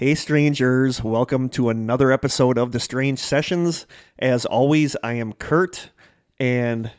Hey, 0.00 0.14
strangers, 0.14 1.04
welcome 1.04 1.50
to 1.50 1.68
another 1.68 2.10
episode 2.10 2.56
of 2.56 2.72
The 2.72 2.80
Strange 2.80 3.18
Sessions. 3.18 3.86
As 4.18 4.46
always, 4.46 4.96
I 5.02 5.12
am 5.12 5.34
Kurt, 5.34 5.90
and 6.38 6.90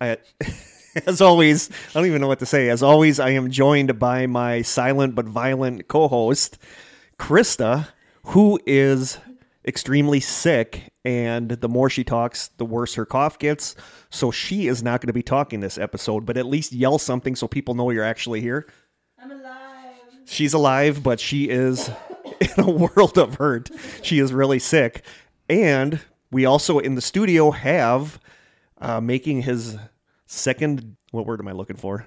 I, 0.00 0.16
as 1.06 1.20
always, 1.20 1.70
I 1.70 1.92
don't 1.92 2.06
even 2.06 2.20
know 2.20 2.26
what 2.26 2.40
to 2.40 2.46
say. 2.46 2.68
As 2.68 2.82
always, 2.82 3.20
I 3.20 3.30
am 3.30 3.52
joined 3.52 4.00
by 4.00 4.26
my 4.26 4.62
silent 4.62 5.14
but 5.14 5.26
violent 5.26 5.86
co 5.86 6.08
host, 6.08 6.58
Krista, 7.16 7.86
who 8.24 8.58
is 8.66 9.18
extremely 9.64 10.18
sick, 10.18 10.92
and 11.04 11.50
the 11.50 11.68
more 11.68 11.88
she 11.88 12.02
talks, 12.02 12.48
the 12.56 12.66
worse 12.66 12.94
her 12.94 13.06
cough 13.06 13.38
gets. 13.38 13.76
So 14.10 14.32
she 14.32 14.66
is 14.66 14.82
not 14.82 15.00
going 15.00 15.06
to 15.06 15.12
be 15.12 15.22
talking 15.22 15.60
this 15.60 15.78
episode, 15.78 16.26
but 16.26 16.36
at 16.36 16.46
least 16.46 16.72
yell 16.72 16.98
something 16.98 17.36
so 17.36 17.46
people 17.46 17.76
know 17.76 17.90
you're 17.90 18.02
actually 18.02 18.40
here. 18.40 18.66
I'm 19.16 19.30
alive. 19.30 19.94
She's 20.24 20.54
alive, 20.54 21.04
but 21.04 21.20
she 21.20 21.48
is 21.48 21.88
in 22.56 22.64
a 22.64 22.70
world 22.70 23.18
of 23.18 23.36
hurt. 23.36 23.70
She 24.02 24.18
is 24.18 24.32
really 24.32 24.58
sick. 24.58 25.04
And 25.48 26.00
we 26.30 26.44
also 26.44 26.78
in 26.78 26.94
the 26.94 27.00
studio 27.00 27.50
have 27.50 28.20
uh, 28.80 29.00
making 29.00 29.42
his 29.42 29.76
second, 30.26 30.96
what 31.10 31.26
word 31.26 31.40
am 31.40 31.48
I 31.48 31.52
looking 31.52 31.76
for? 31.76 32.06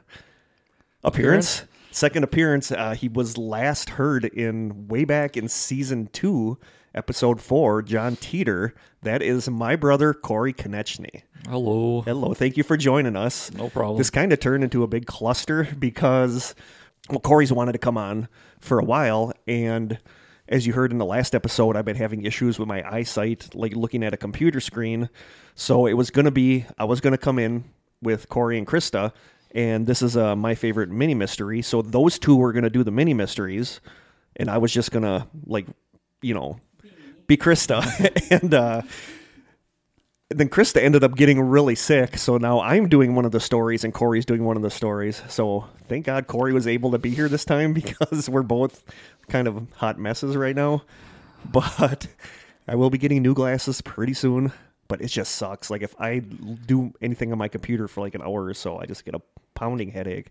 Appearance. 1.04 1.64
Second 1.92 2.24
appearance. 2.24 2.72
Uh, 2.72 2.94
he 2.94 3.10
was 3.10 3.38
last 3.38 3.92
heard 3.92 4.26
in 4.26 4.88
way 4.88 5.04
back 5.04 5.36
in 5.36 5.50
season 5.50 6.08
two, 6.14 6.58
episode 6.96 7.42
four, 7.42 7.82
John 7.82 8.16
Teeter. 8.16 8.74
That 9.02 9.22
is 9.22 9.50
my 9.50 9.76
brother, 9.76 10.14
Kory 10.14 10.54
Konechny. 10.54 11.24
Hello. 11.50 12.02
Hello. 12.02 12.34
Thank 12.34 12.56
you 12.56 12.64
for 12.64 12.78
joining 12.78 13.16
us. 13.16 13.52
No 13.52 13.70
problem. 13.70 13.98
This 13.98 14.10
kind 14.10 14.32
of 14.32 14.40
turned 14.40 14.64
into 14.64 14.84
a 14.84 14.88
big 14.88 15.06
cluster 15.08 15.68
because, 15.78 16.56
well, 17.10 17.20
Kory's 17.20 17.52
wanted 17.52 17.74
to 17.74 17.80
come 17.80 17.98
on 17.98 18.30
for 18.60 18.80
a 18.80 18.86
while. 18.86 19.34
And 19.48 20.00
as 20.52 20.68
you 20.68 20.74
heard 20.74 20.92
in 20.92 20.98
the 20.98 21.06
last 21.06 21.34
episode, 21.34 21.78
I've 21.78 21.86
been 21.86 21.96
having 21.96 22.26
issues 22.26 22.60
with 22.60 22.68
my 22.68 22.84
eyesight, 22.88 23.56
like 23.56 23.74
looking 23.74 24.04
at 24.04 24.14
a 24.14 24.18
computer 24.18 24.60
screen. 24.60 25.10
So 25.56 25.86
it 25.86 25.94
was 25.94 26.12
going 26.12 26.26
to 26.26 26.32
be, 26.32 26.66
I 26.78 26.84
was 26.84 27.00
going 27.00 27.14
to 27.14 27.18
come 27.18 27.40
in 27.40 27.64
with 28.02 28.28
Kory 28.28 28.58
and 28.58 28.68
Krista. 28.68 29.14
And 29.56 29.88
this 29.88 30.02
is 30.02 30.18
uh, 30.18 30.36
my 30.36 30.54
favorite 30.56 30.90
mini 30.90 31.14
mystery. 31.14 31.62
So 31.62 31.82
those 31.82 32.20
two 32.20 32.36
were 32.36 32.52
going 32.52 32.64
to 32.64 32.70
do 32.70 32.84
the 32.84 32.92
mini 32.92 33.14
mysteries. 33.14 33.80
And 34.36 34.50
I 34.50 34.58
was 34.58 34.74
just 34.74 34.92
going 34.92 35.04
to, 35.04 35.26
like, 35.46 35.68
you 36.22 36.34
know, 36.34 36.60
be 37.28 37.38
Krista. 37.38 37.82
and, 38.44 38.54
uh, 38.54 38.82
then 40.34 40.50
Krista 40.50 40.82
ended 40.82 41.04
up 41.04 41.16
getting 41.16 41.42
really 41.42 41.76
sick, 41.76 42.18
so 42.18 42.38
now 42.38 42.62
I'm 42.62 42.88
doing 42.88 43.16
one 43.16 43.26
of 43.26 43.32
the 43.32 43.40
stories 43.40 43.84
and 43.84 43.94
Kory's 43.94 44.26
doing 44.26 44.44
one 44.46 44.56
of 44.56 44.64
the 44.64 44.70
stories. 44.70 45.22
So 45.28 45.66
thank 45.88 46.06
God 46.06 46.28
Kory 46.28 46.54
was 46.54 46.68
able 46.68 46.92
to 46.92 46.98
be 46.98 47.10
here 47.10 47.28
this 47.28 47.46
time 47.46 47.74
because 47.74 48.30
we're 48.30 48.44
both 48.44 48.84
kind 49.30 49.48
of 49.48 49.72
hot 49.76 49.98
messes 50.00 50.36
right 50.38 50.56
now. 50.56 50.84
But 51.52 52.06
I 52.68 52.76
will 52.76 52.92
be 52.92 53.00
getting 53.00 53.24
new 53.24 53.34
glasses 53.34 53.82
pretty 53.82 54.14
soon. 54.14 54.52
But 54.88 55.02
it 55.02 55.08
just 55.08 55.36
sucks. 55.36 55.72
Like 55.72 55.82
if 55.82 55.96
I 56.00 56.20
do 56.20 56.94
anything 57.02 57.32
on 57.32 57.40
my 57.40 57.48
computer 57.48 57.88
for 57.88 58.02
like 58.02 58.14
an 58.14 58.22
hour 58.22 58.44
or 58.46 58.54
so, 58.54 58.78
I 58.78 58.86
just 58.86 59.06
get 59.06 59.16
a 59.16 59.22
pounding 59.56 59.90
headache. 59.90 60.28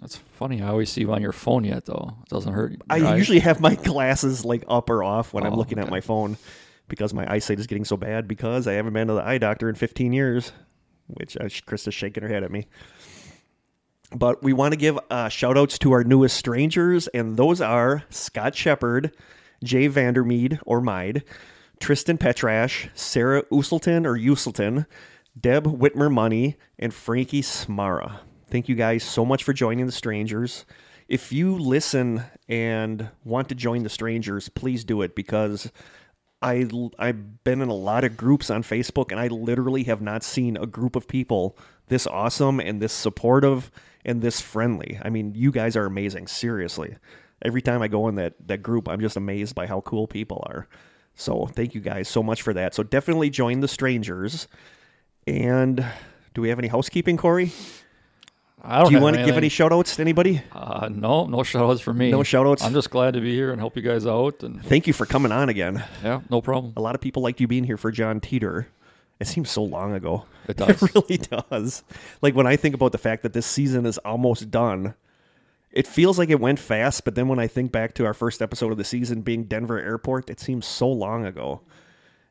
That's 0.00 0.16
funny. 0.16 0.62
I 0.62 0.68
always 0.68 0.90
see 0.90 1.02
you 1.02 1.12
on 1.12 1.20
your 1.20 1.32
phone 1.32 1.64
yet, 1.64 1.84
though. 1.84 2.16
It 2.22 2.28
doesn't 2.30 2.52
hurt. 2.54 2.76
I 2.88 3.00
eyes. 3.04 3.18
usually 3.18 3.40
have 3.40 3.60
my 3.60 3.74
glasses 3.90 4.44
like 4.44 4.64
up 4.68 4.88
or 4.88 5.02
off 5.04 5.34
when 5.34 5.44
I'm 5.44 5.52
Oh, 5.52 5.56
looking 5.56 5.78
at 5.78 5.90
my 5.90 6.00
phone 6.00 6.38
because 6.88 7.12
my 7.12 7.30
eyesight 7.30 7.58
is 7.58 7.66
getting 7.66 7.84
so 7.84 7.96
bad 7.98 8.26
because 8.28 8.66
I 8.66 8.74
haven't 8.74 8.94
been 8.94 9.08
to 9.08 9.14
the 9.14 9.22
eye 9.22 9.36
doctor 9.38 9.68
in 9.68 9.74
15 9.74 10.12
years, 10.14 10.52
which 11.08 11.36
uh, 11.36 11.42
Krista's 11.44 11.92
shaking 11.94 12.22
her 12.22 12.28
head 12.30 12.44
at 12.44 12.50
me. 12.50 12.68
But 14.14 14.42
we 14.42 14.52
want 14.52 14.72
to 14.72 14.78
give 14.78 14.98
uh, 15.10 15.28
shout 15.28 15.58
outs 15.58 15.78
to 15.80 15.92
our 15.92 16.02
newest 16.02 16.36
strangers, 16.36 17.08
and 17.08 17.36
those 17.36 17.60
are 17.60 18.04
Scott 18.08 18.54
Shepard, 18.54 19.14
Jay 19.62 19.86
Vandermeed 19.86 20.60
or 20.64 20.80
Mide, 20.80 21.24
Tristan 21.78 22.16
Petrash, 22.16 22.88
Sarah 22.94 23.44
Uselton 23.44 24.06
or 24.06 24.16
Uselton, 24.16 24.86
Deb 25.38 25.64
Whitmer 25.64 26.10
Money, 26.10 26.56
and 26.78 26.94
Frankie 26.94 27.42
Smara. 27.42 28.20
Thank 28.48 28.68
you 28.68 28.74
guys 28.74 29.02
so 29.02 29.26
much 29.26 29.44
for 29.44 29.52
joining 29.52 29.86
the 29.86 29.92
strangers. 29.92 30.64
If 31.06 31.32
you 31.32 31.56
listen 31.56 32.22
and 32.48 33.10
want 33.24 33.50
to 33.50 33.54
join 33.54 33.82
the 33.82 33.90
strangers, 33.90 34.48
please 34.48 34.84
do 34.84 35.02
it 35.02 35.14
because 35.14 35.70
I 36.40 36.68
I've 36.98 37.44
been 37.44 37.60
in 37.60 37.68
a 37.68 37.74
lot 37.74 38.04
of 38.04 38.16
groups 38.16 38.48
on 38.48 38.62
Facebook 38.62 39.10
and 39.10 39.20
I 39.20 39.28
literally 39.28 39.84
have 39.84 40.00
not 40.00 40.22
seen 40.22 40.56
a 40.56 40.66
group 40.66 40.96
of 40.96 41.08
people 41.08 41.58
this 41.88 42.06
awesome 42.06 42.60
and 42.60 42.80
this 42.80 42.92
supportive 42.92 43.70
and 44.04 44.22
this 44.22 44.40
friendly. 44.40 44.98
I 45.02 45.10
mean, 45.10 45.32
you 45.34 45.50
guys 45.52 45.76
are 45.76 45.86
amazing, 45.86 46.26
seriously. 46.26 46.96
Every 47.42 47.62
time 47.62 47.82
I 47.82 47.88
go 47.88 48.08
in 48.08 48.16
that 48.16 48.34
that 48.46 48.58
group, 48.62 48.88
I'm 48.88 49.00
just 49.00 49.16
amazed 49.16 49.54
by 49.54 49.66
how 49.66 49.80
cool 49.82 50.06
people 50.06 50.44
are. 50.48 50.66
So, 51.14 51.46
thank 51.46 51.74
you 51.74 51.80
guys 51.80 52.08
so 52.08 52.22
much 52.22 52.42
for 52.42 52.52
that. 52.54 52.74
So, 52.74 52.82
definitely 52.82 53.30
join 53.30 53.60
the 53.60 53.68
strangers. 53.68 54.46
And 55.26 55.84
do 56.34 56.40
we 56.42 56.48
have 56.48 56.58
any 56.58 56.68
housekeeping, 56.68 57.16
Kory? 57.16 57.52
I 58.62 58.78
don't 58.80 58.88
Do 58.90 58.96
you 58.96 59.02
want 59.02 59.16
to 59.16 59.24
give 59.24 59.36
any 59.36 59.48
shout 59.48 59.72
outs 59.72 59.96
to 59.96 60.02
anybody? 60.02 60.42
Uh, 60.52 60.88
no, 60.90 61.26
no 61.26 61.42
shout 61.44 61.62
outs 61.70 61.80
for 61.80 61.94
me. 61.94 62.10
No 62.10 62.24
shout-outs? 62.24 62.62
I'm 62.62 62.72
just 62.72 62.90
glad 62.90 63.14
to 63.14 63.20
be 63.20 63.32
here 63.32 63.52
and 63.52 63.60
help 63.60 63.76
you 63.76 63.82
guys 63.82 64.04
out. 64.04 64.42
And 64.42 64.62
Thank 64.64 64.86
you 64.88 64.92
for 64.92 65.06
coming 65.06 65.30
on 65.30 65.48
again. 65.48 65.84
yeah, 66.02 66.20
no 66.28 66.40
problem. 66.40 66.72
A 66.76 66.80
lot 66.80 66.96
of 66.96 67.00
people 67.00 67.22
liked 67.22 67.40
you 67.40 67.46
being 67.46 67.62
here 67.64 67.76
for 67.76 67.92
John 67.92 68.18
Teeter. 68.20 68.66
It 69.20 69.26
seems 69.26 69.50
so 69.50 69.62
long 69.62 69.94
ago. 69.94 70.24
It 70.48 70.56
does. 70.58 70.82
It 70.82 70.94
really 70.94 71.16
does. 71.18 71.82
Like 72.22 72.34
when 72.34 72.46
I 72.46 72.56
think 72.56 72.74
about 72.74 72.92
the 72.92 72.98
fact 72.98 73.22
that 73.22 73.32
this 73.32 73.46
season 73.46 73.86
is 73.86 73.98
almost 73.98 74.50
done, 74.50 74.94
it 75.72 75.86
feels 75.86 76.18
like 76.18 76.30
it 76.30 76.40
went 76.40 76.58
fast. 76.58 77.04
But 77.04 77.14
then 77.14 77.28
when 77.28 77.38
I 77.38 77.46
think 77.46 77.72
back 77.72 77.94
to 77.94 78.06
our 78.06 78.14
first 78.14 78.40
episode 78.40 78.72
of 78.72 78.78
the 78.78 78.84
season 78.84 79.22
being 79.22 79.44
Denver 79.44 79.78
Airport, 79.78 80.30
it 80.30 80.40
seems 80.40 80.66
so 80.66 80.88
long 80.88 81.26
ago. 81.26 81.62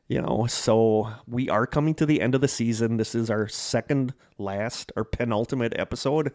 You 0.08 0.22
know, 0.22 0.46
so 0.48 1.12
we 1.26 1.50
are 1.50 1.66
coming 1.66 1.94
to 1.96 2.06
the 2.06 2.22
end 2.22 2.34
of 2.34 2.40
the 2.40 2.48
season. 2.48 2.96
This 2.96 3.14
is 3.14 3.28
our 3.30 3.46
second 3.46 4.14
last 4.38 4.90
or 4.96 5.04
penultimate 5.04 5.78
episode. 5.78 6.32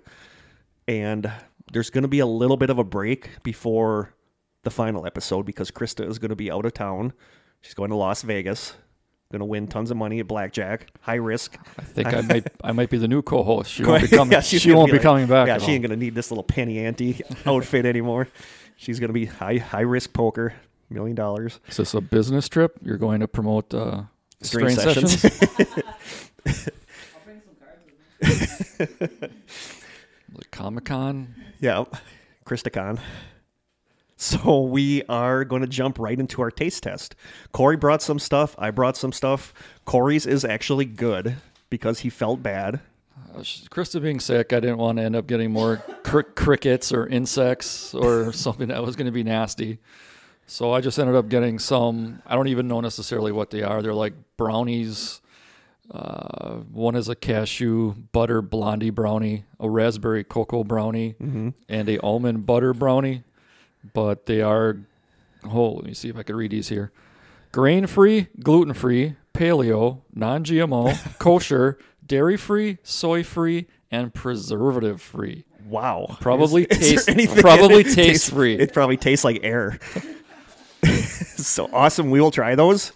And 0.87 1.31
there's 1.71 1.89
going 1.89 2.03
to 2.03 2.07
be 2.07 2.19
a 2.19 2.25
little 2.27 2.57
bit 2.57 2.69
of 2.69 2.77
a 2.77 2.83
break 2.83 3.41
before 3.41 4.13
the 4.61 4.69
final 4.69 5.07
episode 5.07 5.47
because 5.47 5.71
Krista 5.71 6.07
is 6.07 6.19
going 6.19 6.29
to 6.29 6.35
be 6.35 6.51
out 6.51 6.65
of 6.67 6.73
town. 6.73 7.13
She's 7.61 7.73
going 7.73 7.89
to 7.89 7.95
Las 7.95 8.21
Vegas. 8.21 8.75
Going 9.33 9.39
to 9.39 9.45
win 9.45 9.65
tons 9.65 9.89
of 9.89 9.97
money 9.97 10.19
at 10.19 10.27
blackjack, 10.27 10.91
high 11.01 11.15
risk. 11.15 11.57
I 11.79 11.81
think 11.81 12.13
I 12.13 12.21
might 12.21 12.47
I 12.63 12.71
might 12.71 12.91
be 12.91 12.99
the 12.99 13.07
new 13.07 13.23
co-host. 13.23 13.71
She 13.71 13.83
won't 13.83 14.03
be 14.03 14.07
coming. 14.15 14.31
Yeah, 14.31 14.41
she 14.41 14.71
won't 14.71 14.91
be 14.91 14.97
like- 14.97 15.01
coming 15.01 15.25
back. 15.25 15.47
Yeah, 15.47 15.57
she 15.57 15.63
all. 15.65 15.71
ain't 15.71 15.81
gonna 15.81 15.95
need 15.95 16.13
this 16.13 16.29
little 16.29 16.43
penny 16.43 16.77
ante 16.85 17.19
outfit 17.47 17.87
anymore. 17.87 18.27
She's 18.75 18.99
gonna 18.99 19.11
be 19.11 19.25
high 19.25 19.57
high 19.57 19.81
risk 19.81 20.13
poker, 20.13 20.53
million 20.91 21.15
dollars. 21.15 21.59
Is 21.67 21.77
this 21.77 21.95
a 21.95 22.01
business 22.01 22.47
trip? 22.47 22.77
You're 22.83 22.99
going 22.99 23.21
to 23.21 23.27
promote 23.27 23.73
uh, 23.73 24.03
Strange 24.43 24.77
strange, 24.77 24.95
Sessions. 25.07 25.19
sessions? 25.19 25.79
I'll 26.45 27.21
bring 27.25 27.41
some 27.41 27.55
cards 27.59 28.99
with 28.99 29.21
me. 29.23 29.27
Comic 30.51 30.85
Con. 30.85 31.33
Yeah, 31.59 31.85
Christicon. 32.45 32.99
So 34.23 34.61
we 34.61 35.03
are 35.09 35.43
going 35.43 35.63
to 35.63 35.67
jump 35.67 35.99
right 35.99 36.17
into 36.17 36.41
our 36.41 36.49
taste 36.49 36.83
test. 36.83 37.13
Kory 37.51 37.75
brought 37.75 38.01
some 38.01 38.19
stuff. 38.19 38.55
I 38.57 38.71
brought 38.71 38.95
some 38.95 39.11
stuff. 39.11 39.53
Kory's 39.83 40.25
is 40.25 40.45
actually 40.45 40.85
good 40.85 41.35
because 41.69 41.99
he 41.99 42.09
felt 42.09 42.41
bad. 42.41 42.79
Uh, 43.35 43.39
Krista 43.39 44.01
being 44.01 44.21
sick, 44.21 44.53
I 44.53 44.61
didn't 44.61 44.77
want 44.77 44.97
to 44.97 45.03
end 45.03 45.17
up 45.17 45.27
getting 45.27 45.51
more 45.51 45.83
cr- 46.03 46.21
crickets 46.35 46.93
or 46.93 47.05
insects 47.05 47.93
or 47.93 48.31
something 48.45 48.69
that 48.69 48.81
was 48.81 48.95
going 48.95 49.07
to 49.07 49.11
be 49.11 49.23
nasty. 49.23 49.79
So 50.47 50.71
I 50.71 50.79
just 50.79 50.97
ended 50.97 51.17
up 51.17 51.27
getting 51.27 51.59
some. 51.59 52.21
I 52.25 52.35
don't 52.35 52.47
even 52.47 52.69
know 52.69 52.79
necessarily 52.79 53.33
what 53.33 53.49
they 53.49 53.61
are. 53.61 53.81
They're 53.81 53.93
like 53.93 54.13
brownies. 54.37 55.19
Uh, 55.91 56.59
one 56.71 56.95
is 56.95 57.09
a 57.09 57.15
cashew 57.15 57.93
butter 58.13 58.41
blondie 58.41 58.89
brownie, 58.89 59.43
a 59.59 59.69
raspberry 59.69 60.23
cocoa 60.23 60.63
brownie, 60.63 61.15
and 61.67 61.89
a 61.89 61.99
almond 61.99 62.45
butter 62.45 62.73
brownie. 62.73 63.23
But 63.93 64.25
they 64.27 64.41
are. 64.41 64.77
Oh, 65.45 65.71
let 65.73 65.83
me 65.85 65.93
see 65.93 66.09
if 66.09 66.17
I 66.17 66.23
can 66.23 66.35
read 66.35 66.51
these 66.51 66.69
here. 66.69 66.91
Grain 67.51 67.85
free, 67.87 68.27
gluten 68.41 68.73
free, 68.73 69.15
paleo, 69.33 70.01
non 70.13 70.43
GMO, 70.43 71.17
kosher, 71.19 71.77
dairy 72.05 72.37
free, 72.37 72.77
soy 72.83 73.23
free, 73.23 73.67
and 73.91 74.13
preservative 74.13 75.01
free. 75.01 75.43
Wow. 75.67 76.17
Probably 76.19 76.63
Is- 76.63 76.77
is 76.79 76.89
taste- 76.89 77.09
anything- 77.09 77.41
probably 77.41 77.81
it 77.81 77.83
taste 77.85 77.95
tastes- 77.95 78.29
free. 78.29 78.55
It 78.57 78.73
probably 78.73 78.97
tastes 78.97 79.23
like 79.25 79.41
air. 79.43 79.79
so 81.37 81.69
awesome. 81.73 82.09
We 82.09 82.19
will 82.21 82.31
try 82.31 82.55
those. 82.55 82.91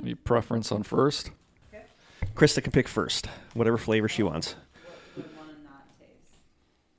Any 0.00 0.14
preference 0.14 0.70
on 0.70 0.82
first? 0.84 1.30
Krista 2.36 2.62
can 2.62 2.70
pick 2.70 2.86
first, 2.86 3.26
whatever 3.54 3.76
flavor 3.78 4.08
she 4.08 4.22
wants. 4.22 4.54
Would 5.16 5.24
want 5.36 5.50
to 5.56 5.64
not 5.64 5.86
taste. 5.98 6.36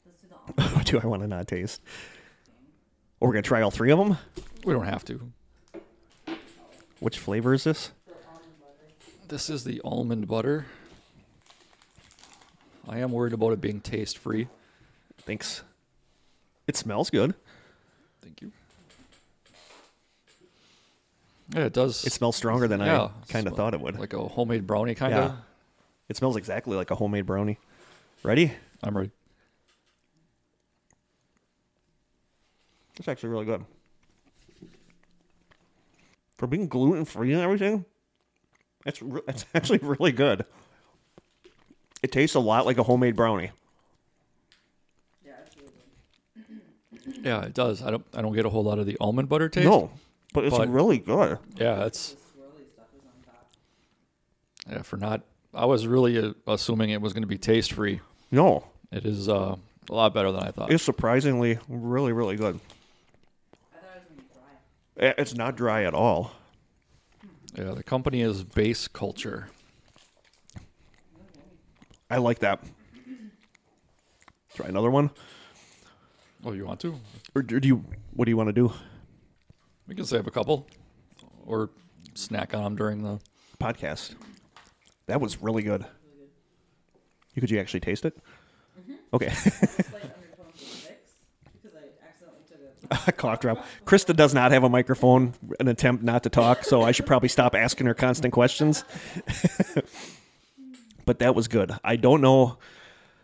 Let's 0.06 0.22
do 0.22 0.28
the. 0.58 0.64
What 0.76 0.86
do 0.86 1.00
I 1.00 1.06
want 1.06 1.22
to 1.22 1.28
not 1.28 1.48
taste? 1.48 1.82
Or 3.20 3.28
we're 3.28 3.34
gonna 3.34 3.42
try 3.44 3.62
all 3.62 3.72
three 3.72 3.92
of 3.92 4.00
them. 4.00 4.18
We 4.64 4.74
don't 4.74 4.86
have 4.86 5.06
to. 5.06 5.32
Which 7.00 7.18
flavor 7.18 7.54
is 7.54 7.64
this? 7.64 7.92
This 9.28 9.50
is 9.50 9.64
the 9.64 9.82
almond 9.84 10.28
butter. 10.28 10.66
I 12.88 13.00
am 13.00 13.12
worried 13.12 13.34
about 13.34 13.54
it 13.54 13.62
being 13.62 13.82
taste 13.82 14.18
free. 14.18 14.48
Thanks. 15.20 15.62
It 16.68 16.76
smells 16.76 17.10
good. 17.10 17.36
Thank 18.22 18.42
you. 18.42 18.52
Yeah, 21.54 21.66
it 21.66 21.74
does. 21.74 22.06
It 22.06 22.14
smells 22.14 22.36
stronger 22.36 22.68
than 22.68 22.80
yeah, 22.80 23.04
I 23.04 23.12
kind 23.28 23.48
of 23.48 23.56
thought 23.56 23.74
it 23.74 23.82
would. 23.82 24.00
Like 24.00 24.14
a 24.14 24.20
homemade 24.28 24.68
brownie, 24.68 24.96
kind 24.96 25.14
of. 25.14 25.20
yeah. 25.20 25.26
of. 25.26 25.38
It 26.10 26.18
smells 26.18 26.36
exactly 26.36 26.76
like 26.76 26.92
a 26.92 26.96
homemade 26.96 27.26
brownie. 27.26 27.58
Ready? 28.24 28.54
I'm 28.84 28.98
ready. 28.98 29.12
It's 33.00 33.08
actually 33.08 33.30
really 33.30 33.46
good. 33.46 33.64
For 36.38 36.48
being 36.48 36.68
gluten 36.68 37.06
free 37.06 37.34
and 37.34 37.42
everything, 37.42 37.86
it's 38.86 39.02
re- 39.02 39.22
it's 39.28 39.46
actually 39.54 39.80
really 39.80 40.12
good. 40.12 40.46
It 42.02 42.12
tastes 42.12 42.36
a 42.36 42.40
lot 42.40 42.66
like 42.66 42.78
a 42.78 42.84
homemade 42.84 43.16
brownie. 43.16 43.52
Yeah, 45.26 45.32
it's 45.46 45.56
really 45.58 45.72
good. 47.14 47.26
Yeah, 47.26 47.42
it 47.44 47.54
does. 47.54 47.82
I 47.84 47.92
don't. 47.92 48.06
I 48.14 48.22
don't 48.22 48.34
get 48.34 48.46
a 48.46 48.50
whole 48.50 48.64
lot 48.64 48.80
of 48.80 48.86
the 48.86 48.98
almond 49.02 49.28
butter 49.28 49.50
taste. 49.50 49.66
No, 49.66 49.92
but 50.34 50.46
it's 50.46 50.58
But- 50.58 50.70
really 50.70 50.98
good. 50.98 51.40
Yeah, 51.58 51.86
it's 51.86 52.12
The 52.14 52.16
swirly 52.18 52.72
stuff 52.74 52.88
is 52.98 53.04
on 53.06 53.24
top. 53.26 53.48
yeah 54.70 54.82
for 54.82 54.96
not. 54.98 55.22
I 55.54 55.66
was 55.66 55.88
really 55.88 56.18
uh, 56.18 56.34
assuming 56.48 56.92
it 56.92 57.02
was 57.02 57.12
going 57.12 57.24
to 57.24 57.28
be 57.28 57.38
taste 57.38 57.74
free. 57.74 58.00
No, 58.32 58.66
It 58.92 59.04
is 59.06 59.28
uh, 59.28 59.56
a 59.90 59.94
lot 59.94 60.14
better 60.14 60.32
than 60.32 60.44
I 60.44 60.52
thought. 60.52 60.72
it's 60.72 60.84
surprisingly 60.84 61.58
really 61.68 62.14
really 62.14 62.36
good. 62.38 62.60
I 63.74 63.78
thought 63.78 63.96
it 63.96 64.02
was 64.02 64.04
gonna 64.10 64.22
be 64.22 64.28
dry. 64.32 64.42
Eh, 64.89 64.89
Eh, 65.00 65.14
it's 65.18 65.34
not 65.34 65.56
dry 65.56 65.84
at 65.84 65.94
all. 65.94 66.32
Yeah, 67.56 67.72
the 67.72 67.84
company 67.84 68.22
is 68.22 68.44
Base 68.44 68.88
Culture. 68.88 69.48
I 72.10 72.18
like 72.18 72.40
that. 72.40 72.64
Try 74.56 74.68
another 74.68 74.90
one, 74.92 75.12
Oh, 76.44 76.52
you 76.52 76.66
want 76.66 76.80
to? 76.82 76.96
or 77.36 77.42
do 77.42 77.60
you? 77.66 77.86
What 78.14 78.26
do 78.26 78.32
you 78.32 78.38
want 78.38 78.48
to 78.48 78.54
do? 78.54 78.74
We 79.88 79.96
can 79.96 80.06
save 80.06 80.28
a 80.28 80.32
couple, 80.32 80.68
or 81.46 81.70
snack 82.14 82.54
on 82.54 82.64
them 82.64 82.76
during 82.76 83.04
the. 83.04 83.20
Podcast. 83.60 84.16
That 85.08 85.20
was 85.22 85.42
really 85.42 85.64
good. 85.64 85.86
You 87.36 87.42
could 87.42 87.52
you 87.52 87.60
actually 87.60 87.82
taste 87.82 88.06
it? 88.06 88.18
Mm-hmm. 88.80 88.94
Okay. 89.14 89.30
Slight 89.34 90.04
undertone 90.04 90.46
of 90.54 90.60
six 90.60 91.12
because 91.62 91.76
I 91.78 92.06
accidentally 92.08 92.44
took 92.50 92.60
a. 92.62 92.66
a 92.66 92.74
cough 93.18 93.40
drop. 93.40 93.66
Krista 93.86 94.16
does 94.16 94.34
not 94.34 94.52
have 94.52 94.64
a 94.64 94.70
microphone, 94.70 95.34
an 95.60 95.68
attempt 95.68 96.04
not 96.04 96.24
to 96.24 96.30
talk, 96.30 96.64
so 96.64 96.82
I 96.82 96.92
should 96.92 97.06
probably 97.06 97.30
stop 97.30 97.56
asking 97.56 97.88
her 97.88 97.94
constant 97.94 98.34
questions. 98.34 98.84
but 101.06 101.20
that 101.20 101.36
was 101.36 101.48
good. 101.48 101.72
I 101.84 101.96
don't 101.96 102.22
know. 102.22 102.58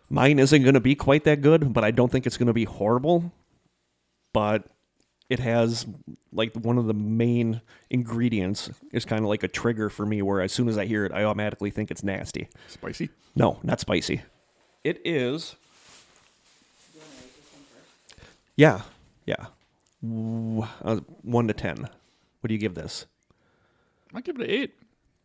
Mine 0.08 0.38
isn't 0.38 0.62
going 0.62 0.74
to 0.74 0.80
be 0.80 0.94
quite 0.94 1.24
that 1.24 1.40
good, 1.40 1.72
but 1.72 1.84
I 1.84 1.90
don't 1.90 2.10
think 2.10 2.26
it's 2.26 2.36
going 2.36 2.46
to 2.46 2.52
be 2.52 2.64
horrible. 2.64 3.32
But 4.32 4.64
it 5.28 5.40
has 5.40 5.86
like 6.32 6.54
one 6.54 6.78
of 6.78 6.86
the 6.86 6.94
main 6.94 7.60
ingredients 7.90 8.70
is 8.92 9.04
kind 9.04 9.22
of 9.22 9.28
like 9.28 9.42
a 9.42 9.48
trigger 9.48 9.88
for 9.88 10.06
me 10.06 10.22
where 10.22 10.40
as 10.40 10.52
soon 10.52 10.68
as 10.68 10.78
I 10.78 10.84
hear 10.84 11.04
it, 11.04 11.12
I 11.12 11.24
automatically 11.24 11.70
think 11.70 11.90
it's 11.90 12.04
nasty. 12.04 12.48
Spicy. 12.68 13.08
No, 13.34 13.58
not 13.62 13.80
spicy. 13.80 14.22
It 14.84 15.00
is. 15.04 15.56
Do 16.92 16.98
you 16.98 17.00
want 17.00 17.10
to 17.10 17.22
rate 17.22 17.34
this 17.36 17.52
one 17.52 18.18
first? 18.18 18.30
Yeah, 18.56 18.82
yeah. 19.26 19.46
Uh, 20.04 21.00
one 21.22 21.48
to 21.48 21.54
ten. 21.54 21.78
What 22.40 22.48
do 22.48 22.54
you 22.54 22.60
give 22.60 22.74
this? 22.74 23.06
I 24.14 24.20
give 24.20 24.36
it 24.38 24.42
an 24.44 24.50
eight. 24.50 24.74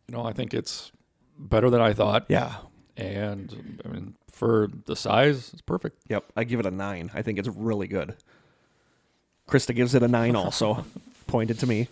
You 0.08 0.16
know, 0.16 0.24
I 0.24 0.32
think 0.32 0.54
it's 0.54 0.90
better 1.38 1.70
than 1.70 1.80
I 1.80 1.92
thought, 1.92 2.26
Yeah. 2.28 2.56
and 2.96 3.80
I 3.84 3.88
mean, 3.88 4.14
for 4.30 4.68
the 4.86 4.96
size, 4.96 5.50
it's 5.52 5.62
perfect. 5.62 5.98
Yep. 6.08 6.24
I 6.36 6.44
give 6.44 6.60
it 6.60 6.66
a 6.66 6.70
nine. 6.70 7.10
I 7.14 7.22
think 7.22 7.38
it's 7.38 7.48
really 7.48 7.86
good. 7.86 8.16
Krista 9.48 9.74
gives 9.74 9.94
it 9.94 10.02
a 10.02 10.08
nine 10.08 10.34
also. 10.36 10.84
pointed 11.26 11.58
to 11.60 11.66
me. 11.66 11.88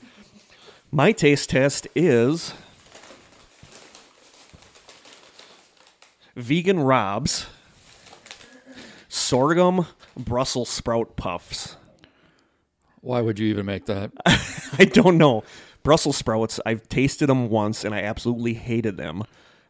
My 0.91 1.13
taste 1.13 1.51
test 1.51 1.87
is 1.95 2.53
vegan 6.37 6.81
Rob's 6.81 7.47
sorghum 9.09 9.87
Brussels 10.17 10.69
sprout 10.69 11.17
puffs. 11.17 11.77
Why 13.01 13.21
would 13.21 13.39
you 13.39 13.49
even 13.49 13.67
make 13.67 13.87
that? 13.87 14.13
I 14.27 14.85
don't 14.85 15.19
know. 15.19 15.45
Brussels 15.83 16.17
sprouts, 16.17 16.61
I've 16.67 16.89
tasted 16.89 17.29
them 17.29 17.49
once 17.49 17.85
and 17.85 17.95
I 17.95 18.03
absolutely 18.03 18.55
hated 18.55 18.97
them. 18.97 19.23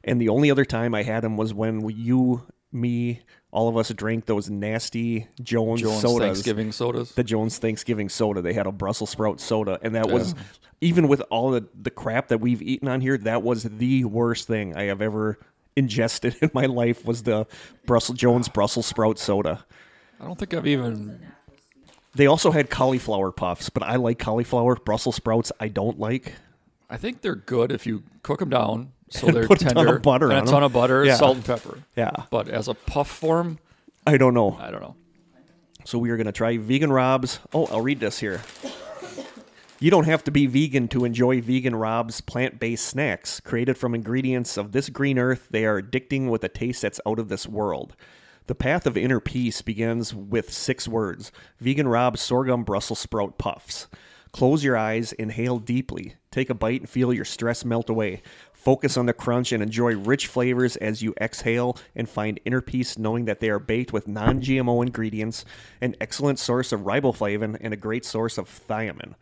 And 0.02 0.20
the 0.20 0.28
only 0.28 0.50
other 0.50 0.64
time 0.64 0.94
I 0.94 1.02
had 1.02 1.22
them 1.22 1.36
was 1.36 1.54
when 1.54 1.88
you, 1.88 2.46
me, 2.72 3.20
all 3.52 3.68
of 3.68 3.76
us 3.76 3.90
drank 3.90 4.26
those 4.26 4.48
nasty 4.50 5.28
Jones, 5.42 5.82
Jones 5.82 6.00
sodas. 6.00 6.26
Thanksgiving 6.26 6.72
sodas. 6.72 7.12
The 7.12 7.24
Jones 7.24 7.58
Thanksgiving 7.58 8.08
soda. 8.08 8.42
They 8.42 8.52
had 8.52 8.66
a 8.66 8.72
Brussels 8.72 9.10
sprout 9.10 9.40
soda. 9.40 9.78
And 9.82 9.94
that 9.94 10.10
was, 10.10 10.34
even 10.80 11.06
with 11.06 11.20
all 11.30 11.50
the, 11.50 11.66
the 11.80 11.90
crap 11.90 12.28
that 12.28 12.38
we've 12.38 12.62
eaten 12.62 12.88
on 12.88 13.00
here, 13.00 13.18
that 13.18 13.42
was 13.42 13.64
the 13.64 14.04
worst 14.04 14.46
thing 14.48 14.76
I 14.76 14.84
have 14.84 15.02
ever 15.02 15.38
ingested 15.76 16.36
in 16.40 16.50
my 16.54 16.66
life 16.66 17.04
was 17.04 17.22
the 17.22 17.46
Brussels 17.86 18.18
Jones 18.18 18.48
Brussels 18.48 18.86
sprout 18.86 19.18
soda. 19.18 19.64
I 20.20 20.24
don't 20.24 20.38
think 20.38 20.52
I've 20.54 20.66
even. 20.66 21.20
They 22.14 22.26
also 22.26 22.50
had 22.50 22.70
cauliflower 22.70 23.30
puffs, 23.30 23.70
but 23.70 23.82
I 23.82 23.96
like 23.96 24.18
cauliflower. 24.18 24.74
Brussels 24.76 25.16
sprouts 25.16 25.52
I 25.60 25.68
don't 25.68 25.98
like. 25.98 26.34
I 26.88 26.96
think 26.96 27.20
they're 27.22 27.36
good 27.36 27.70
if 27.70 27.86
you 27.86 28.02
cook 28.22 28.40
them 28.40 28.50
down 28.50 28.92
so 29.10 29.28
And 29.28 29.36
they're 29.36 29.46
put 29.46 29.60
a 29.62 29.64
ton 29.66 29.76
of 29.76 29.84
tender. 29.86 29.98
butter 30.00 30.26
and 30.30 30.38
on 30.38 30.42
a 30.42 30.50
ton 30.50 30.56
'em. 30.62 30.64
of 30.64 30.72
butter, 30.72 31.04
Yeah. 31.04 31.14
salt 31.16 31.36
and 31.36 31.44
pepper. 31.44 31.78
Yeah. 31.96 32.10
But 32.30 32.48
as 32.48 32.66
a 32.68 32.74
puff 32.74 33.08
form, 33.08 33.58
I 34.06 34.16
don't 34.16 34.34
know. 34.34 34.56
I 34.60 34.70
don't 34.70 34.80
know. 34.80 34.96
So 35.84 35.98
we 35.98 36.10
are 36.10 36.16
going 36.16 36.26
to 36.26 36.32
try 36.32 36.56
vegan 36.58 36.92
Rob's. 36.92 37.38
Oh, 37.54 37.66
I'll 37.66 37.80
read 37.80 38.00
this 38.00 38.18
here. 38.18 38.42
You 39.78 39.90
don't 39.90 40.04
have 40.04 40.22
to 40.24 40.30
be 40.30 40.46
vegan 40.46 40.88
to 40.88 41.04
enjoy 41.06 41.40
vegan 41.40 41.74
Rob's 41.74 42.20
plant-based 42.20 42.84
snacks. 42.84 43.40
Created 43.40 43.78
from 43.78 43.94
ingredients 43.94 44.58
of 44.58 44.72
this 44.72 44.90
green 44.90 45.18
earth, 45.18 45.46
they 45.50 45.64
are 45.64 45.80
addicting 45.80 46.28
with 46.28 46.44
a 46.44 46.48
taste 46.50 46.82
that's 46.82 47.00
out 47.06 47.18
of 47.18 47.28
this 47.30 47.46
world. 47.46 47.94
The 48.50 48.56
path 48.56 48.84
of 48.84 48.96
inner 48.96 49.20
peace 49.20 49.62
begins 49.62 50.12
with 50.12 50.52
six 50.52 50.88
words. 50.88 51.30
Vegan 51.60 51.86
Rob's 51.86 52.20
sorghum 52.20 52.64
Brussels 52.64 52.98
sprout 52.98 53.38
puffs. 53.38 53.86
Close 54.32 54.64
your 54.64 54.76
eyes, 54.76 55.12
inhale 55.12 55.60
deeply, 55.60 56.16
take 56.32 56.50
a 56.50 56.54
bite 56.54 56.80
and 56.80 56.90
feel 56.90 57.12
your 57.12 57.24
stress 57.24 57.64
melt 57.64 57.88
away. 57.88 58.22
Focus 58.52 58.96
on 58.96 59.06
the 59.06 59.12
crunch 59.12 59.52
and 59.52 59.62
enjoy 59.62 59.94
rich 59.94 60.26
flavors 60.26 60.74
as 60.78 61.00
you 61.00 61.14
exhale 61.20 61.78
and 61.94 62.08
find 62.08 62.40
inner 62.44 62.60
peace 62.60 62.98
knowing 62.98 63.26
that 63.26 63.38
they 63.38 63.50
are 63.50 63.60
baked 63.60 63.92
with 63.92 64.08
non 64.08 64.40
GMO 64.40 64.84
ingredients, 64.84 65.44
an 65.80 65.94
excellent 66.00 66.40
source 66.40 66.72
of 66.72 66.80
riboflavin, 66.80 67.56
and 67.60 67.72
a 67.72 67.76
great 67.76 68.04
source 68.04 68.36
of 68.36 68.48
thiamine. 68.48 69.14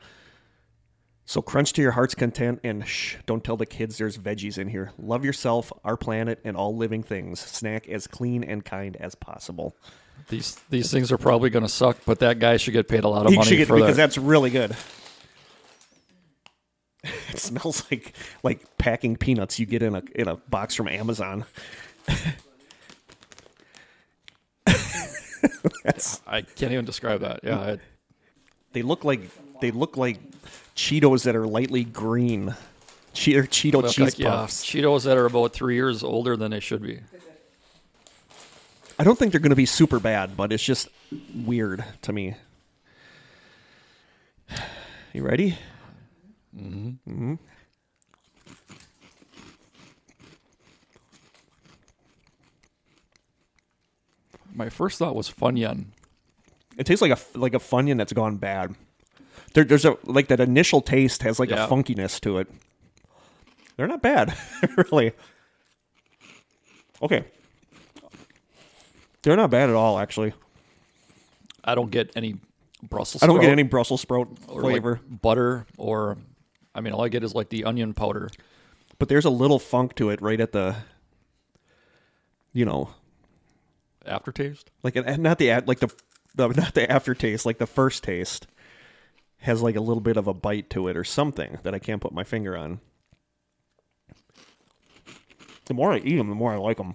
So 1.28 1.42
crunch 1.42 1.74
to 1.74 1.82
your 1.82 1.90
heart's 1.90 2.14
content 2.14 2.60
and 2.64 2.88
shh, 2.88 3.16
don't 3.26 3.44
tell 3.44 3.58
the 3.58 3.66
kids 3.66 3.98
there's 3.98 4.16
veggies 4.16 4.56
in 4.56 4.66
here. 4.66 4.92
Love 4.98 5.26
yourself, 5.26 5.70
our 5.84 5.94
planet, 5.94 6.40
and 6.42 6.56
all 6.56 6.74
living 6.74 7.02
things. 7.02 7.38
Snack 7.38 7.86
as 7.86 8.06
clean 8.06 8.42
and 8.42 8.64
kind 8.64 8.96
as 8.96 9.14
possible. 9.14 9.76
These 10.28 10.58
these 10.70 10.90
things 10.90 11.12
are 11.12 11.18
probably 11.18 11.50
going 11.50 11.64
to 11.64 11.68
suck, 11.68 11.98
but 12.06 12.20
that 12.20 12.38
guy 12.38 12.56
should 12.56 12.72
get 12.72 12.88
paid 12.88 13.04
a 13.04 13.08
lot 13.08 13.26
of 13.26 13.32
You 13.32 13.36
money 13.40 13.50
should 13.50 13.58
get 13.58 13.68
for 13.68 13.74
because 13.76 13.96
that. 13.96 14.02
that's 14.02 14.16
really 14.16 14.48
good. 14.48 14.74
It 17.30 17.38
smells 17.38 17.84
like 17.90 18.14
like 18.42 18.78
packing 18.78 19.16
peanuts 19.16 19.58
you 19.60 19.66
get 19.66 19.82
in 19.82 19.94
a 19.94 20.02
in 20.14 20.28
a 20.28 20.36
box 20.36 20.74
from 20.74 20.88
Amazon. 20.88 21.44
I 26.26 26.42
can't 26.42 26.72
even 26.72 26.86
describe 26.86 27.20
that. 27.20 27.40
Yeah, 27.44 27.76
They 28.72 28.82
look 28.82 29.04
like 29.04 29.20
they 29.60 29.70
look 29.70 29.96
like 29.96 30.18
Cheetos 30.78 31.24
that 31.24 31.34
are 31.34 31.44
lightly 31.44 31.82
green. 31.82 32.54
Che- 33.12 33.34
or 33.34 33.42
Cheeto 33.42 33.82
look 33.82 33.90
cheese 33.90 33.98
like, 34.04 34.18
yeah, 34.20 34.30
puffs. 34.30 34.64
Cheetos 34.64 35.02
that 35.04 35.18
are 35.18 35.26
about 35.26 35.52
three 35.52 35.74
years 35.74 36.04
older 36.04 36.36
than 36.36 36.52
they 36.52 36.60
should 36.60 36.80
be. 36.82 37.00
I 38.96 39.02
don't 39.02 39.18
think 39.18 39.32
they're 39.32 39.40
going 39.40 39.50
to 39.50 39.56
be 39.56 39.66
super 39.66 39.98
bad, 39.98 40.36
but 40.36 40.52
it's 40.52 40.62
just 40.62 40.88
weird 41.34 41.84
to 42.02 42.12
me. 42.12 42.36
You 45.12 45.22
ready? 45.24 45.58
Hmm. 46.56 47.34
My 54.54 54.68
first 54.68 54.98
thought 54.98 55.16
was 55.16 55.28
Funyun. 55.28 55.86
It 56.76 56.86
tastes 56.86 57.02
like 57.02 57.10
a 57.10 57.18
like 57.38 57.54
a 57.54 57.58
funyun 57.58 57.96
that's 57.96 58.12
gone 58.12 58.36
bad. 58.36 58.76
There, 59.54 59.64
there's 59.64 59.84
a 59.84 59.96
like 60.04 60.28
that 60.28 60.40
initial 60.40 60.80
taste 60.80 61.22
has 61.22 61.38
like 61.38 61.50
Yeah. 61.50 61.64
a 61.64 61.68
funkiness 61.68 62.20
to 62.22 62.38
it. 62.38 62.48
They're 63.76 63.86
not 63.86 64.02
bad, 64.02 64.36
really. 64.90 65.12
Okay, 67.00 67.24
they're 69.22 69.36
not 69.36 69.50
bad 69.50 69.68
at 69.70 69.74
all. 69.76 69.98
Actually, 69.98 70.32
I 71.64 71.74
don't 71.74 71.90
get 71.90 72.10
any 72.16 72.36
Brussels. 72.82 73.22
I 73.22 73.26
don't 73.26 73.40
get 73.40 73.50
any 73.50 73.62
Brussels 73.62 74.00
sprout 74.00 74.28
or 74.48 74.62
like 74.62 74.72
flavor, 74.72 75.00
butter 75.08 75.66
or, 75.76 76.18
I 76.74 76.80
mean, 76.80 76.92
all 76.92 77.04
I 77.04 77.08
get 77.08 77.22
is 77.24 77.34
like 77.34 77.48
the 77.50 77.64
onion 77.64 77.94
powder. 77.94 78.30
but 78.98 79.08
there's 79.08 79.24
a 79.24 79.30
little 79.30 79.58
funk 79.60 79.94
to 79.96 80.10
it 80.10 80.20
right 80.20 80.40
at 80.40 80.52
the, 80.52 80.76
you 82.52 82.64
know, 82.64 82.90
Aftertaste. 84.06 84.70
like 84.82 84.96
and 84.96 85.22
not 85.22 85.38
the 85.38 85.50
like 85.66 85.80
the, 85.80 85.92
the 86.34 86.48
not 86.48 86.74
the 86.74 86.90
aftertaste, 86.90 87.44
like 87.46 87.58
the 87.58 87.66
first 87.66 88.02
taste. 88.02 88.46
Has 89.40 89.62
like 89.62 89.76
a 89.76 89.80
little 89.80 90.00
bit 90.00 90.16
of 90.16 90.26
a 90.26 90.34
bite 90.34 90.68
to 90.70 90.88
it 90.88 90.96
or 90.96 91.04
something 91.04 91.58
that 91.62 91.74
I 91.74 91.78
can't 91.78 92.00
put 92.00 92.12
my 92.12 92.24
finger 92.24 92.56
on. 92.56 92.80
The 95.66 95.74
more 95.74 95.92
I 95.92 95.98
eat 95.98 96.16
them, 96.16 96.28
the 96.28 96.34
more 96.34 96.52
I 96.52 96.56
like 96.56 96.78
them. 96.78 96.94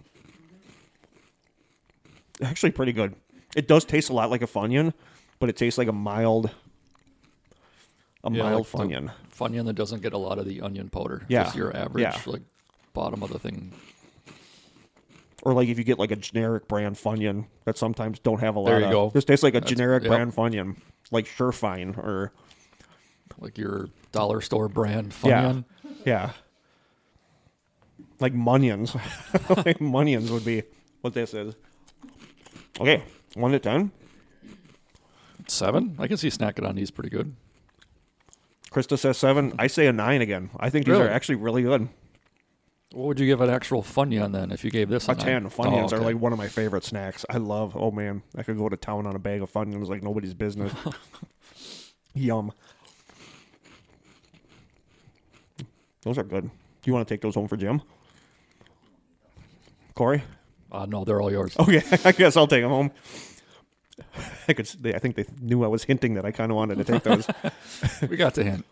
Actually, 2.42 2.72
pretty 2.72 2.92
good. 2.94 3.16
It 3.56 3.68
does 3.68 3.86
taste 3.86 4.10
a 4.10 4.14
lot 4.14 4.30
like 4.32 4.42
a 4.42 4.48
Funyun, 4.48 4.94
but 5.40 5.50
it 5.50 5.56
tastes 5.58 5.78
like 5.78 5.88
a 5.88 5.94
mild, 5.94 6.50
a 8.24 8.32
Yeah, 8.32 8.44
mild 8.44 8.68
like 8.74 8.88
Funyun. 8.90 9.12
Funyun 9.38 9.66
that 9.66 9.74
doesn't 9.74 10.02
get 10.02 10.14
a 10.14 10.18
lot 10.18 10.40
of 10.40 10.46
the 10.46 10.62
onion 10.62 10.90
powder. 10.90 11.24
Yeah, 11.30 11.44
Just 11.44 11.56
your 11.56 11.76
average, 11.76 12.02
yeah. 12.02 12.20
like 12.26 12.42
bottom 12.94 13.22
of 13.24 13.30
the 13.30 13.40
thing. 13.40 13.72
Or 15.44 15.54
like 15.54 15.68
if 15.70 15.78
you 15.78 15.84
get 15.84 16.00
like 16.00 16.12
a 16.12 16.16
generic 16.16 16.68
brand 16.68 16.96
Funyun 16.96 17.46
that 17.66 17.78
sometimes 17.78 18.18
don't 18.20 18.40
have 18.40 18.56
a 18.56 18.60
lot 18.60 18.70
There 18.72 18.80
you 18.80 18.86
of. 18.86 18.92
go. 18.92 19.10
This 19.14 19.26
tastes 19.26 19.44
like 19.44 19.54
a 19.54 19.60
That's- 19.60 19.70
generic 19.70 20.04
yep. 20.04 20.10
brand 20.10 20.34
Funyun, 20.36 20.78
like 21.12 21.26
Shurfine 21.26 21.98
or 21.98 22.32
Like 23.40 23.58
your 23.58 23.90
dollar 24.12 24.42
store 24.42 24.68
brand 24.68 25.14
Yeah. 25.24 25.62
Yeah, 26.06 26.32
like 28.20 28.34
Munions. 28.34 28.94
like 29.66 29.80
Munions 29.80 30.30
would 30.32 30.44
be 30.46 30.64
what 31.02 31.14
this 31.14 31.34
is. 31.34 31.56
Okay, 32.80 33.04
one 33.36 33.52
to 33.52 33.60
ten. 33.60 33.92
Seven? 35.48 35.96
I 36.00 36.08
can 36.08 36.18
see 36.18 36.28
snacking 36.30 36.68
on 36.68 36.76
these 36.76 36.92
pretty 36.92 37.10
good. 37.10 37.36
Krista 38.72 38.98
says 38.98 39.18
seven. 39.18 39.54
I 39.60 39.68
say 39.68 39.88
a 39.88 39.94
nine 39.94 40.22
again. 40.22 40.50
I 40.60 40.70
think 40.70 40.86
these 40.86 40.94
Really? 40.94 41.06
are 41.08 41.10
actually 41.12 41.36
really 41.36 41.62
good. 41.64 41.88
What 42.94 43.08
would 43.08 43.20
you 43.20 43.26
give 43.26 43.42
an 43.42 43.50
actual 43.50 43.82
Funyun 43.82 44.34
then 44.34 44.52
if 44.52 44.64
you 44.64 44.70
gave 44.70 44.88
this 44.88 45.08
a, 45.10 45.14
A 45.14 45.16
ten. 45.16 45.50
Funyuns 45.50 45.92
Oh, 45.94 45.98
are 45.98 46.00
like 46.00 46.16
one 46.16 46.32
of 46.32 46.38
my 46.38 46.48
favorite 46.48 46.84
snacks. 46.84 47.26
I 47.28 47.38
love. 47.38 47.76
Oh 47.76 47.90
man, 47.90 48.22
I 48.38 48.44
could 48.44 48.56
go 48.56 48.70
to 48.70 48.78
town 48.78 49.08
on 49.08 49.16
a 49.16 49.20
bag 49.20 49.42
of 49.42 49.52
Funyuns 49.52 49.88
like 49.90 50.04
nobody's 50.04 50.36
business. 50.36 50.72
Yum. 52.14 52.52
Those 56.04 56.20
are 56.20 56.24
good. 56.24 56.44
Do 56.44 56.52
you 56.84 56.94
want 56.94 57.08
to 57.08 57.12
take 57.12 57.22
those 57.22 57.34
home 57.34 57.48
for 57.48 57.58
Jim? 57.58 57.82
Kory? 59.96 60.24
Uh, 60.72 60.86
no, 60.86 61.04
they're 61.04 61.20
all 61.22 61.32
yours. 61.32 61.58
Okay, 61.58 61.82
I 62.06 62.12
guess 62.12 62.38
I'll 62.38 62.46
take 62.48 62.62
them 62.62 62.70
home. 62.70 62.92
I 64.48 64.54
could. 64.54 64.68
They, 64.68 64.94
I 64.94 65.00
think 65.00 65.16
they 65.16 65.26
knew 65.42 65.64
I 65.64 65.68
was 65.68 65.84
hinting 65.84 66.14
that 66.14 66.26
I 66.26 66.32
kind 66.32 66.52
of 66.52 66.58
wanted 66.58 66.78
to 66.78 66.84
take 66.84 67.02
those. 67.04 67.28
we 68.10 68.18
got 68.18 68.36
the 68.36 68.44
hint. 68.44 68.66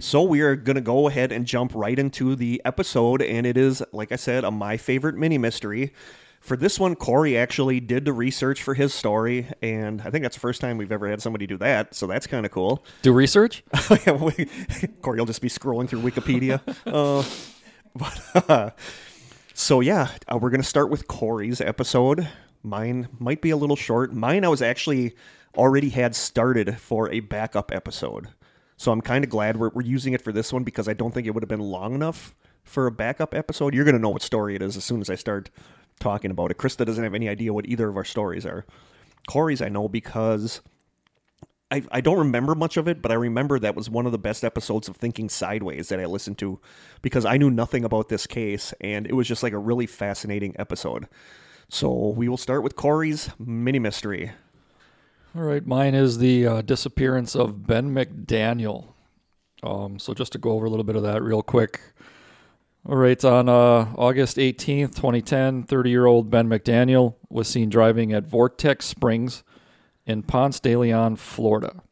So 0.00 0.22
we 0.22 0.42
are 0.42 0.54
going 0.54 0.76
to 0.76 0.80
go 0.80 1.08
ahead 1.08 1.32
and 1.32 1.44
jump 1.44 1.72
right 1.74 1.98
into 1.98 2.36
the 2.36 2.62
episode, 2.64 3.20
and 3.20 3.44
it 3.44 3.56
is, 3.56 3.82
like 3.92 4.12
I 4.12 4.16
said, 4.16 4.44
a 4.44 4.50
my 4.50 4.76
favorite 4.76 5.16
mini 5.16 5.38
mystery. 5.38 5.92
For 6.40 6.56
this 6.56 6.78
one, 6.78 6.94
Kory 6.94 7.36
actually 7.36 7.80
did 7.80 8.04
the 8.04 8.12
research 8.12 8.62
for 8.62 8.74
his 8.74 8.94
story, 8.94 9.48
and 9.60 10.00
I 10.02 10.10
think 10.10 10.22
that's 10.22 10.36
the 10.36 10.40
first 10.40 10.60
time 10.60 10.78
we've 10.78 10.92
ever 10.92 11.08
had 11.08 11.20
somebody 11.20 11.48
do 11.48 11.56
that, 11.58 11.96
so 11.96 12.06
that's 12.06 12.28
kind 12.28 12.46
of 12.46 12.52
cool. 12.52 12.84
Do 13.02 13.12
research? 13.12 13.64
Kory 15.02 15.18
will 15.18 15.26
just 15.26 15.42
be 15.42 15.48
scrolling 15.48 15.88
through 15.88 16.02
Wikipedia. 16.02 16.60
uh, 16.86 17.28
but, 17.96 18.48
uh, 18.48 18.70
so 19.52 19.80
yeah, 19.80 20.10
uh, 20.32 20.38
we're 20.38 20.50
gonna 20.50 20.62
start 20.62 20.90
with 20.90 21.08
Kory's 21.08 21.60
episode. 21.60 22.28
Mine 22.62 23.08
might 23.18 23.42
be 23.42 23.50
a 23.50 23.56
little 23.56 23.74
short. 23.74 24.12
Mine 24.12 24.44
I 24.44 24.48
was 24.48 24.62
actually 24.62 25.16
already 25.56 25.88
had 25.88 26.14
started 26.14 26.78
for 26.78 27.10
a 27.10 27.18
backup 27.18 27.72
episode, 27.74 28.28
so 28.78 28.92
I'm 28.92 29.02
kind 29.02 29.24
of 29.24 29.28
glad 29.28 29.58
we're, 29.58 29.70
we're 29.70 29.82
using 29.82 30.14
it 30.14 30.22
for 30.22 30.32
this 30.32 30.52
one 30.52 30.64
because 30.64 30.88
I 30.88 30.94
don't 30.94 31.12
think 31.12 31.26
it 31.26 31.32
would 31.32 31.42
have 31.42 31.48
been 31.48 31.60
long 31.60 31.94
enough 31.94 32.34
for 32.62 32.86
a 32.86 32.92
backup 32.92 33.34
episode. 33.34 33.74
You're 33.74 33.84
gonna 33.84 33.98
know 33.98 34.08
what 34.08 34.22
story 34.22 34.54
it 34.54 34.62
is 34.62 34.76
as 34.76 34.84
soon 34.84 35.00
as 35.00 35.10
I 35.10 35.16
start 35.16 35.50
talking 36.00 36.30
about 36.30 36.52
it. 36.52 36.58
Krista 36.58 36.86
doesn't 36.86 37.02
have 37.02 37.14
any 37.14 37.28
idea 37.28 37.52
what 37.52 37.66
either 37.66 37.88
of 37.88 37.96
our 37.96 38.04
stories 38.04 38.46
are. 38.46 38.64
Kory's 39.28 39.60
I 39.60 39.68
know 39.68 39.88
because 39.88 40.62
I, 41.70 41.82
I 41.90 42.00
don't 42.00 42.18
remember 42.18 42.54
much 42.54 42.76
of 42.76 42.88
it, 42.88 43.02
but 43.02 43.10
I 43.10 43.16
remember 43.16 43.58
that 43.58 43.74
was 43.74 43.90
one 43.90 44.06
of 44.06 44.12
the 44.12 44.18
best 44.18 44.44
episodes 44.44 44.88
of 44.88 44.96
Thinking 44.96 45.28
Sideways 45.28 45.88
that 45.88 46.00
I 46.00 46.06
listened 46.06 46.38
to 46.38 46.60
because 47.02 47.26
I 47.26 47.36
knew 47.36 47.50
nothing 47.50 47.84
about 47.84 48.08
this 48.08 48.26
case, 48.26 48.72
and 48.80 49.06
it 49.06 49.12
was 49.12 49.28
just 49.28 49.42
like 49.42 49.52
a 49.52 49.58
really 49.58 49.86
fascinating 49.86 50.54
episode. 50.58 51.08
So 51.68 52.14
we 52.16 52.28
will 52.28 52.38
start 52.38 52.62
with 52.62 52.76
Kory's 52.76 53.30
mini 53.38 53.78
mystery. 53.78 54.30
All 55.36 55.42
right, 55.42 55.64
mine 55.64 55.94
is 55.94 56.18
the 56.18 56.46
uh, 56.46 56.62
disappearance 56.62 57.36
of 57.36 57.66
Ben 57.66 57.94
McDaniel. 57.94 58.86
Um, 59.62 59.98
so 59.98 60.14
just 60.14 60.32
to 60.32 60.38
go 60.38 60.52
over 60.52 60.64
a 60.66 60.70
little 60.70 60.84
bit 60.84 60.96
of 60.96 61.02
that 61.02 61.22
real 61.22 61.42
quick. 61.42 61.80
All 62.88 62.96
right, 62.96 63.22
on 63.24 63.48
uh, 63.48 63.92
August 63.96 64.38
18th, 64.38 64.94
2010, 64.94 65.64
30-year-old 65.64 66.30
Ben 66.30 66.48
McDaniel 66.48 67.16
was 67.28 67.46
seen 67.46 67.68
driving 67.68 68.12
at 68.14 68.24
Vortex 68.24 68.86
Springs 68.86 69.42
in 70.06 70.22
Ponce 70.22 70.60
de 70.60 70.74
Leon, 70.76 71.16
Florida. 71.16 71.82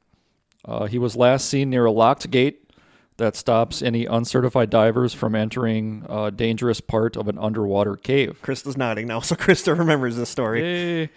Uh, 0.64 0.86
he 0.86 0.98
was 0.98 1.14
last 1.14 1.48
seen 1.48 1.68
near 1.68 1.84
a 1.84 1.92
locked 1.92 2.30
gate 2.30 2.72
that 3.18 3.36
stops 3.36 3.82
any 3.82 4.06
uncertified 4.06 4.70
divers 4.70 5.12
from 5.12 5.34
entering 5.34 6.06
a 6.08 6.30
dangerous 6.30 6.80
part 6.80 7.16
of 7.16 7.28
an 7.28 7.38
underwater 7.38 7.96
cave. 7.96 8.40
Krista's 8.42 8.76
nodding 8.76 9.06
now, 9.06 9.20
so 9.20 9.36
Krista 9.36 9.78
remembers 9.78 10.16
this 10.16 10.30
story. 10.30 10.60
Hey. 10.62 11.10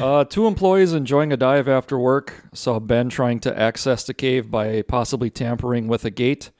Uh, 0.00 0.24
two 0.24 0.46
employees 0.46 0.92
enjoying 0.92 1.32
a 1.32 1.36
dive 1.36 1.68
after 1.68 1.98
work 1.98 2.34
saw 2.52 2.78
Ben 2.78 3.08
trying 3.08 3.38
to 3.40 3.58
access 3.58 4.04
the 4.04 4.14
cave 4.14 4.50
by 4.50 4.82
possibly 4.82 5.30
tampering 5.30 5.88
with 5.88 6.04
a 6.04 6.10
gate. 6.10 6.50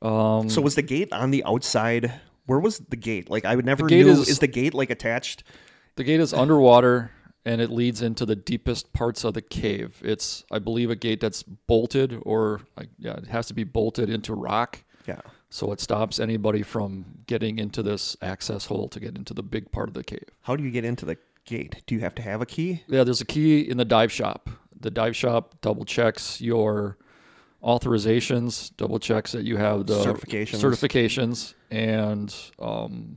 Um, 0.00 0.48
So 0.48 0.60
was 0.60 0.74
the 0.74 0.82
gate 0.82 1.12
on 1.12 1.30
the 1.30 1.44
outside? 1.44 2.12
Where 2.46 2.58
was 2.58 2.78
the 2.78 2.96
gate? 2.96 3.30
Like 3.30 3.44
I 3.44 3.54
would 3.56 3.64
never 3.66 3.86
knew. 3.86 4.08
is- 4.08 4.28
Is, 4.28 4.38
the 4.38 4.46
gate 4.46 4.74
like 4.74 4.90
attached? 4.90 5.44
the 5.96 6.04
gate 6.04 6.20
is 6.20 6.32
underwater 6.32 7.10
and 7.44 7.60
it 7.60 7.70
leads 7.70 8.02
into 8.02 8.24
the 8.24 8.36
deepest 8.36 8.92
parts 8.92 9.24
of 9.24 9.34
the 9.34 9.42
cave. 9.42 10.00
It's, 10.02 10.44
I 10.50 10.58
believe, 10.58 10.90
a 10.90 10.96
gate 10.96 11.20
that's 11.20 11.42
bolted 11.42 12.18
or, 12.24 12.60
like, 12.76 12.88
yeah, 12.98 13.14
it 13.14 13.26
has 13.26 13.46
to 13.48 13.54
be 13.54 13.64
bolted 13.64 14.08
into 14.08 14.32
rock. 14.34 14.84
Yeah. 15.08 15.20
So 15.50 15.72
it 15.72 15.80
stops 15.80 16.18
anybody 16.20 16.62
from 16.62 17.04
getting 17.26 17.58
into 17.58 17.82
this 17.82 18.16
access 18.22 18.66
hole 18.66 18.88
to 18.88 19.00
get 19.00 19.16
into 19.18 19.34
the 19.34 19.42
big 19.42 19.70
part 19.72 19.88
of 19.88 19.94
the 19.94 20.04
cave. 20.04 20.24
How 20.42 20.54
do 20.56 20.62
you 20.62 20.70
get 20.70 20.84
into 20.84 21.04
the 21.04 21.18
gate? 21.44 21.82
Do 21.86 21.94
you 21.94 22.00
have 22.02 22.14
to 22.16 22.22
have 22.22 22.40
a 22.40 22.46
key? 22.46 22.82
Yeah, 22.86 23.04
there's 23.04 23.20
a 23.20 23.24
key 23.26 23.60
in 23.60 23.76
the 23.76 23.84
dive 23.84 24.12
shop. 24.12 24.48
The 24.78 24.90
dive 24.90 25.14
shop 25.16 25.54
double 25.60 25.84
checks 25.84 26.40
your 26.40 26.96
authorizations, 27.62 28.70
double 28.76 28.98
checks 28.98 29.32
that 29.32 29.44
you 29.44 29.56
have 29.56 29.86
the 29.86 29.94
Certifications. 30.04 30.60
certifications, 30.60 31.54
and 31.70 32.34
um, 32.58 33.16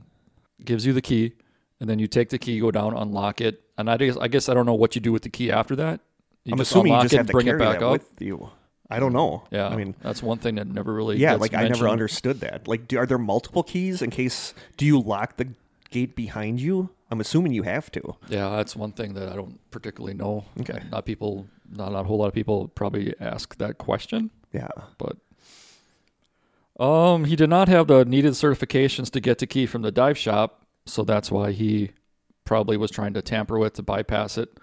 gives 0.64 0.86
you 0.86 0.92
the 0.92 1.02
key. 1.02 1.32
And 1.80 1.90
then 1.90 1.98
you 1.98 2.06
take 2.06 2.30
the 2.30 2.38
key, 2.38 2.58
go 2.58 2.70
down, 2.70 2.96
unlock 2.96 3.40
it, 3.42 3.62
and 3.76 3.90
I 3.90 3.98
guess 3.98 4.16
I 4.16 4.28
guess 4.28 4.48
I 4.48 4.54
don't 4.54 4.64
know 4.64 4.74
what 4.74 4.94
you 4.94 5.00
do 5.00 5.12
with 5.12 5.22
the 5.22 5.28
key 5.28 5.50
after 5.50 5.76
that. 5.76 6.00
You 6.44 6.54
I'm 6.54 6.60
assuming 6.60 6.94
you 6.94 7.02
just 7.02 7.12
it 7.12 7.18
have 7.18 7.26
to 7.26 7.32
bring 7.32 7.46
carry 7.46 7.60
it 7.60 7.64
back 7.64 7.80
that 7.80 7.84
up. 7.86 7.92
with 7.92 8.10
you. 8.20 8.48
I 8.88 8.98
don't 9.00 9.12
know. 9.12 9.42
yeah, 9.50 9.66
I 9.68 9.74
mean, 9.76 9.94
that's 10.00 10.22
one 10.22 10.38
thing 10.38 10.54
that 10.54 10.68
never 10.68 10.94
really 10.94 11.16
Yeah, 11.18 11.34
like 11.34 11.52
I 11.54 11.66
never 11.68 11.88
understood 11.88 12.40
that. 12.40 12.68
Like, 12.68 12.86
do, 12.86 12.96
are 12.98 13.04
there 13.06 13.18
multiple 13.18 13.64
keys 13.64 14.00
in 14.00 14.10
case? 14.10 14.54
Do 14.76 14.86
you 14.86 15.00
lock 15.00 15.36
the 15.36 15.48
gate 15.90 16.14
behind 16.14 16.60
you? 16.60 16.88
I'm 17.10 17.20
assuming 17.20 17.52
you 17.52 17.62
have 17.62 17.90
to. 17.92 18.16
Yeah, 18.28 18.50
that's 18.50 18.74
one 18.74 18.92
thing 18.92 19.14
that 19.14 19.28
I 19.28 19.36
don't 19.36 19.58
particularly 19.70 20.14
know. 20.14 20.44
Okay. 20.60 20.82
not 20.90 21.04
people, 21.04 21.46
not, 21.70 21.92
not 21.92 22.00
a 22.00 22.08
whole 22.08 22.18
lot 22.18 22.26
of 22.28 22.34
people 22.34 22.68
probably 22.68 23.14
ask 23.20 23.56
that 23.58 23.78
question. 23.78 24.30
Yeah. 24.52 24.68
but 24.98 25.16
um, 26.82 27.24
he 27.24 27.36
did 27.36 27.50
not 27.50 27.68
have 27.68 27.86
the 27.86 28.04
needed 28.04 28.32
certifications 28.32 29.10
to 29.12 29.20
get 29.20 29.38
the 29.38 29.46
key 29.46 29.66
from 29.66 29.82
the 29.82 29.92
dive 29.92 30.18
shop, 30.18 30.62
so 30.84 31.04
that's 31.04 31.30
why 31.30 31.52
he 31.52 31.90
probably 32.44 32.76
was 32.76 32.90
trying 32.90 33.14
to 33.14 33.22
tamper 33.22 33.58
with 33.58 33.74
to 33.74 33.82
bypass 33.82 34.36
it. 34.38 34.58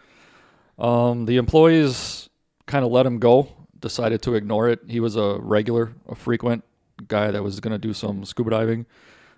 Um, 0.77 1.25
the 1.25 1.38
employees 1.38 2.29
kind 2.65 2.85
of 2.85 2.91
let 2.91 3.05
him 3.05 3.19
go, 3.19 3.50
decided 3.79 4.21
to 4.23 4.35
ignore 4.35 4.69
it. 4.69 4.79
He 4.88 5.00
was 5.00 5.15
a 5.15 5.38
regular, 5.39 5.93
a 6.07 6.15
frequent 6.15 6.63
guy 7.07 7.31
that 7.31 7.43
was 7.43 7.59
going 7.59 7.73
to 7.73 7.79
do 7.79 7.93
some 7.93 8.25
scuba 8.25 8.51
diving, 8.51 8.85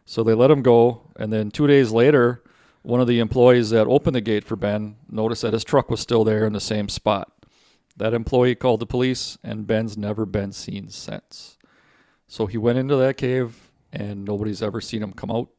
so 0.05 0.23
they 0.23 0.33
let 0.33 0.51
him 0.51 0.61
go. 0.61 1.01
And 1.17 1.31
then 1.31 1.51
two 1.51 1.67
days 1.67 1.91
later, 1.91 2.43
one 2.85 3.01
of 3.01 3.07
the 3.07 3.19
employees 3.19 3.71
that 3.71 3.87
opened 3.87 4.15
the 4.15 4.21
gate 4.21 4.43
for 4.43 4.55
Ben 4.55 4.95
noticed 5.09 5.41
that 5.41 5.53
his 5.53 5.63
truck 5.63 5.89
was 5.89 5.99
still 5.99 6.23
there 6.23 6.45
in 6.45 6.53
the 6.53 6.59
same 6.59 6.87
spot. 6.87 7.31
That 7.97 8.13
employee 8.13 8.55
called 8.55 8.79
the 8.79 8.85
police, 8.85 9.37
and 9.43 9.65
Ben's 9.65 9.97
never 9.97 10.25
been 10.25 10.51
seen 10.51 10.89
since. 10.89 11.57
So 12.27 12.45
he 12.45 12.57
went 12.57 12.77
into 12.77 12.95
that 12.97 13.17
cave, 13.17 13.71
and 13.91 14.23
nobody's 14.23 14.61
ever 14.61 14.81
seen 14.81 15.01
him 15.01 15.13
come 15.13 15.31
out. 15.31 15.49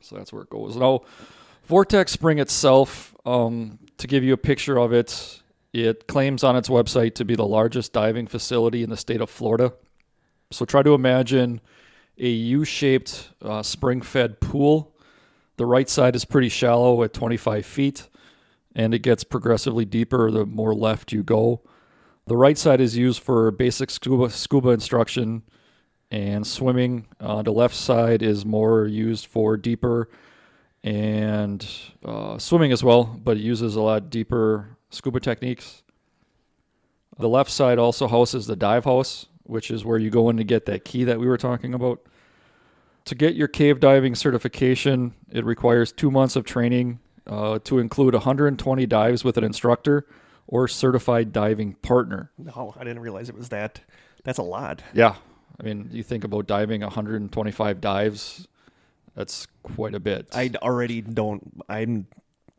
So 0.00 0.16
that's 0.16 0.32
where 0.32 0.42
it 0.42 0.50
goes. 0.50 0.76
Now, 0.76 1.02
Vortex 1.64 2.12
Spring 2.12 2.38
itself, 2.38 3.14
um, 3.24 3.78
to 3.96 4.06
give 4.06 4.22
you 4.22 4.34
a 4.34 4.38
picture 4.38 4.78
of 4.78 4.92
it, 4.92 5.42
it 5.72 6.06
claims 6.06 6.44
on 6.44 6.56
its 6.56 6.68
website 6.68 7.14
to 7.14 7.24
be 7.24 7.34
the 7.34 7.46
largest 7.46 7.92
diving 7.92 8.26
facility 8.26 8.82
in 8.82 8.90
the 8.90 8.96
state 8.96 9.20
of 9.20 9.30
Florida. 9.30 9.72
So 10.50 10.64
try 10.64 10.82
to 10.82 10.94
imagine 10.94 11.60
a 12.18 12.28
U-shaped 12.28 13.30
uh, 13.42 13.62
spring-fed 13.62 14.40
pool. 14.40 14.94
The 15.58 15.66
right 15.66 15.88
side 15.88 16.14
is 16.14 16.24
pretty 16.24 16.48
shallow 16.48 17.02
at 17.02 17.12
25 17.12 17.66
feet, 17.66 18.08
and 18.76 18.94
it 18.94 19.00
gets 19.00 19.24
progressively 19.24 19.84
deeper 19.84 20.30
the 20.30 20.46
more 20.46 20.72
left 20.72 21.12
you 21.12 21.24
go. 21.24 21.62
The 22.26 22.36
right 22.36 22.56
side 22.56 22.80
is 22.80 22.96
used 22.96 23.20
for 23.20 23.50
basic 23.50 23.90
scuba 23.90 24.30
scuba 24.30 24.68
instruction 24.68 25.42
and 26.12 26.46
swimming. 26.46 27.08
Uh, 27.18 27.42
the 27.42 27.50
left 27.50 27.74
side 27.74 28.22
is 28.22 28.46
more 28.46 28.86
used 28.86 29.26
for 29.26 29.56
deeper 29.56 30.08
and 30.84 31.68
uh, 32.04 32.38
swimming 32.38 32.70
as 32.70 32.84
well, 32.84 33.04
but 33.04 33.36
it 33.36 33.42
uses 33.42 33.74
a 33.74 33.80
lot 33.80 34.10
deeper 34.10 34.76
scuba 34.90 35.18
techniques. 35.18 35.82
The 37.18 37.28
left 37.28 37.50
side 37.50 37.80
also 37.80 38.06
houses 38.06 38.46
the 38.46 38.54
dive 38.54 38.84
house, 38.84 39.26
which 39.42 39.72
is 39.72 39.84
where 39.84 39.98
you 39.98 40.10
go 40.10 40.30
in 40.30 40.36
to 40.36 40.44
get 40.44 40.66
that 40.66 40.84
key 40.84 41.02
that 41.02 41.18
we 41.18 41.26
were 41.26 41.36
talking 41.36 41.74
about. 41.74 42.00
To 43.08 43.14
get 43.14 43.34
your 43.34 43.48
cave 43.48 43.80
diving 43.80 44.14
certification, 44.14 45.14
it 45.30 45.42
requires 45.42 45.92
two 45.92 46.10
months 46.10 46.36
of 46.36 46.44
training 46.44 46.98
uh, 47.26 47.58
to 47.64 47.78
include 47.78 48.12
120 48.12 48.84
dives 48.84 49.24
with 49.24 49.38
an 49.38 49.44
instructor 49.44 50.06
or 50.46 50.68
certified 50.68 51.32
diving 51.32 51.72
partner. 51.76 52.30
No, 52.36 52.74
I 52.76 52.84
didn't 52.84 53.00
realize 53.00 53.30
it 53.30 53.34
was 53.34 53.48
that. 53.48 53.80
That's 54.24 54.36
a 54.36 54.42
lot. 54.42 54.82
Yeah. 54.92 55.14
I 55.58 55.62
mean, 55.62 55.88
you 55.90 56.02
think 56.02 56.24
about 56.24 56.46
diving 56.46 56.82
125 56.82 57.80
dives, 57.80 58.46
that's 59.14 59.46
quite 59.62 59.94
a 59.94 60.00
bit. 60.00 60.28
I 60.34 60.50
already 60.60 61.00
don't. 61.00 61.64
I'm 61.66 62.08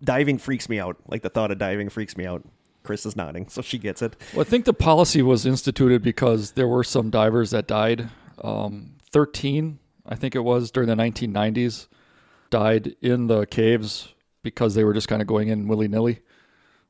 diving 0.03 0.39
freaks 0.39 0.67
me 0.67 0.79
out. 0.79 0.97
Like 1.07 1.21
the 1.21 1.29
thought 1.29 1.51
of 1.51 1.59
diving 1.59 1.89
freaks 1.89 2.17
me 2.17 2.25
out. 2.25 2.43
Chris 2.81 3.05
is 3.05 3.15
nodding, 3.15 3.49
so 3.49 3.61
she 3.61 3.77
gets 3.77 4.01
it. 4.01 4.15
Well, 4.33 4.41
I 4.41 4.45
think 4.45 4.65
the 4.65 4.73
policy 4.73 5.21
was 5.21 5.45
instituted 5.45 6.01
because 6.01 6.53
there 6.53 6.67
were 6.67 6.83
some 6.83 7.11
divers 7.11 7.51
that 7.51 7.67
died. 7.67 8.09
Um, 8.43 8.95
13, 9.11 9.77
I 10.09 10.15
think 10.15 10.35
it 10.35 10.43
was, 10.43 10.71
during 10.71 10.89
the 10.89 10.95
1990s, 10.95 11.87
died 12.49 12.95
in 12.99 13.27
the 13.27 13.45
caves 13.45 14.13
because 14.41 14.73
they 14.73 14.83
were 14.83 14.93
just 14.93 15.07
kind 15.07 15.21
of 15.21 15.27
going 15.27 15.49
in 15.49 15.67
willy 15.67 15.87
nilly. 15.87 16.19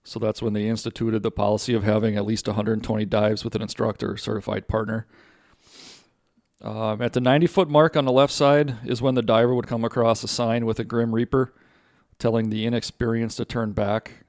So 0.04 0.20
that's 0.20 0.42
when 0.42 0.54
they 0.54 0.68
instituted 0.68 1.22
the 1.22 1.30
policy 1.30 1.74
of 1.74 1.84
having 1.84 2.16
at 2.16 2.26
least 2.26 2.48
120 2.48 3.06
dives 3.06 3.44
with 3.44 3.56
an 3.56 3.62
instructor 3.62 4.14
or 4.14 4.18
certified 4.18 4.70
partner. 4.70 5.06
Um, 6.62 7.02
at 7.02 7.14
the 7.14 7.22
90 7.22 7.48
foot 7.48 7.70
mark 7.70 7.96
on 7.96 8.06
the 8.06 8.12
left 8.12 8.34
side 8.34 8.78
is 8.86 9.02
when 9.02 9.16
the 9.16 9.22
diver 9.22 9.54
would 9.54 9.68
come 9.68 9.84
across 9.84 10.24
a 10.24 10.28
sign 10.28 10.66
with 10.66 10.80
a 10.80 10.84
Grim 10.84 11.14
Reaper 11.14 11.54
telling 12.18 12.50
the 12.50 12.66
inexperienced 12.66 13.38
to 13.38 13.46
turn 13.46 13.74
back. 13.74 14.26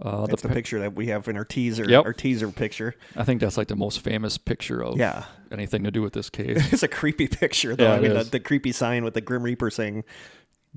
Uh, 0.00 0.26
That's 0.26 0.42
the, 0.42 0.48
pi- 0.48 0.54
picture 0.54 0.80
that 0.80 0.94
we 0.94 1.06
have 1.06 1.26
in 1.28 1.36
our 1.36 1.44
teaser. 1.44 1.88
Yep. 1.88 2.04
Our 2.04 2.12
teaser 2.12 2.50
picture. 2.50 2.94
I 3.16 3.24
think 3.24 3.40
that's 3.40 3.56
like 3.56 3.68
the 3.68 3.76
most 3.76 4.00
famous 4.00 4.36
picture 4.36 4.84
of 4.84 4.98
Yeah. 4.98 5.24
anything 5.50 5.84
to 5.84 5.90
do 5.90 6.02
with 6.02 6.12
this 6.12 6.28
cave. 6.28 6.58
It's 6.72 6.82
a 6.82 6.88
creepy 6.88 7.28
picture, 7.28 7.74
though. 7.74 7.84
Yeah, 7.84 7.94
I 7.94 8.00
mean, 8.00 8.12
the, 8.14 8.24
the 8.24 8.40
creepy 8.40 8.72
sign 8.72 9.04
with 9.04 9.14
the 9.14 9.22
Grim 9.22 9.42
Reaper 9.42 9.70
saying, 9.70 10.04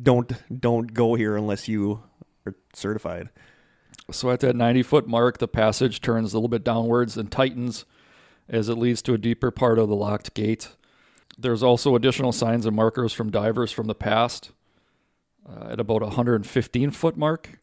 "Don't 0.02 0.32
don't 0.62 0.94
go 0.94 1.16
here 1.16 1.36
unless 1.36 1.68
you 1.68 2.02
are 2.46 2.56
certified." 2.74 3.30
So 4.12 4.32
at 4.32 4.40
that 4.40 4.56
90 4.56 4.84
foot 4.84 5.08
mark, 5.08 5.38
the 5.38 5.48
passage 5.50 6.00
turns 6.02 6.34
a 6.34 6.38
little 6.38 6.48
bit 6.50 6.64
downwards 6.64 7.18
and 7.18 7.30
tightens 7.32 7.86
as 8.48 8.70
it 8.70 8.76
leads 8.78 9.02
to 9.04 9.14
a 9.14 9.18
deeper 9.18 9.52
part 9.52 9.78
of 9.78 9.90
the 9.90 9.96
locked 9.96 10.34
gate. 10.34 10.70
There's 11.38 11.62
also 11.62 11.96
additional 11.96 12.32
signs 12.32 12.66
and 12.66 12.76
markers 12.76 13.12
from 13.14 13.30
divers 13.32 13.72
from 13.72 13.88
the 13.88 13.94
past 13.96 14.52
uh, 15.48 15.68
at 15.72 15.80
about 15.80 16.02
a 16.02 16.06
115 16.06 16.92
foot 16.92 17.18
mark. 17.18 17.60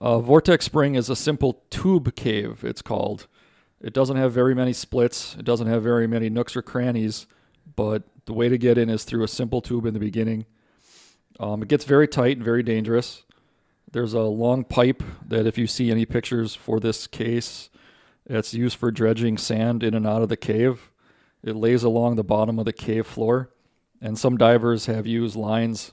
Uh, 0.00 0.20
Vortex 0.20 0.64
Spring 0.64 0.94
is 0.94 1.10
a 1.10 1.16
simple 1.16 1.62
tube 1.70 2.14
cave, 2.14 2.62
it's 2.62 2.82
called. 2.82 3.26
It 3.80 3.92
doesn't 3.92 4.16
have 4.16 4.32
very 4.32 4.54
many 4.54 4.72
splits, 4.72 5.34
it 5.36 5.44
doesn't 5.44 5.66
have 5.66 5.82
very 5.82 6.06
many 6.06 6.28
nooks 6.28 6.56
or 6.56 6.62
crannies, 6.62 7.26
but 7.74 8.04
the 8.26 8.32
way 8.32 8.48
to 8.48 8.58
get 8.58 8.78
in 8.78 8.88
is 8.88 9.04
through 9.04 9.24
a 9.24 9.28
simple 9.28 9.60
tube 9.60 9.86
in 9.86 9.94
the 9.94 10.00
beginning. 10.00 10.46
Um, 11.40 11.62
it 11.62 11.68
gets 11.68 11.84
very 11.84 12.06
tight 12.06 12.36
and 12.36 12.44
very 12.44 12.62
dangerous. 12.62 13.24
There's 13.90 14.14
a 14.14 14.20
long 14.20 14.64
pipe 14.64 15.02
that, 15.26 15.46
if 15.46 15.58
you 15.58 15.66
see 15.66 15.90
any 15.90 16.04
pictures 16.04 16.54
for 16.54 16.78
this 16.78 17.06
case, 17.06 17.70
it's 18.26 18.52
used 18.54 18.76
for 18.76 18.90
dredging 18.90 19.38
sand 19.38 19.82
in 19.82 19.94
and 19.94 20.06
out 20.06 20.22
of 20.22 20.28
the 20.28 20.36
cave. 20.36 20.90
It 21.42 21.56
lays 21.56 21.82
along 21.82 22.16
the 22.16 22.24
bottom 22.24 22.58
of 22.58 22.66
the 22.66 22.72
cave 22.72 23.06
floor, 23.06 23.50
and 24.00 24.18
some 24.18 24.36
divers 24.36 24.86
have 24.86 25.06
used 25.06 25.36
lines 25.36 25.92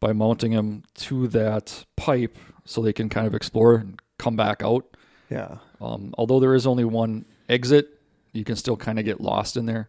by 0.00 0.12
mounting 0.12 0.52
them 0.52 0.84
to 0.94 1.28
that 1.28 1.84
pipe 1.96 2.38
so 2.66 2.82
they 2.82 2.92
can 2.92 3.08
kind 3.08 3.26
of 3.26 3.34
explore 3.34 3.76
and 3.76 4.00
come 4.18 4.36
back 4.36 4.62
out. 4.62 4.96
Yeah. 5.30 5.58
Um, 5.80 6.14
although 6.18 6.40
there 6.40 6.54
is 6.54 6.66
only 6.66 6.84
one 6.84 7.24
exit, 7.48 7.98
you 8.32 8.44
can 8.44 8.56
still 8.56 8.76
kind 8.76 8.98
of 8.98 9.04
get 9.04 9.20
lost 9.20 9.56
in 9.56 9.66
there. 9.66 9.88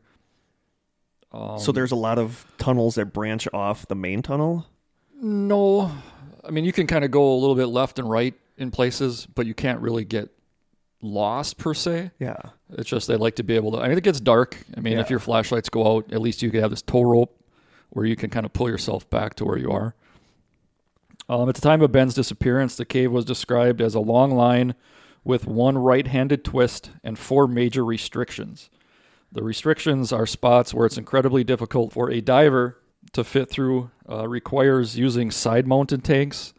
Um, 1.31 1.59
so 1.59 1.71
there's 1.71 1.91
a 1.91 1.95
lot 1.95 2.17
of 2.17 2.45
tunnels 2.57 2.95
that 2.95 3.07
branch 3.07 3.47
off 3.53 3.87
the 3.87 3.95
main 3.95 4.21
tunnel. 4.21 4.65
No, 5.21 5.91
I 6.43 6.51
mean 6.51 6.63
you 6.63 6.71
can 6.71 6.87
kind 6.87 7.03
of 7.03 7.11
go 7.11 7.33
a 7.33 7.37
little 7.37 7.55
bit 7.55 7.65
left 7.65 7.99
and 7.99 8.09
right 8.09 8.33
in 8.57 8.71
places, 8.71 9.27
but 9.35 9.45
you 9.45 9.53
can't 9.53 9.81
really 9.81 10.05
get 10.05 10.29
lost 11.01 11.57
per 11.57 11.73
se. 11.73 12.11
Yeah. 12.19 12.37
It's 12.71 12.89
just 12.89 13.07
they 13.07 13.15
like 13.15 13.35
to 13.35 13.43
be 13.43 13.55
able 13.55 13.71
to. 13.73 13.79
I 13.79 13.87
mean, 13.87 13.97
it 13.97 14.03
gets 14.03 14.19
dark. 14.19 14.57
I 14.75 14.79
mean, 14.79 14.97
if 14.97 15.09
your 15.09 15.19
flashlights 15.19 15.69
go 15.69 15.95
out, 15.97 16.11
at 16.11 16.21
least 16.21 16.41
you 16.41 16.51
could 16.51 16.61
have 16.61 16.69
this 16.69 16.81
tow 16.81 17.03
rope 17.03 17.39
where 17.89 18.05
you 18.05 18.15
can 18.15 18.29
kind 18.29 18.45
of 18.45 18.53
pull 18.53 18.69
yourself 18.69 19.09
back 19.09 19.35
to 19.35 19.45
where 19.45 19.57
you 19.57 19.71
are. 19.71 19.95
Um, 21.29 21.49
at 21.49 21.55
the 21.55 21.61
time 21.61 21.81
of 21.81 21.91
Ben's 21.91 22.13
disappearance, 22.13 22.75
the 22.75 22.85
cave 22.85 23.11
was 23.11 23.25
described 23.25 23.81
as 23.81 23.95
a 23.95 23.99
long 23.99 24.31
line 24.31 24.75
with 25.23 25.45
one 25.45 25.77
right-handed 25.77 26.45
twist 26.45 26.91
and 27.03 27.19
four 27.19 27.47
major 27.47 27.83
restrictions. 27.83 28.69
The 29.31 29.43
restrictions 29.43 30.13
are 30.13 30.25
spots 30.25 30.73
where 30.73 30.85
it's 30.85 30.97
incredibly 30.97 31.43
difficult 31.43 31.91
for 31.91 32.09
a 32.09 32.21
diver 32.21 32.77
to 33.11 33.23
fit 33.23 33.49
through. 33.49 33.91
Uh, 34.09 34.27
requires 34.27 34.97
using 34.97 35.31
side-mounted 35.31 36.03
tanks 36.03 36.53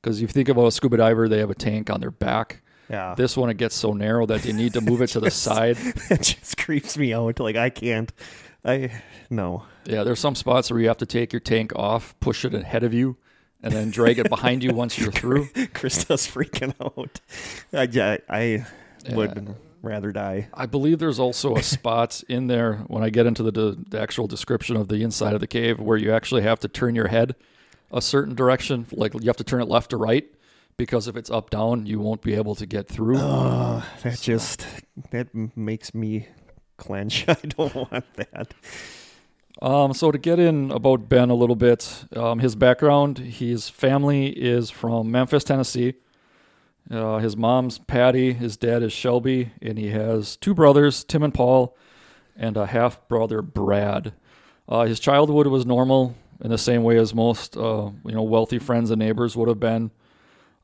because 0.00 0.18
if 0.18 0.22
you 0.22 0.28
think 0.28 0.48
about 0.48 0.66
a 0.66 0.72
scuba 0.72 0.96
diver, 0.96 1.28
they 1.28 1.38
have 1.38 1.50
a 1.50 1.54
tank 1.54 1.90
on 1.90 2.00
their 2.00 2.10
back. 2.10 2.62
Yeah. 2.88 3.14
This 3.14 3.36
one 3.36 3.50
it 3.50 3.56
gets 3.56 3.74
so 3.74 3.92
narrow 3.92 4.26
that 4.26 4.44
you 4.44 4.52
need 4.52 4.74
to 4.74 4.80
move 4.80 5.02
it 5.02 5.08
to 5.08 5.20
the 5.20 5.30
side. 5.46 5.76
it 6.10 6.22
just 6.22 6.56
creeps 6.56 6.96
me 6.96 7.12
out. 7.12 7.40
Like 7.40 7.56
I 7.56 7.70
can't. 7.70 8.12
I 8.64 9.02
no. 9.28 9.64
Yeah, 9.84 10.04
there's 10.04 10.20
some 10.20 10.34
spots 10.34 10.70
where 10.70 10.80
you 10.80 10.88
have 10.88 10.98
to 10.98 11.06
take 11.06 11.32
your 11.32 11.40
tank 11.40 11.72
off, 11.76 12.18
push 12.20 12.44
it 12.44 12.54
ahead 12.54 12.84
of 12.84 12.94
you, 12.94 13.16
and 13.64 13.72
then 13.72 13.90
drag 13.90 14.18
it 14.18 14.28
behind 14.28 14.62
you 14.62 14.72
once 14.74 14.98
you're 14.98 15.10
through. 15.20 15.46
Krista's 15.46 16.26
freaking 16.26 16.74
out. 16.80 17.20
I, 17.72 17.88
yeah, 17.90 18.18
I 18.28 18.66
would 19.10 19.56
rather 19.82 20.12
die. 20.12 20.48
I 20.52 20.66
believe 20.66 20.98
there's 20.98 21.18
also 21.18 21.56
a 21.56 21.62
spot 21.62 22.22
in 22.28 22.46
there 22.46 22.76
when 22.86 23.02
I 23.02 23.10
get 23.10 23.26
into 23.26 23.42
the, 23.42 23.76
the 23.88 24.00
actual 24.00 24.26
description 24.26 24.76
of 24.76 24.88
the 24.88 25.02
inside 25.02 25.34
of 25.34 25.40
the 25.40 25.46
cave 25.46 25.80
where 25.80 25.96
you 25.96 26.12
actually 26.12 26.42
have 26.42 26.60
to 26.60 26.68
turn 26.68 26.94
your 26.94 27.08
head 27.08 27.34
a 27.90 28.02
certain 28.02 28.34
direction, 28.34 28.86
like 28.92 29.14
you 29.14 29.26
have 29.26 29.36
to 29.36 29.44
turn 29.44 29.62
it 29.62 29.68
left 29.68 29.90
to 29.90 29.96
right, 29.96 30.26
because 30.76 31.06
if 31.06 31.16
it's 31.16 31.30
up 31.30 31.50
down, 31.50 31.86
you 31.86 32.00
won't 32.00 32.22
be 32.22 32.34
able 32.34 32.54
to 32.56 32.66
get 32.66 32.88
through. 32.88 33.18
Oh, 33.18 33.84
that 34.02 34.20
just 34.20 34.66
that 35.10 35.28
makes 35.56 35.94
me 35.94 36.28
clench. 36.76 37.24
I 37.28 37.34
don't 37.34 37.74
want 37.74 38.12
that. 38.14 38.52
Um, 39.64 39.94
so 39.94 40.12
to 40.12 40.18
get 40.18 40.38
in 40.38 40.70
about 40.70 41.08
Ben 41.08 41.30
a 41.30 41.34
little 41.34 41.56
bit, 41.56 42.04
um, 42.14 42.38
his 42.38 42.54
background, 42.54 43.16
his 43.16 43.70
family 43.70 44.26
is 44.26 44.68
from 44.68 45.10
Memphis, 45.10 45.42
Tennessee. 45.42 45.94
Uh, 46.90 47.16
his 47.16 47.34
mom's 47.34 47.78
Patty, 47.78 48.34
his 48.34 48.58
dad 48.58 48.82
is 48.82 48.92
Shelby, 48.92 49.52
and 49.62 49.78
he 49.78 49.88
has 49.88 50.36
two 50.36 50.52
brothers, 50.52 51.02
Tim 51.02 51.22
and 51.22 51.32
Paul, 51.32 51.74
and 52.36 52.58
a 52.58 52.66
half 52.66 53.08
brother, 53.08 53.40
Brad. 53.40 54.12
Uh, 54.68 54.82
his 54.82 55.00
childhood 55.00 55.46
was 55.46 55.64
normal 55.64 56.14
in 56.42 56.50
the 56.50 56.58
same 56.58 56.82
way 56.82 56.98
as 56.98 57.14
most, 57.14 57.56
uh, 57.56 57.90
you 58.04 58.12
know, 58.12 58.22
wealthy 58.22 58.58
friends 58.58 58.90
and 58.90 58.98
neighbors 58.98 59.34
would 59.34 59.48
have 59.48 59.60
been. 59.60 59.90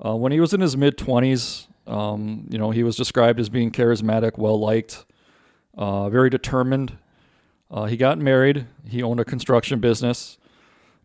Uh, 0.04 0.14
when 0.14 0.30
he 0.30 0.40
was 0.40 0.52
in 0.52 0.60
his 0.60 0.76
mid 0.76 0.98
twenties, 0.98 1.68
um, 1.86 2.46
you 2.50 2.58
know, 2.58 2.70
he 2.70 2.82
was 2.82 2.96
described 2.96 3.40
as 3.40 3.48
being 3.48 3.70
charismatic, 3.70 4.36
well 4.36 4.60
liked, 4.60 5.06
uh, 5.78 6.10
very 6.10 6.28
determined. 6.28 6.98
Uh, 7.70 7.84
he 7.84 7.96
got 7.96 8.18
married. 8.18 8.66
He 8.88 9.02
owned 9.02 9.20
a 9.20 9.24
construction 9.24 9.78
business. 9.80 10.38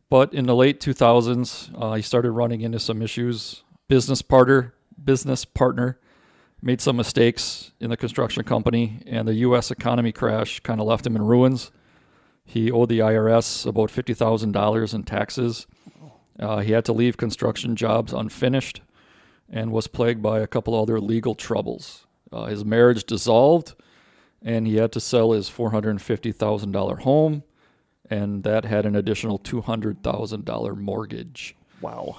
But 0.09 0.33
in 0.33 0.45
the 0.45 0.55
late 0.55 0.79
2000s, 0.79 1.71
uh, 1.79 1.93
he 1.93 2.01
started 2.01 2.31
running 2.31 2.61
into 2.61 2.79
some 2.79 3.01
issues. 3.01 3.63
Business 3.87 4.21
partner, 4.21 4.73
business 5.03 5.45
partner, 5.45 5.99
made 6.61 6.81
some 6.81 6.95
mistakes 6.95 7.71
in 7.79 7.89
the 7.89 7.97
construction 7.97 8.43
company, 8.43 9.01
and 9.05 9.27
the 9.27 9.35
U.S. 9.35 9.69
economy 9.69 10.11
crash 10.11 10.59
kind 10.61 10.79
of 10.79 10.87
left 10.87 11.05
him 11.05 11.15
in 11.15 11.21
ruins. 11.21 11.71
He 12.43 12.71
owed 12.71 12.89
the 12.89 12.99
IRS 12.99 13.65
about 13.65 13.91
fifty 13.91 14.13
thousand 14.13 14.51
dollars 14.51 14.93
in 14.93 15.03
taxes. 15.03 15.67
Uh, 16.39 16.59
he 16.59 16.71
had 16.71 16.85
to 16.85 16.93
leave 16.93 17.17
construction 17.17 17.75
jobs 17.75 18.13
unfinished, 18.13 18.81
and 19.49 19.71
was 19.71 19.87
plagued 19.87 20.21
by 20.21 20.39
a 20.39 20.47
couple 20.47 20.79
other 20.79 20.99
legal 20.99 21.35
troubles. 21.35 22.05
Uh, 22.31 22.45
his 22.45 22.65
marriage 22.65 23.03
dissolved 23.03 23.75
and 24.45 24.67
he 24.67 24.75
had 24.75 24.91
to 24.91 24.99
sell 24.99 25.31
his 25.31 25.49
$450,000 25.49 26.99
home, 26.99 27.43
and 28.09 28.43
that 28.43 28.63
had 28.63 28.85
an 28.85 28.95
additional 28.95 29.39
$200,000 29.39 30.77
mortgage. 30.77 31.55
Wow. 31.81 32.17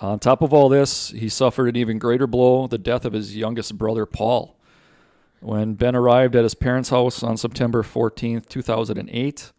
On 0.00 0.18
top 0.18 0.42
of 0.42 0.52
all 0.52 0.68
this, 0.68 1.10
he 1.10 1.28
suffered 1.28 1.68
an 1.68 1.76
even 1.76 2.00
greater 2.00 2.26
blow 2.26 2.66
the 2.66 2.78
death 2.78 3.04
of 3.04 3.12
his 3.12 3.36
youngest 3.36 3.78
brother, 3.78 4.06
Paul. 4.06 4.56
When 5.38 5.74
Ben 5.74 5.94
arrived 5.94 6.34
at 6.34 6.42
his 6.42 6.56
parents' 6.56 6.88
house 6.88 7.22
on 7.22 7.36
September 7.36 7.84
14th, 7.84 8.48
2008, 8.48 9.52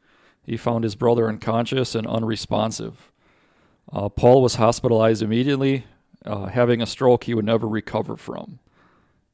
he 0.43 0.57
found 0.57 0.83
his 0.83 0.95
brother 0.95 1.29
unconscious 1.29 1.95
and 1.95 2.05
unresponsive. 2.05 3.11
Uh, 3.93 4.09
Paul 4.09 4.41
was 4.41 4.55
hospitalized 4.55 5.21
immediately, 5.21 5.85
uh, 6.25 6.47
having 6.47 6.81
a 6.81 6.85
stroke 6.85 7.23
he 7.23 7.33
would 7.33 7.45
never 7.45 7.67
recover 7.67 8.17
from. 8.17 8.59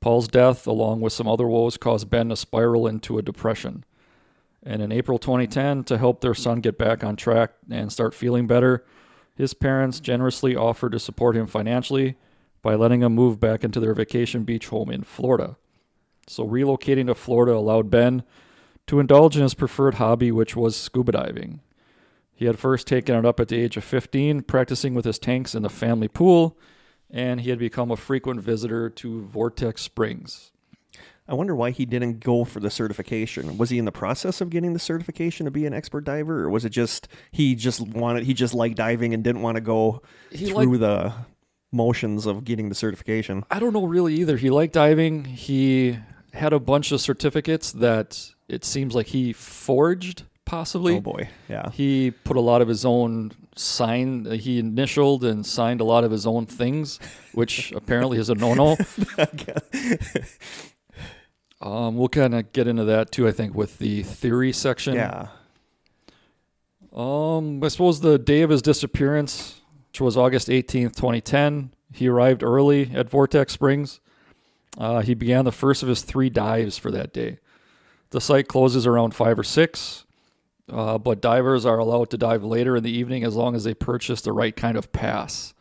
Paul's 0.02 0.28
death, 0.28 0.68
along 0.68 1.00
with 1.00 1.14
some 1.14 1.28
other 1.28 1.48
woes, 1.48 1.78
caused 1.78 2.10
Ben 2.10 2.30
to 2.30 2.36
spiral 2.36 2.88
into 2.88 3.18
a 3.18 3.22
depression. 3.22 3.86
And 4.64 4.82
in 4.82 4.92
April 4.92 5.18
2010, 5.18 5.84
to 5.86 5.98
help 5.98 6.22
their 6.22 6.34
son 6.34 6.60
get 6.60 6.78
back 6.78 7.04
on 7.04 7.16
track 7.16 7.52
and 7.70 7.92
start 7.92 8.14
feeling 8.14 8.48
better, 8.48 8.84
his 9.36 9.54
parents 9.54 10.00
generously 10.00 10.56
offered 10.56 10.92
to 10.92 11.00
support 11.00 11.38
him 11.38 11.48
financially 11.48 12.18
by 12.62 12.76
letting 12.76 13.02
him 13.02 13.14
move 13.14 13.40
back 13.40 13.64
into 13.64 13.80
their 13.80 13.94
vacation 13.94 14.44
beach 14.44 14.68
home 14.68 14.90
in 14.90 15.04
Florida. 15.04 15.56
So 16.28 16.48
relocating 16.48 17.08
to 17.08 17.16
Florida 17.16 17.54
allowed 17.54 17.90
Ben 17.90 18.24
to 18.88 19.00
indulge 19.00 19.36
in 19.36 19.44
his 19.44 19.54
preferred 19.54 19.96
hobby, 19.96 20.32
which 20.32 20.56
was 20.56 20.76
scuba 20.76 21.14
diving. 21.14 21.62
He 22.34 22.46
had 22.46 22.60
first 22.60 22.88
taken 22.88 23.16
it 23.16 23.26
up 23.26 23.40
at 23.40 23.50
the 23.50 23.60
age 23.60 23.78
of 23.78 23.84
15, 23.84 24.42
practicing 24.44 24.94
with 24.96 25.06
his 25.06 25.20
tanks 25.20 25.54
in 25.54 25.62
the 25.62 25.70
family 25.70 26.08
pool, 26.08 26.58
and 27.12 27.42
he 27.42 27.50
had 27.50 27.60
become 27.60 27.92
a 27.92 27.98
frequent 27.98 28.42
visitor 28.42 28.90
to 28.90 29.22
Vortex 29.24 29.82
Springs. 29.82 30.52
I 31.28 31.34
wonder 31.34 31.56
why 31.56 31.72
he 31.72 31.86
didn't 31.86 32.20
go 32.20 32.44
for 32.44 32.60
the 32.60 32.70
certification. 32.70 33.58
Was 33.58 33.70
he 33.70 33.78
in 33.78 33.86
the 33.86 33.92
process 33.92 34.42
of 34.42 34.50
getting 34.50 34.74
the 34.74 34.80
certification 34.80 35.46
to 35.46 35.52
be 35.52 35.66
an 35.66 35.74
expert 35.74 36.04
diver, 36.04 36.44
or 36.44 36.50
was 36.50 36.66
it 36.66 36.70
just 36.70 37.08
he 37.32 37.56
just 37.56 37.80
wanted 37.80 38.24
he 38.24 38.34
just 38.34 38.54
liked 38.54 38.76
diving 38.76 39.14
and 39.14 39.24
didn't 39.24 39.42
want 39.42 39.56
to 39.56 39.62
go 39.62 40.02
He 40.30 40.52
through 40.52 40.78
the 40.80 41.14
motions 41.72 42.26
of 42.26 42.44
getting 42.44 42.70
the 42.70 42.76
certification? 42.76 43.46
I 43.50 43.60
don't 43.60 43.72
know 43.72 43.86
really 43.86 44.16
either. 44.16 44.36
He 44.36 44.50
liked 44.50 44.74
diving. 44.74 45.26
He 45.26 45.98
had 46.34 46.54
a 46.54 46.60
bunch 46.60 46.92
of 46.92 47.00
certificates 47.00 47.72
that 47.74 48.32
it 48.50 48.66
seems 48.66 48.96
like 48.96 49.08
he 49.08 49.32
forged, 49.32 50.24
possibly. 50.44 50.98
Oh 50.98 51.02
boy, 51.02 51.30
yeah. 51.48 51.70
He 51.72 52.12
put 52.12 52.36
a 52.36 52.42
lot 52.42 52.62
of 52.62 52.68
his 52.68 52.84
own 52.84 53.32
sign. 53.56 54.26
He 54.26 54.60
initialed 54.60 55.24
and 55.24 55.46
signed 55.46 55.82
a 55.82 55.84
lot 55.84 56.04
of 56.04 56.12
his 56.12 56.26
own 56.26 56.46
things, 56.46 57.00
which 57.34 57.72
apparently 57.76 58.18
is 58.18 58.30
a 58.30 58.36
no-no. 58.36 58.78
Um, 61.62 61.96
we'll 61.96 62.10
kind 62.10 62.34
of 62.34 62.52
get 62.54 62.68
into 62.68 62.84
that 62.86 63.12
too. 63.12 63.28
I 63.28 63.32
think 63.32 63.54
with 63.54 63.78
the 63.78 64.02
theory 64.02 64.52
section. 64.52 64.96
yeah. 64.96 65.28
Um, 66.92 67.64
I 67.64 67.68
suppose 67.68 68.02
the 68.02 68.18
day 68.18 68.42
of 68.42 68.50
his 68.50 68.62
disappearance, 68.62 69.62
which 69.92 70.02
was 70.02 70.18
August 70.18 70.50
18th, 70.50 70.96
2010, 70.96 71.72
he 71.94 72.08
arrived 72.08 72.44
early 72.44 72.92
at 72.94 73.10
Vortex 73.10 73.54
Springs. 73.54 74.00
Uh, 74.78 75.02
he 75.02 75.14
began 75.14 75.46
the 75.46 75.52
first 75.52 75.84
of 75.84 75.90
his 75.90 76.02
three 76.02 76.30
dives 76.30 76.78
for 76.78 76.92
that 76.92 77.14
day. 77.14 77.38
The 78.10 78.20
site 78.20 78.48
closes 78.48 78.86
around 78.88 79.14
5 79.16 79.40
or 79.40 79.44
6, 79.44 80.06
uh, 80.70 80.98
but 80.98 81.22
divers 81.22 81.66
are 81.66 81.78
allowed 81.78 82.10
to 82.12 82.18
dive 82.18 82.44
later 82.44 82.76
in 82.76 82.84
the 82.84 82.92
evening 82.92 83.24
as 83.24 83.36
long 83.36 83.56
as 83.56 83.64
they 83.64 83.74
purchase 83.74 84.22
the 84.22 84.32
right 84.32 84.56
kind 84.56 84.78
of 84.78 84.92
pass. 84.92 85.54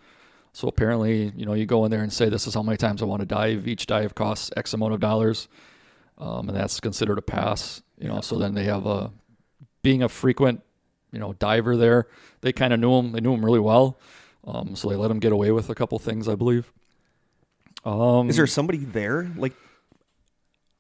So 0.53 0.67
apparently, 0.69 1.33
you 1.37 1.47
know, 1.47 1.55
you 1.55 1.67
go 1.67 1.85
in 1.85 1.91
there 1.91 2.03
and 2.03 2.13
say, 2.13 2.29
This 2.29 2.47
is 2.47 2.55
how 2.55 2.63
many 2.63 2.77
times 2.77 3.03
I 3.03 3.05
want 3.05 3.21
to 3.21 3.27
dive. 3.27 3.69
Each 3.69 3.87
dive 3.87 4.15
costs 4.15 4.51
X 4.57 4.73
amount 4.75 4.95
of 4.95 5.01
dollars, 5.01 5.49
um, 6.19 6.49
and 6.49 6.57
that's 6.57 6.81
considered 6.81 7.19
a 7.19 7.23
pass. 7.23 7.83
You 7.99 8.09
know, 8.09 8.21
so 8.21 8.39
then 8.39 8.55
they 8.55 8.65
have 8.65 8.87
a 8.87 9.13
being 9.83 10.03
a 10.03 10.09
frequent 10.09 10.63
you 11.13 11.19
know, 11.19 11.33
diver 11.35 11.77
there. 11.77 12.07
They 12.41 12.53
kind 12.53 12.73
of 12.73 12.81
knew 12.81 12.95
him. 12.95 13.13
They 13.13 13.21
knew 13.21 13.35
him 13.35 13.45
really 13.45 13.61
well. 13.61 13.99
Um, 14.45 14.75
so 14.75 14.89
they 14.89 14.97
let 14.97 15.11
him 15.11 15.19
get 15.21 15.33
away 15.33 15.51
with 15.51 15.69
a 15.71 15.75
couple 15.75 15.99
things, 15.99 16.29
I 16.29 16.35
believe. 16.35 16.73
Um, 17.85 18.29
Is 18.29 18.37
there 18.37 18.47
somebody 18.47 18.79
there, 18.79 19.31
like 19.37 19.55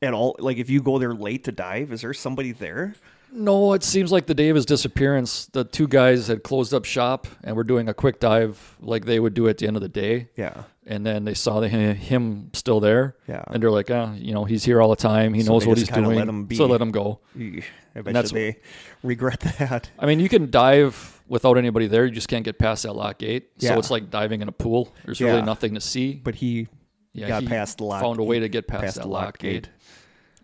at 0.03 0.15
all? 0.15 0.37
Like 0.39 0.59
if 0.59 0.71
you 0.71 0.83
go 0.83 0.99
there 0.99 1.15
late 1.15 1.45
to 1.45 1.53
dive, 1.53 1.93
is 1.93 2.03
there 2.03 2.15
somebody 2.15 2.53
there? 2.53 2.95
No, 3.33 3.73
it 3.75 3.83
seems 3.83 4.11
like 4.13 4.27
the 4.27 4.35
day 4.35 4.49
of 4.49 4.57
his 4.57 4.67
disappearance, 4.67 5.47
the 5.47 5.65
two 5.65 5.87
guys 5.89 6.29
had 6.29 6.43
closed 6.43 6.73
up 6.75 6.85
shop 6.85 7.27
and 7.45 7.57
were 7.57 7.65
doing 7.65 7.89
a 7.89 7.95
quick 7.95 8.21
dive 8.21 8.77
like 8.81 9.05
they 9.05 9.21
would 9.21 9.35
do 9.35 9.49
at 9.49 9.59
the 9.59 9.67
end 9.67 9.77
of 9.77 9.83
the 9.83 9.89
day. 9.89 10.29
Yeah. 10.37 10.65
And 10.87 11.07
then 11.07 11.25
they 11.25 11.35
saw 11.35 11.61
the, 11.61 11.69
him 11.69 12.51
still 12.53 12.81
there. 12.81 13.17
Yeah. 13.29 13.45
And 13.49 13.63
they're 13.63 13.71
like, 13.71 13.91
ah, 13.91 14.13
you 14.15 14.33
know, 14.35 14.45
he's 14.45 14.65
here 14.65 14.81
all 14.83 14.91
the 14.91 14.97
time. 14.97 15.35
He 15.35 15.43
So 15.43 15.53
knows 15.53 15.67
what 15.67 15.79
he's 15.79 15.89
doing. 15.89 16.17
let 16.17 16.29
him 16.29 16.47
be. 16.47 16.57
So 16.57 16.67
let 16.67 16.81
him 16.81 16.91
go. 16.91 17.21
I 17.37 18.01
bet 18.03 18.13
that's 18.15 18.33
you 18.33 18.39
they 18.39 18.57
regret 19.03 19.41
that. 19.59 19.91
I 19.99 20.07
mean, 20.07 20.19
you 20.21 20.29
can 20.29 20.51
dive 20.51 21.23
without 21.29 21.57
anybody 21.59 21.87
there. 21.87 22.05
You 22.07 22.13
just 22.13 22.29
can't 22.29 22.45
get 22.45 22.59
past 22.59 22.83
that 22.83 22.95
lock 22.95 23.19
gate. 23.19 23.51
Yeah. 23.59 23.71
So 23.75 23.79
it's 23.79 23.91
like 23.91 24.11
diving 24.11 24.43
in 24.43 24.49
a 24.49 24.53
pool. 24.53 24.93
There's 25.05 25.21
really 25.21 25.43
nothing 25.43 25.75
to 25.75 25.81
see. 25.81 26.15
But 26.15 26.35
he 26.37 26.67
Yeah, 27.13 27.29
got 27.29 27.43
he 27.43 27.49
past 27.49 27.79
the 27.79 27.85
lock. 27.85 28.03
Found 28.03 28.19
a 28.19 28.25
way 28.25 28.41
to 28.41 28.49
get 28.49 28.67
past, 28.67 28.83
passed 28.83 28.97
that 28.97 29.09
lock 29.09 29.39
gate. 29.39 29.65
gate. 29.65 29.69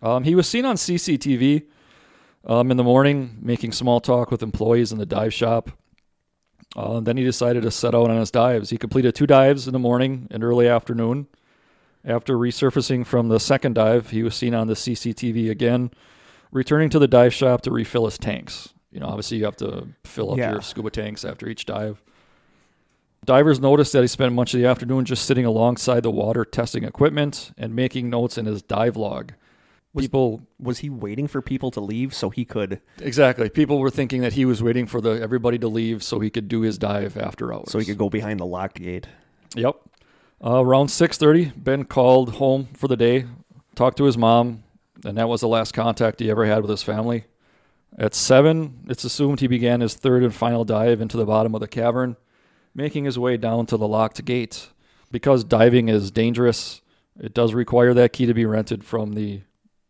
Um, 0.01 0.23
he 0.23 0.35
was 0.35 0.47
seen 0.47 0.63
on 0.63 0.75
CCTV 0.75 1.63
um, 2.47 2.71
in 2.71 2.77
the 2.77 2.83
morning 2.83 3.37
making 3.41 3.71
small 3.73 3.99
talk 3.99 4.31
with 4.31 4.41
employees 4.41 4.91
in 4.91 4.97
the 4.97 5.05
dive 5.05 5.33
shop. 5.33 5.69
Uh, 6.75 6.99
then 6.99 7.17
he 7.17 7.23
decided 7.23 7.63
to 7.63 7.71
set 7.71 7.95
out 7.95 8.09
on 8.09 8.17
his 8.19 8.31
dives. 8.31 8.69
He 8.69 8.77
completed 8.77 9.13
two 9.15 9.27
dives 9.27 9.67
in 9.67 9.73
the 9.73 9.79
morning 9.79 10.27
and 10.31 10.43
early 10.43 10.67
afternoon. 10.67 11.27
After 12.05 12.35
resurfacing 12.37 13.05
from 13.05 13.27
the 13.29 13.39
second 13.39 13.73
dive, 13.75 14.11
he 14.11 14.23
was 14.23 14.35
seen 14.35 14.53
on 14.53 14.67
the 14.67 14.75
CCTV 14.75 15.49
again, 15.49 15.91
returning 16.51 16.89
to 16.89 16.99
the 16.99 17.07
dive 17.07 17.33
shop 17.33 17.61
to 17.61 17.71
refill 17.71 18.05
his 18.05 18.17
tanks. 18.17 18.73
You 18.91 18.99
know, 18.99 19.07
obviously 19.07 19.37
you 19.37 19.45
have 19.45 19.57
to 19.57 19.87
fill 20.05 20.31
up 20.31 20.37
Yeah. 20.37 20.51
your 20.51 20.61
scuba 20.61 20.89
tanks 20.89 21.25
after 21.25 21.47
each 21.49 21.65
dive. 21.65 22.01
Divers 23.25 23.59
noticed 23.59 23.91
that 23.93 24.01
he 24.01 24.07
spent 24.07 24.33
much 24.33 24.53
of 24.53 24.59
the 24.61 24.67
afternoon 24.67 25.03
just 25.03 25.25
sitting 25.25 25.43
alongside 25.45 26.03
the 26.03 26.11
water 26.11 26.45
testing 26.45 26.83
equipment 26.83 27.51
and 27.57 27.75
making 27.75 28.09
notes 28.09 28.37
in 28.37 28.45
his 28.45 28.61
dive 28.61 28.95
log. 28.95 29.33
People 30.03 30.41
Was 30.59 30.79
he 30.79 30.89
waiting 30.89 31.27
for 31.27 31.41
people 31.41 31.71
to 31.71 31.81
leave 31.81 32.13
so 32.13 32.29
he 32.29 32.45
could 32.45 32.81
exactly. 33.01 33.49
People 33.49 33.79
were 33.79 33.89
thinking 33.89 34.21
that 34.21 34.33
he 34.33 34.45
was 34.45 34.61
waiting 34.63 34.85
for 34.85 35.01
the 35.01 35.21
everybody 35.21 35.57
to 35.59 35.67
leave 35.67 36.03
so 36.03 36.19
he 36.19 36.29
could 36.29 36.47
do 36.47 36.61
his 36.61 36.77
dive 36.77 37.17
after 37.17 37.53
hours. 37.53 37.71
so 37.71 37.79
he 37.79 37.85
could 37.85 37.97
go 37.97 38.09
behind 38.09 38.39
the 38.39 38.45
lock 38.45 38.75
gate? 38.75 39.07
Yep. 39.55 39.75
Uh, 40.43 40.61
around 40.63 40.87
6:30, 40.87 41.51
Ben 41.55 41.83
called 41.85 42.35
home 42.35 42.67
for 42.73 42.87
the 42.87 42.97
day, 42.97 43.25
talked 43.75 43.97
to 43.97 44.03
his 44.05 44.17
mom, 44.17 44.63
and 45.03 45.17
that 45.17 45.27
was 45.27 45.41
the 45.41 45.47
last 45.47 45.73
contact 45.73 46.19
he 46.19 46.29
ever 46.29 46.45
had 46.45 46.61
with 46.61 46.69
his 46.69 46.83
family. 46.83 47.25
At 47.97 48.13
7, 48.13 48.85
it's 48.89 49.03
assumed 49.03 49.39
he 49.39 49.47
began 49.47 49.81
his 49.81 49.95
third 49.95 50.23
and 50.23 50.33
final 50.33 50.63
dive 50.63 51.01
into 51.01 51.17
the 51.17 51.25
bottom 51.25 51.55
of 51.55 51.61
the 51.61 51.67
cavern, 51.67 52.15
making 52.75 53.05
his 53.05 53.17
way 53.17 53.37
down 53.37 53.65
to 53.67 53.77
the 53.77 53.87
locked 53.87 54.23
gate. 54.25 54.69
Because 55.09 55.43
diving 55.43 55.89
is 55.89 56.11
dangerous, 56.11 56.81
it 57.19 57.33
does 57.33 57.53
require 57.55 57.93
that 57.95 58.13
key 58.13 58.27
to 58.27 58.33
be 58.33 58.45
rented 58.45 58.83
from 58.83 59.13
the 59.13 59.41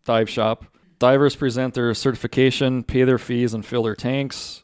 dive 0.08 0.30
shop. 0.30 0.65
Divers 0.98 1.36
present 1.36 1.76
their 1.76 1.93
certification, 1.93 2.84
pay 2.84 3.04
their 3.04 3.20
fees, 3.20 3.54
and 3.54 3.63
fill 3.63 3.84
their 3.84 3.96
tanks. 3.96 4.63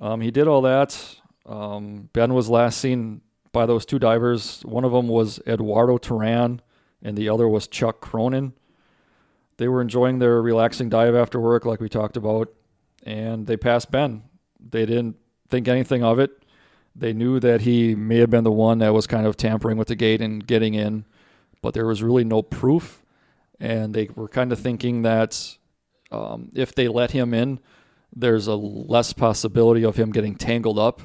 Um, 0.00 0.20
he 0.20 0.32
did 0.32 0.48
all 0.48 0.62
that. 0.62 1.16
Um, 1.46 2.08
ben 2.12 2.34
was 2.34 2.48
last 2.48 2.78
seen 2.78 3.20
by 3.52 3.66
those 3.66 3.86
two 3.86 4.00
divers. 4.00 4.62
One 4.62 4.84
of 4.84 4.90
them 4.90 5.06
was 5.06 5.38
Eduardo 5.46 5.98
Turan, 5.98 6.60
and 7.02 7.16
the 7.16 7.28
other 7.28 7.48
was 7.48 7.68
Chuck 7.68 8.00
Cronin. 8.00 8.54
They 9.58 9.68
were 9.68 9.80
enjoying 9.80 10.18
their 10.18 10.42
relaxing 10.42 10.88
dive 10.88 11.14
after 11.14 11.38
work, 11.38 11.64
like 11.64 11.80
we 11.80 11.88
talked 11.88 12.16
about, 12.16 12.52
and 13.04 13.46
they 13.46 13.56
passed 13.56 13.92
Ben. 13.92 14.22
They 14.58 14.86
didn't 14.86 15.16
think 15.48 15.68
anything 15.68 16.02
of 16.02 16.18
it. 16.18 16.42
They 16.96 17.12
knew 17.12 17.38
that 17.40 17.60
he 17.60 17.94
may 17.94 18.18
have 18.18 18.30
been 18.30 18.44
the 18.44 18.50
one 18.50 18.78
that 18.78 18.92
was 18.92 19.06
kind 19.06 19.26
of 19.26 19.36
tampering 19.36 19.76
with 19.76 19.88
the 19.88 19.94
gate 19.94 20.20
and 20.20 20.44
getting 20.44 20.74
in, 20.74 21.04
but 21.60 21.74
there 21.74 21.86
was 21.86 22.02
really 22.02 22.24
no 22.24 22.42
proof. 22.42 23.01
And 23.62 23.94
they 23.94 24.08
were 24.16 24.26
kind 24.26 24.50
of 24.50 24.58
thinking 24.58 25.02
that 25.02 25.56
um, 26.10 26.50
if 26.52 26.74
they 26.74 26.88
let 26.88 27.12
him 27.12 27.32
in, 27.32 27.60
there's 28.14 28.48
a 28.48 28.56
less 28.56 29.12
possibility 29.12 29.84
of 29.84 29.94
him 29.96 30.10
getting 30.10 30.34
tangled 30.34 30.80
up 30.80 31.00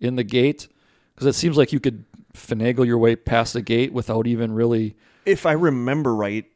in 0.00 0.16
the 0.16 0.24
gate 0.24 0.66
because 1.14 1.28
it 1.28 1.38
seems 1.38 1.56
like 1.56 1.72
you 1.72 1.78
could 1.78 2.04
finagle 2.34 2.84
your 2.84 2.98
way 2.98 3.14
past 3.14 3.52
the 3.52 3.62
gate 3.62 3.92
without 3.92 4.26
even 4.26 4.52
really. 4.52 4.96
If 5.24 5.46
I 5.46 5.52
remember 5.52 6.12
right 6.12 6.46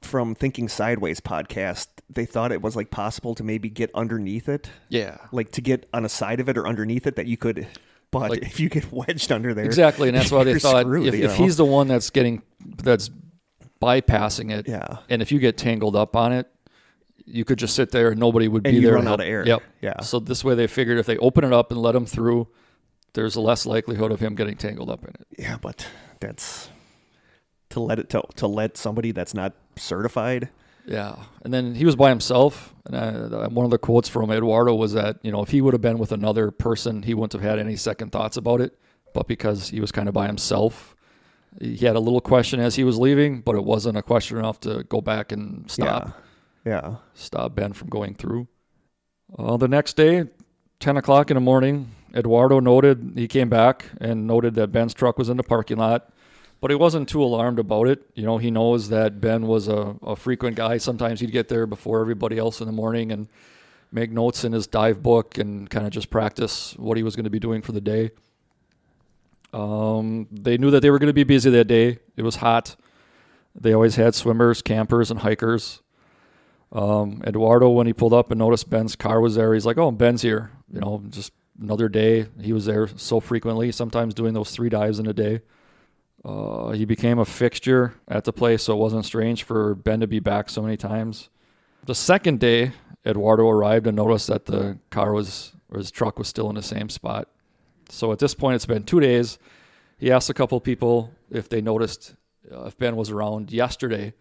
from 0.00 0.34
Thinking 0.34 0.68
Sideways 0.68 1.20
podcast, 1.20 1.86
they 2.10 2.24
thought 2.26 2.50
it 2.50 2.60
was 2.60 2.74
like 2.74 2.90
possible 2.90 3.36
to 3.36 3.44
maybe 3.44 3.68
get 3.70 3.88
underneath 3.94 4.48
it, 4.48 4.68
Yeah. 4.88 5.18
like 5.30 5.52
to 5.52 5.60
get 5.60 5.88
on 5.94 6.04
a 6.04 6.08
side 6.08 6.40
of 6.40 6.48
it 6.48 6.58
or 6.58 6.66
underneath 6.66 7.06
it 7.06 7.14
that 7.16 7.26
you 7.26 7.36
could. 7.36 7.68
But 8.10 8.30
Like- 8.30 8.42
if 8.42 8.58
you 8.58 8.68
get 8.68 8.90
wedged 8.92 9.30
under 9.30 9.54
there, 9.54 9.64
Exactly, 9.64 10.08
and 10.08 10.16
that's 10.16 10.32
why 10.32 10.42
they 10.44 10.58
thought 10.58 10.82
screwed, 10.82 11.06
if, 11.06 11.14
if 11.14 11.36
he's 11.36 11.56
the 11.56 11.64
one 11.64 11.86
that's 11.86 12.10
getting 12.10 12.42
that's 12.82 13.10
bypassing 13.82 14.50
it, 14.52 14.68
yeah, 14.68 14.98
and 15.08 15.20
if 15.20 15.32
you 15.32 15.38
get 15.38 15.56
tangled 15.58 15.96
up 15.96 16.14
on 16.16 16.32
it, 16.32 16.46
you 17.24 17.44
could 17.44 17.58
just 17.58 17.74
sit 17.74 17.90
there 17.90 18.10
and 18.10 18.20
nobody 18.20 18.48
would 18.48 18.66
And 18.66 18.72
be 18.74 18.80
you 18.80 18.86
there. 18.86 18.94
run 18.94 19.08
out 19.08 19.20
of 19.20 19.26
air. 19.26 19.44
Yep. 19.46 19.62
Yeah. 19.80 20.00
So 20.00 20.18
this 20.20 20.44
way 20.44 20.54
they 20.54 20.66
figured 20.66 20.98
if 20.98 21.06
they 21.06 21.18
open 21.18 21.44
it 21.44 21.52
up 21.52 21.70
and 21.72 21.80
let 21.80 21.94
him 21.94 22.06
through, 22.06 22.48
there's 23.14 23.36
a 23.36 23.40
less 23.40 23.66
likelihood 23.66 24.10
of 24.12 24.20
him 24.20 24.34
getting 24.34 24.56
tangled 24.56 24.90
up 24.90 25.02
in 25.04 25.10
it. 25.10 25.26
yeah, 25.38 25.56
but 25.60 25.86
that's 26.20 26.68
to 27.70 27.80
let 27.80 27.98
it 27.98 28.08
to 28.10 28.22
to 28.36 28.46
let 28.46 28.76
somebody 28.76 29.12
that's 29.12 29.34
not 29.34 29.52
certified. 29.76 30.48
Yeah, 30.84 31.14
and 31.44 31.54
then 31.54 31.74
he 31.76 31.84
was 31.84 31.94
by 31.94 32.08
himself. 32.08 32.74
And 32.86 32.96
I, 32.96 33.46
one 33.46 33.64
of 33.64 33.70
the 33.70 33.78
quotes 33.78 34.08
from 34.08 34.30
Eduardo 34.32 34.74
was 34.74 34.92
that 34.94 35.18
you 35.22 35.30
know 35.30 35.42
if 35.42 35.50
he 35.50 35.60
would 35.60 35.74
have 35.74 35.80
been 35.80 35.98
with 35.98 36.10
another 36.12 36.50
person, 36.50 37.02
he 37.02 37.14
wouldn't 37.14 37.32
have 37.34 37.42
had 37.42 37.58
any 37.60 37.76
second 37.76 38.10
thoughts 38.10 38.36
about 38.36 38.60
it. 38.60 38.76
But 39.14 39.28
because 39.28 39.68
he 39.68 39.80
was 39.80 39.92
kind 39.92 40.08
of 40.08 40.14
by 40.14 40.26
himself, 40.26 40.96
he 41.60 41.76
had 41.84 41.96
a 41.96 42.00
little 42.00 42.20
question 42.20 42.60
as 42.60 42.76
he 42.76 42.84
was 42.84 42.98
leaving, 42.98 43.40
but 43.40 43.54
it 43.54 43.64
wasn't 43.64 43.96
a 43.96 44.02
question 44.02 44.38
enough 44.38 44.60
to 44.60 44.84
go 44.84 45.00
back 45.00 45.32
and 45.32 45.70
stop 45.70 46.14
Yeah, 46.64 46.72
yeah. 46.72 46.94
stop 47.14 47.54
Ben 47.54 47.72
from 47.72 47.88
going 47.88 48.14
through. 48.14 48.48
Uh, 49.38 49.56
the 49.56 49.68
next 49.68 49.96
day, 49.96 50.24
10 50.80 50.96
o'clock 50.96 51.30
in 51.30 51.36
the 51.36 51.40
morning, 51.40 51.92
Eduardo 52.14 52.60
noted 52.60 53.12
he 53.16 53.28
came 53.28 53.48
back 53.48 53.86
and 54.00 54.26
noted 54.26 54.54
that 54.54 54.72
Ben's 54.72 54.94
truck 54.94 55.18
was 55.18 55.28
in 55.28 55.36
the 55.36 55.42
parking 55.42 55.78
lot, 55.78 56.10
but 56.60 56.70
he 56.70 56.74
wasn't 56.74 57.08
too 57.08 57.22
alarmed 57.22 57.58
about 57.58 57.88
it. 57.88 58.02
You 58.14 58.24
know, 58.24 58.38
he 58.38 58.50
knows 58.50 58.88
that 58.90 59.20
Ben 59.20 59.46
was 59.46 59.68
a, 59.68 59.96
a 60.02 60.16
frequent 60.16 60.56
guy. 60.56 60.76
Sometimes 60.78 61.20
he'd 61.20 61.32
get 61.32 61.48
there 61.48 61.66
before 61.66 62.00
everybody 62.00 62.38
else 62.38 62.60
in 62.60 62.66
the 62.66 62.72
morning 62.72 63.10
and 63.12 63.28
make 63.90 64.10
notes 64.10 64.44
in 64.44 64.52
his 64.52 64.66
dive 64.66 65.02
book 65.02 65.38
and 65.38 65.68
kind 65.68 65.86
of 65.86 65.92
just 65.92 66.10
practice 66.10 66.74
what 66.78 66.96
he 66.96 67.02
was 67.02 67.14
going 67.16 67.24
to 67.24 67.30
be 67.30 67.38
doing 67.38 67.62
for 67.62 67.72
the 67.72 67.80
day. 67.80 68.10
Um, 69.52 70.28
they 70.30 70.56
knew 70.56 70.70
that 70.70 70.80
they 70.80 70.90
were 70.90 70.98
going 70.98 71.08
to 71.08 71.12
be 71.12 71.24
busy 71.24 71.50
that 71.50 71.66
day. 71.66 71.98
It 72.16 72.22
was 72.22 72.36
hot. 72.36 72.76
They 73.54 73.72
always 73.72 73.96
had 73.96 74.14
swimmers, 74.14 74.62
campers, 74.62 75.10
and 75.10 75.20
hikers. 75.20 75.82
Um, 76.72 77.22
Eduardo, 77.26 77.68
when 77.68 77.86
he 77.86 77.92
pulled 77.92 78.14
up 78.14 78.30
and 78.30 78.38
noticed 78.38 78.70
Ben's 78.70 78.96
car 78.96 79.20
was 79.20 79.34
there, 79.34 79.52
he's 79.52 79.66
like, 79.66 79.76
"Oh, 79.76 79.90
Ben's 79.90 80.22
here." 80.22 80.50
You 80.72 80.80
know, 80.80 81.02
just 81.10 81.32
another 81.60 81.88
day. 81.88 82.26
He 82.40 82.54
was 82.54 82.64
there 82.64 82.88
so 82.96 83.20
frequently, 83.20 83.70
sometimes 83.72 84.14
doing 84.14 84.32
those 84.32 84.52
three 84.52 84.70
dives 84.70 84.98
in 84.98 85.06
a 85.06 85.12
day. 85.12 85.42
Uh, 86.24 86.70
he 86.70 86.84
became 86.84 87.18
a 87.18 87.24
fixture 87.24 87.94
at 88.08 88.24
the 88.24 88.32
place, 88.32 88.62
so 88.62 88.74
it 88.74 88.78
wasn't 88.78 89.04
strange 89.04 89.42
for 89.42 89.74
Ben 89.74 90.00
to 90.00 90.06
be 90.06 90.20
back 90.20 90.48
so 90.48 90.62
many 90.62 90.76
times. 90.76 91.28
The 91.84 91.94
second 91.94 92.40
day, 92.40 92.72
Eduardo 93.04 93.48
arrived 93.48 93.86
and 93.86 93.96
noticed 93.96 94.28
that 94.28 94.46
the 94.46 94.78
car 94.90 95.12
was, 95.12 95.52
or 95.68 95.78
his 95.78 95.90
truck 95.90 96.18
was 96.18 96.28
still 96.28 96.48
in 96.48 96.54
the 96.54 96.62
same 96.62 96.88
spot. 96.88 97.28
So 97.92 98.10
at 98.10 98.18
this 98.18 98.34
point, 98.34 98.54
it's 98.54 98.64
been 98.64 98.84
two 98.84 99.00
days. 99.00 99.38
He 99.98 100.10
asked 100.10 100.30
a 100.30 100.34
couple 100.34 100.58
people 100.60 101.12
if 101.30 101.50
they 101.50 101.60
noticed 101.60 102.14
uh, 102.50 102.64
if 102.64 102.78
Ben 102.78 102.96
was 102.96 103.10
around 103.10 103.52
yesterday, 103.52 104.14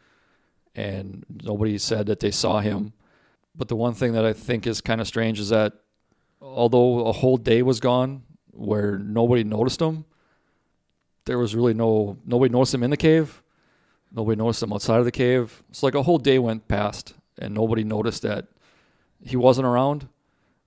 and 0.76 1.26
nobody 1.42 1.78
said 1.78 2.06
that 2.08 2.20
they 2.20 2.32
saw 2.32 2.60
him. 2.60 2.92
But 3.56 3.70
the 3.70 3.78
one 3.78 3.94
thing 3.94 4.12
that 4.12 4.26
I 4.26 4.34
think 4.34 4.68
is 4.68 4.82
kind 4.82 5.00
of 5.00 5.08
strange 5.08 5.40
is 5.40 5.50
that 5.50 5.74
although 6.42 7.06
a 7.06 7.14
whole 7.14 7.38
day 7.38 7.62
was 7.64 7.80
gone 7.80 8.24
where 8.52 9.00
nobody 9.00 9.46
noticed 9.46 9.82
him, 9.82 10.04
there 11.26 11.38
was 11.38 11.56
really 11.56 11.74
no 11.74 12.18
nobody 12.26 12.52
noticed 12.52 12.74
him 12.74 12.84
in 12.84 12.92
the 12.92 12.98
cave. 12.98 13.42
Nobody 14.12 14.36
noticed 14.36 14.62
him 14.62 14.74
outside 14.74 15.00
of 15.00 15.06
the 15.06 15.12
cave. 15.14 15.64
It's 15.70 15.82
like 15.82 15.96
a 15.96 16.04
whole 16.04 16.18
day 16.18 16.40
went 16.40 16.68
past 16.68 17.14
and 17.38 17.54
nobody 17.54 17.86
noticed 17.86 18.24
that 18.24 18.48
he 19.24 19.38
wasn't 19.38 19.66
around. 19.66 20.10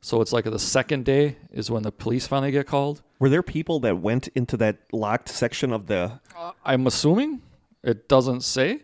So 0.05 0.21
it's 0.21 0.35
like 0.35 0.45
the 0.45 0.59
second 0.59 1.07
day 1.07 1.37
is 1.51 1.71
when 1.71 1.83
the 1.83 1.91
police 1.91 2.27
finally 2.27 2.53
get 2.53 2.67
called. 2.67 3.01
Were 3.19 3.31
there 3.31 3.43
people 3.43 3.81
that 3.81 4.01
went 4.01 4.29
into 4.35 4.55
that 4.59 4.77
locked 4.93 5.31
section 5.31 5.73
of 5.73 5.87
the? 5.87 6.21
I'm 6.63 6.87
assuming 6.87 7.41
it 7.83 8.07
doesn't 8.07 8.43
say, 8.43 8.83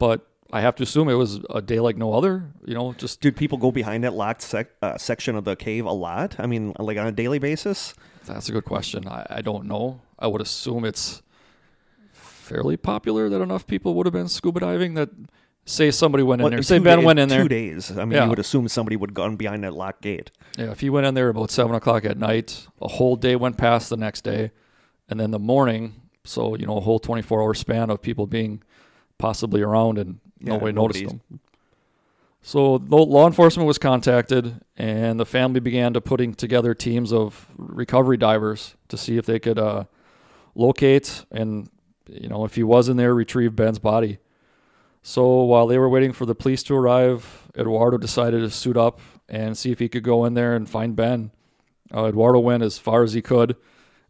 but 0.00 0.26
I 0.52 0.60
have 0.62 0.74
to 0.74 0.82
assume 0.82 1.08
it 1.08 1.14
was 1.14 1.38
a 1.48 1.62
day 1.62 1.78
like 1.78 1.96
no 1.96 2.12
other. 2.12 2.50
You 2.66 2.74
know, 2.74 2.92
just 2.94 3.20
Did 3.20 3.36
people 3.36 3.56
go 3.56 3.70
behind 3.70 4.02
that 4.02 4.14
locked 4.14 4.42
sec, 4.42 4.70
uh, 4.82 4.98
section 4.98 5.36
of 5.36 5.44
the 5.44 5.54
cave 5.54 5.86
a 5.86 5.92
lot? 5.92 6.34
I 6.40 6.46
mean, 6.46 6.74
like 6.80 6.98
on 6.98 7.06
a 7.06 7.12
daily 7.12 7.38
basis. 7.38 7.94
that's 8.26 8.48
a 8.48 8.52
good 8.52 8.64
question. 8.64 9.06
I, 9.06 9.26
I 9.30 9.42
don't 9.42 9.66
know. 9.66 10.00
I 10.18 10.26
would 10.26 10.40
assume 10.40 10.84
it's 10.84 11.22
fairly 12.10 12.76
popular 12.76 13.28
that 13.28 13.40
enough 13.40 13.64
people 13.68 13.94
would 13.94 14.06
have 14.06 14.12
been 14.12 14.26
scuba 14.26 14.58
diving 14.58 14.94
that 14.94 15.10
say 15.68 15.90
somebody 15.90 16.22
went 16.24 16.40
in 16.40 16.44
Well, 16.44 16.50
there. 16.50 16.62
Say 16.62 16.78
Ben 16.78 16.98
days- 16.98 17.06
went 17.06 17.18
in 17.18 17.28
there. 17.28 17.42
Two 17.42 17.48
days. 17.48 17.90
I 17.96 18.04
mean, 18.04 18.12
Yeah. 18.12 18.24
you 18.24 18.30
would 18.30 18.38
assume 18.38 18.68
somebody 18.68 18.96
would 18.96 19.14
gone 19.14 19.36
behind 19.36 19.64
that 19.64 19.74
locked 19.74 20.02
gate. 20.02 20.30
Yeah, 20.58 20.70
if 20.70 20.80
he 20.80 20.90
went 20.90 21.06
in 21.06 21.14
there 21.14 21.28
about 21.28 21.50
seven 21.50 21.74
o'clock 21.74 22.04
at 22.04 22.18
night, 22.18 22.66
a 22.80 22.88
whole 22.88 23.16
day 23.16 23.36
went 23.36 23.56
past 23.58 23.90
the 23.90 23.96
next 23.96 24.22
day, 24.24 24.50
and 25.08 25.20
then 25.20 25.30
the 25.30 25.38
morning. 25.38 25.94
So 26.24 26.54
you 26.56 26.66
know, 26.66 26.76
a 26.76 26.80
whole 26.80 26.98
twenty-four 26.98 27.42
hour 27.42 27.54
span 27.54 27.90
of 27.90 28.02
people 28.02 28.26
being 28.26 28.62
possibly 29.18 29.62
around 29.62 29.98
and 29.98 30.18
Yeah, 30.40 30.52
nobody 30.54 30.72
noticed 30.72 31.00
nobody's- 31.02 31.22
them. 31.28 31.40
So 32.40 32.76
law 32.76 33.26
enforcement 33.26 33.66
was 33.66 33.78
contacted, 33.78 34.60
and 34.76 35.18
the 35.20 35.26
family 35.26 35.60
began 35.60 35.92
to 35.94 36.00
putting 36.00 36.34
together 36.34 36.72
teams 36.74 37.12
of 37.12 37.48
recovery 37.56 38.16
divers 38.16 38.74
to 38.88 38.96
see 38.96 39.16
if 39.18 39.26
they 39.26 39.38
could 39.38 39.58
uh, 39.58 39.84
locate 40.54 41.24
and 41.30 41.68
you 42.08 42.28
know 42.28 42.44
if 42.44 42.54
he 42.54 42.62
was 42.62 42.88
in 42.88 42.96
there, 42.96 43.14
retrieve 43.14 43.54
Ben's 43.56 43.78
body. 43.78 44.18
So 45.08 45.44
while 45.44 45.66
they 45.66 45.78
were 45.78 45.88
waiting 45.88 46.12
for 46.12 46.26
the 46.26 46.34
police 46.34 46.62
to 46.64 46.76
arrive, 46.76 47.48
Eduardo 47.56 47.96
decided 47.96 48.40
to 48.40 48.50
suit 48.50 48.76
up 48.76 49.00
and 49.26 49.56
see 49.56 49.72
if 49.72 49.78
he 49.78 49.88
could 49.88 50.02
go 50.02 50.26
in 50.26 50.34
there 50.34 50.54
and 50.54 50.68
find 50.68 50.94
Ben. 50.94 51.30
Uh, 51.90 52.08
Eduardo 52.08 52.40
went 52.40 52.62
as 52.62 52.76
far 52.76 53.02
as 53.02 53.14
he 53.14 53.22
could 53.22 53.56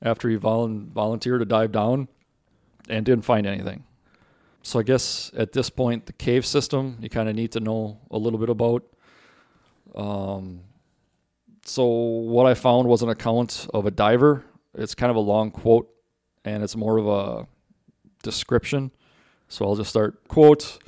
after 0.03 0.29
he 0.29 0.37
volun- 0.37 0.89
volunteered 0.89 1.39
to 1.39 1.45
dive 1.45 1.71
down 1.71 2.09
and 2.89 3.07
didn't 3.07 3.25
find 3.25 3.47
anything. 3.47 3.85
So 4.65 4.81
I 4.81 4.83
guess 4.83 5.31
at 5.37 5.53
this 5.53 5.71
point, 5.71 6.07
the 6.07 6.13
cave 6.13 6.45
system 6.45 6.99
you 7.01 7.09
kind 7.09 7.29
of 7.29 7.37
need 7.37 7.53
to 7.53 7.61
know 7.61 8.01
a 8.11 8.19
little 8.19 8.41
bit 8.41 8.49
about. 8.49 8.83
Um, 9.95 10.63
so 11.65 11.87
what 11.87 12.47
I 12.47 12.55
found 12.55 12.89
was 12.89 13.03
an 13.03 13.09
account 13.09 13.69
of 13.73 13.87
a 13.87 13.93
diver. 13.93 14.45
It's 14.75 14.97
kind 14.97 15.11
of 15.11 15.17
a 15.17 15.21
long 15.21 15.53
quote, 15.53 15.89
and 16.45 16.65
it's 16.65 16.75
more 16.75 16.99
of 16.99 17.07
a 17.07 17.47
description. 18.25 18.91
So 19.47 19.65
I'll 19.65 19.77
just 19.77 19.91
start 19.91 20.27
quote. 20.27 20.81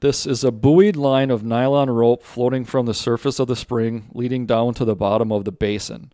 This 0.00 0.26
is 0.26 0.42
a 0.42 0.50
buoyed 0.50 0.96
line 0.96 1.30
of 1.30 1.44
nylon 1.44 1.90
rope 1.90 2.22
floating 2.22 2.64
from 2.64 2.86
the 2.86 2.94
surface 2.94 3.38
of 3.38 3.48
the 3.48 3.56
spring, 3.56 4.08
leading 4.14 4.46
down 4.46 4.72
to 4.74 4.86
the 4.86 4.96
bottom 4.96 5.30
of 5.30 5.44
the 5.44 5.52
basin. 5.52 6.10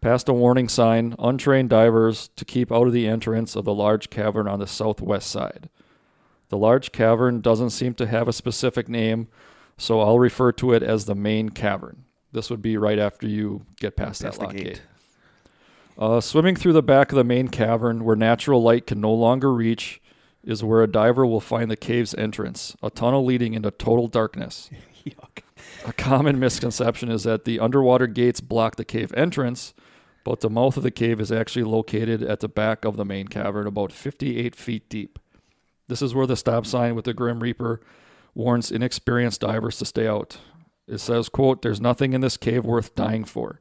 Past 0.00 0.28
a 0.28 0.32
warning 0.32 0.68
sign, 0.68 1.14
untrained 1.16 1.70
divers 1.70 2.30
to 2.34 2.44
keep 2.44 2.72
out 2.72 2.88
of 2.88 2.92
the 2.92 3.06
entrance 3.06 3.54
of 3.54 3.64
the 3.64 3.74
large 3.74 4.10
cavern 4.10 4.48
on 4.48 4.58
the 4.58 4.66
southwest 4.66 5.30
side. 5.30 5.68
The 6.48 6.58
large 6.58 6.90
cavern 6.90 7.40
doesn't 7.40 7.70
seem 7.70 7.94
to 7.94 8.08
have 8.08 8.26
a 8.26 8.32
specific 8.32 8.88
name, 8.88 9.28
so 9.78 10.00
I'll 10.00 10.18
refer 10.18 10.50
to 10.52 10.72
it 10.72 10.82
as 10.82 11.04
the 11.04 11.14
main 11.14 11.50
cavern. 11.50 12.04
This 12.32 12.50
would 12.50 12.62
be 12.62 12.76
right 12.76 12.98
after 12.98 13.28
you 13.28 13.64
get 13.78 13.94
past, 13.94 14.22
Past 14.22 14.38
that 14.40 14.44
lock 14.44 14.56
gate. 14.56 14.64
gate. 14.64 14.82
Uh, 15.96 16.20
swimming 16.20 16.56
through 16.56 16.72
the 16.72 16.82
back 16.82 17.12
of 17.12 17.16
the 17.16 17.22
main 17.22 17.46
cavern, 17.46 18.02
where 18.04 18.16
natural 18.16 18.60
light 18.60 18.88
can 18.88 19.00
no 19.00 19.12
longer 19.12 19.52
reach, 19.52 20.00
is 20.44 20.64
where 20.64 20.82
a 20.82 20.90
diver 20.90 21.26
will 21.26 21.40
find 21.40 21.70
the 21.70 21.76
cave's 21.76 22.14
entrance, 22.14 22.76
a 22.82 22.90
tunnel 22.90 23.24
leading 23.24 23.54
into 23.54 23.70
total 23.70 24.08
darkness. 24.08 24.70
Yuck. 25.04 25.42
A 25.86 25.92
common 25.92 26.38
misconception 26.38 27.10
is 27.10 27.24
that 27.24 27.44
the 27.44 27.60
underwater 27.60 28.06
gates 28.06 28.40
block 28.40 28.76
the 28.76 28.84
cave 28.84 29.12
entrance, 29.16 29.74
but 30.24 30.40
the 30.40 30.50
mouth 30.50 30.76
of 30.76 30.82
the 30.82 30.90
cave 30.90 31.20
is 31.20 31.32
actually 31.32 31.64
located 31.64 32.22
at 32.22 32.40
the 32.40 32.48
back 32.48 32.84
of 32.84 32.96
the 32.96 33.04
main 33.04 33.28
cavern, 33.28 33.66
about 33.66 33.92
58 33.92 34.54
feet 34.54 34.88
deep. 34.88 35.18
This 35.88 36.02
is 36.02 36.14
where 36.14 36.26
the 36.26 36.36
stop 36.36 36.66
sign 36.66 36.94
with 36.94 37.04
the 37.04 37.14
Grim 37.14 37.40
Reaper 37.40 37.80
warns 38.34 38.70
inexperienced 38.70 39.40
divers 39.40 39.78
to 39.78 39.84
stay 39.84 40.06
out. 40.06 40.38
It 40.86 40.98
says, 40.98 41.28
quote, 41.28 41.62
there's 41.62 41.80
nothing 41.80 42.12
in 42.12 42.20
this 42.20 42.36
cave 42.36 42.64
worth 42.64 42.94
dying 42.94 43.24
for. 43.24 43.60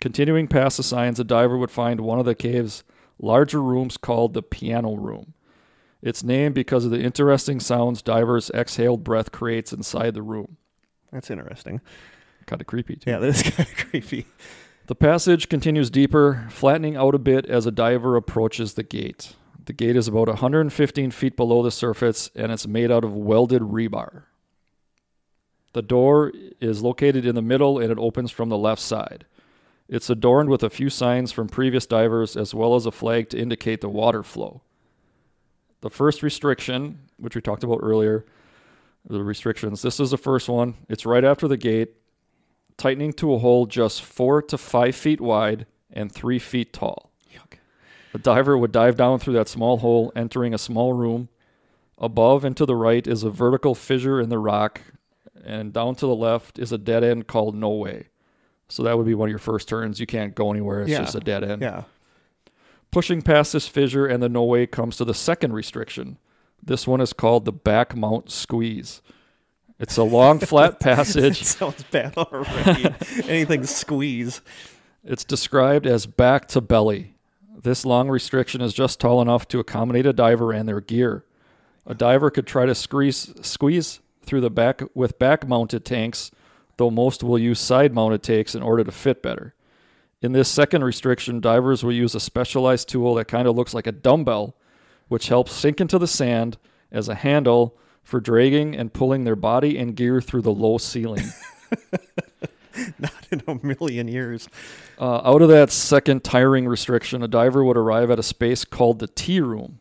Continuing 0.00 0.46
past 0.46 0.76
the 0.76 0.82
signs, 0.82 1.18
a 1.18 1.24
diver 1.24 1.58
would 1.58 1.70
find 1.70 2.00
one 2.00 2.18
of 2.18 2.24
the 2.24 2.34
cave's 2.34 2.84
larger 3.18 3.62
rooms 3.62 3.96
called 3.96 4.34
the 4.34 4.42
piano 4.42 4.94
room. 4.94 5.34
It's 6.02 6.22
named 6.22 6.54
because 6.54 6.84
of 6.84 6.90
the 6.90 7.00
interesting 7.00 7.60
sounds 7.60 8.02
divers' 8.02 8.50
exhaled 8.54 9.02
breath 9.02 9.32
creates 9.32 9.72
inside 9.72 10.14
the 10.14 10.22
room. 10.22 10.56
That's 11.12 11.30
interesting. 11.30 11.80
Kind 12.46 12.60
of 12.60 12.66
creepy, 12.66 12.96
too. 12.96 13.10
Yeah, 13.10 13.18
that 13.18 13.28
is 13.28 13.42
kind 13.56 13.68
of 13.68 13.76
creepy. 13.76 14.26
The 14.86 14.94
passage 14.94 15.48
continues 15.48 15.90
deeper, 15.90 16.46
flattening 16.50 16.96
out 16.96 17.14
a 17.14 17.18
bit 17.18 17.46
as 17.46 17.66
a 17.66 17.70
diver 17.70 18.16
approaches 18.16 18.74
the 18.74 18.82
gate. 18.82 19.34
The 19.66 19.74
gate 19.74 19.96
is 19.96 20.08
about 20.08 20.28
115 20.28 21.10
feet 21.10 21.36
below 21.36 21.62
the 21.62 21.70
surface 21.70 22.30
and 22.34 22.50
it's 22.50 22.66
made 22.66 22.90
out 22.90 23.04
of 23.04 23.12
welded 23.12 23.60
rebar. 23.60 24.22
The 25.74 25.82
door 25.82 26.32
is 26.58 26.80
located 26.80 27.26
in 27.26 27.34
the 27.34 27.42
middle 27.42 27.78
and 27.78 27.92
it 27.92 27.98
opens 27.98 28.30
from 28.30 28.48
the 28.48 28.56
left 28.56 28.80
side. 28.80 29.26
It's 29.86 30.08
adorned 30.08 30.48
with 30.48 30.62
a 30.62 30.70
few 30.70 30.88
signs 30.88 31.32
from 31.32 31.48
previous 31.48 31.84
divers 31.84 32.34
as 32.34 32.54
well 32.54 32.74
as 32.74 32.86
a 32.86 32.90
flag 32.90 33.28
to 33.30 33.38
indicate 33.38 33.82
the 33.82 33.90
water 33.90 34.22
flow. 34.22 34.62
The 35.80 35.90
first 35.90 36.22
restriction, 36.22 36.98
which 37.18 37.34
we 37.34 37.40
talked 37.40 37.62
about 37.64 37.80
earlier, 37.82 38.24
the 39.08 39.22
restrictions, 39.22 39.82
this 39.82 40.00
is 40.00 40.10
the 40.10 40.18
first 40.18 40.48
one. 40.48 40.74
It's 40.88 41.06
right 41.06 41.24
after 41.24 41.46
the 41.48 41.56
gate 41.56 41.94
tightening 42.76 43.12
to 43.14 43.34
a 43.34 43.38
hole 43.38 43.66
just 43.66 44.02
four 44.02 44.40
to 44.42 44.58
five 44.58 44.94
feet 44.94 45.20
wide 45.20 45.66
and 45.92 46.10
three 46.12 46.38
feet 46.38 46.72
tall. 46.72 47.10
Yuck. 47.32 47.58
A 48.14 48.18
diver 48.18 48.56
would 48.56 48.72
dive 48.72 48.96
down 48.96 49.18
through 49.18 49.34
that 49.34 49.48
small 49.48 49.78
hole, 49.78 50.12
entering 50.14 50.54
a 50.54 50.58
small 50.58 50.92
room. 50.92 51.28
Above 51.98 52.44
and 52.44 52.56
to 52.56 52.64
the 52.64 52.76
right 52.76 53.06
is 53.06 53.24
a 53.24 53.30
vertical 53.30 53.74
fissure 53.74 54.20
in 54.20 54.28
the 54.28 54.38
rock, 54.38 54.80
and 55.44 55.72
down 55.72 55.94
to 55.96 56.06
the 56.06 56.14
left 56.14 56.58
is 56.58 56.70
a 56.70 56.78
dead 56.78 57.02
end 57.02 57.26
called 57.26 57.56
No 57.56 57.70
Way. 57.70 58.06
So 58.68 58.82
that 58.84 58.96
would 58.96 59.06
be 59.06 59.14
one 59.14 59.28
of 59.28 59.32
your 59.32 59.38
first 59.40 59.68
turns. 59.68 59.98
You 59.98 60.06
can't 60.06 60.34
go 60.34 60.50
anywhere, 60.52 60.82
it's 60.82 60.90
Yeah. 60.90 61.00
just 61.00 61.14
a 61.16 61.20
dead 61.20 61.42
end. 61.42 61.62
Yeah. 61.62 61.84
Pushing 62.90 63.22
past 63.22 63.52
this 63.52 63.68
fissure 63.68 64.06
and 64.06 64.22
the 64.22 64.28
no 64.28 64.44
way 64.44 64.66
comes 64.66 64.96
to 64.96 65.04
the 65.04 65.14
second 65.14 65.52
restriction. 65.52 66.18
This 66.62 66.86
one 66.86 67.00
is 67.00 67.12
called 67.12 67.44
the 67.44 67.52
back 67.52 67.96
mount 67.96 68.30
squeeze. 68.30 69.02
It's 69.78 69.96
a 69.96 70.02
long, 70.02 70.38
flat 70.40 70.80
passage. 70.80 71.42
sounds 71.44 71.82
bad 71.84 72.16
already. 72.16 72.94
Anything 73.28 73.64
squeeze. 73.64 74.40
It's 75.04 75.24
described 75.24 75.86
as 75.86 76.06
back 76.06 76.48
to 76.48 76.60
belly. 76.60 77.14
This 77.62 77.84
long 77.84 78.08
restriction 78.08 78.60
is 78.60 78.72
just 78.72 79.00
tall 79.00 79.20
enough 79.20 79.46
to 79.48 79.58
accommodate 79.58 80.06
a 80.06 80.12
diver 80.12 80.52
and 80.52 80.68
their 80.68 80.80
gear. 80.80 81.24
A 81.86 81.94
diver 81.94 82.30
could 82.30 82.46
try 82.46 82.66
to 82.66 82.74
squeeze, 82.74 83.32
squeeze 83.42 84.00
through 84.22 84.42
the 84.42 84.50
back 84.50 84.82
with 84.94 85.18
back 85.18 85.46
mounted 85.46 85.84
tanks, 85.84 86.30
though 86.76 86.90
most 86.90 87.22
will 87.22 87.38
use 87.38 87.58
side 87.58 87.94
mounted 87.94 88.22
tanks 88.22 88.54
in 88.54 88.62
order 88.62 88.84
to 88.84 88.92
fit 88.92 89.22
better. 89.22 89.54
In 90.20 90.32
this 90.32 90.48
second 90.48 90.82
restriction, 90.82 91.40
divers 91.40 91.84
will 91.84 91.92
use 91.92 92.14
a 92.14 92.20
specialized 92.20 92.88
tool 92.88 93.14
that 93.14 93.26
kind 93.26 93.46
of 93.46 93.54
looks 93.54 93.74
like 93.74 93.86
a 93.86 93.92
dumbbell, 93.92 94.56
which 95.08 95.28
helps 95.28 95.52
sink 95.52 95.80
into 95.80 95.98
the 95.98 96.06
sand 96.06 96.58
as 96.90 97.08
a 97.08 97.14
handle 97.14 97.76
for 98.02 98.20
dragging 98.20 98.74
and 98.74 98.92
pulling 98.92 99.24
their 99.24 99.36
body 99.36 99.78
and 99.78 99.94
gear 99.94 100.20
through 100.20 100.42
the 100.42 100.52
low 100.52 100.78
ceiling. 100.78 101.24
Not 102.98 103.26
in 103.30 103.42
a 103.46 103.54
million 103.64 104.08
years. 104.08 104.48
Uh, 104.98 105.20
out 105.24 105.42
of 105.42 105.48
that 105.48 105.70
second 105.70 106.24
tiring 106.24 106.66
restriction, 106.66 107.22
a 107.22 107.28
diver 107.28 107.64
would 107.64 107.76
arrive 107.76 108.10
at 108.10 108.18
a 108.18 108.22
space 108.22 108.64
called 108.64 108.98
the 108.98 109.08
T 109.08 109.40
room. 109.40 109.78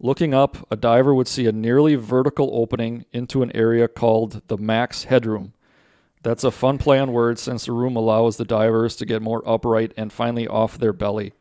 Looking 0.00 0.34
up, 0.34 0.66
a 0.70 0.76
diver 0.76 1.14
would 1.14 1.28
see 1.28 1.46
a 1.46 1.52
nearly 1.52 1.94
vertical 1.94 2.50
opening 2.52 3.06
into 3.12 3.42
an 3.42 3.54
area 3.54 3.88
called 3.88 4.42
the 4.48 4.58
max 4.58 5.04
headroom. 5.04 5.53
That's 6.24 6.42
a 6.42 6.50
fun 6.50 6.78
play 6.78 6.98
on 6.98 7.12
words 7.12 7.40
since 7.42 7.66
the 7.66 7.72
room 7.72 7.94
allows 7.96 8.38
the 8.38 8.44
divers 8.46 8.96
to 8.96 9.06
get 9.06 9.22
more 9.22 9.42
upright 9.48 9.92
and 9.96 10.12
finally 10.12 10.48
off 10.48 10.78
their 10.78 10.92
belly. 10.94 11.34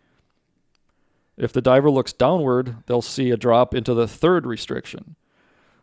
If 1.37 1.51
the 1.53 1.61
diver 1.61 1.89
looks 1.89 2.13
downward, 2.13 2.75
they'll 2.85 3.01
see 3.01 3.31
a 3.31 3.37
drop 3.37 3.73
into 3.73 3.93
the 3.93 4.07
third 4.07 4.45
restriction. 4.45 5.15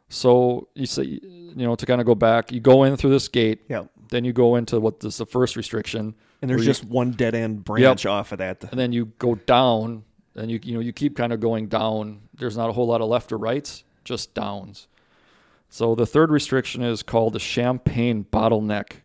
So 0.08 0.68
you 0.74 0.86
say, 0.86 1.02
you 1.04 1.52
know, 1.56 1.74
to 1.76 1.86
kind 1.86 2.00
of 2.00 2.06
go 2.06 2.14
back, 2.14 2.52
you 2.52 2.60
go 2.60 2.84
in 2.84 2.96
through 2.96 3.10
this 3.10 3.26
gate, 3.28 3.62
Yeah. 3.68 3.84
then 4.10 4.24
you 4.24 4.32
go 4.32 4.56
into 4.56 4.78
what 4.78 5.02
is 5.02 5.16
the 5.16 5.26
first 5.26 5.56
restriction, 5.56 6.14
And 6.42 6.50
there's 6.50 6.58
where 6.58 6.64
you- 6.64 6.70
just 6.70 6.84
one 6.84 7.12
dead 7.12 7.34
end 7.34 7.64
branch 7.64 8.06
off 8.06 8.32
of 8.32 8.38
that. 8.38 8.64
and 8.70 8.78
then 8.78 8.92
you 8.92 9.06
go 9.18 9.34
down, 9.36 10.04
and 10.36 10.50
you 10.50 10.60
you 10.62 10.74
know 10.74 10.80
you 10.80 10.92
keep 10.92 11.16
kind 11.16 11.32
of 11.32 11.40
going 11.40 11.68
down. 11.68 12.20
There's 12.34 12.56
not 12.56 12.68
a 12.68 12.72
whole 12.72 12.86
lot 12.86 13.00
of 13.00 13.08
left 13.08 13.32
or 13.32 13.38
rights, 13.38 13.82
just 14.04 14.34
downs. 14.34 14.88
So 15.72 15.94
the 15.94 16.04
third 16.04 16.32
restriction 16.32 16.82
is 16.82 17.04
called 17.04 17.32
the 17.32 17.38
champagne 17.38 18.26
bottleneck. 18.30 19.02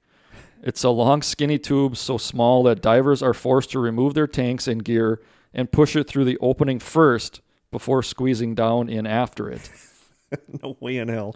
It's 0.63 0.83
a 0.83 0.89
long, 0.89 1.21
skinny 1.21 1.59
tube 1.59 1.95
so 1.95 2.17
small 2.17 2.63
that 2.63 2.81
divers 2.81 3.21
are 3.21 3.35
forced 3.35 3.69
to 3.71 3.79
remove 3.79 4.15
their 4.15 4.25
tanks 4.25 4.67
and 4.67 4.83
gear 4.83 5.21
and 5.53 5.71
push 5.71 5.95
it 5.95 6.07
through 6.07 6.25
the 6.25 6.39
opening 6.39 6.79
first 6.79 7.41
before 7.69 8.01
squeezing 8.01 8.55
down 8.55 8.89
in 8.89 9.05
after 9.05 9.47
it. 9.47 9.69
no 10.63 10.75
way 10.79 10.97
in 10.97 11.07
hell. 11.07 11.35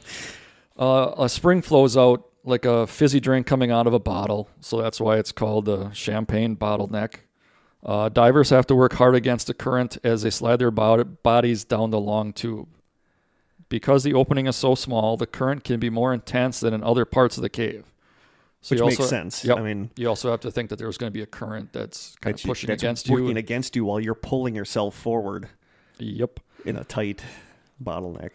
Uh, 0.78 1.14
a 1.20 1.30
spring 1.30 1.62
flows 1.62 1.96
out 1.96 2.26
like 2.44 2.66
a 2.66 2.88
fizzy 2.88 3.20
drink 3.20 3.46
coming 3.46 3.70
out 3.70 3.86
of 3.86 3.94
a 3.94 4.00
bottle, 4.00 4.50
so 4.62 4.82
that's 4.82 5.00
why 5.00 5.18
it's 5.18 5.32
called 5.32 5.66
the 5.66 5.92
champagne 5.92 6.56
bottleneck. 6.56 7.16
Uh, 7.84 8.10
divers 8.10 8.50
have 8.50 8.66
to 8.66 8.76
work 8.76 8.94
hard 8.94 9.14
against 9.14 9.46
the 9.46 9.54
current 9.54 10.00
as 10.04 10.24
they 10.24 10.32
slide 10.32 10.58
their 10.58 10.72
bod- 10.72 11.22
bodies 11.22 11.64
down 11.64 11.92
the 11.92 12.00
long 12.00 12.34
tube. 12.34 12.68
Because 13.70 14.04
the 14.04 14.14
opening 14.16 14.48
is 14.48 14.56
so 14.56 14.74
small, 14.76 15.16
the 15.16 15.28
current 15.28 15.64
can 15.64 15.80
be 15.80 15.90
more 15.92 16.12
intense 16.14 16.60
than 16.60 16.74
in 16.74 16.84
other 16.84 17.06
parts 17.06 17.38
of 17.38 17.44
the 17.44 17.50
cave. 17.50 17.86
So 18.62 18.74
Which 18.74 18.80
you 18.80 18.86
makes 18.88 19.00
also- 19.00 19.10
sense. 19.10 19.46
Yep. 19.46 19.58
I 19.58 19.62
mean, 19.62 19.92
You 19.96 20.10
also 20.10 20.32
have 20.32 20.42
to 20.42 20.52
think 20.52 20.70
that 20.72 20.78
there's 20.80 20.98
going 20.98 21.10
to 21.12 21.14
be 21.14 21.22
a 21.22 21.28
current 21.28 21.72
that's 21.72 22.16
kind 22.20 22.34
that's, 22.34 22.44
of 22.44 22.48
pushing 22.50 22.68
that's 22.68 22.82
against 22.84 23.10
working 23.10 23.28
you. 23.30 23.38
against 23.38 23.76
you 23.76 23.86
while 23.86 24.00
you're 24.00 24.16
pulling 24.16 24.56
yourself 24.56 24.96
forward 24.96 25.48
Yep. 26.00 26.40
in 26.66 26.76
a 26.76 26.84
tight 26.84 27.22
bottleneck. 27.82 28.32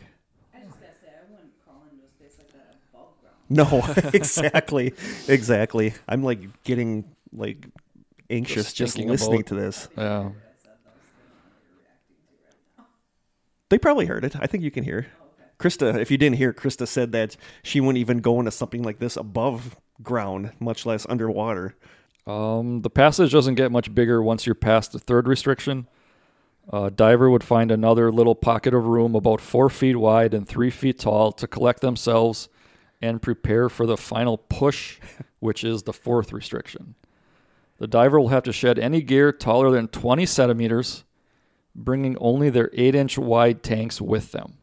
I 0.55 0.61
just 0.61 0.81
gotta 0.81 0.92
say, 1.03 1.09
I 1.11 1.31
wouldn't 1.31 1.51
crawl 1.64 1.83
into 1.92 2.05
a 2.05 2.09
space 2.09 2.38
like 2.38 2.53
that 2.53 2.77
above 2.94 3.09
ground. 3.20 4.05
No, 4.05 4.11
exactly, 4.14 4.94
exactly. 5.29 5.92
I'm 6.09 6.23
like 6.23 6.62
getting 6.62 7.05
like 7.33 7.66
anxious 8.31 8.73
Just 8.73 8.97
just, 8.97 8.99
listening 8.99 9.40
about- 9.40 9.47
to 9.49 9.55
this. 9.57 9.88
Yeah. 9.99 10.31
They 13.70 13.79
probably 13.79 14.07
heard 14.07 14.25
it. 14.25 14.37
I 14.38 14.47
think 14.47 14.62
you 14.62 14.70
can 14.70 14.85
hear. 14.85 15.07
Krista, 15.59 15.99
if 15.99 16.11
you 16.11 16.19
didn't 16.19 16.37
hear, 16.37 16.53
Krista 16.53 16.87
said 16.87 17.12
that 17.12 17.37
she 17.62 17.81
wouldn't 17.81 17.99
even 17.99 18.19
go 18.19 18.38
into 18.38 18.51
something 18.51 18.83
like 18.83 18.99
this 18.99 19.17
above 19.17 19.77
ground, 20.03 20.53
much 20.59 20.85
less 20.87 21.07
underwater. 21.09 21.75
Um, 22.27 22.83
the 22.83 22.90
passage 22.90 23.33
doesn't 23.33 23.55
get 23.55 23.71
much 23.71 23.95
bigger 23.95 24.23
once 24.23 24.47
you're 24.47 24.55
past 24.55 24.93
the 24.93 24.99
third 24.99 25.29
restriction. 25.29 25.88
A 26.73 26.90
diver 26.90 27.29
would 27.29 27.45
find 27.45 27.71
another 27.71 28.11
little 28.11 28.35
pocket 28.35 28.73
of 28.73 28.87
room 28.87 29.14
about 29.14 29.40
four 29.40 29.69
feet 29.69 29.97
wide 29.97 30.33
and 30.33 30.49
three 30.49 30.71
feet 30.71 30.99
tall 30.99 31.31
to 31.33 31.47
collect 31.47 31.81
themselves 31.81 32.49
and 33.03 33.21
prepare 33.21 33.69
for 33.69 33.87
the 33.87 33.99
final 33.99 34.38
push, 34.38 34.99
which 35.40 35.62
is 35.62 35.83
the 35.83 35.93
fourth 35.93 36.33
restriction. 36.33 36.95
The 37.79 37.87
diver 37.87 38.19
will 38.19 38.29
have 38.29 38.45
to 38.45 38.53
shed 38.53 38.79
any 38.79 39.03
gear 39.03 39.33
taller 39.33 39.71
than 39.71 39.88
20 39.88 40.25
centimeters, 40.25 41.05
bringing 41.75 42.17
only 42.19 42.49
their 42.49 42.71
8 42.73 42.95
inch 42.95 43.19
wide 43.19 43.62
tanks 43.62 44.01
with 44.01 44.33
them. 44.33 44.59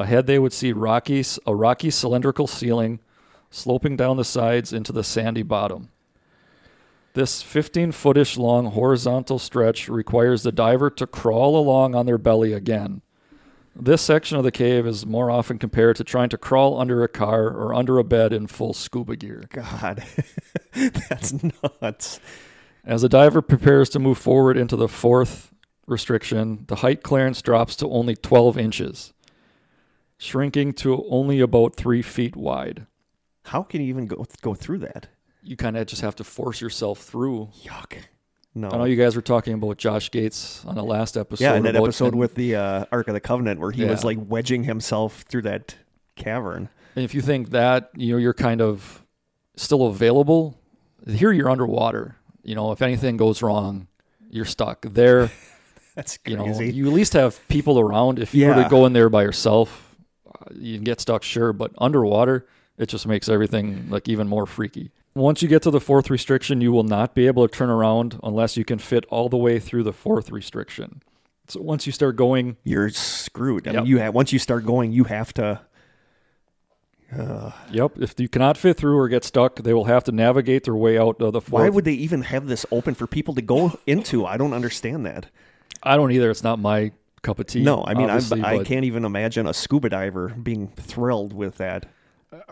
Ahead, 0.00 0.26
they 0.26 0.38
would 0.38 0.54
see 0.54 0.72
rocky, 0.72 1.22
a 1.46 1.54
rocky 1.54 1.90
cylindrical 1.90 2.46
ceiling 2.46 3.00
sloping 3.50 3.98
down 3.98 4.16
the 4.16 4.24
sides 4.24 4.72
into 4.72 4.92
the 4.92 5.04
sandy 5.04 5.42
bottom. 5.42 5.90
This 7.12 7.42
15 7.42 7.92
footish 7.92 8.38
long 8.38 8.70
horizontal 8.70 9.38
stretch 9.38 9.88
requires 9.88 10.42
the 10.42 10.52
diver 10.52 10.88
to 10.88 11.06
crawl 11.06 11.54
along 11.54 11.94
on 11.94 12.06
their 12.06 12.16
belly 12.16 12.54
again. 12.54 13.02
This 13.76 14.00
section 14.00 14.38
of 14.38 14.44
the 14.44 14.50
cave 14.50 14.86
is 14.86 15.04
more 15.04 15.30
often 15.30 15.58
compared 15.58 15.96
to 15.96 16.04
trying 16.04 16.30
to 16.30 16.38
crawl 16.38 16.80
under 16.80 17.04
a 17.04 17.08
car 17.08 17.50
or 17.50 17.74
under 17.74 17.98
a 17.98 18.04
bed 18.04 18.32
in 18.32 18.46
full 18.46 18.72
scuba 18.72 19.16
gear. 19.16 19.44
God, 19.50 20.02
that's 20.72 21.34
nuts. 21.82 22.20
As 22.86 23.02
the 23.02 23.08
diver 23.10 23.42
prepares 23.42 23.90
to 23.90 23.98
move 23.98 24.16
forward 24.16 24.56
into 24.56 24.76
the 24.76 24.88
fourth 24.88 25.52
restriction, 25.86 26.64
the 26.68 26.76
height 26.76 27.02
clearance 27.02 27.42
drops 27.42 27.76
to 27.76 27.90
only 27.90 28.16
12 28.16 28.56
inches, 28.56 29.12
shrinking 30.20 30.72
to 30.74 31.04
only 31.08 31.40
about 31.40 31.74
three 31.74 32.02
feet 32.02 32.36
wide. 32.36 32.86
How 33.44 33.62
can 33.62 33.80
you 33.80 33.88
even 33.88 34.06
go 34.06 34.26
go 34.42 34.54
through 34.54 34.78
that? 34.78 35.08
You 35.42 35.56
kind 35.56 35.76
of 35.76 35.86
just 35.86 36.02
have 36.02 36.14
to 36.16 36.24
force 36.24 36.60
yourself 36.60 37.00
through. 37.00 37.48
Yuck. 37.64 37.94
No. 38.54 38.68
I 38.68 38.76
know 38.78 38.84
you 38.84 38.96
guys 38.96 39.16
were 39.16 39.22
talking 39.22 39.54
about 39.54 39.78
Josh 39.78 40.10
Gates 40.10 40.64
on 40.66 40.74
the 40.74 40.82
last 40.82 41.16
episode. 41.16 41.42
yeah, 41.44 41.54
in 41.54 41.62
that 41.62 41.76
episode 41.76 42.08
and- 42.12 42.18
with 42.18 42.34
the 42.34 42.56
uh, 42.56 42.84
Ark 42.92 43.08
of 43.08 43.14
the 43.14 43.20
Covenant, 43.20 43.58
where 43.60 43.70
he 43.70 43.84
was 43.84 44.04
like 44.04 44.18
wedging 44.20 44.64
himself 44.64 45.22
through 45.28 45.42
that 45.42 45.76
cavern. 46.16 46.68
And 46.96 47.04
if 47.04 47.14
you 47.14 47.22
think 47.22 47.50
that 47.50 47.90
you 47.96 48.12
know 48.12 48.18
you're 48.18 48.34
kind 48.34 48.60
of 48.60 49.04
still 49.56 49.86
available, 49.86 50.58
here 51.08 51.32
you're 51.32 51.48
underwater. 51.48 52.16
You 52.42 52.54
know, 52.56 52.72
if 52.72 52.82
anything 52.82 53.16
goes 53.16 53.40
wrong, 53.42 53.86
you're 54.30 54.44
stuck 54.44 54.82
there. 54.82 55.30
That's 55.94 56.18
You 56.26 56.36
know, 56.36 56.44
crazy. 56.44 56.72
you 56.72 56.86
at 56.88 56.92
least 56.92 57.12
have 57.14 57.40
people 57.48 57.78
around. 57.78 58.18
If 58.18 58.34
you 58.34 58.46
were 58.48 58.54
to 58.62 58.68
go 58.68 58.84
in 58.86 58.92
there 58.92 59.08
by 59.08 59.22
yourself, 59.22 59.89
you 60.54 60.76
can 60.76 60.84
get 60.84 61.00
stuck, 61.00 61.22
sure. 61.22 61.52
But 61.52 61.72
underwater, 61.78 62.46
it 62.78 62.86
just 62.88 63.06
makes 63.06 63.28
everything 63.28 63.88
like 63.90 64.08
even 64.08 64.28
more 64.28 64.46
freaky. 64.46 64.90
Once 65.14 65.42
you 65.42 65.48
get 65.48 65.62
to 65.62 65.70
the 65.70 65.80
fourth 65.80 66.08
restriction, 66.08 66.60
you 66.60 66.70
will 66.72 66.84
not 66.84 67.14
be 67.14 67.26
able 67.26 67.46
to 67.46 67.52
turn 67.54 67.68
around 67.68 68.18
unless 68.22 68.56
you 68.56 68.64
can 68.64 68.78
fit 68.78 69.04
all 69.10 69.28
the 69.28 69.36
way 69.36 69.58
through 69.58 69.82
the 69.82 69.92
fourth 69.92 70.30
restriction. 70.30 71.02
So 71.48 71.60
once 71.60 71.84
you 71.84 71.92
start 71.92 72.14
going, 72.14 72.56
You're 72.62 72.90
screwed. 72.90 73.66
I 73.66 73.72
Yep. 73.72 73.82
mean, 73.82 73.90
you 73.90 73.98
have, 73.98 74.14
once 74.14 74.32
you 74.32 74.38
start 74.38 74.64
going, 74.64 74.92
you 74.92 75.04
have 75.04 75.32
to. 75.34 75.60
Uh. 77.16 77.50
yep, 77.72 77.98
if 77.98 78.20
you 78.20 78.28
cannot 78.28 78.56
fit 78.56 78.76
through 78.76 78.96
or 78.96 79.08
get 79.08 79.24
stuck, 79.24 79.56
they 79.56 79.74
will 79.74 79.86
have 79.86 80.04
to 80.04 80.12
navigate 80.12 80.62
their 80.62 80.76
way 80.76 80.96
out 80.96 81.20
of 81.20 81.32
the 81.32 81.40
fourth 81.40 81.60
Why 81.62 81.68
would 81.68 81.84
they 81.84 81.92
even 81.94 82.22
have 82.22 82.46
this 82.46 82.64
open 82.70 82.94
for 82.94 83.08
people 83.08 83.34
to 83.34 83.42
go 83.42 83.76
into? 83.84 84.24
I 84.24 84.36
don't 84.36 84.52
understand 84.52 85.04
that. 85.06 85.26
I 85.82 85.96
don't 85.96 86.12
either. 86.12 86.30
It's 86.30 86.44
not 86.44 86.60
my 86.60 86.92
cup 87.22 87.38
of 87.38 87.46
tea. 87.46 87.62
No, 87.62 87.84
I 87.86 87.94
mean, 87.94 88.08
I'm, 88.10 88.22
I 88.44 88.58
but 88.58 88.66
can't 88.66 88.84
even 88.84 89.04
imagine 89.04 89.46
a 89.46 89.54
scuba 89.54 89.88
diver 89.88 90.28
being 90.28 90.68
thrilled 90.68 91.32
with 91.32 91.58
that. 91.58 91.86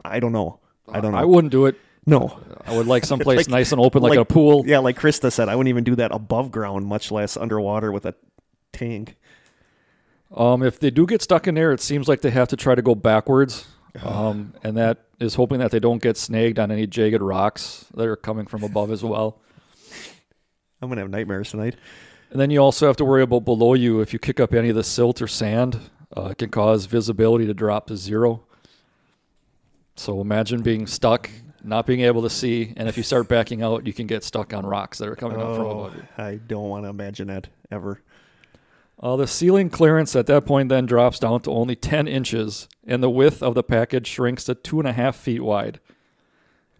I 0.05 0.21
don't 0.21 0.33
know. 0.33 0.61
I 0.89 1.01
don't 1.01 1.13
know. 1.13 1.19
I 1.19 1.25
wouldn't 1.25 1.53
do 1.53 1.67
it. 1.67 1.77
no. 2.07 2.39
I 2.67 2.77
would 2.77 2.87
like 2.87 3.05
someplace 3.13 3.37
Like- 3.39 3.49
nice 3.49 3.73
and 3.73 3.81
open, 3.81 4.03
like, 4.03 4.11
like- 4.11 4.19
a 4.19 4.25
pool. 4.25 4.65
Yeah, 4.67 4.79
like 4.79 4.99
Krista 4.99 5.31
said, 5.33 5.49
I 5.49 5.57
wouldn't 5.57 5.69
even 5.69 5.85
do 5.85 5.95
that 5.97 6.13
above 6.13 6.51
ground, 6.51 6.87
much 6.87 7.11
less 7.11 7.37
underwater 7.37 7.93
with 7.93 8.07
a 8.07 8.15
tank. 8.73 9.17
Um, 10.35 10.63
if 10.63 10.79
they 10.79 10.91
do 10.91 11.07
get 11.07 11.23
stuck 11.23 11.47
in 11.47 11.55
there, 11.55 11.73
it 11.73 11.81
seems 11.81 12.07
like 12.09 12.21
they 12.21 12.31
have 12.31 12.49
to 12.49 12.57
try 12.57 12.75
to 12.75 12.83
go 12.83 12.95
backwards, 12.95 13.67
um, 14.03 14.53
and 14.63 14.77
that 14.77 15.05
is 15.19 15.35
hoping 15.35 15.59
that 15.61 15.71
they 15.71 15.81
don't 15.81 16.03
get 16.03 16.17
snagged 16.17 16.59
on 16.59 16.71
any 16.71 16.87
jagged 16.87 17.23
rocks 17.23 17.87
that 17.95 18.07
are 18.07 18.17
coming 18.17 18.47
from 18.47 18.63
above 18.63 18.91
as 18.91 19.03
well. 19.03 19.41
I'm 20.81 20.89
gonna 20.89 21.01
have 21.01 21.11
nightmares 21.11 21.51
tonight. 21.51 21.75
And 22.31 22.41
then 22.41 22.51
you 22.51 22.59
also 22.59 22.87
have 22.87 22.97
to 22.99 23.05
worry 23.05 23.23
about 23.23 23.45
below 23.45 23.75
you. 23.75 24.01
If 24.01 24.13
you 24.13 24.19
kick 24.19 24.39
up 24.39 24.53
any 24.53 24.69
of 24.69 24.77
the 24.77 24.85
silt 24.85 25.23
or 25.23 25.29
sand, 25.29 25.81
uh, 26.17 26.29
it 26.33 26.39
can 26.39 26.51
cause 26.51 26.85
visibility 26.87 27.47
to 27.47 27.55
drop 27.55 27.87
to 27.87 27.97
zero. 27.97 28.45
So 29.97 30.21
imagine 30.21 30.63
being 30.63 30.87
stuck, 30.87 31.31
not 31.65 31.87
being 31.87 32.01
able 32.03 32.23
to 32.23 32.31
see, 32.31 32.73
and 32.77 32.89
if 32.89 32.97
you 32.97 33.03
start 33.03 33.29
backing 33.29 33.63
out, 33.63 33.87
you 33.87 33.93
can 33.93 34.07
get 34.07 34.23
stuck 34.25 34.53
on 34.55 34.65
rocks 34.65 34.99
that 34.99 35.09
are 35.09 35.17
coming 35.17 35.41
up 35.41 35.57
from 35.57 35.67
Oh, 35.67 35.71
above 35.71 35.97
you. 35.97 36.03
I 36.17 36.35
don't 36.37 36.69
want 36.69 36.85
to 36.85 36.91
imagine 36.91 37.29
that 37.29 37.49
ever. 37.71 38.03
Uh, 39.01 39.17
the 39.17 39.27
ceiling 39.27 39.71
clearance 39.71 40.15
at 40.17 40.27
that 40.27 40.45
point 40.45 40.69
then 40.69 40.85
drops 40.87 41.19
down 41.19 41.41
to 41.41 41.51
only 41.51 41.77
10 41.77 42.07
inches, 42.09 42.69
and 42.87 43.03
the 43.03 43.11
width 43.11 43.43
of 43.43 43.55
the 43.55 43.63
package 43.63 44.07
shrinks 44.07 44.45
to 44.45 44.55
two 44.55 44.79
and 44.81 44.89
a 44.89 44.93
half 44.93 45.17
feet 45.17 45.43
wide. 45.43 45.81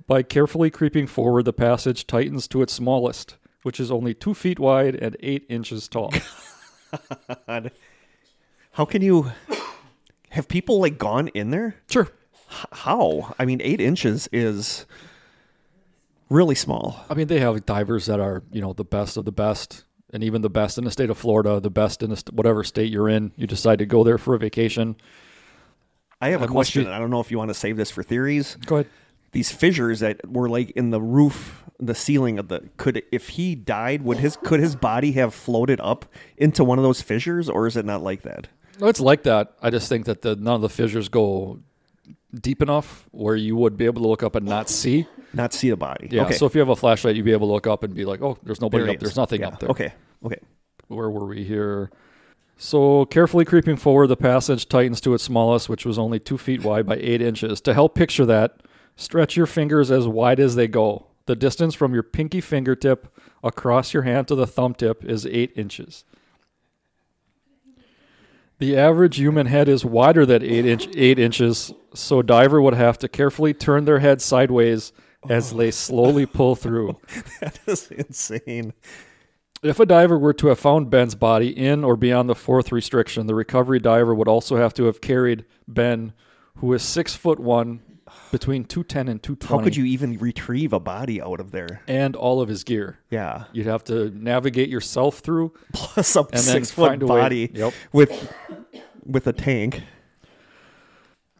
By 0.07 0.23
carefully 0.23 0.71
creeping 0.71 1.07
forward, 1.07 1.45
the 1.45 1.53
passage 1.53 2.07
tightens 2.07 2.49
to 2.49 2.63
its 2.63 2.73
smallest, 2.73 3.37
which 3.69 3.79
is 3.79 3.91
only 3.91 4.15
two 4.15 4.33
feet 4.33 4.59
wide 4.59 4.95
and 4.95 5.15
eight 5.21 5.45
inches 5.51 5.89
tall. 5.89 6.11
God. 7.47 7.71
How 8.73 8.87
can 8.87 9.03
you 9.03 9.31
have 10.31 10.49
people 10.49 10.81
like 10.81 10.97
gone 10.97 11.29
in 11.29 11.51
there? 11.51 11.75
sure. 11.91 12.09
H- 12.51 12.65
How? 12.73 13.35
I 13.39 13.45
mean, 13.45 13.61
eight 13.63 13.79
inches 13.79 14.27
is 14.33 14.87
really 16.31 16.55
small. 16.55 17.05
I 17.11 17.15
mean, 17.15 17.27
they 17.27 17.41
have 17.41 17.67
divers 17.67 18.07
that 18.07 18.21
are, 18.21 18.43
you 18.51 18.63
know, 18.63 18.73
the 18.73 18.85
best 18.87 19.19
of 19.19 19.27
the 19.27 19.33
best, 19.33 19.85
and 20.15 20.25
even 20.25 20.41
the 20.41 20.49
best 20.49 20.79
in 20.79 20.85
the 20.85 20.91
state 20.91 21.11
of 21.11 21.19
Florida, 21.19 21.61
the 21.61 21.69
best 21.69 22.03
in 22.03 22.09
the 22.09 22.17
st- 22.17 22.33
whatever 22.35 22.65
state 22.65 22.91
you're 22.91 23.11
in. 23.11 23.33
You 23.37 23.47
decide 23.47 23.81
to 23.81 23.87
go 23.87 24.03
there 24.03 24.17
for 24.17 24.35
a 24.35 24.39
vacation. 24.39 24.97
I 26.23 26.31
have 26.31 26.41
a 26.41 26.47
question. 26.49 26.85
be- 26.85 26.91
I 26.91 26.99
don't 26.99 27.11
know 27.11 27.21
if 27.21 27.31
you 27.31 27.37
want 27.37 27.51
to 27.51 27.55
save 27.55 27.77
this 27.77 27.91
for 27.91 28.03
theories. 28.03 28.57
Go 28.65 28.77
ahead. 28.77 28.89
These 29.33 29.51
fissures 29.53 30.01
that 30.01 30.27
were 30.31 30.49
like 30.49 30.71
in 30.71 30.91
the 30.91 31.01
roof, 31.01 31.65
the 31.79 31.95
ceiling 31.95 32.39
of 32.39 32.49
the 32.49 32.69
could 32.77 33.03
if 33.13 33.31
he 33.31 33.55
died, 33.55 34.03
would 34.03 34.19
his 34.19 34.37
could 34.37 34.61
his 34.61 34.75
body 34.75 35.13
have 35.13 35.35
floated 35.35 35.81
up 35.81 36.07
into 36.37 36.65
one 36.65 36.79
of 36.79 36.83
those 36.85 37.03
fissures, 37.03 37.49
or 37.49 37.67
is 37.67 37.77
it 37.77 37.85
not 37.85 38.03
like 38.03 38.23
that? 38.23 38.49
No, 38.81 38.87
It's 38.89 39.01
like 39.01 39.25
that. 39.25 39.53
I 39.61 39.71
just 39.71 39.89
think 39.89 40.07
that 40.07 40.23
the 40.23 40.35
none 40.37 40.55
of 40.55 40.61
the 40.63 40.69
fissures 40.69 41.09
go 41.09 41.59
deep 42.41 42.63
enough 42.63 43.07
where 43.11 43.37
you 43.37 43.57
would 43.57 43.77
be 43.77 43.85
able 43.87 44.03
to 44.03 44.09
look 44.09 44.23
up 44.23 44.35
and 44.35 44.47
not 44.47 44.69
see. 44.69 45.07
Not 45.35 45.53
see 45.53 45.69
the 45.71 45.77
body. 45.77 46.09
Yeah. 46.11 46.23
Okay. 46.23 46.35
So 46.35 46.47
if 46.47 46.55
you 46.55 46.61
have 46.61 46.69
a 46.71 46.77
flashlight, 46.77 47.15
you'd 47.17 47.25
be 47.25 47.33
able 47.33 47.49
to 47.49 47.53
look 47.53 47.67
up 47.67 47.83
and 47.83 47.95
be 47.95 48.05
like, 48.07 48.23
"Oh, 48.23 48.39
there's 48.43 48.61
nobody 48.61 48.85
There 48.85 48.95
up. 48.95 49.01
There's 49.01 49.17
nothing 49.17 49.43
Yeah. 49.43 49.49
up 49.49 49.61
there." 49.61 49.69
Okay. 49.71 49.93
Okay. 50.25 50.39
Where 50.89 51.11
were 51.11 51.27
we 51.27 51.45
here? 51.45 51.91
So 52.57 53.05
carefully 53.05 53.45
creeping 53.45 53.77
forward, 53.77 54.09
the 54.09 54.17
passage 54.17 54.69
tightens 54.69 55.01
to 55.03 55.15
its 55.15 55.23
smallest, 55.23 55.69
which 55.69 55.85
was 55.87 55.99
only 55.99 56.19
two 56.19 56.39
feet 56.39 56.65
wide 56.65 56.87
by 56.87 56.97
eight 56.97 57.21
inches. 57.23 57.61
To 57.63 57.75
help 57.75 57.95
picture 57.95 58.25
that, 58.27 58.57
stretch 58.99 59.37
your 59.37 59.47
fingers 59.47 59.91
as 59.91 60.07
wide 60.07 60.41
as 60.41 60.57
they 60.57 60.69
go. 60.69 61.07
The 61.27 61.37
distance 61.37 61.75
from 61.75 61.95
your 61.95 62.03
pinky 62.03 62.41
fingertip 62.41 63.09
across 63.43 63.95
your 63.95 64.03
hand 64.03 64.29
to 64.29 64.35
the 64.35 64.47
thumb 64.47 64.75
tip 64.75 65.05
is 65.05 65.25
eight 65.27 65.53
inches. 65.57 66.05
The 68.59 68.77
average 68.77 69.17
human 69.17 69.47
head 69.47 69.69
is 69.69 69.85
wider 69.85 70.27
than 70.27 70.43
eight 70.43 70.67
inch 70.67 70.89
eight 70.97 71.19
inches, 71.19 71.73
so 71.95 72.19
a 72.19 72.25
diver 72.25 72.61
would 72.61 72.75
have 72.75 72.99
to 72.99 73.09
carefully 73.09 73.55
turn 73.55 73.85
their 73.85 74.01
head 74.01 74.21
sideways 74.21 74.93
as 75.29 75.53
oh. 75.53 75.57
they 75.57 75.71
slowly 75.71 76.27
pull 76.27 76.57
through. 76.57 76.99
that 77.41 77.61
is 77.67 77.89
insane. 77.93 78.73
If 79.63 79.79
a 79.79 79.87
diver 79.87 80.19
were 80.19 80.33
to 80.35 80.49
have 80.49 80.59
found 80.59 80.91
Ben's 80.91 81.15
body 81.15 81.57
in 81.57 81.85
or 81.85 81.97
beyond 81.97 82.29
the 82.29 82.35
fourth 82.35 82.73
restriction, 82.73 83.27
the 83.27 83.35
recovery 83.35 83.79
diver 83.79 84.15
would 84.15 84.29
also 84.29 84.57
have 84.57 84.75
to 84.75 84.85
have 84.85 85.01
carried 85.01 85.45
Ben, 85.69 86.13
who 86.57 86.73
is 86.73 86.83
six 86.83 87.15
foot 87.15 87.39
one, 87.39 87.81
between 88.31 88.65
two 88.65 88.83
ten 88.85 89.09
and 89.09 89.23
220. 89.23 89.59
How 89.59 89.65
could 89.65 89.77
you 89.77 89.85
even 89.85 90.19
retrieve 90.19 90.73
a 90.73 90.81
body 90.81 91.21
out 91.21 91.41
of 91.41 91.51
there? 91.51 91.83
and 91.89 92.15
all 92.17 92.41
of 92.41 92.49
his 92.49 92.65
gear. 92.65 92.99
Yeah. 93.11 93.45
You'd 93.53 93.67
have 93.67 93.85
to 93.85 94.11
navigate 94.11 94.69
yourself 94.69 95.19
through, 95.21 95.53
Plus 95.73 96.17
a 96.17 96.25
six 96.39 96.71
foot 96.71 96.89
find 96.89 97.03
a 97.03 97.07
body 97.07 97.51
Yep. 97.55 97.73
with 97.93 98.33
with 99.05 99.27
a 99.27 99.33
tank. 99.33 99.83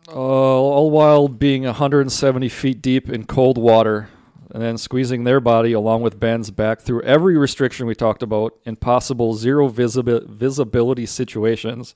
Uh, 0.09 0.13
all 0.15 0.91
while 0.91 1.29
being 1.29 1.65
170 1.65 2.49
feet 2.49 2.81
deep 2.81 3.11
in 3.11 3.25
cold 3.27 3.59
water, 3.59 4.09
and 4.51 4.63
then 4.63 4.79
squeezing 4.79 5.25
their 5.25 5.39
body 5.41 5.73
along 5.73 6.01
with 6.01 6.19
Ben's 6.19 6.51
back 6.51 6.81
through 6.81 7.03
every 7.03 7.37
restriction 7.37 7.87
we 7.87 7.95
talked 7.95 8.23
about 8.23 8.55
in 8.65 8.77
possible 8.77 9.35
zero 9.35 9.69
visibi- 9.69 10.27
visibility 10.27 11.05
situations. 11.05 11.95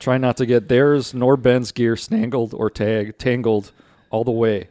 Try 0.00 0.18
not 0.18 0.36
to 0.38 0.46
get 0.46 0.68
theirs 0.68 1.14
nor 1.14 1.36
Ben's 1.36 1.70
gear 1.70 1.94
snangled 1.94 2.52
or 2.54 2.68
tag- 2.70 3.16
tangled 3.18 3.70
all 4.14 4.22
the 4.22 4.30
way. 4.30 4.68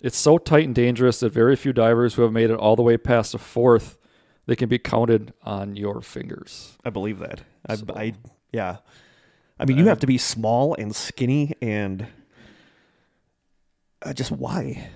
It's 0.00 0.16
so 0.16 0.38
tight 0.38 0.64
and 0.64 0.74
dangerous 0.74 1.20
that 1.20 1.30
very 1.32 1.54
few 1.54 1.72
divers 1.74 2.14
who 2.14 2.22
have 2.22 2.32
made 2.32 2.48
it 2.50 2.56
all 2.56 2.76
the 2.76 2.82
way 2.82 2.96
past 2.96 3.32
the 3.32 3.38
fourth, 3.38 3.98
they 4.46 4.56
can 4.56 4.68
be 4.70 4.78
counted 4.78 5.34
on 5.42 5.76
your 5.76 6.00
fingers. 6.00 6.76
I 6.84 6.88
believe 6.90 7.18
that. 7.18 7.42
I, 7.66 7.76
So- 7.76 7.84
I 7.94 8.14
yeah. 8.52 8.78
I 9.60 9.66
mean, 9.66 9.76
you 9.78 9.86
have 9.86 10.00
to 10.00 10.06
be 10.06 10.18
small 10.18 10.74
and 10.74 10.96
skinny 10.96 11.52
and 11.62 12.06
uh, 14.02 14.12
just 14.12 14.32
why? 14.32 14.88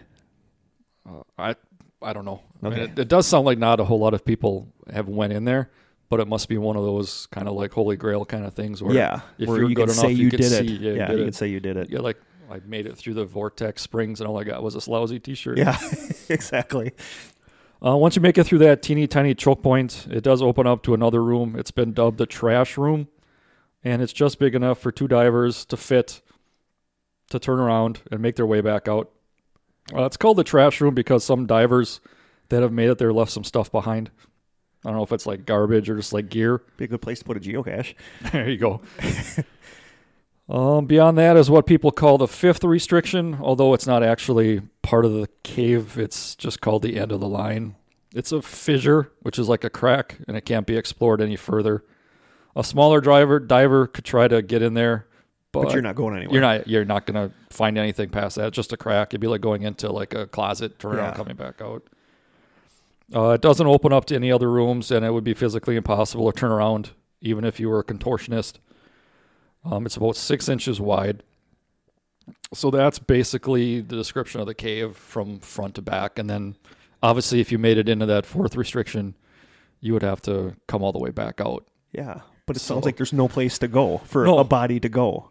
Uh, 1.09 1.23
I 1.39 1.55
I 2.03 2.13
don't 2.13 2.25
know. 2.25 2.43
I 2.63 2.69
mean, 2.71 2.79
it, 2.81 2.99
it 2.99 3.09
does 3.09 3.27
sound 3.27 3.45
like 3.47 3.59
not 3.59 3.81
a 3.81 3.85
whole 3.85 3.99
lot 4.01 4.15
of 4.15 4.25
people 4.25 4.69
have 4.93 5.09
went 5.09 5.33
in 5.33 5.45
there, 5.45 5.71
but 6.09 6.21
it 6.21 6.27
must 6.29 6.49
be 6.49 6.59
one 6.59 6.77
of 6.77 6.83
those 6.85 7.27
kind 7.27 7.47
of 7.49 7.55
like 7.55 7.73
holy 7.73 7.97
grail 7.97 8.25
kind 8.25 8.45
of 8.45 8.55
things 8.55 8.83
where 8.83 8.95
yeah, 8.95 9.21
if 9.39 9.49
where 9.49 9.59
you're 9.61 9.69
you 9.71 9.77
good 9.77 9.89
can 9.89 9.95
enough, 9.95 10.05
say 10.07 10.13
you 10.13 10.25
you 10.25 10.31
did 10.31 10.45
see, 10.45 10.57
it. 10.57 10.81
yeah, 10.81 10.91
you 10.91 10.97
yeah, 10.97 11.07
did 11.07 11.17
you 11.19 11.23
it. 11.23 11.27
can 11.27 11.33
say 11.35 11.47
you 11.49 11.61
did 11.61 11.77
it. 11.77 11.91
yeah, 11.91 12.01
like 12.01 12.19
I 12.51 12.61
made 12.65 12.87
it 12.87 12.97
through 12.97 13.15
the 13.15 13.25
vortex 13.25 13.83
springs, 13.83 14.21
and 14.21 14.29
all 14.29 14.39
I 14.39 14.45
got 14.45 14.63
was 14.63 14.75
this 14.75 14.89
lousy 14.89 15.19
T-shirt. 15.19 15.59
Yeah, 15.59 15.79
exactly. 16.29 16.93
Uh, 17.85 17.97
once 17.97 18.17
you 18.17 18.23
make 18.23 18.39
it 18.39 18.45
through 18.45 18.59
that 18.59 18.83
teeny 18.83 19.07
tiny 19.07 19.35
choke 19.35 19.63
point, 19.63 20.07
it 20.11 20.23
does 20.23 20.43
open 20.43 20.67
up 20.67 20.83
to 20.83 20.95
another 20.95 21.23
room. 21.23 21.55
It's 21.57 21.71
been 21.71 21.93
dubbed 21.93 22.19
the 22.19 22.27
trash 22.27 22.77
room, 22.77 23.09
and 23.85 24.03
it's 24.03 24.13
just 24.13 24.39
big 24.39 24.55
enough 24.55 24.79
for 24.79 24.91
two 24.91 25.07
divers 25.07 25.65
to 25.67 25.77
fit, 25.77 26.23
to 27.31 27.39
turn 27.39 27.61
around 27.61 28.01
and 28.11 28.21
make 28.21 28.37
their 28.37 28.47
way 28.47 28.61
back 28.61 28.89
out. 28.89 29.11
Uh, 29.95 30.05
it's 30.05 30.17
called 30.17 30.37
the 30.37 30.45
trash 30.45 30.81
room 30.81 30.95
because 30.95 31.25
some 31.25 31.47
divers 31.47 32.01
that 32.49 32.63
have 32.63 32.73
made 32.73 32.89
it 32.89 32.99
there 32.99 33.13
left 33.13 33.31
some 33.31 33.45
stuff 33.45 33.71
behind. 33.71 34.11
I 34.85 34.89
don't 34.89 34.97
know 34.97 35.03
if 35.03 35.13
it's 35.13 35.27
like 35.27 35.45
garbage 35.45 35.91
or 35.91 35.97
just 35.97 36.13
like 36.13 36.29
gear. 36.29 36.63
Be 36.77 36.85
a 36.85 36.89
good 36.89 37.03
place 37.03 37.19
to 37.19 37.25
put 37.25 37.37
a 37.37 37.41
geocache. 37.41 37.95
there 38.33 38.49
you 38.49 38.59
go. 38.59 38.81
um, 40.49 40.87
beyond 40.87 41.19
that 41.19 41.37
is 41.37 41.51
what 41.51 41.67
people 41.67 41.91
call 41.91 42.19
the 42.19 42.29
fifth 42.29 42.65
restriction, 42.65 43.39
although 43.41 43.75
it's 43.75 43.87
not 43.87 44.03
actually 44.03 44.63
part 44.83 45.05
of 45.05 45.13
the 45.13 45.29
cave. 45.43 45.99
It's 45.99 46.35
just 46.35 46.61
called 46.61 46.83
the 46.83 46.99
end 46.99 47.13
of 47.13 47.21
the 47.21 47.29
line. 47.29 47.75
It's 48.15 48.33
a 48.33 48.41
fissure, 48.41 49.13
which 49.21 49.39
is 49.39 49.49
like 49.49 49.65
a 49.65 49.71
crack, 49.71 50.17
and 50.27 50.37
it 50.37 50.47
can't 50.47 50.67
be 50.67 50.77
explored 50.77 51.21
any 51.21 51.37
further. 51.37 51.85
A 52.57 52.65
smaller 52.65 53.01
driver 53.01 53.39
diver 53.39 53.87
could 53.87 54.05
try 54.05 54.27
to 54.27 54.41
get 54.41 54.63
in 54.63 54.73
there, 54.75 55.07
but, 55.53 55.65
But 55.65 55.73
you're 55.75 55.83
not 55.83 55.95
going 55.95 56.17
anywhere. 56.17 56.33
you're 56.33 56.43
not 56.43 56.67
you're 56.69 56.85
not 56.87 57.07
gonna 57.07 57.31
find 57.51 57.77
anything 57.77 58.09
past 58.09 58.37
that. 58.37 58.49
It's 58.49 58.57
just 58.57 58.73
a 58.73 58.77
crack. 58.77 59.11
It'd 59.11 59.21
be 59.21 59.27
like 59.27 59.43
going 59.43 59.63
into 59.63 59.93
like 59.93 60.15
a 60.15 60.27
closet, 60.27 60.79
turn 60.79 60.97
around, 60.97 61.15
coming 61.15 61.37
back 61.37 61.61
out. 61.61 61.83
Uh, 63.15 63.31
it 63.31 63.41
doesn't 63.41 63.67
open 63.67 63.93
up 63.93 64.07
to 64.07 64.15
any 64.15 64.33
other 64.33 64.51
rooms, 64.51 64.91
and 64.91 65.05
it 65.05 65.13
would 65.13 65.25
be 65.25 65.35
physically 65.35 65.77
impossible 65.77 66.31
to 66.33 66.39
turn 66.39 66.51
around, 66.51 66.91
even 67.21 67.45
if 67.45 67.59
you 67.61 67.69
were 67.69 67.79
a 67.79 67.85
contortionist. 67.85 68.55
Um, 69.65 69.87
it's 69.87 69.97
about 69.97 70.17
six 70.17 70.49
inches 70.49 70.81
wide. 70.81 71.23
So 72.53 72.71
that's 72.71 72.99
basically 72.99 73.81
the 73.81 73.97
description 73.97 74.41
of 74.41 74.47
the 74.47 74.55
cave 74.55 74.97
from 74.97 75.39
front 75.41 75.75
to 75.77 75.83
back. 75.83 76.19
And 76.19 76.29
then, 76.29 76.57
obviously, 77.03 77.41
if 77.41 77.51
you 77.53 77.59
made 77.59 77.79
it 77.79 77.89
into 77.89 78.07
that 78.07 78.27
fourth 78.27 78.57
restriction, 78.57 79.15
you 79.81 79.93
would 79.93 80.03
have 80.03 80.21
to 80.23 80.55
come 80.67 80.83
all 80.83 80.93
the 80.93 80.99
way 80.99 81.11
back 81.11 81.41
out. 81.41 81.67
Yeah, 81.93 82.21
but 82.47 82.57
it 82.57 82.61
So- 82.61 82.75
sounds 82.75 82.85
like 82.85 82.97
there's 82.97 83.13
no 83.13 83.29
place 83.29 83.59
to 83.59 83.69
go 83.69 83.99
for 83.99 84.25
No. 84.27 84.39
a 84.39 84.45
body 84.45 84.79
to 84.81 84.89
go. 84.89 85.31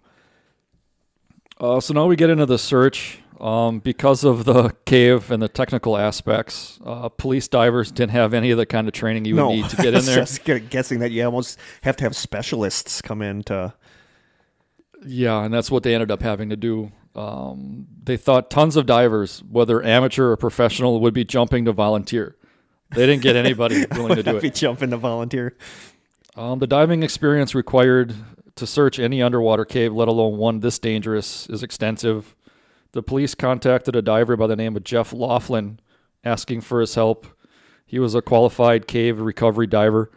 Uh, 1.59 1.79
so 1.79 1.93
now 1.93 2.05
we 2.05 2.15
get 2.15 2.29
into 2.29 2.45
the 2.45 2.57
search. 2.57 3.19
Um, 3.39 3.77
because 3.79 4.23
of 4.23 4.45
the 4.45 4.69
cave 4.85 5.29
and 5.29 5.43
the 5.43 5.47
technical 5.47 5.95
aspects, 5.95 6.79
uh, 6.83 7.07
police 7.09 7.47
divers 7.47 7.91
didn't 7.91 8.11
have 8.11 8.33
any 8.33 8.49
of 8.49 8.57
the 8.57 8.65
kind 8.65 8.87
of 8.87 8.93
training 8.95 9.25
you 9.25 9.35
would 9.35 9.41
no, 9.41 9.49
need 9.51 9.69
to 9.69 9.75
get 9.77 9.93
in 9.93 10.03
there. 10.05 10.15
Just 10.15 10.43
gu- 10.43 10.57
guessing 10.57 10.99
that 11.01 11.11
you 11.11 11.23
almost 11.23 11.59
have 11.83 11.95
to 11.97 12.03
have 12.05 12.15
specialists 12.15 12.99
come 12.99 13.21
in 13.21 13.43
to. 13.43 13.75
Yeah, 15.05 15.43
and 15.43 15.53
that's 15.53 15.69
what 15.69 15.83
they 15.83 15.93
ended 15.93 16.11
up 16.11 16.21
having 16.21 16.49
to 16.49 16.55
do. 16.55 16.91
Um, 17.15 17.87
they 18.03 18.17
thought 18.17 18.49
tons 18.49 18.75
of 18.75 18.85
divers, 18.85 19.43
whether 19.49 19.83
amateur 19.83 20.31
or 20.31 20.37
professional, 20.37 20.99
would 21.01 21.13
be 21.13 21.25
jumping 21.25 21.65
to 21.65 21.73
volunteer. 21.73 22.35
They 22.91 23.05
didn't 23.05 23.23
get 23.23 23.35
anybody 23.35 23.85
willing 23.91 24.15
to 24.15 24.23
do 24.23 24.37
it. 24.37 24.41
Be 24.41 24.49
jumping 24.49 24.91
to 24.91 24.97
volunteer. 24.97 25.57
Um, 26.35 26.59
the 26.59 26.67
diving 26.67 27.03
experience 27.03 27.55
required 27.55 28.13
to 28.55 28.67
search 28.67 28.99
any 28.99 29.21
underwater 29.21 29.65
cave, 29.65 29.93
let 29.93 30.07
alone 30.07 30.37
one 30.37 30.59
this 30.59 30.79
dangerous, 30.79 31.47
is 31.49 31.63
extensive. 31.63 32.35
The 32.91 33.03
police 33.03 33.35
contacted 33.35 33.95
a 33.95 34.01
diver 34.01 34.37
by 34.37 34.47
the 34.47 34.55
name 34.55 34.75
of 34.75 34.83
Jeff 34.83 35.13
Laughlin 35.13 35.79
asking 36.23 36.61
for 36.61 36.79
his 36.79 36.95
help. 36.95 37.27
He 37.85 37.99
was 37.99 38.15
a 38.15 38.21
qualified 38.21 38.87
cave 38.87 39.19
recovery 39.19 39.67
diver. 39.67 40.11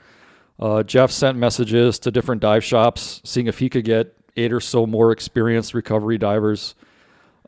Uh, 0.59 0.83
Jeff 0.83 1.11
sent 1.11 1.39
messages 1.39 1.99
to 2.01 2.11
different 2.11 2.43
dive 2.43 2.62
shops, 2.62 3.22
seeing 3.24 3.47
if 3.47 3.59
he 3.59 3.70
could 3.70 3.85
get 3.85 4.14
eight 4.37 4.53
or 4.53 4.61
so 4.61 4.87
more 4.87 5.12
experienced 5.12 5.74
recovery 5.74 6.18
divers. 6.18 6.74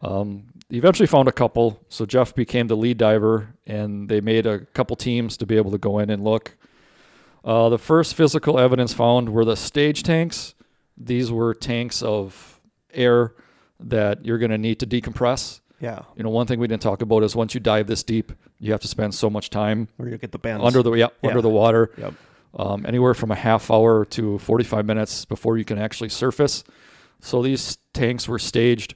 Um, 0.00 0.44
eventually 0.70 1.06
found 1.06 1.28
a 1.28 1.32
couple, 1.32 1.80
so 1.88 2.04
Jeff 2.06 2.34
became 2.34 2.66
the 2.66 2.76
lead 2.76 2.98
diver, 2.98 3.48
and 3.66 4.08
they 4.08 4.20
made 4.20 4.46
a 4.46 4.60
couple 4.60 4.96
teams 4.96 5.36
to 5.38 5.46
be 5.46 5.56
able 5.56 5.70
to 5.70 5.78
go 5.78 5.98
in 5.98 6.10
and 6.10 6.24
look. 6.24 6.56
Uh, 7.44 7.68
the 7.68 7.78
first 7.78 8.14
physical 8.14 8.58
evidence 8.58 8.92
found 8.92 9.28
were 9.28 9.44
the 9.44 9.56
stage 9.56 10.02
tanks. 10.02 10.54
These 10.96 11.30
were 11.32 11.54
tanks 11.54 12.02
of 12.02 12.60
air 12.92 13.32
that 13.80 14.24
you're 14.24 14.38
going 14.38 14.50
to 14.50 14.58
need 14.58 14.78
to 14.80 14.86
decompress. 14.86 15.60
Yeah, 15.80 16.02
You 16.14 16.22
know, 16.22 16.30
one 16.30 16.46
thing 16.46 16.60
we 16.60 16.68
didn't 16.68 16.82
talk 16.82 17.02
about 17.02 17.24
is 17.24 17.34
once 17.34 17.54
you 17.54 17.60
dive 17.60 17.88
this 17.88 18.04
deep, 18.04 18.30
you 18.60 18.70
have 18.70 18.80
to 18.82 18.86
spend 18.88 19.12
so 19.16 19.28
much 19.28 19.50
time 19.50 19.88
where 19.96 20.08
you 20.08 20.16
get 20.16 20.30
the 20.30 20.38
bends 20.38 20.64
under 20.64 20.80
the 20.80 20.92
yeah, 20.92 21.08
Yeah. 21.22 21.30
under 21.30 21.42
the 21.42 21.48
water, 21.48 21.90
Yep. 21.98 22.14
Um, 22.54 22.84
anywhere 22.86 23.14
from 23.14 23.30
a 23.30 23.34
half 23.34 23.70
hour 23.70 24.04
to 24.06 24.38
45 24.38 24.84
minutes 24.86 25.24
before 25.24 25.56
you 25.58 25.64
can 25.64 25.78
actually 25.78 26.08
surface. 26.10 26.64
So 27.20 27.42
these 27.42 27.78
tanks 27.94 28.28
were 28.28 28.38
staged 28.38 28.94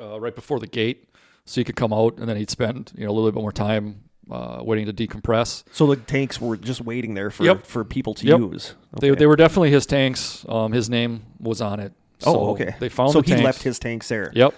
uh, 0.00 0.20
right 0.20 0.34
before 0.34 0.58
the 0.60 0.66
gate, 0.66 1.08
so 1.44 1.60
you 1.60 1.64
could 1.64 1.76
come 1.76 1.92
out 1.92 2.18
and 2.18 2.28
then 2.28 2.36
he'd 2.36 2.50
spend 2.50 2.92
you 2.96 3.04
know 3.04 3.10
a 3.10 3.14
little 3.14 3.30
bit 3.30 3.40
more 3.40 3.52
time 3.52 4.02
uh, 4.30 4.58
waiting 4.62 4.86
to 4.86 4.92
decompress. 4.92 5.62
So 5.72 5.86
the 5.86 5.96
tanks 5.96 6.40
were 6.40 6.56
just 6.56 6.80
waiting 6.80 7.14
there 7.14 7.30
for 7.30 7.44
Yep. 7.44 7.64
for 7.66 7.84
people 7.84 8.12
to 8.14 8.26
Yep. 8.26 8.38
use. 8.40 8.74
They, 9.00 9.10
Okay. 9.12 9.18
they 9.20 9.26
were 9.26 9.36
definitely 9.36 9.70
his 9.70 9.86
tanks. 9.86 10.44
Um, 10.48 10.72
his 10.72 10.90
name 10.90 11.22
was 11.38 11.60
on 11.60 11.78
it. 11.80 11.92
Oh, 12.24 12.50
okay. 12.50 12.74
They 12.80 12.88
found 12.88 13.12
so 13.12 13.20
the 13.20 13.26
he 13.26 13.32
tanks. 13.34 13.44
left 13.44 13.62
his 13.62 13.78
tanks 13.78 14.08
there. 14.08 14.32
Yep. 14.34 14.54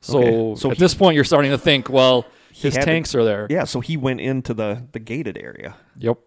So, 0.00 0.18
Okay. 0.18 0.60
So 0.60 0.70
at 0.72 0.76
he- 0.76 0.80
this 0.80 0.94
point, 0.94 1.14
you're 1.14 1.24
starting 1.24 1.52
to 1.52 1.58
think, 1.58 1.88
well, 1.88 2.26
his 2.52 2.74
had 2.74 2.80
to- 2.80 2.86
tanks 2.86 3.14
are 3.14 3.22
there. 3.22 3.46
Yeah, 3.48 3.64
so 3.64 3.78
he 3.80 3.96
went 3.96 4.20
into 4.20 4.52
the 4.54 4.82
the 4.92 4.98
gated 4.98 5.38
area. 5.38 5.76
Yep. 5.98 6.18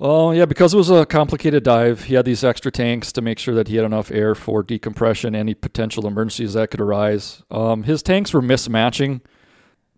Oh 0.00 0.30
yeah, 0.30 0.44
because 0.44 0.74
it 0.74 0.76
was 0.76 0.90
a 0.90 1.04
complicated 1.04 1.64
dive, 1.64 2.04
he 2.04 2.14
had 2.14 2.24
these 2.24 2.44
extra 2.44 2.70
tanks 2.70 3.10
to 3.12 3.20
make 3.20 3.38
sure 3.38 3.54
that 3.54 3.66
he 3.68 3.76
had 3.76 3.84
enough 3.84 4.12
air 4.12 4.34
for 4.36 4.62
decompression, 4.62 5.34
any 5.34 5.54
potential 5.54 6.06
emergencies 6.06 6.52
that 6.54 6.70
could 6.70 6.80
arise. 6.80 7.42
Um, 7.50 7.82
his 7.82 8.00
tanks 8.02 8.32
were 8.32 8.40
mismatching, 8.42 9.22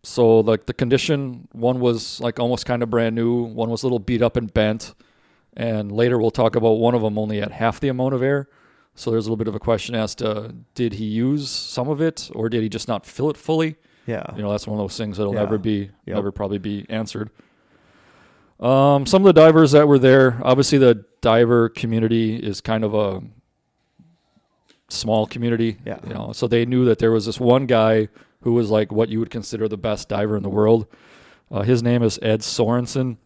so 0.03 0.41
like 0.41 0.65
the 0.65 0.73
condition, 0.73 1.49
one 1.53 1.81
was 1.81 2.19
like 2.19 2.41
almost 2.41 2.65
kind 2.65 2.83
of 2.83 2.89
brand 2.89 3.15
new, 3.15 3.43
one 3.43 3.69
was 3.69 3.83
a 3.83 3.87
little 3.87 3.99
beat 3.99 4.23
up 4.23 4.37
and 4.39 4.53
bent, 4.55 4.95
and 5.55 5.93
later 5.93 6.19
we'll 6.19 6.31
talk 6.31 6.57
about 6.57 6.73
one 6.79 6.95
of 6.95 7.03
them 7.03 7.19
only 7.19 7.39
had 7.41 7.53
half 7.53 7.79
the 7.79 7.89
amount 7.89 8.15
of 8.15 8.23
air. 8.23 8.49
So 8.95 9.11
there's 9.11 9.27
a 9.27 9.29
little 9.29 9.37
bit 9.37 9.49
of 9.49 9.55
a 9.55 9.61
question 9.61 9.95
as 9.95 10.15
to 10.17 10.55
did 10.75 10.95
he 10.95 11.05
use 11.05 11.49
some 11.51 11.89
of 11.89 12.01
it 12.01 12.31
or 12.35 12.49
did 12.49 12.63
he 12.63 12.69
just 12.71 12.89
not 12.89 13.05
fill 13.07 13.31
it 13.31 13.37
fully? 13.37 13.77
Yeah. 14.07 14.25
You 14.35 14.43
know, 14.43 14.51
that's 14.51 14.67
one 14.67 14.79
of 14.79 14.83
those 14.83 14.97
things 14.97 15.17
that'll 15.19 15.33
Yeah. 15.35 15.41
never 15.41 15.59
be 15.59 15.91
Yep. 16.07 16.17
never 16.17 16.33
probably 16.33 16.59
be 16.59 16.87
answered. 16.89 17.31
Um, 18.61 19.07
some 19.07 19.23
of 19.23 19.27
the 19.27 19.33
divers 19.33 19.73
that 19.73 19.89
were 19.89 19.99
there, 19.99 20.39
obviously 20.45 20.79
the 20.79 21.05
diver 21.23 21.71
community 21.71 22.37
is 22.37 22.61
kind 22.61 22.85
of 22.85 22.95
a 22.95 23.23
small 24.89 25.27
community. 25.27 25.79
Yeah. 25.85 25.99
You 26.07 26.15
know, 26.15 26.33
so 26.33 26.47
they 26.47 26.67
knew 26.67 26.85
that 26.85 26.99
there 26.99 27.11
was 27.11 27.27
this 27.27 27.41
one 27.41 27.67
guy 27.67 28.09
who 28.43 28.53
was 28.53 28.71
like 28.71 28.93
what 28.93 29.09
you 29.09 29.19
would 29.19 29.31
consider 29.31 29.67
the 29.67 29.79
best 29.79 30.09
diver 30.09 30.37
in 30.37 30.43
the 30.43 30.51
world. 30.51 30.87
Uh, 31.51 31.63
his 31.63 31.83
name 31.83 32.03
is 32.03 32.19
Ed 32.23 32.41
Sorensen. 32.41 33.17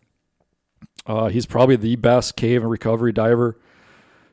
Uh, 1.07 1.29
he's 1.29 1.47
probably 1.47 1.77
the 1.77 1.97
best 1.97 2.37
cave 2.37 2.63
and 2.63 2.71
recovery 2.71 3.13
diver. 3.13 3.59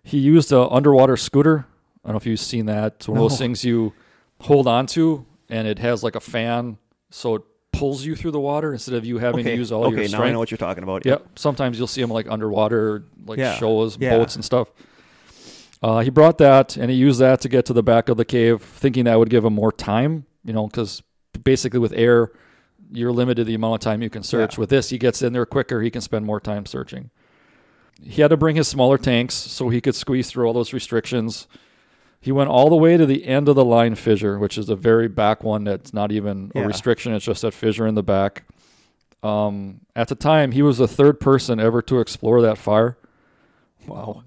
He 0.03 0.19
used 0.19 0.51
an 0.51 0.67
underwater 0.71 1.17
scooter. 1.17 1.65
I 2.03 2.07
don't 2.07 2.13
know 2.13 2.17
if 2.17 2.25
you've 2.25 2.39
seen 2.39 2.67
that. 2.67 2.93
It's 2.97 3.07
one 3.07 3.17
of 3.17 3.23
those 3.23 3.37
things 3.37 3.63
you 3.63 3.93
hold 4.39 4.67
on 4.67 4.87
to, 4.87 5.25
and 5.49 5.67
it 5.67 5.79
has 5.79 6.03
like 6.03 6.15
a 6.15 6.19
fan, 6.19 6.77
so 7.09 7.35
it 7.35 7.41
pulls 7.81 8.05
you 8.05 8.15
through 8.15 8.29
the 8.29 8.39
water 8.39 8.73
instead 8.73 8.93
of 8.93 9.03
you 9.03 9.17
having 9.17 9.39
okay. 9.39 9.53
to 9.53 9.55
use 9.55 9.71
all 9.71 9.85
okay, 9.85 10.03
your 10.03 10.11
now. 10.11 10.21
I 10.21 10.31
know 10.31 10.37
what 10.37 10.51
you're 10.51 10.59
talking 10.59 10.83
about. 10.83 11.03
Yep. 11.03 11.29
Sometimes 11.35 11.79
you'll 11.79 11.87
see 11.87 11.99
him 11.99 12.11
like 12.11 12.29
underwater, 12.29 13.05
like 13.25 13.39
Yeah. 13.39 13.55
shows, 13.55 13.97
Yeah. 13.99 14.15
boats 14.19 14.35
and 14.35 14.45
stuff. 14.45 14.67
Uh, 15.81 16.01
he 16.01 16.11
brought 16.11 16.37
that 16.37 16.77
and 16.77 16.91
he 16.91 16.95
used 16.95 17.19
that 17.21 17.41
to 17.41 17.49
get 17.49 17.65
to 17.65 17.73
the 17.73 17.81
back 17.81 18.07
of 18.07 18.17
the 18.17 18.23
cave, 18.23 18.61
thinking 18.61 19.05
that 19.05 19.17
would 19.17 19.31
give 19.31 19.43
him 19.43 19.53
more 19.53 19.71
time. 19.71 20.25
You 20.45 20.53
know, 20.53 20.67
because 20.67 21.01
basically 21.43 21.79
with 21.79 21.91
air, 21.93 22.31
you're 22.91 23.11
limited 23.11 23.47
the 23.47 23.55
amount 23.55 23.73
of 23.73 23.79
time 23.79 24.03
you 24.03 24.11
can 24.11 24.21
search. 24.21 24.57
Yeah. 24.57 24.59
With 24.59 24.69
this, 24.69 24.91
he 24.91 24.99
gets 24.99 25.23
in 25.23 25.33
there 25.33 25.47
quicker. 25.47 25.81
He 25.81 25.89
can 25.89 26.01
spend 26.01 26.23
more 26.23 26.39
time 26.39 26.67
searching. 26.67 27.09
He 27.99 28.21
had 28.21 28.27
to 28.27 28.37
bring 28.37 28.57
his 28.57 28.67
smaller 28.67 28.99
tanks 28.99 29.33
so 29.33 29.69
he 29.69 29.81
could 29.81 29.95
squeeze 29.95 30.29
through 30.29 30.45
all 30.45 30.53
those 30.53 30.71
restrictions. 30.71 31.47
He 32.21 32.31
went 32.31 32.49
all 32.49 32.69
the 32.69 32.75
way 32.75 32.97
to 32.97 33.05
the 33.05 33.25
end 33.25 33.49
of 33.49 33.55
the 33.55 33.65
line 33.65 33.95
fissure, 33.95 34.37
which 34.37 34.57
is 34.57 34.69
a 34.69 34.75
very 34.75 35.07
back 35.07 35.43
one 35.43 35.63
that's 35.63 35.91
not 35.93 36.11
even 36.11 36.51
Yeah. 36.53 36.61
a 36.61 36.67
restriction. 36.67 37.13
It's 37.13 37.25
just 37.25 37.41
that 37.41 37.53
fissure 37.53 37.87
in 37.87 37.95
the 37.95 38.03
back. 38.03 38.43
Um, 39.23 39.81
at 39.95 40.07
the 40.07 40.15
time, 40.15 40.51
he 40.51 40.61
was 40.61 40.77
the 40.77 40.87
third 40.87 41.19
person 41.19 41.59
ever 41.59 41.81
to 41.83 41.99
explore 41.99 42.41
that 42.43 42.57
fire. 42.57 42.97
Wow. 43.87 44.23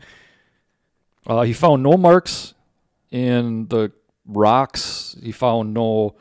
Uh, 1.27 1.43
he 1.43 1.53
found 1.53 1.83
no 1.83 1.97
marks 1.97 2.55
in 3.11 3.69
the 3.69 3.93
rocks. 4.27 5.17
He 5.23 5.33
found 5.33 5.73
no 5.73 6.15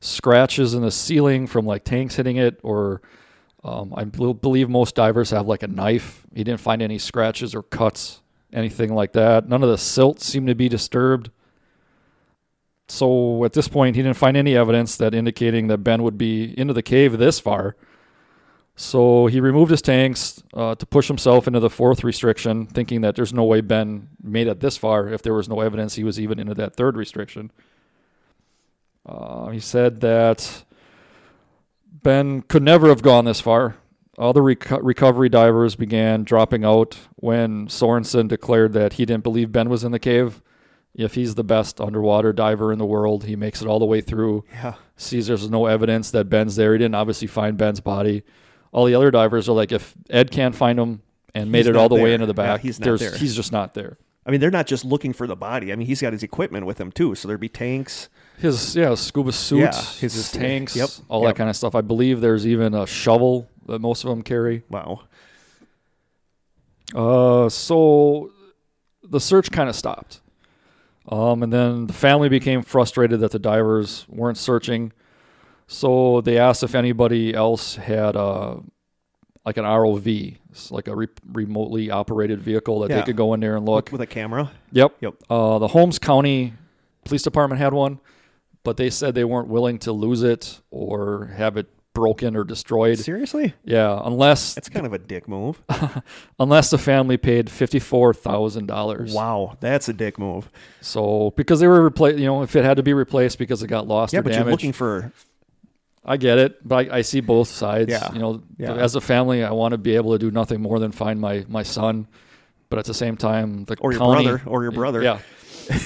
scratches 0.00 0.74
in 0.74 0.82
the 0.82 0.90
ceiling 0.90 1.46
from 1.46 1.66
like 1.66 1.82
tanks 1.84 2.16
hitting 2.16 2.36
it, 2.36 2.60
or 2.62 3.02
um, 3.64 3.92
I 3.96 4.04
believe 4.04 4.68
most 4.68 4.94
divers 4.94 5.30
have 5.30 5.46
like 5.48 5.62
a 5.64 5.68
knife. 5.68 6.24
He 6.34 6.44
didn't 6.44 6.60
find 6.60 6.80
any 6.82 6.98
scratches 6.98 7.54
or 7.54 7.62
cuts, 7.64 8.20
anything 8.56 8.94
like 8.94 9.12
that. 9.12 9.48
None 9.48 9.62
of 9.62 9.68
the 9.68 9.78
silt 9.78 10.20
seemed 10.20 10.48
to 10.48 10.54
be 10.54 10.68
disturbed. 10.68 11.30
So 12.88 13.44
at 13.44 13.52
this 13.52 13.68
point, 13.68 13.96
he 13.96 14.02
didn't 14.02 14.16
find 14.16 14.36
any 14.36 14.56
evidence 14.56 14.96
that 14.96 15.14
indicating 15.14 15.66
that 15.68 15.78
Ben 15.78 16.02
would 16.02 16.16
be 16.16 16.58
into 16.58 16.72
the 16.72 16.82
cave 16.82 17.18
this 17.18 17.38
far. 17.38 17.76
So 18.76 19.26
he 19.26 19.40
removed 19.40 19.70
his 19.70 19.82
tanks 19.82 20.42
uh, 20.54 20.74
to 20.74 20.86
push 20.86 21.08
himself 21.08 21.46
into 21.46 21.60
the 21.60 21.70
fourth 21.70 22.04
restriction, 22.04 22.66
thinking 22.66 23.00
that 23.02 23.16
there's 23.16 23.32
no 23.32 23.44
way 23.44 23.60
Ben 23.60 24.08
made 24.22 24.48
it 24.48 24.60
this 24.60 24.76
far 24.76 25.08
if 25.08 25.22
there 25.22 25.34
was 25.34 25.48
no 25.48 25.60
evidence 25.60 25.94
he 25.94 26.04
was 26.04 26.20
even 26.20 26.38
into 26.38 26.54
that 26.54 26.76
third 26.76 26.96
restriction. 26.96 27.50
Uh, 29.04 29.48
he 29.48 29.60
said 29.60 30.00
that 30.00 30.64
Ben 32.02 32.42
could 32.42 32.62
never 32.62 32.88
have 32.88 33.02
gone 33.02 33.24
this 33.24 33.40
far. 33.40 33.76
Other 34.18 34.40
reco- 34.40 34.80
recovery 34.82 35.28
divers 35.28 35.76
began 35.76 36.24
dropping 36.24 36.64
out 36.64 36.96
when 37.16 37.66
Sorensen 37.68 38.28
declared 38.28 38.72
that 38.72 38.94
he 38.94 39.04
didn't 39.04 39.22
believe 39.24 39.52
Ben 39.52 39.68
was 39.68 39.84
in 39.84 39.92
the 39.92 39.98
cave. 39.98 40.42
If 40.94 41.14
he's 41.14 41.34
the 41.34 41.44
best 41.44 41.78
underwater 41.80 42.32
diver 42.32 42.72
in 42.72 42.78
the 42.78 42.86
world, 42.86 43.24
he 43.24 43.36
makes 43.36 43.60
it 43.60 43.68
all 43.68 43.78
the 43.78 43.84
way 43.84 44.00
through 44.00 44.44
Yeah. 44.50 44.74
sees 44.96 45.26
there's 45.26 45.50
no 45.50 45.66
evidence 45.66 46.10
that 46.12 46.30
Ben's 46.30 46.56
there. 46.56 46.72
He 46.72 46.78
didn't 46.78 46.94
obviously 46.94 47.26
find 47.28 47.58
Ben's 47.58 47.80
body. 47.80 48.22
All 48.72 48.86
the 48.86 48.94
other 48.94 49.10
divers 49.10 49.46
are 49.48 49.52
like, 49.52 49.72
if 49.72 49.94
Ed 50.08 50.30
can't 50.30 50.54
find 50.54 50.78
him 50.78 51.02
and 51.34 51.52
made 51.52 51.60
He's 51.60 51.66
it 51.68 51.76
all 51.76 51.90
the 51.90 51.96
way 51.96 52.14
into 52.14 52.24
the 52.24 52.32
Yeah, 52.32 52.54
back, 52.54 52.60
he's 52.62 52.80
not 52.80 52.98
there. 52.98 53.14
he's 53.14 53.36
just 53.36 53.52
not 53.52 53.74
there. 53.74 53.98
I 54.24 54.30
mean, 54.30 54.40
they're 54.40 54.50
not 54.50 54.66
just 54.66 54.84
looking 54.86 55.12
for 55.12 55.26
the 55.26 55.36
body. 55.36 55.70
I 55.70 55.76
mean, 55.76 55.86
he's 55.86 56.00
got 56.00 56.14
his 56.14 56.22
equipment 56.22 56.64
with 56.64 56.80
him 56.80 56.90
too. 56.90 57.14
So 57.14 57.28
there'd 57.28 57.38
be 57.40 57.48
tanks. 57.50 58.08
His 58.38 58.74
yeah, 58.74 58.94
scuba 58.94 59.32
suits, 59.32 59.60
Yeah, 59.60 60.00
his, 60.00 60.14
his- 60.14 60.32
tanks, 60.32 60.74
yep, 60.74 60.88
all 61.08 61.22
yep. 61.22 61.30
that 61.34 61.38
kind 61.38 61.50
of 61.50 61.56
stuff. 61.56 61.74
I 61.74 61.82
believe 61.82 62.22
there's 62.22 62.46
even 62.46 62.72
a 62.74 62.86
shovel 62.86 63.48
that 63.66 63.80
most 63.80 64.04
of 64.04 64.10
them 64.10 64.22
carry. 64.22 64.62
Wow. 64.68 65.02
Uh, 66.94 67.48
so 67.48 68.30
the 69.02 69.20
search 69.20 69.50
kind 69.50 69.68
of 69.68 69.74
stopped. 69.76 70.20
Um, 71.08 71.42
and 71.42 71.52
then 71.52 71.86
the 71.86 71.92
family 71.92 72.28
became 72.28 72.62
frustrated 72.62 73.20
that 73.20 73.30
the 73.30 73.38
divers 73.38 74.06
weren't 74.08 74.38
searching. 74.38 74.92
So 75.68 76.20
they 76.20 76.38
asked 76.38 76.62
if 76.62 76.74
anybody 76.74 77.34
else 77.34 77.76
had 77.76 78.16
uh, 78.16 78.56
like 79.44 79.56
an 79.56 79.64
ROV, 79.64 80.36
it's 80.50 80.70
like 80.72 80.88
a 80.88 80.96
re- 80.96 81.08
remotely 81.32 81.90
operated 81.90 82.40
vehicle 82.40 82.80
that 82.80 82.90
Yeah. 82.90 82.96
they 82.96 83.02
could 83.02 83.16
go 83.16 83.34
in 83.34 83.40
there 83.40 83.56
and 83.56 83.66
look. 83.66 83.86
With, 83.86 84.00
with 84.00 84.00
a 84.02 84.06
camera. 84.06 84.50
Yep. 84.72 84.96
Yep. 85.00 85.14
Uh, 85.30 85.58
the 85.58 85.68
Holmes 85.68 85.98
County 85.98 86.54
Police 87.04 87.22
Department 87.22 87.60
had 87.60 87.72
one, 87.72 88.00
but 88.64 88.76
they 88.76 88.90
said 88.90 89.14
they 89.14 89.24
weren't 89.24 89.48
willing 89.48 89.78
to 89.80 89.92
lose 89.92 90.22
it 90.24 90.60
or 90.72 91.26
have 91.36 91.56
it 91.56 91.68
broken 91.96 92.36
or 92.36 92.44
destroyed. 92.44 92.98
Seriously? 92.98 93.54
Yeah, 93.64 93.98
unless 94.04 94.54
That's 94.54 94.68
kind 94.68 94.84
of 94.86 94.92
a 94.92 94.98
dick 94.98 95.26
move. 95.26 95.60
unless 96.38 96.70
the 96.70 96.76
family 96.78 97.16
paid 97.16 97.48
fifty 97.50 97.78
four 97.80 98.12
thousand 98.12 98.66
dollars. 98.66 99.14
Wow, 99.14 99.56
that's 99.60 99.88
a 99.88 99.92
dick 99.94 100.18
move. 100.18 100.50
So 100.82 101.32
because 101.36 101.58
they 101.60 101.66
were 101.66 101.82
replaced, 101.82 102.18
you 102.18 102.26
know, 102.26 102.42
if 102.42 102.54
it 102.54 102.64
had 102.64 102.76
to 102.76 102.82
be 102.82 102.92
replaced 102.92 103.38
because 103.38 103.62
it 103.62 103.68
got 103.68 103.88
lost 103.88 104.12
Yeah, 104.12 104.20
but 104.20 104.30
damaged, 104.32 104.44
you're 104.44 104.50
looking 104.52 104.72
for. 104.72 105.10
I 106.04 106.18
get 106.18 106.38
it, 106.38 106.66
but 106.68 106.92
I, 106.92 106.98
I 106.98 107.02
see 107.02 107.20
both 107.20 107.48
sides. 107.48 107.90
Yeah. 107.90 108.12
You 108.12 108.18
know, 108.20 108.42
Yeah. 108.58 108.74
as 108.74 108.94
a 108.94 109.00
family, 109.00 109.42
I 109.42 109.50
want 109.52 109.72
to 109.72 109.78
be 109.78 109.96
able 109.96 110.12
to 110.12 110.18
do 110.18 110.30
nothing 110.30 110.60
more 110.60 110.78
than 110.78 110.92
find 110.92 111.18
my 111.20 111.44
my 111.48 111.62
son, 111.64 112.06
but 112.68 112.78
at 112.78 112.84
the 112.84 112.94
same 112.94 113.16
time, 113.16 113.64
the 113.64 113.76
Or 113.80 113.90
your 113.92 113.98
county, 114.00 114.24
brother, 114.24 114.42
or 114.46 114.62
your 114.62 114.72
brother. 114.72 115.02
yeah, 115.02 115.18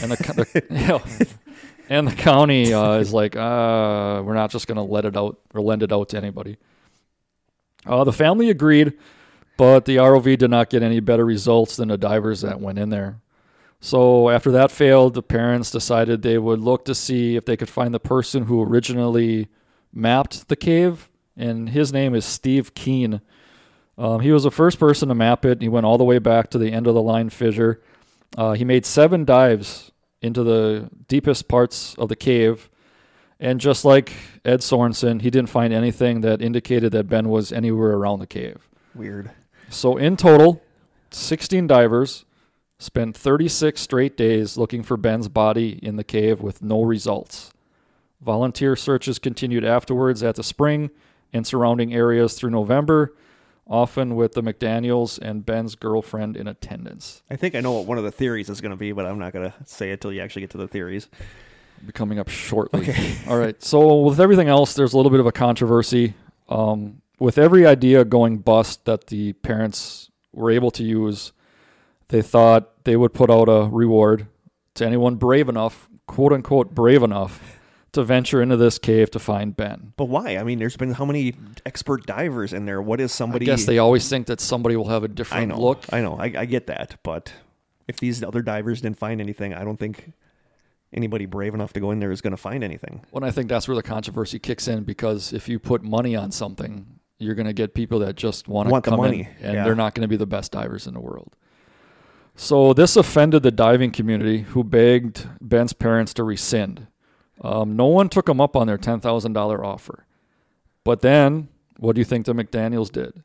and 0.02 0.10
the, 0.10 0.16
the 0.16 0.64
you 0.70 0.86
know, 0.88 1.02
and 1.90 2.06
the 2.06 2.14
county 2.14 2.72
uh, 2.72 2.94
is 2.94 3.12
like, 3.12 3.34
uh, 3.34 4.22
we're 4.24 4.34
not 4.34 4.50
just 4.50 4.68
going 4.68 4.76
to 4.76 4.82
let 4.82 5.04
it 5.04 5.16
out 5.16 5.40
or 5.52 5.60
lend 5.60 5.82
it 5.82 5.92
out 5.92 6.08
to 6.10 6.16
anybody. 6.16 6.56
Uh, 7.84 8.04
the 8.04 8.12
family 8.12 8.48
agreed, 8.48 8.92
but 9.56 9.84
the 9.86 9.96
ROV 9.96 10.38
did 10.38 10.50
not 10.50 10.70
get 10.70 10.84
any 10.84 11.00
better 11.00 11.24
results 11.24 11.76
than 11.76 11.88
the 11.88 11.98
divers 11.98 12.42
that 12.42 12.60
went 12.60 12.78
in 12.78 12.90
there. 12.90 13.20
So 13.80 14.28
after 14.28 14.52
that 14.52 14.70
failed, 14.70 15.14
the 15.14 15.22
parents 15.22 15.72
decided 15.72 16.22
they 16.22 16.38
would 16.38 16.60
look 16.60 16.84
to 16.84 16.94
see 16.94 17.34
if 17.34 17.44
they 17.44 17.56
could 17.56 17.68
find 17.68 17.92
the 17.92 18.00
person 18.00 18.44
who 18.44 18.62
originally 18.62 19.48
mapped 19.92 20.48
the 20.48 20.56
cave, 20.56 21.10
and 21.36 21.70
his 21.70 21.92
name 21.92 22.14
is 22.14 22.24
Steve 22.24 22.74
Keen. 22.74 23.20
Um, 23.98 24.20
he 24.20 24.30
was 24.30 24.44
the 24.44 24.50
first 24.50 24.78
person 24.78 25.08
to 25.08 25.14
map 25.14 25.44
it. 25.44 25.60
He 25.60 25.68
went 25.68 25.86
all 25.86 25.98
the 25.98 26.04
way 26.04 26.18
back 26.18 26.50
to 26.50 26.58
the 26.58 26.70
end 26.70 26.86
of 26.86 26.94
the 26.94 27.02
line 27.02 27.30
fissure. 27.30 27.82
Uh, 28.38 28.52
he 28.52 28.64
made 28.64 28.86
seven 28.86 29.24
dives 29.24 29.90
into 30.22 30.42
the 30.42 30.90
deepest 31.08 31.48
parts 31.48 31.94
of 31.96 32.08
the 32.08 32.16
cave, 32.16 32.68
and 33.38 33.58
just 33.58 33.84
like 33.84 34.12
Ed 34.44 34.60
Sorensen, 34.60 35.22
he 35.22 35.30
didn't 35.30 35.48
find 35.48 35.72
anything 35.72 36.20
that 36.20 36.42
indicated 36.42 36.92
that 36.92 37.08
Ben 37.08 37.28
was 37.28 37.52
anywhere 37.52 37.92
around 37.92 38.18
the 38.18 38.26
cave. 38.26 38.68
Weird. 38.94 39.30
So 39.70 39.96
in 39.96 40.16
total, 40.16 40.62
16 41.10 41.66
divers 41.66 42.24
spent 42.78 43.16
36 43.16 43.80
straight 43.80 44.16
days 44.16 44.56
looking 44.56 44.82
for 44.82 44.96
Ben's 44.96 45.28
body 45.28 45.78
in 45.82 45.96
the 45.96 46.04
cave 46.04 46.40
with 46.40 46.62
no 46.62 46.82
results. 46.82 47.52
Volunteer 48.20 48.76
searches 48.76 49.18
continued 49.18 49.64
afterwards 49.64 50.22
at 50.22 50.36
the 50.36 50.42
spring 50.42 50.90
and 51.32 51.46
surrounding 51.46 51.94
areas 51.94 52.34
through 52.34 52.50
November, 52.50 53.14
often 53.70 54.16
with 54.16 54.32
the 54.32 54.42
McDaniels 54.42 55.18
and 55.18 55.46
Ben's 55.46 55.76
girlfriend 55.76 56.36
in 56.36 56.48
attendance. 56.48 57.22
I 57.30 57.36
think 57.36 57.54
I 57.54 57.60
know 57.60 57.72
what 57.72 57.86
one 57.86 57.96
of 57.98 58.04
the 58.04 58.10
theories 58.10 58.50
is 58.50 58.60
going 58.60 58.72
to 58.72 58.76
be, 58.76 58.90
but 58.90 59.06
I'm 59.06 59.18
not 59.18 59.32
going 59.32 59.50
to 59.50 59.54
say 59.64 59.92
it 59.92 60.00
till 60.00 60.12
you 60.12 60.20
actually 60.20 60.42
get 60.42 60.50
to 60.50 60.58
the 60.58 60.66
theories. 60.66 61.08
be 61.86 61.92
coming 61.92 62.18
up 62.18 62.28
shortly. 62.28 62.80
Okay. 62.80 63.16
All 63.28 63.38
right. 63.38 63.62
So 63.62 64.00
with 64.00 64.20
everything 64.20 64.48
else, 64.48 64.74
there's 64.74 64.92
a 64.92 64.96
little 64.96 65.10
bit 65.10 65.20
of 65.20 65.26
a 65.26 65.32
controversy. 65.32 66.14
Um, 66.48 67.00
with 67.20 67.38
every 67.38 67.64
idea 67.64 68.04
going 68.04 68.38
bust 68.38 68.86
that 68.86 69.06
the 69.06 69.34
parents 69.34 70.10
were 70.32 70.50
able 70.50 70.72
to 70.72 70.82
use, 70.82 71.32
they 72.08 72.22
thought 72.22 72.84
they 72.84 72.96
would 72.96 73.14
put 73.14 73.30
out 73.30 73.48
a 73.48 73.68
reward 73.70 74.26
to 74.74 74.84
anyone 74.84 75.14
brave 75.14 75.48
enough, 75.48 75.88
quote 76.06 76.32
unquote, 76.32 76.74
brave 76.74 77.04
enough, 77.04 77.59
to 77.92 78.04
venture 78.04 78.40
into 78.40 78.56
this 78.56 78.78
cave 78.78 79.10
to 79.12 79.18
find 79.18 79.56
Ben. 79.56 79.92
But 79.96 80.06
why? 80.06 80.36
I 80.36 80.44
mean, 80.44 80.58
there's 80.58 80.76
been 80.76 80.92
how 80.92 81.04
many 81.04 81.34
expert 81.66 82.06
divers 82.06 82.52
in 82.52 82.66
there? 82.66 82.80
What 82.80 83.00
is 83.00 83.12
somebody? 83.12 83.46
I 83.46 83.54
guess 83.54 83.64
they 83.64 83.78
always 83.78 84.08
think 84.08 84.26
that 84.28 84.40
somebody 84.40 84.76
will 84.76 84.88
have 84.88 85.04
a 85.04 85.08
different 85.08 85.48
know. 85.48 85.60
look. 85.60 85.84
I 85.92 86.00
know. 86.00 86.16
I, 86.16 86.32
I 86.36 86.44
get 86.44 86.66
that, 86.68 86.98
but 87.02 87.32
if 87.88 87.98
these 87.98 88.22
other 88.22 88.42
divers 88.42 88.80
didn't 88.80 88.98
find 88.98 89.20
anything, 89.20 89.54
I 89.54 89.64
don't 89.64 89.78
think 89.78 90.12
anybody 90.92 91.26
brave 91.26 91.54
enough 91.54 91.72
to 91.74 91.80
go 91.80 91.90
in 91.90 92.00
there 92.00 92.10
is 92.10 92.20
going 92.20 92.32
to 92.32 92.36
find 92.36 92.64
anything. 92.64 93.04
Well, 93.10 93.24
I 93.24 93.30
think 93.30 93.48
that's 93.48 93.68
where 93.68 93.76
the 93.76 93.82
controversy 93.82 94.38
kicks 94.38 94.68
in 94.68 94.84
because 94.84 95.32
if 95.32 95.48
you 95.48 95.58
put 95.58 95.82
money 95.82 96.16
on 96.16 96.30
something, 96.30 97.00
you're 97.18 97.34
going 97.34 97.46
to 97.46 97.52
get 97.52 97.74
people 97.74 97.98
that 98.00 98.16
just 98.16 98.48
want 98.48 98.68
to 98.68 98.72
Want 98.72 98.84
the 98.84 98.90
come 98.90 99.00
money, 99.00 99.28
in, 99.40 99.46
and 99.46 99.54
yeah. 99.54 99.64
they're 99.64 99.74
not 99.74 99.94
going 99.94 100.02
to 100.02 100.08
be 100.08 100.16
the 100.16 100.26
best 100.26 100.52
divers 100.52 100.86
in 100.86 100.94
the 100.94 101.00
world. 101.00 101.36
So 102.34 102.72
this 102.72 102.96
offended 102.96 103.42
the 103.42 103.50
diving 103.50 103.90
community, 103.90 104.42
who 104.42 104.64
begged 104.64 105.28
Ben's 105.40 105.72
parents 105.72 106.14
to 106.14 106.24
rescind. 106.24 106.86
Um, 107.40 107.76
no 107.76 107.86
one 107.86 108.08
took 108.08 108.28
him 108.28 108.40
up 108.40 108.56
on 108.56 108.66
their 108.66 108.78
ten 108.78 109.00
thousand 109.00 109.32
dollar 109.32 109.64
offer. 109.64 110.06
But 110.84 111.00
then, 111.00 111.48
what 111.78 111.94
do 111.94 112.00
you 112.00 112.04
think 112.04 112.26
the 112.26 112.34
McDaniel's 112.34 112.90
did? 112.90 113.22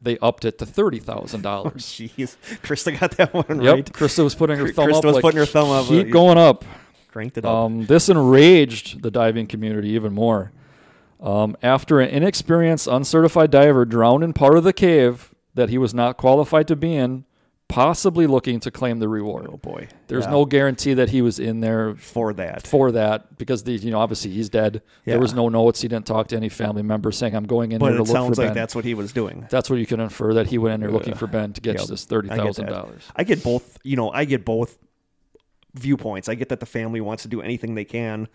They 0.00 0.18
upped 0.18 0.44
it 0.44 0.58
to 0.58 0.66
thirty 0.66 0.98
thousand 0.98 1.42
dollars. 1.50 1.84
Jeez, 1.84 2.36
Krista 2.62 2.98
got 2.98 3.12
that 3.12 3.32
one 3.34 3.62
Yep, 3.62 3.74
right. 3.74 3.92
Krista 3.92 4.24
was 4.24 4.34
putting 4.34 4.58
her 4.58 4.66
Krista 4.66 4.74
thumb 4.74 4.92
up. 4.94 5.04
was 5.04 5.14
like, 5.14 5.22
putting 5.22 5.38
her 5.38 5.46
thumb 5.46 5.70
up, 5.70 5.86
Keep 5.86 6.08
uh, 6.08 6.10
going 6.10 6.38
up. 6.38 6.64
Cranked 7.08 7.38
it 7.38 7.44
up. 7.44 7.52
Um, 7.52 7.86
this 7.86 8.08
enraged 8.08 9.02
the 9.02 9.10
diving 9.10 9.46
community 9.46 9.90
even 9.90 10.14
more. 10.14 10.50
Um, 11.20 11.56
after 11.62 12.00
an 12.00 12.08
inexperienced, 12.08 12.88
uncertified 12.88 13.50
diver 13.50 13.84
drowned 13.84 14.24
in 14.24 14.32
part 14.32 14.56
of 14.56 14.64
the 14.64 14.72
cave 14.72 15.32
that 15.54 15.68
he 15.68 15.78
was 15.78 15.94
not 15.94 16.16
qualified 16.16 16.66
to 16.68 16.74
be 16.74 16.96
in, 16.96 17.24
possibly 17.72 18.26
looking 18.26 18.60
to 18.60 18.70
claim 18.70 18.98
the 18.98 19.08
reward. 19.08 19.46
oh 19.50 19.56
boy, 19.56 19.88
There's 20.08 20.24
Yeah. 20.26 20.30
no 20.32 20.44
guarantee 20.44 20.94
that 20.94 21.08
he 21.10 21.22
was 21.22 21.38
in 21.38 21.60
there 21.60 21.94
for 21.94 22.32
that. 22.34 22.66
for 22.66 22.92
that 22.92 23.38
because 23.38 23.62
the 23.64 23.72
you 23.72 23.90
know 23.90 23.98
obviously 23.98 24.30
he's 24.30 24.48
dead. 24.48 24.82
Yeah. 25.06 25.14
There 25.14 25.20
was 25.20 25.32
no 25.34 25.48
notes. 25.48 25.80
He 25.80 25.88
didn't 25.88 26.06
talk 26.06 26.28
to 26.28 26.36
any 26.36 26.48
family 26.48 26.82
members 26.82 27.16
saying 27.16 27.34
I'm 27.34 27.44
going 27.46 27.72
in 27.72 27.78
But 27.78 27.86
there 27.86 27.94
to 27.96 28.02
it 28.02 28.06
look 28.08 28.12
sounds 28.14 28.36
for 28.36 28.42
like 28.42 28.48
Ben. 28.50 28.54
that's 28.54 28.74
what 28.74 28.84
he 28.84 28.94
was 28.94 29.12
doing. 29.12 29.46
That's 29.50 29.70
what 29.70 29.78
you 29.78 29.86
can 29.86 30.00
infer 30.00 30.34
that 30.34 30.48
he 30.48 30.58
went 30.58 30.74
in 30.74 30.80
there 30.80 30.90
looking 30.90 31.14
for 31.14 31.26
Ben 31.26 31.52
to 31.54 31.60
get 31.60 31.78
Yep. 31.78 31.86
this 31.88 32.04
thirty 32.04 32.28
thousand 32.28 32.66
dollars. 32.66 33.02
I 33.16 33.24
get 33.24 33.42
both. 33.42 33.78
You 33.82 33.96
know, 33.96 34.10
I 34.10 34.24
get 34.26 34.44
both 34.44 34.78
viewpoints. 35.74 36.28
I 36.28 36.34
get 36.34 36.50
that 36.50 36.60
the 36.60 36.66
family 36.66 37.00
wants 37.00 37.22
to 37.22 37.28
do 37.28 37.40
anything 37.40 37.74
they 37.74 37.84
can 37.84 38.28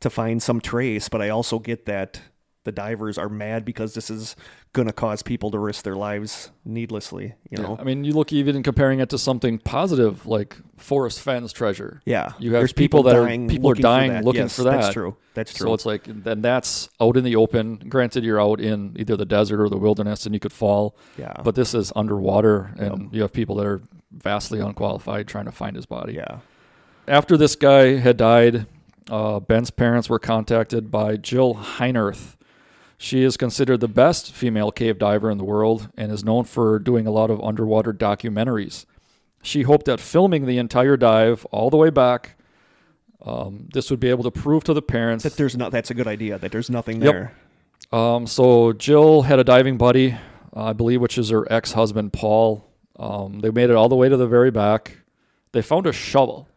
to 0.00 0.10
find 0.10 0.42
some 0.42 0.60
trace, 0.60 1.08
but 1.08 1.20
I 1.20 1.28
also 1.30 1.58
get 1.58 1.86
that 1.86 2.20
the 2.64 2.72
divers 2.72 3.18
are 3.18 3.28
mad 3.28 3.64
because 3.64 3.94
this 3.94 4.10
is 4.10 4.34
going 4.72 4.86
to 4.88 4.92
cause 4.92 5.22
people 5.22 5.50
to 5.50 5.58
risk 5.58 5.84
their 5.84 5.94
lives 5.96 6.50
needlessly. 6.64 7.34
You 7.50 7.62
know, 7.62 7.76
I 7.78 7.84
mean, 7.84 8.04
you 8.04 8.12
look 8.12 8.32
even 8.32 8.62
comparing 8.62 9.00
it 9.00 9.10
to 9.10 9.18
something 9.18 9.58
positive 9.58 10.26
like 10.26 10.56
Forrest 10.76 11.20
Fenn's 11.20 11.52
treasure. 11.52 12.00
yeah. 12.04 12.32
You 12.38 12.52
have 12.54 12.60
There's 12.60 12.72
people, 12.72 13.02
that 13.04 13.16
are 13.16 13.24
dying 13.26 13.48
people 13.48 13.68
are 13.68 13.70
looking 13.70 13.82
for 13.82 13.88
dying 13.88 14.12
that. 14.12 14.24
looking 14.24 14.42
Yes, 14.42 14.56
for 14.56 14.62
that. 14.64 14.80
That's 14.80 14.92
true. 14.92 15.16
That's 15.34 15.54
true. 15.54 15.68
So 15.68 15.74
it's 15.74 15.86
like 15.86 16.04
then 16.06 16.42
that's 16.42 16.88
out 17.00 17.16
in 17.16 17.24
the 17.24 17.36
open. 17.36 17.76
Granted, 17.88 18.24
you're 18.24 18.40
out 18.40 18.60
in 18.60 18.94
either 18.98 19.16
the 19.16 19.24
desert 19.26 19.60
or 19.62 19.68
the 19.68 19.76
wilderness, 19.76 20.26
and 20.26 20.34
you 20.34 20.40
could 20.40 20.52
fall. 20.52 20.96
yeah. 21.18 21.34
But 21.42 21.54
this 21.54 21.74
is 21.74 21.92
underwater, 21.94 22.72
and 22.78 23.12
you 23.12 23.22
have 23.22 23.32
people 23.32 23.56
that 23.56 23.66
are 23.66 23.82
vastly 24.12 24.60
unqualified 24.60 25.26
trying 25.28 25.44
to 25.46 25.52
find 25.52 25.76
his 25.76 25.86
body. 25.86 26.14
yeah. 26.14 26.38
After 27.06 27.36
this 27.36 27.54
guy 27.56 27.96
had 27.98 28.16
died, 28.16 28.66
uh, 29.10 29.38
Ben's 29.40 29.70
parents 29.70 30.08
were 30.08 30.18
contacted 30.18 30.90
by 30.90 31.16
Jill 31.18 31.54
Heinerth. 31.54 32.36
She 32.96 33.22
is 33.22 33.36
considered 33.36 33.80
the 33.80 33.88
best 33.88 34.32
female 34.32 34.70
cave 34.70 34.98
diver 34.98 35.30
in 35.30 35.38
the 35.38 35.44
world 35.44 35.88
and 35.96 36.10
is 36.12 36.24
known 36.24 36.44
for 36.44 36.78
doing 36.78 37.06
a 37.06 37.10
lot 37.10 37.30
of 37.30 37.40
underwater 37.42 37.92
documentaries. 37.92 38.86
She 39.42 39.62
hoped 39.62 39.86
that 39.86 40.00
filming 40.00 40.46
the 40.46 40.58
entire 40.58 40.96
dive 40.96 41.44
all 41.46 41.68
the 41.70 41.76
way 41.76 41.90
back, 41.90 42.36
um, 43.26 43.68
this 43.72 43.90
would 43.90 44.00
be 44.00 44.08
able 44.08 44.24
to 44.24 44.30
prove 44.30 44.64
to 44.64 44.74
the 44.74 44.82
parents 44.82 45.24
That 45.24 45.36
there's 45.36 45.56
not. 45.56 45.72
That's 45.72 45.90
a 45.90 45.94
good 45.94 46.06
idea. 46.06 46.38
That 46.38 46.52
there's 46.52 46.70
nothing 46.70 47.02
Yep. 47.02 47.12
there. 47.12 47.32
um, 47.92 48.26
so 48.26 48.72
Jill 48.72 49.22
had 49.22 49.38
a 49.38 49.44
diving 49.44 49.76
buddy, 49.76 50.12
uh, 50.56 50.64
I 50.64 50.72
believe, 50.72 51.00
which 51.00 51.18
is 51.18 51.30
her 51.30 51.50
ex-husband 51.52 52.12
Paul. 52.12 52.64
Um, 52.98 53.40
they 53.40 53.50
made 53.50 53.70
it 53.70 53.76
all 53.76 53.88
the 53.88 53.96
way 53.96 54.08
to 54.08 54.16
the 54.16 54.26
very 54.26 54.50
back. 54.50 54.98
They 55.52 55.62
found 55.62 55.86
a 55.86 55.92
shovel, 55.92 56.48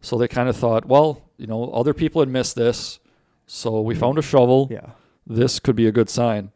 so 0.00 0.16
they 0.16 0.28
kind 0.28 0.48
of 0.48 0.56
thought, 0.56 0.86
well, 0.86 1.22
you 1.36 1.46
know, 1.46 1.70
other 1.70 1.92
people 1.94 2.20
had 2.22 2.28
missed 2.28 2.56
this, 2.56 2.98
so 3.46 3.80
we 3.80 3.94
found 3.94 4.18
a 4.18 4.22
shovel. 4.22 4.68
Yeah. 4.70 4.90
This 5.30 5.60
could 5.60 5.76
be 5.76 5.86
a 5.86 5.92
good 5.92 6.10
sign. 6.10 6.50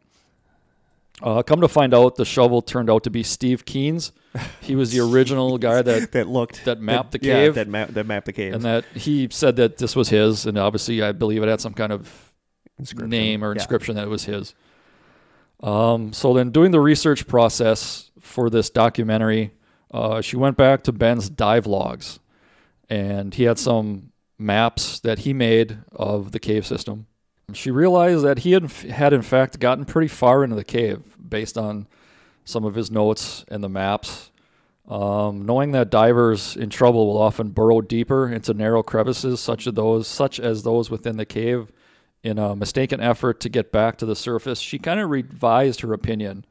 Uh, 1.21 1.41
come 1.43 1.61
to 1.61 1.67
find 1.69 1.93
out, 1.93 2.17
the 2.17 2.25
shovel 2.25 2.61
turned 2.61 2.89
out 2.89 3.03
to 3.05 3.09
be 3.09 3.23
Steve 3.23 3.63
Keen's. 3.63 4.11
He 4.59 4.75
was 4.75 4.91
the 4.91 4.99
original 5.13 5.57
guy 5.57 5.81
that 5.81 6.11
That 6.11 6.27
looked 6.27 6.65
That 6.65 6.81
mapped 6.81 7.13
the 7.13 7.19
cave. 7.19 7.55
yeah, 7.55 7.63
that 7.63 7.69
map 7.69 7.89
that 7.91 8.05
mapped 8.05 8.25
the 8.25 8.33
cave. 8.33 8.53
and 8.53 8.63
that 8.63 8.83
he 8.93 9.29
said 9.31 9.55
that 9.55 9.77
this 9.77 9.95
was 9.95 10.09
his, 10.09 10.45
and 10.45 10.57
obviously, 10.57 11.01
I 11.01 11.13
believe 11.13 11.41
it 11.41 11.47
had 11.47 11.61
some 11.61 11.73
kind 11.73 11.93
of 11.93 12.33
name 12.97 13.45
or 13.45 13.53
Yeah. 13.53 13.59
inscription 13.61 13.95
that 13.95 14.03
it 14.03 14.09
was 14.09 14.25
his. 14.25 14.53
Um, 15.63 16.11
so 16.11 16.33
then, 16.33 16.51
doing 16.51 16.71
the 16.71 16.81
research 16.81 17.27
process 17.27 18.11
for 18.19 18.49
this 18.49 18.69
documentary, 18.69 19.51
uh, 19.91 20.19
she 20.19 20.35
went 20.35 20.57
back 20.57 20.83
to 20.83 20.91
Ben's 20.91 21.29
dive 21.29 21.65
logs, 21.65 22.19
and 22.89 23.33
he 23.33 23.43
had 23.43 23.57
some 23.57 24.11
maps 24.37 24.99
that 24.99 25.19
he 25.19 25.31
made 25.31 25.77
of 25.93 26.33
the 26.33 26.39
cave 26.39 26.65
system. 26.65 27.07
She 27.53 27.71
realized 27.71 28.23
that 28.23 28.39
he 28.39 28.51
had, 28.51 28.71
had 28.71 29.13
in 29.13 29.21
fact 29.21 29.59
gotten 29.59 29.85
pretty 29.85 30.07
far 30.07 30.43
into 30.43 30.55
the 30.55 30.63
cave 30.63 31.01
based 31.27 31.57
on 31.57 31.87
some 32.43 32.65
of 32.65 32.75
his 32.75 32.91
notes 32.91 33.45
and 33.47 33.63
the 33.63 33.69
maps. 33.69 34.31
Um, 34.87 35.45
knowing 35.45 35.71
that 35.71 35.89
divers 35.89 36.55
in 36.55 36.69
trouble 36.69 37.07
will 37.07 37.17
often 37.17 37.49
burrow 37.49 37.81
deeper 37.81 38.29
into 38.29 38.53
narrow 38.53 38.83
crevices, 38.83 39.39
such 39.39 39.65
as 39.65 39.73
those, 39.73 40.07
such 40.07 40.39
as 40.39 40.61
those 40.61 40.91
within 40.91 41.17
the 41.17 41.25
cave, 41.25 41.71
in 42.25 42.39
a 42.39 42.55
mistaken 42.55 42.99
effort 42.99 43.39
to 43.39 43.49
get 43.49 43.71
back 43.71 43.97
to 43.97 44.05
the 44.05 44.15
surface, 44.15 44.59
she 44.59 44.79
kind 44.79 44.99
of 44.99 45.11
revised 45.11 45.81
her 45.81 45.93
opinion. 45.93 46.43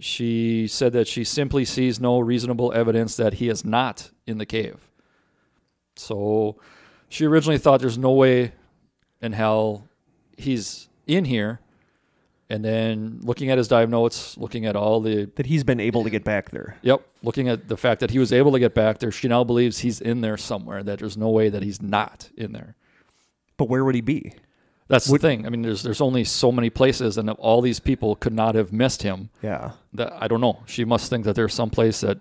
She 0.00 0.66
said 0.66 0.92
that 0.92 1.06
she 1.06 1.22
simply 1.22 1.64
sees 1.64 2.00
no 2.00 2.18
reasonable 2.18 2.72
evidence 2.72 3.16
that 3.16 3.34
he 3.34 3.48
is 3.48 3.64
not 3.64 4.10
in 4.26 4.38
the 4.38 4.44
cave. 4.44 4.90
So 5.94 6.56
she 7.08 7.26
originally 7.26 7.58
thought 7.58 7.80
there's 7.80 7.96
no 7.96 8.10
way 8.10 8.52
in 9.22 9.32
hell 9.32 9.87
he's 10.38 10.88
in 11.06 11.24
here. 11.24 11.60
And 12.50 12.64
then 12.64 13.20
looking 13.22 13.50
at 13.50 13.58
his 13.58 13.68
dive 13.68 13.90
notes, 13.90 14.38
looking 14.38 14.64
at 14.64 14.74
all 14.74 15.00
the 15.00 15.26
that 15.36 15.44
he's 15.44 15.64
been 15.64 15.80
able 15.80 16.02
to 16.04 16.08
get 16.08 16.24
back 16.24 16.50
there. 16.50 16.78
Yep. 16.80 17.06
Looking 17.22 17.48
at 17.48 17.68
the 17.68 17.76
fact 17.76 18.00
that 18.00 18.10
he 18.10 18.18
was 18.18 18.32
able 18.32 18.52
to 18.52 18.58
get 18.58 18.74
back 18.74 18.98
there, 18.98 19.12
she 19.12 19.28
now 19.28 19.44
believes 19.44 19.80
he's 19.80 20.00
in 20.00 20.22
there 20.22 20.38
somewhere, 20.38 20.82
that 20.82 20.98
there's 20.98 21.18
no 21.18 21.28
way 21.28 21.50
that 21.50 21.62
he's 21.62 21.82
not 21.82 22.30
in 22.38 22.52
there. 22.52 22.74
But 23.58 23.68
where 23.68 23.84
would 23.84 23.94
he 23.94 24.00
be? 24.00 24.32
That's 24.86 25.04
the 25.04 25.18
thing. 25.18 25.44
I 25.44 25.50
mean, 25.50 25.60
there's 25.60 25.82
there's 25.82 26.00
only 26.00 26.24
so 26.24 26.50
many 26.50 26.70
places, 26.70 27.18
and 27.18 27.28
all 27.28 27.60
these 27.60 27.80
people 27.80 28.16
could 28.16 28.32
not 28.32 28.54
have 28.54 28.72
missed 28.72 29.02
him. 29.02 29.28
Yeah. 29.42 29.72
That 29.92 30.14
I 30.18 30.26
don't 30.26 30.40
know. 30.40 30.60
She 30.64 30.86
must 30.86 31.10
think 31.10 31.26
that 31.26 31.36
there's 31.36 31.52
some 31.52 31.68
place 31.68 32.00
that, 32.00 32.16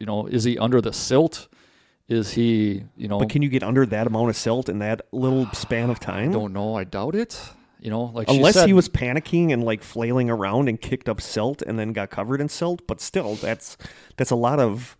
you 0.00 0.06
know, 0.06 0.26
is 0.26 0.44
he 0.44 0.56
under 0.56 0.80
the 0.80 0.94
silt? 0.94 1.48
Is 2.12 2.32
he, 2.32 2.84
you 2.96 3.08
know, 3.08 3.18
But 3.18 3.30
can 3.30 3.40
you 3.40 3.48
get 3.48 3.62
under 3.62 3.86
that 3.86 4.06
amount 4.06 4.28
of 4.28 4.36
silt 4.36 4.68
in 4.68 4.80
that 4.80 5.02
little 5.12 5.46
span 5.52 5.88
of 5.88 5.98
time? 5.98 6.28
I 6.28 6.32
don't 6.32 6.52
know. 6.52 6.74
I 6.76 6.84
doubt 6.84 7.14
it. 7.14 7.40
You 7.80 7.90
know, 7.90 8.04
like 8.14 8.28
Unless 8.28 8.54
said- 8.54 8.66
he 8.66 8.72
was 8.74 8.88
panicking 8.88 9.50
and 9.52 9.64
like 9.64 9.82
flailing 9.82 10.28
around 10.28 10.68
and 10.68 10.80
kicked 10.80 11.08
up 11.08 11.20
silt 11.20 11.62
and 11.62 11.78
then 11.78 11.92
got 11.92 12.10
covered 12.10 12.40
in 12.40 12.48
silt, 12.48 12.86
but 12.86 13.00
still, 13.00 13.36
that's 13.36 13.76
that's 14.18 14.30
a 14.30 14.36
lot 14.36 14.60
of. 14.60 14.96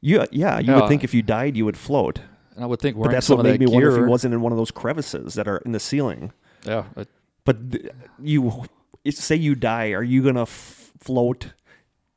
Yeah, 0.00 0.26
yeah. 0.30 0.58
You 0.60 0.72
Yeah. 0.72 0.80
would 0.80 0.88
think 0.88 1.04
if 1.04 1.12
you 1.12 1.22
died, 1.22 1.56
you 1.56 1.64
would 1.64 1.76
float, 1.76 2.20
And 2.54 2.64
I 2.64 2.66
would 2.66 2.80
think 2.80 2.96
but 2.96 3.10
that's 3.10 3.28
what 3.28 3.42
made 3.42 3.54
that 3.54 3.60
me 3.60 3.66
wonder 3.66 3.90
if 3.90 3.96
he 3.96 4.02
wasn't 4.02 4.32
in 4.34 4.40
one 4.40 4.52
of 4.52 4.58
those 4.58 4.70
crevices 4.70 5.34
that 5.34 5.46
are 5.48 5.58
in 5.58 5.72
the 5.72 5.80
ceiling. 5.80 6.32
Yeah, 6.64 6.84
it- 6.96 7.08
But 7.44 7.72
th- 7.72 7.86
you 8.22 8.64
say 9.08 9.34
you 9.36 9.54
die, 9.54 9.90
are 9.90 10.02
you 10.02 10.22
gonna 10.22 10.42
f- 10.42 10.92
float 10.98 11.52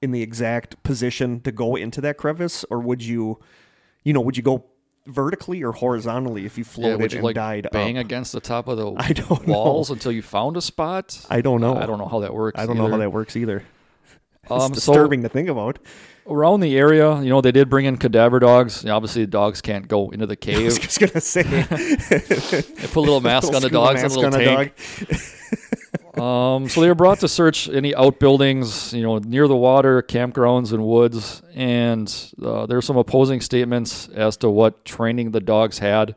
in 0.01 0.11
the 0.11 0.21
exact 0.21 0.81
position 0.83 1.39
to 1.41 1.51
go 1.51 1.75
into 1.75 2.01
that 2.01 2.17
crevice, 2.17 2.63
or 2.69 2.79
would 2.79 3.01
you, 3.03 3.39
you 4.03 4.13
know, 4.13 4.21
would 4.21 4.37
you 4.37 4.43
go 4.43 4.65
vertically 5.05 5.61
or 5.63 5.73
horizontally 5.73 6.45
if 6.45 6.57
you 6.57 6.63
yeah, 6.65 6.71
floated 6.73 7.01
would 7.01 7.11
you 7.11 7.17
and 7.19 7.25
like 7.25 7.35
died 7.35 7.67
bang 7.73 7.97
up? 7.97 8.05
against 8.05 8.31
the 8.31 8.39
top 8.39 8.67
of 8.67 8.77
the 8.77 8.93
I 8.97 9.13
don't 9.13 9.45
know. 9.47 9.53
walls 9.53 9.89
until 9.89 10.11
you 10.11 10.21
found 10.21 10.55
a 10.57 10.61
spot? 10.61 11.25
I 11.29 11.41
don't 11.41 11.59
know. 11.61 11.75
I 11.75 11.85
don't 11.85 11.97
know 11.99 12.07
how 12.07 12.19
that 12.21 12.33
works. 12.33 12.59
I 12.59 12.65
don't 12.65 12.77
know 12.77 12.87
how 12.89 12.97
that 12.97 13.11
works 13.11 13.35
either. 13.35 13.63
It's 14.43 14.51
Um, 14.51 14.73
so- 14.73 14.91
disturbing 14.91 15.23
to 15.23 15.29
think 15.29 15.47
about. 15.47 15.79
around 16.27 16.59
the 16.59 16.77
area, 16.77 17.21
you 17.21 17.29
know, 17.29 17.39
they 17.39 17.53
did 17.53 17.69
bring 17.69 17.85
in 17.85 17.95
cadaver 17.95 18.39
dogs. 18.41 18.83
You 18.83 18.89
know, 18.89 18.97
obviously, 18.97 19.23
the 19.23 19.31
dogs 19.31 19.61
can't 19.61 19.87
go 19.87 20.09
into 20.09 20.25
the 20.25 20.33
I 20.51 20.63
was 20.63 20.77
cave. 20.77 20.81
just 20.81 20.99
gonna 20.99 21.21
say, 21.21 21.43
They 21.43 22.87
put 22.87 22.95
a 22.97 22.99
little 22.99 23.21
mask 23.21 23.53
on 23.53 23.61
the 23.61 23.69
dogs 23.69 24.03
and 24.03 24.11
a 24.11 24.15
little 24.19 24.31
tank. 24.31 24.73
Um, 26.19 26.69
so 26.69 26.81
they 26.81 26.87
were 26.87 26.95
brought 26.95 27.19
to 27.21 27.27
search 27.27 27.67
any 27.69 27.93
outbuildings, 27.95 28.93
you 28.93 29.01
know, 29.01 29.17
near 29.17 29.47
the 29.47 29.55
water, 29.55 30.01
campgrounds, 30.03 30.71
and 30.71 30.85
woods. 30.85 31.41
And 31.55 32.07
uh, 32.43 32.65
there 32.67 32.77
are 32.77 32.81
some 32.83 32.97
opposing 32.97 33.41
statements 33.41 34.09
as 34.09 34.37
to 34.37 34.49
what 34.49 34.85
training 34.85 35.31
the 35.31 35.39
dogs 35.39 35.79
had, 35.79 36.15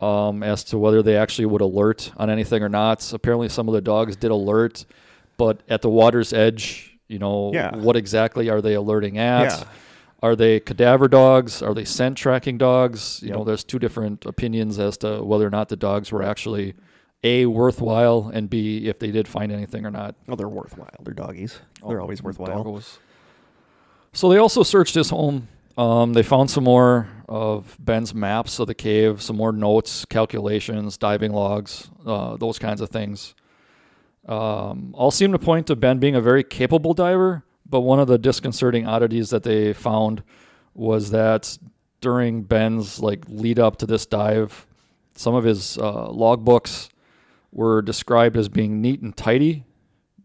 um, 0.00 0.42
as 0.42 0.64
to 0.64 0.78
whether 0.78 1.02
they 1.02 1.16
actually 1.16 1.46
would 1.46 1.60
alert 1.60 2.12
on 2.16 2.30
anything 2.30 2.62
or 2.62 2.68
not. 2.70 3.12
Apparently, 3.12 3.48
some 3.50 3.68
of 3.68 3.74
the 3.74 3.82
dogs 3.82 4.16
did 4.16 4.30
alert, 4.30 4.86
but 5.36 5.62
at 5.68 5.82
the 5.82 5.90
water's 5.90 6.32
edge, 6.32 6.98
you 7.08 7.18
know, 7.18 7.52
Yeah. 7.52 7.76
what 7.76 7.96
exactly 7.96 8.48
are 8.48 8.62
they 8.62 8.74
alerting 8.74 9.18
at? 9.18 9.42
Yeah. 9.50 9.64
Are 10.22 10.36
they 10.36 10.60
cadaver 10.60 11.08
dogs? 11.08 11.62
Are 11.62 11.72
they 11.74 11.84
scent 11.84 12.16
tracking 12.16 12.56
dogs? 12.58 13.20
You 13.22 13.28
Yep. 13.28 13.36
know, 13.38 13.44
there's 13.44 13.64
two 13.64 13.78
different 13.78 14.24
opinions 14.26 14.78
as 14.78 14.96
to 14.98 15.22
whether 15.22 15.46
or 15.46 15.50
not 15.50 15.68
the 15.70 15.76
dogs 15.76 16.12
were 16.12 16.22
actually 16.22 16.74
a 17.22 17.46
worthwhile 17.46 18.30
and 18.32 18.48
b 18.48 18.86
if 18.86 18.98
they 18.98 19.10
did 19.10 19.28
find 19.28 19.52
anything 19.52 19.84
or 19.84 19.90
not. 19.90 20.14
Oh, 20.28 20.36
they're 20.36 20.48
worthwhile. 20.48 20.96
They're 21.02 21.14
doggies. 21.14 21.58
They're 21.86 22.00
always 22.00 22.22
worthwhile. 22.22 22.64
Doggos. 22.64 22.98
So 24.12 24.28
they 24.28 24.38
also 24.38 24.62
searched 24.62 24.94
his 24.94 25.10
home. 25.10 25.48
Um, 25.76 26.12
they 26.12 26.22
found 26.22 26.50
some 26.50 26.64
more 26.64 27.08
of 27.28 27.76
Ben's 27.78 28.12
maps 28.12 28.58
of 28.58 28.66
the 28.66 28.74
cave, 28.74 29.22
some 29.22 29.36
more 29.36 29.52
notes, 29.52 30.04
calculations, 30.04 30.96
diving 30.98 31.32
logs, 31.32 31.88
uh, 32.04 32.36
those 32.36 32.58
kinds 32.58 32.80
of 32.80 32.90
things. 32.90 33.34
Um, 34.26 34.94
all 34.94 35.10
seem 35.10 35.32
to 35.32 35.38
point 35.38 35.68
to 35.68 35.76
Ben 35.76 35.98
being 35.98 36.16
a 36.16 36.20
very 36.20 36.42
capable 36.42 36.92
diver, 36.92 37.44
but 37.68 37.80
one 37.80 38.00
of 38.00 38.08
the 38.08 38.18
disconcerting 38.18 38.86
oddities 38.86 39.30
that 39.30 39.42
they 39.42 39.72
found 39.72 40.22
was 40.74 41.10
that 41.10 41.56
during 42.00 42.42
Ben's 42.42 43.00
like 43.00 43.24
lead 43.28 43.58
up 43.58 43.76
to 43.78 43.86
this 43.86 44.06
dive, 44.06 44.66
some 45.14 45.34
of 45.34 45.44
his 45.44 45.78
uh, 45.78 46.08
logbooks 46.08 46.88
were 47.52 47.82
described 47.82 48.36
as 48.36 48.48
being 48.48 48.80
neat 48.80 49.00
and 49.00 49.16
tidy, 49.16 49.64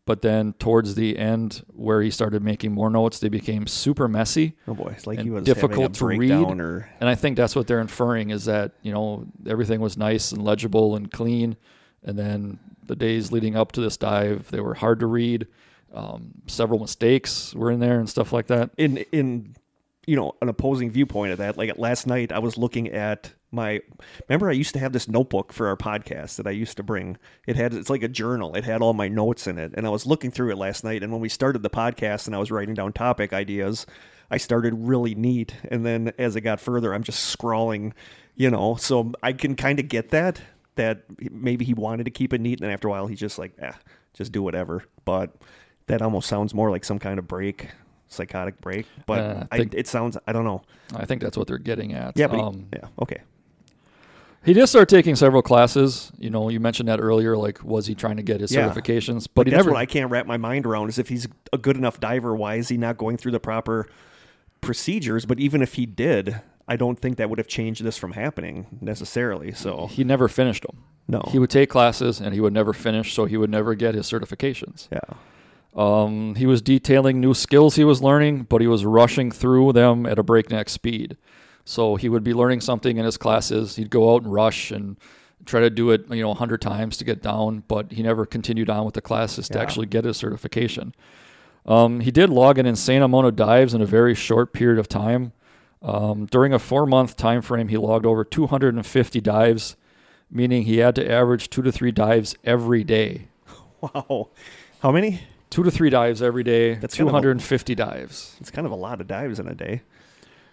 but 0.06 0.22
then 0.22 0.54
towards 0.54 0.96
the 0.96 1.18
end, 1.18 1.64
where 1.74 2.02
he 2.02 2.12
started 2.12 2.44
making 2.44 2.72
more 2.72 2.90
notes, 2.90 3.20
they 3.20 3.30
became 3.30 3.66
super 3.66 4.08
messy. 4.08 4.56
Oh 4.68 4.76
boy, 4.76 4.94
it's 4.96 5.08
like 5.08 5.20
he 5.20 5.32
was 5.32 5.44
difficult 5.44 5.96
to 5.96 6.06
read. 6.06 6.32
or 6.32 6.90
And 7.00 7.10
I 7.10 7.16
think 7.16 7.38
that's 7.38 7.56
what 7.56 7.66
they're 7.66 7.82
inferring 7.82 8.30
is 8.30 8.46
that, 8.46 8.74
you 8.84 8.92
know, 8.92 9.26
everything 9.48 9.80
was 9.82 9.98
nice 9.98 10.32
and 10.32 10.44
legible 10.44 10.96
and 10.96 11.12
clean. 11.12 11.58
And 12.04 12.20
then 12.20 12.60
the 12.86 12.96
days 12.96 13.32
leading 13.32 13.56
up 13.56 13.72
to 13.74 13.82
this 13.82 13.98
dive, 13.98 14.52
they 14.52 14.60
were 14.60 14.76
hard 14.76 15.00
to 15.00 15.08
read. 15.08 15.48
Um, 15.92 16.34
several 16.46 16.80
mistakes 16.80 17.56
were 17.56 17.72
in 17.72 17.80
there 17.80 17.98
and 17.98 18.08
stuff 18.08 18.32
like 18.32 18.48
that. 18.48 18.70
in 18.78 18.98
in 19.12 19.56
you 20.06 20.16
know 20.16 20.36
an 20.42 20.50
opposing 20.50 20.92
viewpoint 20.92 21.32
of 21.32 21.38
that. 21.40 21.58
Like 21.58 21.78
last 21.78 22.08
night, 22.08 22.32
I 22.32 22.40
was 22.40 22.58
looking 22.58 22.90
at 22.90 23.34
my. 23.52 23.82
Remember, 24.28 24.50
I 24.50 24.54
used 24.54 24.74
to 24.74 24.80
have 24.80 24.94
this 24.94 25.08
notebook 25.08 25.54
for 25.54 25.68
our 25.68 25.78
podcast 25.78 26.38
that 26.38 26.48
I 26.48 26.52
used 26.52 26.78
to 26.78 26.84
bring. 26.84 27.18
It 27.48 27.56
had 27.56 27.74
it's 27.74 27.90
like 27.90 28.04
a 28.04 28.08
journal. 28.08 28.56
It 28.56 28.64
had 28.64 28.82
all 28.82 28.94
my 28.94 29.08
notes 29.08 29.48
in 29.48 29.58
it, 29.58 29.74
and 29.76 29.86
I 29.86 29.90
was 29.90 30.06
looking 30.06 30.32
through 30.32 30.52
it 30.52 30.58
last 30.58 30.84
night. 30.84 31.04
And 31.04 31.12
when 31.12 31.22
we 31.22 31.30
started 31.30 31.64
the 31.64 31.70
podcast, 31.70 32.28
and 32.28 32.36
I 32.36 32.40
was 32.40 32.52
writing 32.52 32.76
down 32.76 32.94
topic 32.94 33.34
ideas, 33.34 33.86
I 34.30 34.38
started 34.38 34.74
really 34.76 35.16
neat, 35.16 35.56
and 35.70 35.86
then 35.86 36.14
as 36.18 36.36
it 36.36 36.42
got 36.42 36.60
further, 36.60 36.94
I'm 36.94 37.04
just 37.04 37.26
scrawling. 37.26 37.94
You 38.38 38.52
know, 38.52 38.76
so 38.76 39.14
I 39.24 39.32
can 39.32 39.56
kind 39.56 39.80
of 39.80 39.88
get 39.88 40.10
that 40.10 40.42
that 40.76 41.04
maybe 41.32 41.64
he 41.66 41.74
wanted 41.74 42.04
to 42.04 42.12
keep 42.12 42.34
it 42.34 42.42
neat, 42.42 42.60
and 42.60 42.68
then 42.68 42.74
after 42.74 42.88
a 42.88 42.92
while, 42.92 43.08
he's 43.08 43.20
just 43.20 43.40
like, 43.40 43.54
ah, 43.62 43.78
just 44.14 44.32
do 44.32 44.44
whatever. 44.44 44.84
But 45.06 45.34
that 45.88 46.02
almost 46.02 46.28
sounds 46.28 46.54
more 46.54 46.70
like 46.70 46.84
some 46.84 47.00
kind 47.00 47.20
of 47.20 47.28
break, 47.28 47.70
psychotic 48.16 48.60
break. 48.62 48.86
But 49.06 49.20
Uh, 49.20 49.44
I 49.52 49.58
I 49.58 49.70
it 49.74 49.88
sounds, 49.88 50.18
I 50.28 50.32
don't 50.34 50.46
know. 50.46 50.62
I 50.96 51.06
think 51.06 51.22
that's 51.22 51.38
what 51.38 51.48
they're 51.48 51.58
getting 51.58 51.94
at. 51.94 52.18
Yeah, 52.18 52.28
but 52.28 52.38
he- 52.38 52.42
um, 52.44 52.68
yeah, 52.74 52.88
okay. 53.02 53.22
he 54.44 54.54
did 54.54 54.68
start 54.68 54.90
taking 54.90 55.16
several 55.16 55.42
classes. 55.42 56.12
You 56.18 56.30
know, 56.30 56.50
you 56.50 56.60
mentioned 56.60 56.88
that 56.90 57.00
earlier. 57.00 57.36
Like, 57.36 57.64
was 57.64 57.88
he 57.88 57.96
trying 57.96 58.18
to 58.18 58.24
get 58.24 58.42
his 58.42 58.52
Yeah. 58.52 58.70
certifications? 58.70 59.28
But 59.34 59.42
Like, 59.42 59.48
he 59.48 59.52
that's 59.52 59.60
never. 59.66 59.72
what 59.72 59.80
I 59.80 59.86
can't 59.86 60.10
wrap 60.12 60.26
my 60.28 60.38
mind 60.38 60.66
around 60.66 60.90
is 60.90 61.00
if 61.00 61.10
he's 61.10 61.28
a 61.52 61.58
good 61.58 61.78
enough 61.78 62.00
diver, 62.00 62.36
why 62.36 62.56
is 62.56 62.70
he 62.70 62.78
not 62.78 62.98
going 62.98 63.18
through 63.18 63.32
the 63.34 63.40
proper 63.40 63.88
procedures? 64.62 65.26
But 65.26 65.40
even 65.40 65.62
if 65.62 65.74
he 65.76 65.86
did, 65.86 66.42
I 66.68 66.76
don't 66.76 67.00
think 67.00 67.18
that 67.18 67.30
would 67.30 67.40
have 67.40 67.48
changed 67.48 67.84
this 67.84 67.98
from 67.98 68.14
happening 68.14 68.68
necessarily. 68.82 69.52
So 69.52 69.88
he 69.88 70.04
never 70.04 70.28
finished 70.28 70.64
them. 70.64 70.78
no, 71.08 71.22
He 71.32 71.38
would 71.40 71.52
take 71.52 71.70
classes 71.70 72.20
and 72.20 72.34
he 72.34 72.40
would 72.42 72.54
never 72.54 72.74
finish, 72.74 73.14
so 73.14 73.26
he 73.26 73.38
would 73.38 73.52
never 73.52 73.76
get 73.76 73.94
his 73.96 74.08
certifications. 74.12 74.88
yeah, 74.92 75.00
Um, 75.76 76.36
he 76.36 76.46
was 76.46 76.62
detailing 76.62 77.20
new 77.20 77.34
skills 77.34 77.76
he 77.76 77.84
was 77.84 78.02
learning, 78.02 78.44
but 78.44 78.62
he 78.62 78.68
was 78.68 78.86
rushing 78.86 79.30
through 79.32 79.74
them 79.74 80.06
at 80.06 80.18
a 80.18 80.24
breakneck 80.24 80.70
speed. 80.70 81.18
So 81.66 81.96
he 81.96 82.08
would 82.08 82.24
be 82.24 82.34
learning 82.34 82.62
something 82.62 82.98
in 82.98 83.06
his 83.06 83.18
classes. 83.18 83.76
He'd 83.76 83.90
go 83.90 84.14
out 84.14 84.24
and 84.24 84.32
rush 84.32 84.72
and 84.72 84.98
try 85.46 85.62
to 85.62 85.70
do 85.70 85.92
it, 85.92 86.10
you 86.10 86.22
know, 86.22 86.32
a 86.32 86.36
hundred 86.36 86.62
times 86.62 86.98
to 86.98 87.04
get 87.04 87.22
down, 87.22 87.64
but 87.68 87.92
he 87.92 88.04
never 88.04 88.26
continued 88.26 88.70
on 88.70 88.86
with 88.86 88.94
the 88.94 89.02
classes 89.02 89.50
to 89.50 89.60
actually 89.60 89.86
get 89.86 90.06
his 90.06 90.18
certification. 90.18 90.96
Um, 91.66 92.00
he 92.00 92.12
did 92.12 92.30
log 92.30 92.58
an 92.58 92.66
insane 92.66 93.02
amount 93.02 93.28
of 93.28 93.36
dives 93.36 93.74
in 93.74 93.82
a 93.82 93.86
very 93.86 94.16
short 94.16 94.54
period 94.54 94.80
of 94.80 94.88
time. 94.88 95.34
Um, 95.82 96.26
during 96.28 96.54
a 96.54 96.60
four-month 96.60 97.18
time 97.18 97.42
frame, 97.42 97.68
he 97.68 97.78
logged 97.78 98.06
over 98.06 98.24
250 98.24 99.22
dives, 99.22 99.76
meaning 100.32 100.64
he 100.64 100.78
had 100.78 100.96
to 100.96 101.12
average 101.12 101.50
two 101.50 101.62
to 101.64 101.72
three 101.72 101.92
dives 101.92 102.36
every 102.44 102.84
day. 102.84 103.28
wow. 103.82 104.30
How 104.80 104.92
many? 104.92 105.22
Two 105.56 105.64
to 105.64 105.72
three 105.72 105.90
dives 105.90 106.22
every 106.22 106.44
day. 106.44 106.74
That's 106.74 106.98
kind 106.98 107.08
of 107.08 107.16
a- 107.16 107.22
250 107.22 107.76
dives. 107.76 108.36
It's 108.42 108.52
kind 108.52 108.66
of 108.66 108.74
a 108.74 108.76
lot 108.76 109.00
of 109.00 109.08
dives 109.08 109.40
in 109.40 109.48
a 109.48 109.56
day. 109.56 109.84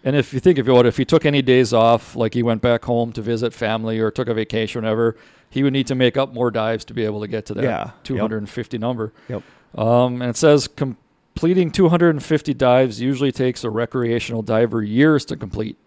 And 0.04 0.14
if 0.14 0.32
you 0.32 0.38
think 0.38 0.58
of 0.58 0.68
it, 0.68 0.86
if 0.86 0.96
he 0.96 1.04
took 1.04 1.26
any 1.26 1.42
days 1.42 1.72
off, 1.72 2.14
like 2.14 2.34
he 2.34 2.42
went 2.44 2.62
back 2.62 2.84
home 2.84 3.10
to 3.14 3.20
visit 3.20 3.52
family 3.52 3.98
or 3.98 4.12
took 4.12 4.28
a 4.28 4.34
vacation, 4.34 4.78
or 4.78 4.82
whatever, 4.82 5.16
he 5.50 5.64
would 5.64 5.72
need 5.72 5.88
to 5.88 5.96
make 5.96 6.16
up 6.16 6.32
more 6.32 6.52
dives 6.52 6.84
to 6.84 6.94
be 6.94 7.04
able 7.04 7.20
to 7.20 7.26
get 7.26 7.46
to 7.46 7.54
that 7.54 7.64
Yeah, 7.64 7.84
yep. 7.86 8.04
250 8.04 8.78
number. 8.78 9.12
Yep. 9.28 9.42
Um, 9.74 10.22
and 10.22 10.30
it 10.30 10.36
says 10.36 10.68
completing 10.68 11.72
250 11.72 12.54
dives 12.54 13.00
usually 13.00 13.32
takes 13.32 13.64
a 13.64 13.70
recreational 13.70 14.42
diver 14.42 14.84
years 14.84 15.24
to 15.24 15.36
complete, 15.36 15.78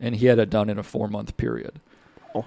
and 0.00 0.16
he 0.16 0.24
had 0.24 0.38
it 0.38 0.48
done 0.48 0.70
in 0.70 0.78
a 0.78 0.82
four 0.82 1.08
month 1.08 1.36
period. 1.36 1.80
Oh. 2.34 2.46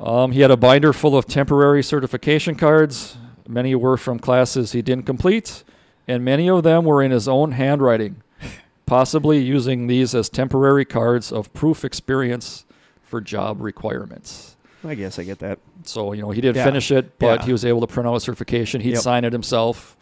Um, 0.00 0.32
he 0.32 0.40
had 0.40 0.50
a 0.50 0.56
binder 0.56 0.92
full 0.92 1.16
of 1.16 1.26
temporary 1.26 1.84
certification 1.84 2.56
cards. 2.56 3.16
Many 3.48 3.74
were 3.74 3.96
from 3.96 4.18
classes 4.18 4.72
he 4.72 4.82
didn't 4.82 5.06
complete, 5.06 5.64
and 6.06 6.24
many 6.24 6.48
of 6.48 6.62
them 6.62 6.84
were 6.84 7.02
in 7.02 7.10
his 7.10 7.26
own 7.28 7.52
handwriting, 7.52 8.22
possibly 8.86 9.38
using 9.38 9.86
these 9.86 10.14
as 10.14 10.28
temporary 10.28 10.84
cards 10.84 11.32
of 11.32 11.52
proof 11.52 11.84
experience 11.84 12.64
for 13.02 13.20
job 13.20 13.60
requirements. 13.60 14.56
I 14.84 14.94
guess 14.94 15.18
I 15.18 15.24
get 15.24 15.38
that. 15.40 15.58
So, 15.84 16.12
you 16.12 16.22
know, 16.22 16.30
he 16.30 16.40
didn't 16.40 16.56
Yeah. 16.56 16.64
finish 16.64 16.90
it, 16.90 17.18
but 17.18 17.40
Yeah. 17.40 17.46
he 17.46 17.52
was 17.52 17.64
able 17.64 17.80
to 17.82 17.86
print 17.86 18.08
out 18.08 18.14
a 18.16 18.20
certification. 18.20 18.80
He'd 18.80 18.94
Yep. 18.94 19.02
sign 19.02 19.24
it 19.24 19.32
himself 19.32 19.96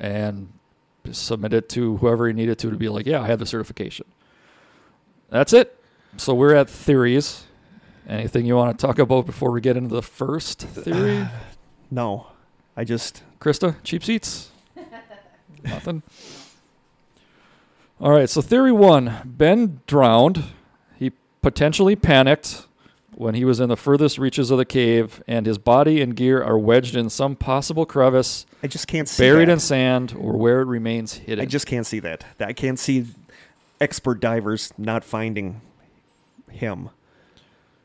and 0.00 0.48
submit 1.10 1.52
it 1.52 1.68
to 1.70 1.96
whoever 1.98 2.26
he 2.26 2.32
needed 2.32 2.58
to 2.60 2.70
to 2.70 2.76
be 2.76 2.88
like, 2.88 3.06
yeah, 3.06 3.20
I 3.20 3.26
have 3.26 3.38
the 3.38 3.44
certification. 3.46 4.06
That's 5.30 5.52
it. 5.52 5.78
So 6.16 6.32
we're 6.34 6.54
at 6.54 6.70
theories. 6.70 7.44
Anything 8.08 8.46
you 8.46 8.54
want 8.56 8.78
to 8.78 8.86
talk 8.86 8.98
about 8.98 9.26
before 9.26 9.50
we 9.50 9.60
get 9.60 9.76
into 9.76 9.94
the 9.94 10.02
first 10.02 10.60
theory? 10.62 11.26
No, 11.90 12.26
I 12.76 12.84
just 12.84 13.22
Krista, 13.40 13.76
cheap 13.82 14.04
seats? 14.04 14.50
Nothing. 15.64 16.02
All 18.00 18.10
right, 18.10 18.28
so 18.28 18.40
theory 18.42 18.72
one 18.72 19.20
Ben 19.24 19.80
drowned. 19.86 20.44
He 20.98 21.12
potentially 21.42 21.96
panicked 21.96 22.66
when 23.16 23.34
he 23.34 23.44
was 23.44 23.60
in 23.60 23.68
the 23.68 23.76
furthest 23.76 24.18
reaches 24.18 24.50
of 24.50 24.58
the 24.58 24.64
cave, 24.64 25.22
and 25.26 25.46
his 25.46 25.58
body 25.58 26.00
and 26.00 26.16
gear 26.16 26.42
are 26.42 26.58
wedged 26.58 26.96
in 26.96 27.08
some 27.08 27.36
possible 27.36 27.86
crevice, 27.86 28.46
I 28.62 28.66
just 28.66 28.86
can't 28.86 29.08
see 29.08 29.22
buried 29.22 29.48
that. 29.48 29.52
in 29.52 29.60
sand, 29.60 30.14
or 30.18 30.36
where 30.36 30.60
it 30.60 30.66
remains 30.66 31.14
hidden. 31.14 31.42
I 31.42 31.46
just 31.46 31.66
can't 31.66 31.86
see 31.86 32.00
that. 32.00 32.24
I 32.40 32.52
can't 32.52 32.78
see 32.78 33.06
expert 33.80 34.20
divers 34.20 34.72
not 34.78 35.04
finding 35.04 35.60
him. 36.50 36.90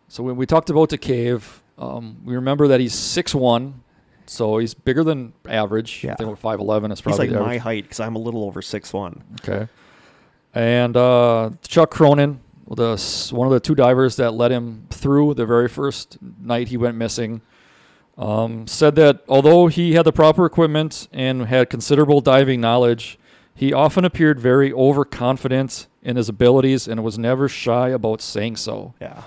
So 0.07 0.23
when 0.23 0.35
we 0.35 0.45
talked 0.45 0.69
about 0.69 0.89
the 0.89 0.97
cave, 0.97 1.61
um, 1.77 2.17
we 2.25 2.35
remember 2.35 2.67
that 2.67 2.79
he's 2.79 2.93
six 2.93 3.35
one, 3.35 3.83
so 4.29 4.57
he's 4.59 4.73
bigger 4.73 5.03
than 5.03 5.33
average. 5.47 6.03
Yeah. 6.03 6.13
I 6.13 6.15
think 6.15 6.37
five 6.37 6.59
eleven 6.59 6.91
is 6.91 6.99
He's 6.99 7.03
probably 7.03 7.29
like 7.29 7.35
my 7.39 7.45
average. 7.45 7.61
height 7.61 7.83
because 7.83 7.99
I'm 7.99 8.15
a 8.15 8.19
little 8.19 8.43
over 8.43 8.61
six 8.61 8.93
one. 8.93 9.23
Okay. 9.41 9.67
And 10.53 10.95
uh, 10.97 11.51
Chuck 11.67 11.91
Cronin, 11.91 12.39
the 12.67 12.97
one 13.31 13.47
of 13.47 13.53
the 13.53 13.59
two 13.59 13.75
divers 13.75 14.15
that 14.17 14.31
led 14.31 14.51
him 14.51 14.87
through 14.89 15.33
the 15.35 15.45
very 15.45 15.67
first 15.67 16.17
night 16.41 16.67
he 16.69 16.77
went 16.77 16.95
missing, 16.97 17.41
um, 18.17 18.65
said 18.67 18.95
that 18.95 19.23
although 19.27 19.67
he 19.67 19.93
had 19.93 20.05
the 20.05 20.11
proper 20.11 20.45
equipment 20.45 21.07
and 21.11 21.45
had 21.47 21.69
considerable 21.69 22.21
diving 22.21 22.61
knowledge, 22.61 23.17
he 23.53 23.73
often 23.73 24.05
appeared 24.05 24.39
very 24.39 24.71
overconfident 24.73 25.87
in 26.01 26.15
his 26.15 26.29
abilities 26.29 26.87
and 26.87 27.03
was 27.03 27.17
never 27.19 27.47
shy 27.47 27.89
about 27.89 28.21
saying 28.21 28.55
so. 28.55 28.93
Yeah. 29.01 29.23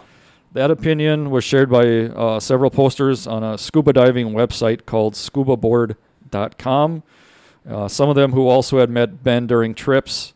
That 0.54 0.70
opinion 0.70 1.30
was 1.30 1.44
shared 1.44 1.70
by 1.70 1.86
uh, 2.06 2.38
several 2.38 2.70
posters 2.70 3.26
on 3.26 3.42
a 3.42 3.56
scuba 3.56 3.92
diving 3.94 4.30
website 4.32 4.84
called 4.84 5.14
scubaboard.com. 5.14 7.02
Uh, 7.68 7.88
some 7.88 8.08
of 8.10 8.16
them 8.16 8.32
who 8.32 8.48
also 8.48 8.78
had 8.78 8.90
met 8.90 9.22
Ben 9.22 9.46
during 9.46 9.74
trips. 9.74 10.34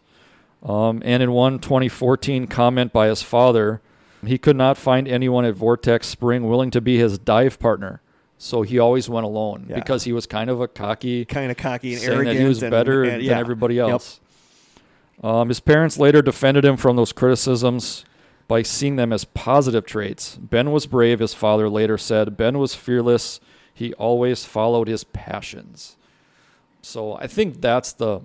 Um, 0.63 1.03
and 1.05 1.23
in 1.23 1.33
one 1.33 1.59
2014 1.59 2.47
comment 2.47 2.93
by 2.93 3.09
his 3.09 3.23
father, 3.23 3.81
he 4.25 4.39
could 4.39 4.57
not 4.57 4.79
find 4.79 5.07
anyone 5.07 5.45
at 5.45 5.55
Vortex 5.55 6.07
Spring 6.09 6.49
willing 6.49 6.71
to 6.71 6.81
be 6.81 6.97
his 6.99 7.19
dive 7.19 7.59
partner. 7.59 8.01
So 8.39 8.63
he 8.63 8.79
always 8.79 9.09
went 9.09 9.25
alone 9.27 9.67
Yeah. 9.69 9.77
because 9.77 10.05
he 10.05 10.13
was 10.13 10.27
kind 10.27 10.49
of 10.51 10.61
a 10.61 10.69
cocky, 10.69 11.25
Kind 11.25 11.51
of 11.51 11.57
cocky 11.57 11.95
and 11.95 12.03
arrogant. 12.05 12.37
that 12.37 12.43
he 12.43 12.49
was 12.49 12.63
and- 12.63 12.71
better 12.71 13.03
and- 13.03 13.13
than 13.13 13.21
yeah. 13.21 13.39
everybody 13.39 13.77
Yep. 13.77 13.89
else. 13.91 14.21
Um, 15.23 15.49
his 15.49 15.61
parents 15.61 15.99
later 15.99 16.21
defended 16.23 16.65
him 16.65 16.77
from 16.77 16.97
those 16.97 17.13
criticisms 17.13 18.05
by 18.49 18.63
seeing 18.63 18.97
them 18.97 19.13
as 19.13 19.25
positive 19.25 19.85
traits. 19.85 20.37
Ben 20.37 20.71
was 20.71 20.87
brave, 20.87 21.19
his 21.19 21.35
father 21.35 21.69
later 21.69 21.99
said. 21.99 22.37
Ben 22.37 22.59
was 22.59 22.75
fearless. 22.75 23.41
He 23.75 23.93
always 23.95 24.45
followed 24.45 24.89
his 24.89 25.05
passions. 25.05 25.97
So 26.83 27.15
I 27.15 27.27
think 27.27 27.61
that's 27.61 27.93
the 27.93 28.21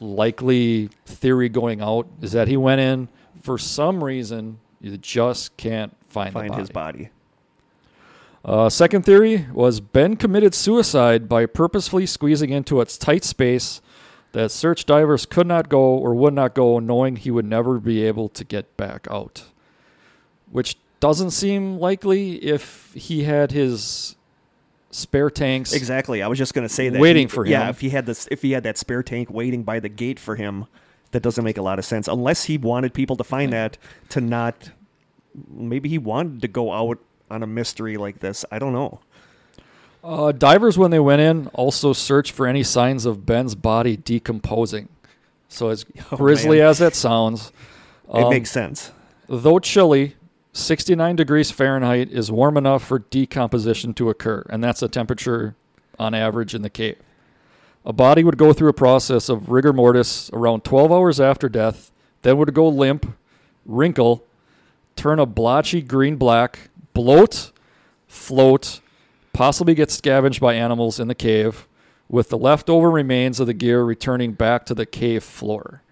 likely 0.00 0.90
theory 1.06 1.48
going 1.48 1.80
out 1.80 2.06
is 2.20 2.32
that 2.32 2.48
he 2.48 2.56
went 2.56 2.80
in 2.80 3.08
for 3.42 3.56
some 3.56 4.02
reason 4.04 4.58
you 4.80 4.96
just 4.98 5.56
can't 5.56 5.96
find, 6.08 6.32
Find 6.32 6.54
his 6.54 6.68
body. 6.68 6.98
body. 6.98 7.10
Uh, 8.44 8.68
second 8.68 9.04
theory 9.04 9.46
was 9.52 9.80
Ben 9.80 10.16
committed 10.16 10.54
suicide 10.54 11.28
by 11.28 11.46
purposefully 11.46 12.06
squeezing 12.06 12.50
into 12.50 12.80
its 12.80 12.96
tight 12.98 13.24
space 13.24 13.80
that 14.36 14.50
search 14.50 14.84
divers 14.84 15.24
could 15.24 15.46
not 15.46 15.70
go 15.70 15.80
or 15.80 16.14
would 16.14 16.34
not 16.34 16.52
go, 16.54 16.78
knowing 16.78 17.16
he 17.16 17.30
would 17.30 17.46
never 17.46 17.78
be 17.78 18.04
able 18.04 18.28
to 18.28 18.44
get 18.44 18.76
back 18.76 19.08
out. 19.10 19.44
Which 20.52 20.76
doesn't 21.00 21.30
seem 21.30 21.78
likely 21.78 22.34
if 22.44 22.92
he 22.94 23.24
had 23.24 23.50
his 23.50 24.14
spare 24.90 25.30
tanks. 25.30 25.72
Exactly. 25.72 26.22
I 26.22 26.28
was 26.28 26.36
just 26.36 26.52
going 26.52 26.68
to 26.68 26.72
say 26.72 26.90
that. 26.90 27.00
Waiting 27.00 27.28
He- 27.28 27.34
for 27.34 27.46
Yeah, 27.46 27.70
if 27.70 27.80
he 27.80 27.88
had 27.88 28.04
this, 28.04 28.28
if 28.30 28.42
he 28.42 28.52
had 28.52 28.62
that 28.64 28.76
spare 28.76 29.02
tank 29.02 29.30
waiting 29.30 29.62
by 29.62 29.80
the 29.80 29.88
gate 29.88 30.20
for 30.20 30.36
him, 30.36 30.66
that 31.12 31.22
doesn't 31.22 31.42
make 31.42 31.56
a 31.56 31.62
lot 31.62 31.78
of 31.78 31.86
sense. 31.86 32.06
Unless 32.06 32.44
he 32.44 32.58
wanted 32.58 32.92
people 32.92 33.16
to 33.16 33.24
find 33.24 33.54
that 33.54 33.78
to 34.10 34.20
not. 34.20 34.68
Maybe 35.48 35.88
he 35.88 35.96
wanted 35.96 36.42
to 36.42 36.48
go 36.48 36.72
out 36.72 36.98
on 37.30 37.42
a 37.42 37.46
mystery 37.46 37.96
like 37.96 38.18
this. 38.20 38.44
I 38.52 38.58
don't 38.58 38.74
know. 38.74 39.00
Uh, 40.06 40.30
divers, 40.30 40.78
when 40.78 40.92
they 40.92 41.00
went 41.00 41.20
in, 41.20 41.48
also 41.48 41.92
searched 41.92 42.30
for 42.30 42.46
any 42.46 42.62
signs 42.62 43.04
of 43.06 43.26
Ben's 43.26 43.56
body 43.56 43.96
decomposing. 43.96 44.88
So, 45.48 45.68
as 45.70 45.84
Oh, 46.12 46.16
grisly 46.16 46.58
man. 46.58 46.68
as 46.68 46.78
that 46.78 46.94
sounds, 46.94 47.50
It 48.14 48.22
um, 48.22 48.30
makes 48.30 48.52
sense. 48.52 48.92
though 49.28 49.58
chilly, 49.58 50.14
69 50.52 51.16
degrees 51.16 51.50
Fahrenheit 51.50 52.08
is 52.12 52.30
warm 52.30 52.56
enough 52.56 52.84
for 52.84 53.00
decomposition 53.00 53.94
to 53.94 54.08
occur, 54.08 54.44
and 54.48 54.62
that's 54.62 54.78
the 54.78 54.88
temperature 54.88 55.56
on 55.98 56.14
average 56.14 56.54
in 56.54 56.62
the 56.62 56.70
cave. 56.70 56.98
A 57.84 57.92
body 57.92 58.22
would 58.22 58.38
go 58.38 58.52
through 58.52 58.68
a 58.68 58.74
process 58.74 59.28
of 59.28 59.48
rigor 59.48 59.72
mortis 59.72 60.30
around 60.32 60.62
12 60.62 60.92
hours 60.92 61.20
after 61.20 61.48
death, 61.48 61.90
then 62.22 62.38
would 62.38 62.54
go 62.54 62.68
limp, 62.68 63.16
wrinkle, 63.64 64.24
turn 64.94 65.18
a 65.18 65.26
blotchy 65.26 65.82
green 65.82 66.14
black, 66.14 66.70
bloat, 66.94 67.50
float, 68.06 68.80
possibly 69.36 69.74
get 69.74 69.90
scavenged 69.90 70.40
by 70.40 70.54
animals 70.54 70.98
in 70.98 71.08
the 71.08 71.14
cave, 71.14 71.68
with 72.08 72.30
the 72.30 72.38
leftover 72.38 72.90
remains 72.90 73.38
of 73.38 73.46
the 73.46 73.52
gear 73.54 73.84
returning 73.84 74.32
back 74.32 74.64
to 74.66 74.74
the 74.74 74.86
cave 74.86 75.22
floor. 75.22 75.82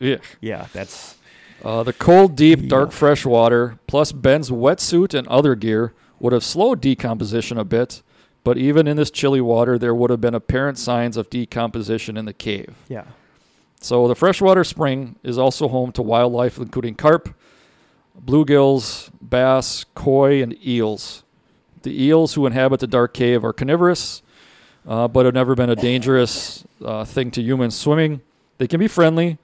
Yeah. 0.00 0.16
Yeah, 0.40 0.66
that's 0.72 1.16
Uh, 1.64 1.82
the 1.82 1.92
cold, 1.94 2.34
deep, 2.36 2.68
dark, 2.68 2.90
Yeah. 2.90 2.96
fresh 2.96 3.24
water, 3.24 3.78
plus 3.86 4.12
Ben's 4.12 4.50
wetsuit 4.50 5.14
and 5.14 5.26
other 5.28 5.54
gear, 5.54 5.94
would 6.20 6.32
have 6.32 6.44
slowed 6.44 6.80
decomposition 6.80 7.56
a 7.58 7.64
bit, 7.64 8.02
but 8.42 8.58
even 8.58 8.86
in 8.86 8.96
this 8.96 9.10
chilly 9.10 9.40
water, 9.40 9.78
there 9.78 9.94
would 9.94 10.10
have 10.10 10.20
been 10.20 10.34
apparent 10.34 10.76
signs 10.78 11.16
of 11.16 11.30
decomposition 11.30 12.16
in 12.16 12.24
the 12.26 12.32
cave. 12.34 12.74
yeah. 12.88 13.04
So 13.80 14.08
the 14.08 14.14
freshwater 14.14 14.64
spring 14.64 15.16
is 15.22 15.36
also 15.38 15.68
home 15.68 15.92
to 15.92 16.02
wildlife, 16.02 16.56
including 16.58 16.94
carp, 16.94 17.34
bluegills, 18.24 19.10
bass, 19.20 19.84
koi, 19.94 20.42
and 20.42 20.56
eels. 20.66 21.23
The 21.84 22.02
eels 22.02 22.32
who 22.32 22.46
inhabit 22.46 22.80
the 22.80 22.86
dark 22.86 23.12
cave 23.12 23.44
are 23.44 23.52
carnivorous, 23.52 24.22
uh, 24.88 25.06
but 25.06 25.26
have 25.26 25.34
never 25.34 25.54
been 25.54 25.68
a 25.68 25.76
dangerous 25.76 26.64
uh, 26.82 27.04
thing 27.04 27.30
to 27.32 27.42
humans 27.42 27.76
swimming. 27.76 28.22
They 28.56 28.66
can 28.66 28.80
be 28.80 28.88
friendly, 28.88 29.36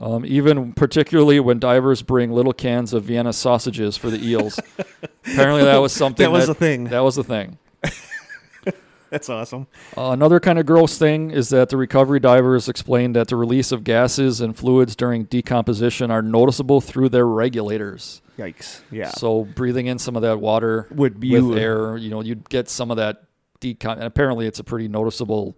um, 0.00 0.24
even 0.24 0.72
particularly 0.72 1.40
when 1.40 1.58
divers 1.58 2.02
bring 2.02 2.30
little 2.30 2.52
cans 2.52 2.92
of 2.92 3.04
Vienna 3.04 3.32
sausages 3.32 3.96
for 3.96 4.08
the 4.08 4.24
eels. 4.24 4.60
Apparently, 5.26 5.64
that 5.64 5.78
was 5.78 5.92
something 5.92 6.22
That 6.22 6.30
was 6.30 6.48
a 6.48 6.54
thing. 6.54 6.84
That 6.84 7.00
was 7.00 7.16
the 7.16 7.24
thing. 7.24 7.58
That's 9.10 9.28
awesome. 9.28 9.66
Uh, 9.98 10.10
another 10.10 10.38
kind 10.38 10.60
of 10.60 10.66
gross 10.66 10.96
thing 10.96 11.32
is 11.32 11.48
that 11.48 11.70
the 11.70 11.76
recovery 11.76 12.20
divers 12.20 12.68
explained 12.68 13.16
that 13.16 13.26
the 13.26 13.34
release 13.34 13.72
of 13.72 13.82
gases 13.82 14.40
and 14.40 14.56
fluids 14.56 14.94
during 14.94 15.24
decomposition 15.24 16.12
are 16.12 16.22
noticeable 16.22 16.80
through 16.80 17.08
their 17.08 17.26
regulators. 17.26 18.22
Yikes. 18.40 18.80
Yeah. 18.90 19.10
So 19.10 19.44
breathing 19.44 19.86
in 19.86 19.98
some 19.98 20.16
of 20.16 20.22
that 20.22 20.40
water 20.40 20.86
Would 20.92 21.16
with 21.16 21.24
you- 21.24 21.56
air, 21.56 21.96
you 21.96 22.10
know, 22.10 22.20
you'd 22.22 22.48
get 22.48 22.68
some 22.68 22.90
of 22.90 22.96
that 22.96 23.22
decom. 23.60 23.94
And 23.94 24.04
apparently, 24.04 24.46
it's 24.46 24.58
a 24.58 24.64
pretty 24.64 24.88
noticeable 24.88 25.56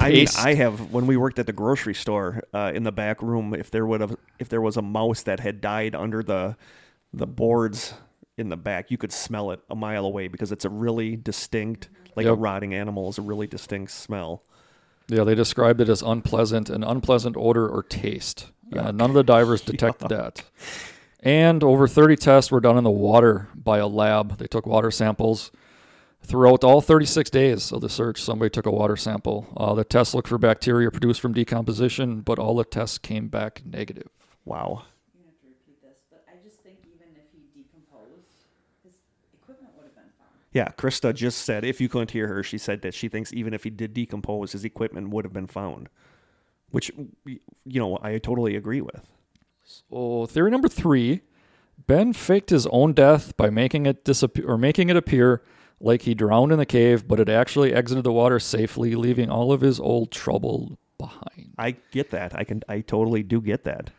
I 0.00 0.08
mean, 0.08 0.16
taste. 0.26 0.38
I 0.38 0.54
have 0.54 0.92
when 0.92 1.06
we 1.06 1.16
worked 1.16 1.38
at 1.38 1.46
the 1.46 1.52
grocery 1.52 1.94
store 1.94 2.42
uh, 2.52 2.72
in 2.74 2.82
the 2.82 2.92
back 2.92 3.22
room. 3.22 3.54
If 3.54 3.70
there 3.70 3.86
would 3.86 4.00
have, 4.00 4.16
if 4.38 4.48
there 4.48 4.60
was 4.60 4.76
a 4.76 4.82
mouse 4.82 5.22
that 5.22 5.40
had 5.40 5.60
died 5.60 5.94
under 5.94 6.22
the 6.22 6.56
the 7.12 7.26
boards 7.26 7.94
in 8.36 8.48
the 8.48 8.56
back, 8.56 8.90
you 8.90 8.98
could 8.98 9.12
smell 9.12 9.52
it 9.52 9.60
a 9.70 9.76
mile 9.76 10.04
away 10.04 10.26
because 10.26 10.50
it's 10.50 10.64
a 10.64 10.68
really 10.68 11.14
distinct, 11.14 11.88
like 12.16 12.26
a 12.26 12.30
Yep. 12.30 12.38
rotting 12.40 12.74
animal 12.74 13.08
is 13.08 13.18
a 13.18 13.22
really 13.22 13.46
distinct 13.46 13.92
smell. 13.92 14.42
Yeah, 15.06 15.22
they 15.22 15.36
described 15.36 15.80
it 15.80 15.88
as 15.88 16.02
unpleasant, 16.02 16.68
an 16.70 16.82
unpleasant 16.82 17.36
odor 17.38 17.68
or 17.68 17.84
taste. 17.84 18.46
Uh, 18.76 18.90
none 18.90 19.10
of 19.10 19.14
the 19.14 19.22
divers 19.22 19.60
detected 19.72 20.08
that. 20.08 20.42
And 21.24 21.64
over 21.64 21.88
30 21.88 22.16
tests 22.16 22.50
were 22.50 22.60
done 22.60 22.76
in 22.76 22.84
the 22.84 22.90
water 22.90 23.48
by 23.54 23.78
a 23.78 23.86
lab. 23.86 24.36
They 24.36 24.46
took 24.46 24.66
water 24.66 24.90
samples 24.90 25.50
throughout 26.22 26.62
all 26.62 26.82
36 26.82 27.30
days 27.30 27.72
of 27.72 27.80
the 27.80 27.88
search. 27.88 28.22
Somebody 28.22 28.50
took 28.50 28.66
a 28.66 28.70
water 28.70 28.94
sample. 28.94 29.46
Uh, 29.56 29.72
the 29.72 29.84
tests 29.84 30.12
looked 30.12 30.28
for 30.28 30.36
bacteria 30.36 30.90
produced 30.90 31.22
from 31.22 31.32
decomposition, 31.32 32.20
but 32.20 32.38
all 32.38 32.54
the 32.54 32.64
tests 32.64 32.98
came 32.98 33.28
back 33.28 33.62
negative. 33.64 34.10
Wow. 34.44 34.82
You 35.14 35.24
have 35.24 35.40
to 35.40 35.46
repeat 35.46 35.80
this, 35.80 35.96
but 36.10 36.26
I 36.28 36.36
just 36.44 36.60
think 36.60 36.80
even 36.94 37.08
if 37.16 37.24
he 37.32 37.40
decomposed, 37.58 38.44
his 38.84 38.92
equipment 39.32 39.72
would 39.78 39.84
have 39.84 39.94
been 39.94 40.12
found. 40.18 40.30
Yeah, 40.52 40.68
Krista 40.76 41.14
just 41.14 41.38
said 41.38 41.64
if 41.64 41.80
you 41.80 41.88
couldn't 41.88 42.10
hear 42.10 42.28
her, 42.28 42.42
she 42.42 42.58
said 42.58 42.82
that 42.82 42.92
she 42.92 43.08
thinks 43.08 43.32
even 43.32 43.54
if 43.54 43.64
he 43.64 43.70
did 43.70 43.94
decompose, 43.94 44.52
his 44.52 44.66
equipment 44.66 45.08
would 45.08 45.24
have 45.24 45.32
been 45.32 45.46
found. 45.46 45.88
Which, 46.70 46.90
you 47.24 47.80
know, 47.80 47.98
I 48.02 48.18
totally 48.18 48.56
agree 48.56 48.82
with. 48.82 49.08
So 49.64 50.26
theory 50.26 50.50
number 50.50 50.68
three: 50.68 51.22
Ben 51.86 52.12
faked 52.12 52.50
his 52.50 52.66
own 52.68 52.92
death 52.92 53.36
by 53.36 53.50
making 53.50 53.86
it 53.86 54.04
disappear 54.04 54.48
or 54.48 54.58
making 54.58 54.90
it 54.90 54.96
appear 54.96 55.42
like 55.80 56.02
he 56.02 56.14
drowned 56.14 56.52
in 56.52 56.58
the 56.58 56.66
cave, 56.66 57.08
but 57.08 57.20
it 57.20 57.28
actually 57.28 57.72
exited 57.72 58.04
the 58.04 58.12
water 58.12 58.38
safely, 58.38 58.94
leaving 58.94 59.30
all 59.30 59.52
of 59.52 59.60
his 59.60 59.80
old 59.80 60.10
trouble 60.10 60.78
behind. 60.98 61.54
I 61.58 61.76
get 61.90 62.10
that. 62.10 62.34
I 62.34 62.44
can. 62.44 62.62
I 62.68 62.80
totally 62.80 63.22
do 63.22 63.40
get 63.40 63.64
that. 63.64 63.90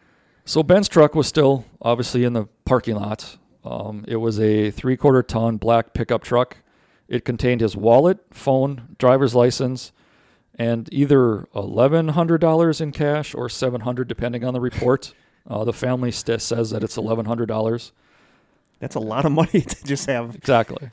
So 0.45 0.61
Ben's 0.61 0.88
truck 0.88 1.16
was 1.16 1.28
still 1.28 1.66
obviously 1.82 2.24
in 2.24 2.34
the 2.34 2.45
parking 2.66 2.95
lot. 2.95 3.38
Um, 3.63 4.05
it 4.07 4.18
was 4.18 4.39
a 4.39 4.70
three-quarter 4.70 5.24
ton 5.24 5.57
black 5.57 5.93
pickup 5.93 6.24
truck. 6.24 6.57
It 7.07 7.26
contained 7.26 7.61
his 7.61 7.76
wallet, 7.76 8.20
phone, 8.32 8.95
driver's 8.99 9.34
license, 9.34 9.91
and 10.53 10.88
either 10.91 11.47
eleven 11.55 12.09
hundred 12.09 12.41
dollars 12.41 12.80
in 12.80 12.91
cash 12.91 13.34
or 13.34 13.49
seven 13.49 13.82
hundred, 13.82 14.07
depending 14.07 14.43
on 14.43 14.53
the 14.53 14.61
report. 14.61 15.13
Uh, 15.47 15.63
the 15.63 15.73
family 15.73 16.11
st- 16.11 16.41
says 16.41 16.71
that 16.71 16.83
it's 16.83 16.97
eleven 16.97 17.25
hundred 17.25 17.47
dollars. 17.47 17.91
That's 18.79 18.95
a 18.95 18.99
lot 18.99 19.25
of 19.25 19.31
money 19.31 19.61
to 19.61 19.83
just 19.83 20.07
have. 20.07 20.35
Exactly. 20.35 20.89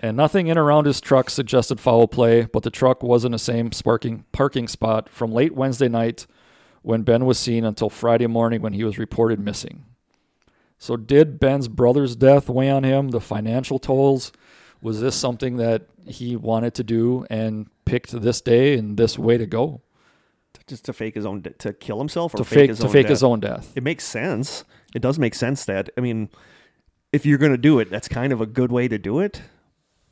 And 0.00 0.16
nothing 0.16 0.48
in 0.48 0.58
around 0.58 0.86
his 0.86 1.00
truck 1.00 1.30
suggested 1.30 1.80
foul 1.80 2.06
play, 2.08 2.44
but 2.44 2.62
the 2.62 2.70
truck 2.70 3.02
was 3.02 3.24
in 3.24 3.32
the 3.32 3.38
same 3.38 3.72
sparking 3.72 4.24
parking 4.32 4.68
spot 4.68 5.08
from 5.08 5.32
late 5.32 5.54
Wednesday 5.54 5.88
night 5.88 6.26
when 6.82 7.02
Ben 7.02 7.24
was 7.24 7.38
seen 7.38 7.64
until 7.64 7.88
Friday 7.88 8.26
morning 8.26 8.60
when 8.60 8.74
he 8.74 8.84
was 8.84 8.98
reported 8.98 9.40
missing. 9.40 9.84
So 10.78 10.96
did 10.96 11.40
Ben's 11.40 11.68
brother's 11.68 12.14
death 12.16 12.48
weigh 12.50 12.70
on 12.70 12.84
him? 12.84 13.08
The 13.08 13.20
financial 13.20 13.78
tolls? 13.78 14.32
Was 14.82 15.00
this 15.00 15.16
something 15.16 15.56
that 15.56 15.86
he 16.06 16.36
wanted 16.36 16.74
to 16.74 16.84
do 16.84 17.24
and 17.30 17.68
picked 17.86 18.12
this 18.12 18.42
day 18.42 18.76
and 18.76 18.98
this 18.98 19.18
way 19.18 19.38
to 19.38 19.46
go? 19.46 19.80
Just 20.66 20.84
to 20.86 20.92
fake 20.92 21.14
his 21.14 21.26
own 21.26 21.40
de- 21.42 21.50
to 21.50 21.72
kill 21.72 21.98
himself 21.98 22.34
or 22.34 22.38
To 22.38 22.44
fake, 22.44 22.58
fake 22.58 22.68
his 22.70 22.78
to 22.80 22.86
own 22.86 22.92
fake 22.92 23.02
death? 23.04 23.10
his 23.10 23.22
own 23.22 23.40
death. 23.40 23.72
It 23.76 23.82
makes 23.82 24.04
sense. 24.04 24.64
It 24.94 25.02
does 25.02 25.18
make 25.18 25.34
sense 25.34 25.64
that 25.66 25.90
I 25.98 26.00
mean, 26.00 26.28
if 27.12 27.24
you're 27.26 27.38
going 27.38 27.52
to 27.52 27.58
do 27.58 27.78
it, 27.78 27.90
that's 27.90 28.08
kind 28.08 28.32
of 28.32 28.40
a 28.40 28.46
good 28.46 28.72
way 28.72 28.88
to 28.88 28.98
do 28.98 29.20
it. 29.20 29.42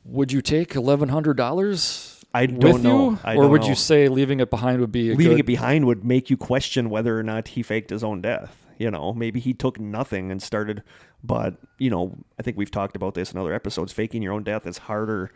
Would 0.05 0.31
you 0.31 0.41
take 0.41 0.75
eleven 0.75 1.09
hundred 1.09 1.37
dollars 1.37 2.23
I 2.33 2.47
don't 2.47 2.73
with 2.73 2.83
know. 2.83 3.11
you, 3.11 3.19
I 3.23 3.33
or 3.35 3.43
don't 3.43 3.51
would 3.51 3.61
know. 3.61 3.67
you 3.69 3.75
say 3.75 4.07
leaving 4.07 4.39
it 4.39 4.49
behind 4.49 4.81
would 4.81 4.91
be 4.91 5.11
a 5.11 5.15
leaving 5.15 5.33
good, 5.33 5.39
it 5.41 5.45
behind 5.45 5.85
would 5.85 6.03
make 6.03 6.29
you 6.29 6.37
question 6.37 6.89
whether 6.89 7.17
or 7.17 7.23
not 7.23 7.49
he 7.49 7.63
faked 7.63 7.89
his 7.89 8.03
own 8.03 8.21
death. 8.21 8.57
You 8.79 8.89
know, 8.91 9.13
maybe 9.13 9.39
he 9.39 9.53
took 9.53 9.79
nothing 9.79 10.31
and 10.31 10.41
started, 10.41 10.81
but 11.23 11.55
you 11.77 11.89
know, 11.91 12.17
I 12.39 12.41
think 12.43 12.57
we've 12.57 12.71
talked 12.71 12.95
about 12.95 13.13
this 13.13 13.31
in 13.31 13.39
other 13.39 13.53
episodes. 13.53 13.93
Faking 13.93 14.21
your 14.23 14.33
own 14.33 14.43
death 14.43 14.65
is 14.65 14.79
harder 14.79 15.31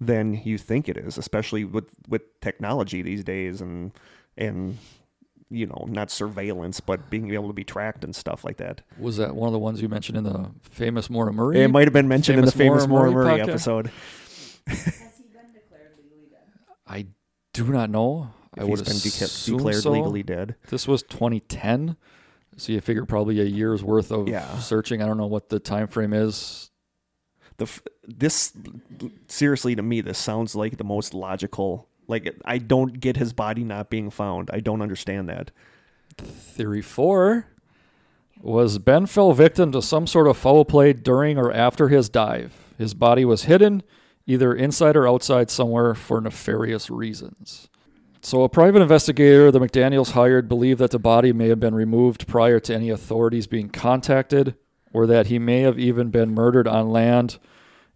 than 0.00 0.34
you 0.44 0.58
think 0.58 0.88
it 0.88 0.96
is, 0.96 1.16
especially 1.16 1.64
with 1.64 1.84
with 2.08 2.22
technology 2.40 3.00
these 3.02 3.22
days 3.24 3.60
and 3.60 3.92
and 4.36 4.78
you 5.50 5.66
know, 5.66 5.84
not 5.86 6.10
surveillance, 6.10 6.80
but 6.80 7.10
being 7.10 7.34
able 7.34 7.48
to 7.48 7.52
be 7.52 7.62
tracked 7.64 8.04
and 8.04 8.16
stuff 8.16 8.42
like 8.42 8.56
that. 8.56 8.80
Was 8.98 9.18
that 9.18 9.34
one 9.36 9.48
of 9.48 9.52
the 9.52 9.58
ones 9.58 9.82
you 9.82 9.88
mentioned 9.88 10.16
in 10.16 10.24
the 10.24 10.50
famous 10.62 11.10
Maura 11.10 11.30
Murray? 11.30 11.60
It 11.60 11.68
might 11.68 11.86
have 11.86 11.92
been 11.92 12.08
mentioned 12.08 12.38
in 12.38 12.46
the 12.46 12.50
Famous 12.52 12.84
famous 12.84 12.88
Maura 12.88 13.10
Maura 13.10 13.24
Murray 13.26 13.38
Murray 13.38 13.50
episode. 13.50 13.90
Has 14.66 14.84
he 14.86 15.24
been 15.24 15.52
declared 15.52 15.92
legally 15.98 16.28
dead? 16.30 16.40
I 16.86 17.06
do 17.52 17.64
not 17.66 17.90
know. 17.90 18.30
I 18.56 18.64
would 18.64 18.78
he's 18.78 18.88
been 18.88 18.96
deca- 18.96 19.44
declared 19.46 19.82
so. 19.82 19.90
legally 19.90 20.22
dead. 20.22 20.54
This 20.68 20.88
was 20.88 21.02
2010, 21.02 21.96
so 22.56 22.72
you 22.72 22.80
figure 22.80 23.04
probably 23.04 23.38
a 23.40 23.44
year's 23.44 23.84
worth 23.84 24.10
of 24.10 24.28
Yeah. 24.28 24.56
searching. 24.58 25.02
I 25.02 25.06
don't 25.06 25.18
know 25.18 25.26
what 25.26 25.50
the 25.50 25.58
time 25.58 25.86
frame 25.86 26.14
is. 26.14 26.70
the 27.58 27.64
f- 27.64 27.82
this 28.08 28.54
seriously 29.28 29.76
to 29.76 29.82
me 29.82 30.00
this 30.00 30.16
sounds 30.18 30.54
like 30.56 30.78
the 30.78 30.84
most 30.84 31.12
logical 31.12 31.88
like 32.12 32.32
i 32.44 32.58
don't 32.58 33.00
get 33.00 33.16
his 33.16 33.32
body 33.32 33.64
not 33.64 33.90
being 33.90 34.10
found 34.10 34.50
i 34.52 34.60
don't 34.60 34.82
understand 34.82 35.28
that 35.28 35.50
Theory 36.18 36.82
four 36.82 37.46
was 38.40 38.78
Ben 38.78 39.06
fell 39.06 39.32
victim 39.32 39.72
to 39.72 39.82
some 39.82 40.06
sort 40.06 40.26
of 40.26 40.36
foul 40.36 40.64
play 40.64 40.92
during 40.92 41.38
or 41.38 41.52
after 41.52 41.88
his 41.88 42.08
dive. 42.08 42.52
His 42.76 42.94
body 42.94 43.24
was 43.24 43.44
hidden, 43.44 43.82
either 44.26 44.52
inside 44.52 44.96
or 44.96 45.06
outside 45.06 45.50
somewhere, 45.50 45.94
for 45.94 46.20
nefarious 46.20 46.90
reasons. 46.90 47.68
So, 48.20 48.42
a 48.42 48.48
private 48.48 48.82
investigator 48.82 49.50
the 49.50 49.60
McDaniels 49.60 50.12
hired 50.12 50.48
believed 50.48 50.80
that 50.80 50.90
the 50.90 50.98
body 50.98 51.32
may 51.32 51.48
have 51.48 51.60
been 51.60 51.74
removed 51.74 52.26
prior 52.26 52.60
to 52.60 52.74
any 52.74 52.90
authorities 52.90 53.46
being 53.46 53.68
contacted, 53.68 54.54
or 54.92 55.06
that 55.06 55.26
he 55.26 55.38
may 55.38 55.60
have 55.60 55.78
even 55.78 56.10
been 56.10 56.34
murdered 56.34 56.68
on 56.68 56.90
land 56.90 57.38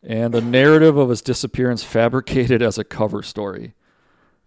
and 0.03 0.33
the 0.33 0.41
narrative 0.41 0.97
of 0.97 1.09
his 1.09 1.21
disappearance 1.21 1.83
fabricated 1.83 2.63
as 2.63 2.79
a 2.79 2.85
cover 2.85 3.23
story. 3.23 3.75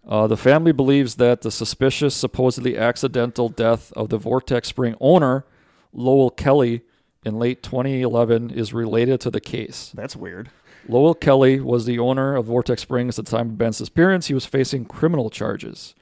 Uh, 0.06 0.26
the 0.26 0.36
family 0.36 0.72
believes 0.72 1.16
that 1.16 1.42
the 1.42 1.50
suspicious, 1.50 2.14
supposedly 2.14 2.76
accidental 2.76 3.48
death 3.48 3.92
of 3.92 4.08
the 4.08 4.18
Vortex 4.18 4.68
Spring 4.68 4.96
owner, 5.00 5.44
Lowell 5.92 6.30
Kelly, 6.30 6.82
in 7.24 7.38
late 7.38 7.62
2011 7.62 8.50
is 8.50 8.72
related 8.72 9.20
to 9.20 9.30
the 9.30 9.40
case. 9.40 9.92
That's 9.94 10.16
weird. 10.16 10.50
Lowell 10.88 11.14
Kelly 11.14 11.60
was 11.60 11.84
the 11.84 11.98
owner 11.98 12.34
of 12.34 12.46
Vortex 12.46 12.82
Springs 12.82 13.18
at 13.18 13.26
the 13.26 13.30
time 13.30 13.50
of 13.50 13.58
Ben's 13.58 13.78
disappearance. 13.78 14.28
He 14.28 14.34
was 14.34 14.46
facing 14.46 14.86
criminal 14.86 15.28
charges. 15.28 15.94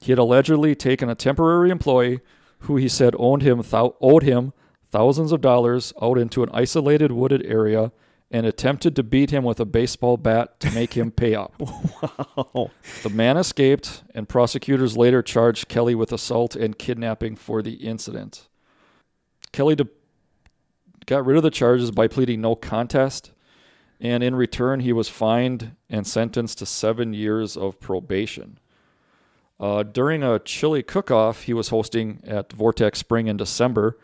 He 0.00 0.12
had 0.12 0.18
allegedly 0.18 0.74
taken 0.74 1.08
a 1.08 1.14
temporary 1.14 1.70
employee 1.70 2.20
who 2.60 2.76
he 2.76 2.88
said 2.88 3.14
owned 3.18 3.42
him 3.42 3.60
thou- 3.62 3.96
owed 4.00 4.22
him 4.22 4.52
thousands 4.90 5.32
of 5.32 5.40
dollars 5.40 5.92
out 6.00 6.18
into 6.18 6.42
an 6.42 6.50
isolated 6.52 7.10
wooded 7.10 7.44
area 7.44 7.90
and 8.32 8.46
attempted 8.46 8.96
to 8.96 9.02
beat 9.02 9.30
him 9.30 9.44
with 9.44 9.60
a 9.60 9.64
baseball 9.66 10.16
bat 10.16 10.58
to 10.58 10.70
make 10.72 10.94
him 10.94 11.10
pay 11.12 11.34
up. 11.34 11.52
Oh, 12.54 12.70
The 13.02 13.10
man 13.10 13.36
escaped, 13.36 14.02
and 14.14 14.28
prosecutors 14.28 14.96
later 14.96 15.22
charged 15.22 15.68
Kelly 15.68 15.94
with 15.94 16.12
assault 16.12 16.56
and 16.56 16.78
kidnapping 16.78 17.36
for 17.36 17.62
the 17.62 17.74
incident. 17.74 18.48
Kelly 19.52 19.76
de- 19.76 19.86
got 21.06 21.24
rid 21.26 21.36
of 21.36 21.42
the 21.42 21.50
charges 21.50 21.90
by 21.90 22.08
pleading 22.08 22.40
no 22.40 22.54
contest, 22.54 23.32
and 24.00 24.22
in 24.24 24.34
return, 24.34 24.80
he 24.80 24.92
was 24.92 25.08
fined 25.08 25.76
and 25.90 26.06
sentenced 26.06 26.58
to 26.58 26.66
seven 26.66 27.12
years 27.12 27.56
of 27.56 27.78
probation. 27.78 28.58
Uh, 29.60 29.82
during 29.82 30.22
a 30.22 30.38
chili 30.40 30.82
cook-off 30.82 31.42
he 31.42 31.52
was 31.52 31.68
hosting 31.68 32.20
at 32.26 32.52
Vortex 32.52 32.98
Spring 32.98 33.28
in 33.28 33.36
December, 33.36 33.98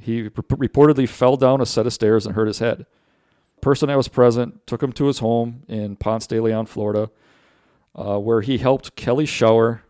he 0.00 0.22
re- 0.22 0.30
reportedly 0.30 1.08
fell 1.08 1.36
down 1.36 1.60
a 1.60 1.66
set 1.66 1.86
of 1.86 1.92
stairs 1.92 2.24
and 2.26 2.34
hurt 2.34 2.48
his 2.48 2.58
head. 2.58 2.86
Person 3.60 3.88
that 3.88 3.96
was 3.96 4.08
present 4.08 4.66
took 4.66 4.82
him 4.82 4.92
to 4.92 5.06
his 5.06 5.18
home 5.18 5.62
in 5.68 5.96
Ponce 5.96 6.26
de 6.26 6.40
Leon, 6.40 6.66
Florida, 6.66 7.10
uh, 7.94 8.18
where 8.18 8.40
he 8.40 8.58
helped 8.58 8.94
Kelly 8.96 9.26
shower, 9.26 9.82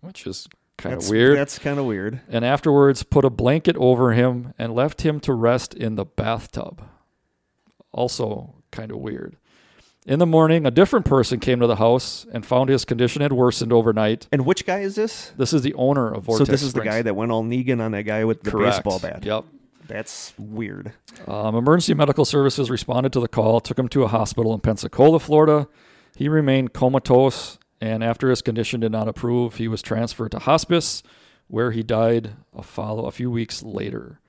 which 0.00 0.26
is 0.26 0.48
kind 0.78 0.94
of 0.94 1.08
weird, 1.08 1.36
That's 1.38 1.58
kind 1.58 1.78
of 1.78 1.86
weird. 1.86 2.20
and 2.28 2.44
afterwards 2.44 3.02
put 3.02 3.24
a 3.24 3.30
blanket 3.30 3.76
over 3.78 4.12
him 4.12 4.54
and 4.58 4.74
left 4.74 5.02
him 5.02 5.20
to 5.20 5.32
rest 5.32 5.74
in 5.74 5.96
the 5.96 6.04
bathtub. 6.04 6.82
Also 7.92 8.54
kind 8.70 8.90
of 8.90 8.98
weird. 8.98 9.36
In 10.06 10.20
the 10.20 10.26
morning, 10.26 10.66
a 10.66 10.70
different 10.70 11.04
person 11.04 11.40
came 11.40 11.58
to 11.58 11.66
the 11.66 11.76
house 11.76 12.26
and 12.32 12.46
found 12.46 12.68
his 12.70 12.84
condition 12.84 13.22
had 13.22 13.32
worsened 13.32 13.72
overnight. 13.72 14.28
And 14.30 14.46
which 14.46 14.64
guy 14.64 14.80
is 14.80 14.94
this? 14.94 15.32
This 15.36 15.52
is 15.52 15.62
the 15.62 15.74
owner 15.74 16.12
of 16.12 16.24
Vortex 16.24 16.46
so 16.46 16.52
this 16.52 16.62
is 16.62 16.74
the 16.74 16.82
guy 16.82 17.02
that 17.02 17.16
went 17.16 17.32
all 17.32 17.42
Negan 17.42 17.80
on 17.80 17.90
that 17.92 18.04
guy 18.04 18.24
with 18.24 18.42
the 18.44 18.52
Correct. 18.52 18.76
baseball 18.84 19.00
bat. 19.00 19.24
Yep. 19.24 19.44
That's 19.86 20.34
weird. 20.38 20.92
Um, 21.26 21.54
emergency 21.54 21.94
medical 21.94 22.24
services 22.24 22.70
responded 22.70 23.12
to 23.12 23.20
the 23.20 23.28
call, 23.28 23.60
took 23.60 23.78
him 23.78 23.88
to 23.88 24.02
a 24.02 24.08
hospital 24.08 24.52
in 24.52 24.60
Pensacola, 24.60 25.20
Florida. 25.20 25.68
He 26.16 26.28
remained 26.28 26.72
comatose, 26.72 27.58
and 27.80 28.02
after 28.02 28.30
his 28.30 28.42
condition 28.42 28.80
did 28.80 28.92
not 28.92 29.06
improve, 29.06 29.56
he 29.56 29.68
was 29.68 29.82
transferred 29.82 30.32
to 30.32 30.38
hospice, 30.40 31.02
where 31.48 31.70
he 31.70 31.82
died 31.82 32.32
a 32.54 32.62
follow 32.62 33.06
a 33.06 33.12
few 33.12 33.30
weeks 33.30 33.62
later. 33.62 34.20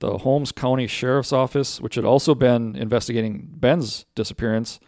The 0.00 0.18
Holmes 0.18 0.50
County 0.50 0.86
Sheriff's 0.86 1.32
Office, 1.32 1.80
which 1.80 1.94
had 1.94 2.06
also 2.06 2.34
been 2.34 2.74
investigating 2.74 3.48
Ben's 3.52 4.06
disappearance, 4.14 4.80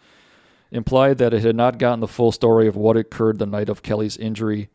implied 0.71 1.19
that 1.19 1.33
it 1.33 1.43
had 1.43 1.55
not 1.55 1.77
gotten 1.77 1.99
the 1.99 2.07
full 2.07 2.31
story 2.31 2.67
of 2.67 2.75
what 2.75 2.97
occurred 2.97 3.37
the 3.37 3.45
night 3.45 3.69
of 3.69 3.83
Kelly's 3.83 4.17
injury, 4.17 4.69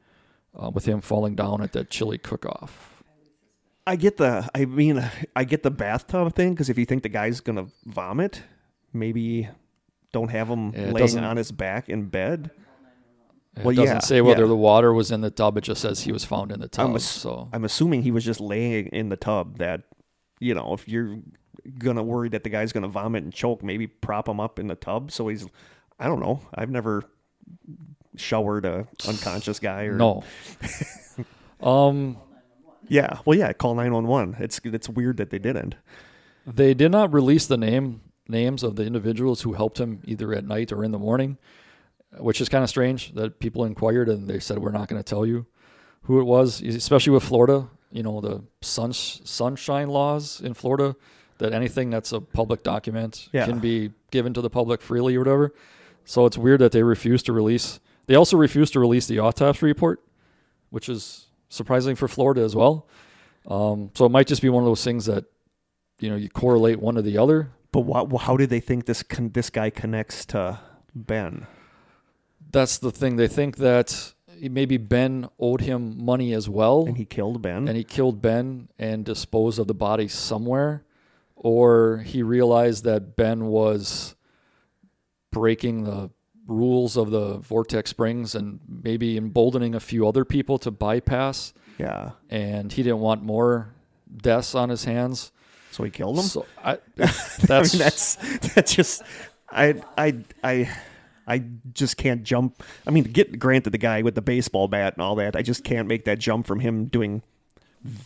uh, 0.56 0.70
with 0.70 0.86
him 0.86 1.00
falling 1.00 1.34
down 1.34 1.60
at 1.60 1.72
that 1.72 1.90
chili 1.90 2.18
cook-off. 2.18 2.97
I 3.88 3.96
get 3.96 4.18
the. 4.18 4.48
I 4.54 4.64
mean, 4.66 5.02
I 5.34 5.44
get 5.44 5.62
the 5.62 5.70
bathtub 5.70 6.34
thing 6.34 6.52
because 6.52 6.68
if 6.68 6.76
you 6.78 6.84
think 6.84 7.02
the 7.02 7.08
guy's 7.08 7.40
gonna 7.40 7.66
vomit, 7.86 8.42
maybe 8.92 9.48
don't 10.12 10.30
have 10.30 10.48
him 10.48 10.72
Yeah, 10.74 10.90
laying 10.92 11.18
on 11.18 11.36
his 11.36 11.50
back 11.50 11.88
in 11.88 12.08
bed. 12.08 12.50
It 13.56 13.64
Well, 13.64 13.74
doesn't 13.74 13.96
yeah, 13.96 14.00
say 14.00 14.20
whether 14.20 14.42
yeah. 14.42 14.48
the 14.48 14.56
water 14.56 14.92
was 14.92 15.10
in 15.10 15.20
the 15.22 15.30
tub. 15.30 15.56
It 15.56 15.62
just 15.62 15.80
says 15.80 16.02
he 16.02 16.12
was 16.12 16.24
found 16.24 16.52
in 16.52 16.60
the 16.60 16.68
tub. 16.68 16.90
I'm 16.90 16.96
ass- 16.96 17.04
so 17.04 17.48
I'm 17.52 17.64
assuming 17.64 18.02
he 18.02 18.10
was 18.10 18.24
just 18.24 18.40
laying 18.40 18.86
in 18.88 19.08
the 19.08 19.16
tub. 19.16 19.58
That 19.58 19.82
you 20.38 20.54
know, 20.54 20.74
if 20.74 20.86
you're 20.86 21.18
gonna 21.78 22.02
worry 22.02 22.28
that 22.28 22.44
the 22.44 22.50
guy's 22.50 22.72
gonna 22.72 22.88
vomit 22.88 23.24
and 23.24 23.32
choke, 23.32 23.62
maybe 23.62 23.86
prop 23.86 24.28
him 24.28 24.38
up 24.38 24.58
in 24.58 24.66
the 24.68 24.76
tub 24.76 25.10
so 25.10 25.28
he's. 25.28 25.46
I 25.98 26.06
don't 26.06 26.20
know. 26.20 26.40
I've 26.54 26.70
never 26.70 27.02
showered 28.16 28.64
a 28.64 28.86
unconscious 29.08 29.58
guy 29.58 29.84
or 29.84 29.94
no. 29.96 30.22
um, 31.62 32.16
Yeah, 32.88 33.18
well, 33.24 33.38
yeah. 33.38 33.52
Call 33.52 33.74
nine 33.74 33.92
one 33.92 34.06
one. 34.06 34.36
It's 34.38 34.60
it's 34.64 34.88
weird 34.88 35.16
that 35.18 35.30
they 35.30 35.38
didn't. 35.38 35.74
they 36.46 36.74
did 36.74 36.90
not 36.90 37.12
release 37.12 37.46
the 37.46 37.56
name 37.58 38.00
names 38.28 38.62
of 38.62 38.76
the 38.76 38.84
individuals 38.84 39.42
who 39.42 39.54
helped 39.54 39.78
him 39.78 40.00
either 40.04 40.34
at 40.34 40.44
night 40.44 40.70
or 40.72 40.84
in 40.84 40.90
the 40.92 40.98
morning, 40.98 41.38
which 42.18 42.40
is 42.40 42.48
kind 42.48 42.62
of 42.62 42.68
strange 42.70 43.14
that 43.14 43.38
people 43.40 43.64
inquired 43.64 44.08
and 44.08 44.28
they 44.28 44.38
said 44.38 44.58
we're 44.58 44.70
not 44.70 44.86
going 44.88 45.02
to 45.02 45.08
tell 45.08 45.24
you 45.24 45.46
who 46.02 46.20
it 46.20 46.24
was, 46.24 46.60
especially 46.62 47.12
with 47.12 47.22
Florida. 47.22 47.68
You 47.90 48.02
know 48.02 48.20
the 48.20 48.42
sun, 48.60 48.92
sunshine 48.92 49.88
laws 49.88 50.40
in 50.42 50.52
Florida 50.54 50.94
that 51.38 51.52
anything 51.54 51.88
that's 51.88 52.12
a 52.12 52.20
public 52.20 52.62
document 52.62 53.28
Yeah. 53.32 53.46
can 53.46 53.60
be 53.60 53.92
given 54.10 54.34
to 54.34 54.40
the 54.42 54.50
public 54.50 54.82
freely 54.82 55.16
or 55.16 55.20
whatever. 55.20 55.54
So 56.04 56.26
it's 56.26 56.36
weird 56.36 56.60
that 56.60 56.72
they 56.72 56.82
refused 56.82 57.24
to 57.26 57.32
release. 57.32 57.80
They 58.06 58.14
also 58.14 58.36
refused 58.36 58.72
to 58.74 58.80
release 58.80 59.06
the 59.06 59.20
autopsy 59.20 59.64
report, 59.66 60.02
which 60.70 60.88
is 60.88 61.27
surprising 61.48 61.96
for 61.96 62.08
Florida 62.08 62.42
as 62.42 62.54
well. 62.54 62.86
Um, 63.46 63.90
so 63.94 64.04
it 64.04 64.10
might 64.10 64.26
just 64.26 64.42
be 64.42 64.48
one 64.48 64.62
of 64.62 64.66
those 64.68 64.84
things 64.84 65.06
that 65.06 65.24
you 66.00 66.10
know 66.10 66.16
you 66.16 66.28
correlate 66.28 66.80
one 66.80 66.94
to 66.96 67.02
the 67.02 67.18
other. 67.18 67.50
But 67.72 67.80
what, 67.80 68.22
how 68.22 68.36
do 68.36 68.46
they 68.46 68.60
think 68.60 68.86
this 68.86 69.02
con- 69.02 69.30
this 69.30 69.50
guy 69.50 69.70
connects 69.70 70.24
to 70.26 70.58
Ben? 70.94 71.46
That's 72.50 72.78
the 72.78 72.90
thing. 72.90 73.16
They 73.16 73.28
think 73.28 73.56
that 73.58 74.14
maybe 74.40 74.76
Ben 74.78 75.28
owed 75.38 75.60
him 75.62 76.02
money 76.04 76.32
as 76.32 76.48
well, 76.48 76.84
And 76.86 76.96
he 76.96 77.04
killed 77.04 77.42
Ben. 77.42 77.68
and 77.68 77.76
he 77.76 77.84
killed 77.84 78.22
Ben 78.22 78.68
and 78.78 79.04
disposed 79.04 79.58
of 79.58 79.66
the 79.66 79.74
body 79.74 80.08
somewhere, 80.08 80.84
or 81.36 81.98
he 82.06 82.22
realized 82.22 82.84
that 82.84 83.16
Ben 83.16 83.46
was 83.46 84.14
breaking 85.30 85.84
the 85.84 86.10
rules 86.48 86.96
of 86.96 87.10
the 87.10 87.38
Vortex 87.38 87.90
Springs 87.90 88.34
and 88.34 88.58
maybe 88.66 89.16
emboldening 89.16 89.74
a 89.74 89.80
few 89.80 90.08
other 90.08 90.24
people 90.24 90.58
to 90.58 90.70
bypass, 90.72 91.52
yeah. 91.78 92.12
and 92.30 92.72
he 92.72 92.82
didn't 92.82 93.00
want 93.00 93.22
more 93.22 93.68
deaths 94.16 94.54
on 94.54 94.70
his 94.70 94.84
hands. 94.84 95.30
So 95.70 95.84
he 95.84 95.90
killed 95.90 96.16
him. 96.18 96.24
So 96.24 96.46
I, 96.64 96.78
That's 96.96 97.36
that's 97.46 97.74
I 97.74 97.76
mean, 97.76 97.82
that's 97.84 98.16
that's 98.54 98.74
just 98.74 99.02
I 99.50 99.80
I 99.96 100.16
I 100.42 100.70
I 101.26 101.42
just 101.74 101.98
can't 101.98 102.24
jump. 102.24 102.62
I 102.86 102.90
mean, 102.90 103.04
get 103.04 103.38
granted 103.38 103.70
the 103.70 103.78
guy 103.78 104.02
with 104.02 104.14
the 104.14 104.22
baseball 104.22 104.66
bat 104.66 104.94
and 104.94 105.02
all 105.02 105.14
that. 105.16 105.36
I 105.36 105.42
just 105.42 105.62
can't 105.62 105.86
make 105.86 106.06
that 106.06 106.18
jump 106.18 106.46
from 106.46 106.58
him 106.58 106.86
doing 106.86 107.22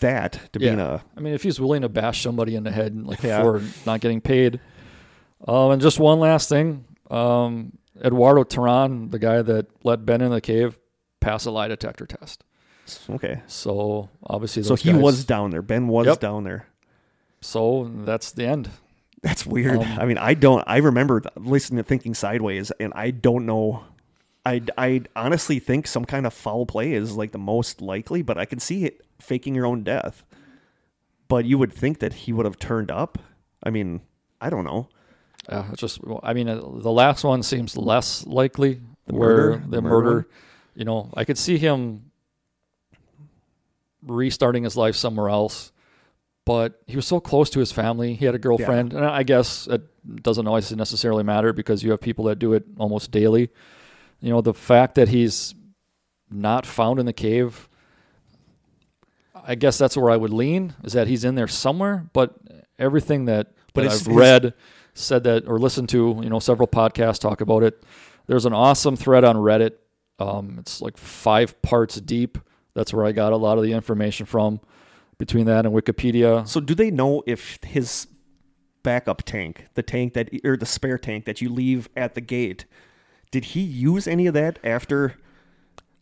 that 0.00 0.38
to 0.52 0.58
being 0.58 0.80
a 0.80 1.02
I 1.16 1.20
mean, 1.20 1.32
if 1.32 1.44
he's 1.44 1.58
willing 1.60 1.82
to 1.82 1.88
bash 1.88 2.22
somebody 2.22 2.56
in 2.56 2.64
the 2.64 2.70
head 2.72 2.94
like 3.06 3.22
Yeah. 3.22 3.40
for 3.42 3.62
not 3.86 4.00
getting 4.00 4.20
paid. 4.20 4.60
Um, 5.46 5.70
and 5.72 5.80
just 5.82 5.98
one 5.98 6.20
last 6.20 6.48
thing, 6.48 6.84
um, 7.10 7.72
Eduardo 8.02 8.44
Tehran, 8.44 9.10
the 9.10 9.18
guy 9.18 9.42
that 9.42 9.66
let 9.84 10.06
Ben 10.06 10.20
in 10.20 10.30
the 10.30 10.40
cave, 10.40 10.78
pass 11.20 11.44
a 11.44 11.50
lie 11.50 11.68
detector 11.68 12.06
test. 12.06 12.44
okay. 13.10 13.42
So 13.46 14.08
obviously, 14.24 14.62
So 14.62 14.74
he 14.76 14.92
guys- 14.92 15.00
was 15.00 15.24
down 15.24 15.50
there. 15.50 15.62
Ben 15.62 15.88
was 15.88 16.06
Yep. 16.06 16.20
down 16.20 16.44
there. 16.44 16.66
So 17.40 17.90
that's 18.04 18.32
the 18.32 18.46
end. 18.46 18.70
That's 19.22 19.46
weird. 19.46 19.76
Um, 19.78 19.98
I 20.00 20.04
mean, 20.04 20.18
I 20.18 20.34
don't. 20.34 20.64
I 20.66 20.78
remember 20.78 21.22
listening 21.36 21.76
to 21.78 21.84
Thinking 21.88 22.12
Sideways, 22.14 22.72
and 22.80 22.92
I 22.96 23.10
don't 23.12 23.46
know. 23.46 23.84
I 24.44 24.62
I 24.76 25.02
honestly 25.14 25.60
think 25.60 25.86
some 25.86 26.04
kind 26.04 26.26
of 26.26 26.34
foul 26.34 26.66
play 26.66 26.92
is 26.92 27.16
like 27.16 27.30
the 27.30 27.38
most 27.38 27.80
likely, 27.80 28.22
but 28.22 28.36
I 28.36 28.44
can 28.46 28.58
see 28.58 28.84
it 28.84 29.00
faking 29.20 29.54
your 29.54 29.64
own 29.66 29.84
death. 29.84 30.24
But 31.28 31.44
you 31.44 31.56
would 31.58 31.72
think 31.72 32.00
that 32.00 32.12
he 32.12 32.32
would 32.32 32.46
have 32.46 32.58
turned 32.58 32.90
up. 32.90 33.18
I 33.62 33.70
mean, 33.70 34.00
I 34.40 34.50
don't 34.50 34.64
know. 34.64 34.88
Uh, 35.48 35.64
it's 35.72 35.80
just, 35.80 36.00
I 36.22 36.32
mean, 36.34 36.48
uh, 36.48 36.54
the 36.56 36.90
last 36.90 37.24
one 37.24 37.42
seems 37.42 37.76
less 37.76 38.26
likely. 38.26 38.80
The 39.06 39.14
where 39.14 39.28
murder? 39.36 39.62
the, 39.64 39.70
The 39.76 39.82
murder 39.82 40.04
murder, 40.04 40.28
you 40.74 40.84
know, 40.84 41.10
I 41.14 41.24
could 41.24 41.36
see 41.38 41.58
him 41.58 42.10
restarting 44.06 44.64
his 44.64 44.76
life 44.76 44.96
somewhere 44.96 45.28
else. 45.28 45.72
But 46.44 46.82
he 46.88 46.96
was 46.96 47.06
so 47.06 47.20
close 47.20 47.50
to 47.50 47.60
his 47.60 47.70
family. 47.70 48.14
He 48.14 48.24
had 48.24 48.34
a 48.34 48.38
girlfriend, 48.38 48.92
and 48.94 49.04
I 49.04 49.22
guess 49.22 49.68
it 49.68 49.82
doesn't 50.24 50.48
always 50.48 50.72
necessarily 50.72 51.22
matter 51.22 51.52
because 51.52 51.84
you 51.84 51.92
have 51.92 52.00
people 52.00 52.24
that 52.24 52.40
do 52.40 52.52
it 52.52 52.64
almost 52.78 53.12
daily. 53.12 53.50
You 54.20 54.30
know, 54.30 54.40
the 54.40 54.52
fact 54.54 54.96
that 54.96 55.08
he's 55.08 55.54
not 56.30 56.66
found 56.66 56.98
in 56.98 57.06
the 57.06 57.12
cave, 57.12 57.68
I 59.34 59.54
guess 59.54 59.78
that's 59.78 59.96
where 59.96 60.10
I 60.10 60.16
would 60.16 60.32
lean 60.32 60.74
is 60.82 60.94
that 60.94 61.06
he's 61.06 61.24
in 61.24 61.36
there 61.36 61.46
somewhere. 61.46 62.08
But 62.12 62.34
everything 62.76 63.26
that, 63.26 63.52
But 63.72 63.82
that 63.82 63.86
it's- 63.94 64.08
I've 64.08 64.14
read 64.14 64.54
said 64.94 65.24
that 65.24 65.46
or 65.46 65.58
listened 65.58 65.88
to, 65.90 66.20
you 66.22 66.30
know, 66.30 66.38
several 66.38 66.68
podcasts 66.68 67.18
talk 67.18 67.40
about 67.40 67.62
it. 67.62 67.82
There's 68.26 68.46
an 68.46 68.52
awesome 68.52 68.96
thread 68.96 69.24
on 69.24 69.36
Reddit. 69.36 69.72
Um, 70.18 70.56
it's 70.58 70.80
like 70.80 70.96
five 70.96 71.60
parts 71.62 72.00
deep. 72.00 72.38
That's 72.74 72.92
where 72.92 73.04
I 73.04 73.12
got 73.12 73.32
a 73.32 73.36
lot 73.36 73.58
of 73.58 73.64
the 73.64 73.72
information 73.72 74.26
from. 74.26 74.60
Between 75.18 75.46
that 75.46 75.66
and 75.66 75.74
Wikipedia, 75.74 76.48
So 76.48 76.58
do 76.58 76.74
they 76.74 76.90
know 76.90 77.22
if 77.26 77.58
his 77.62 78.08
backup 78.82 79.22
tank, 79.22 79.66
the 79.74 79.82
tank 79.82 80.14
that 80.14 80.30
or 80.44 80.56
the 80.56 80.66
spare 80.66 80.98
tank 80.98 81.24
that 81.24 81.40
you 81.40 81.48
leave 81.48 81.88
at 81.96 82.14
the 82.14 82.20
gate. 82.20 82.64
Did 83.30 83.46
he 83.46 83.60
use 83.60 84.06
any 84.06 84.26
of 84.26 84.34
that 84.34 84.58
after 84.62 85.14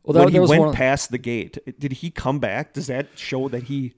Well, 0.02 0.24
when 0.24 0.32
that, 0.32 0.32
he 0.32 0.40
went 0.40 0.68
of, 0.68 0.74
past 0.74 1.10
the 1.10 1.18
gate? 1.18 1.58
Did 1.78 1.92
he 1.92 2.10
come 2.10 2.38
back? 2.38 2.72
Does 2.72 2.86
that 2.88 3.08
show 3.14 3.48
that 3.48 3.64
he? 3.64 3.94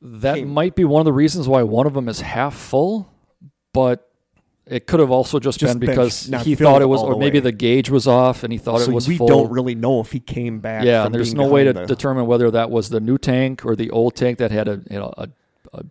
that 0.00 0.36
came- 0.36 0.48
might 0.48 0.74
be 0.76 0.84
one 0.84 1.00
of 1.00 1.06
the 1.06 1.12
reasons 1.12 1.48
why 1.48 1.62
one 1.62 1.86
of 1.86 1.94
them 1.94 2.08
is 2.08 2.20
half 2.20 2.54
full, 2.54 3.12
but 3.72 4.10
it 4.70 4.86
could 4.86 5.00
have 5.00 5.10
also 5.10 5.38
just, 5.38 5.58
Just 5.60 5.78
been 5.78 5.88
because 5.88 6.26
he 6.44 6.54
thought 6.54 6.82
it 6.82 6.86
was, 6.86 7.02
or 7.02 7.16
maybe 7.16 7.38
way. 7.38 7.42
the 7.44 7.52
gauge 7.52 7.90
was 7.90 8.06
off 8.06 8.44
and 8.44 8.52
he 8.52 8.58
thought 8.58 8.80
so 8.80 8.90
it 8.90 8.94
was 8.94 9.08
we 9.08 9.16
full. 9.16 9.26
don't 9.26 9.50
really 9.50 9.74
know 9.74 10.00
if 10.00 10.12
he 10.12 10.20
came 10.20 10.60
back. 10.60 10.84
yeah, 10.84 11.04
and 11.06 11.14
there's 11.14 11.34
no 11.34 11.48
way 11.48 11.64
to 11.64 11.72
the- 11.72 11.86
determine 11.86 12.26
whether 12.26 12.50
that 12.50 12.70
was 12.70 12.88
the 12.90 13.00
new 13.00 13.18
tank 13.18 13.64
or 13.64 13.74
the 13.76 13.90
old 13.90 14.14
tank 14.14 14.38
that 14.38 14.50
had 14.50 14.68
a 14.68 14.80
you 14.90 14.98
know 14.98 15.12
a, 15.16 15.28
a 15.72 15.84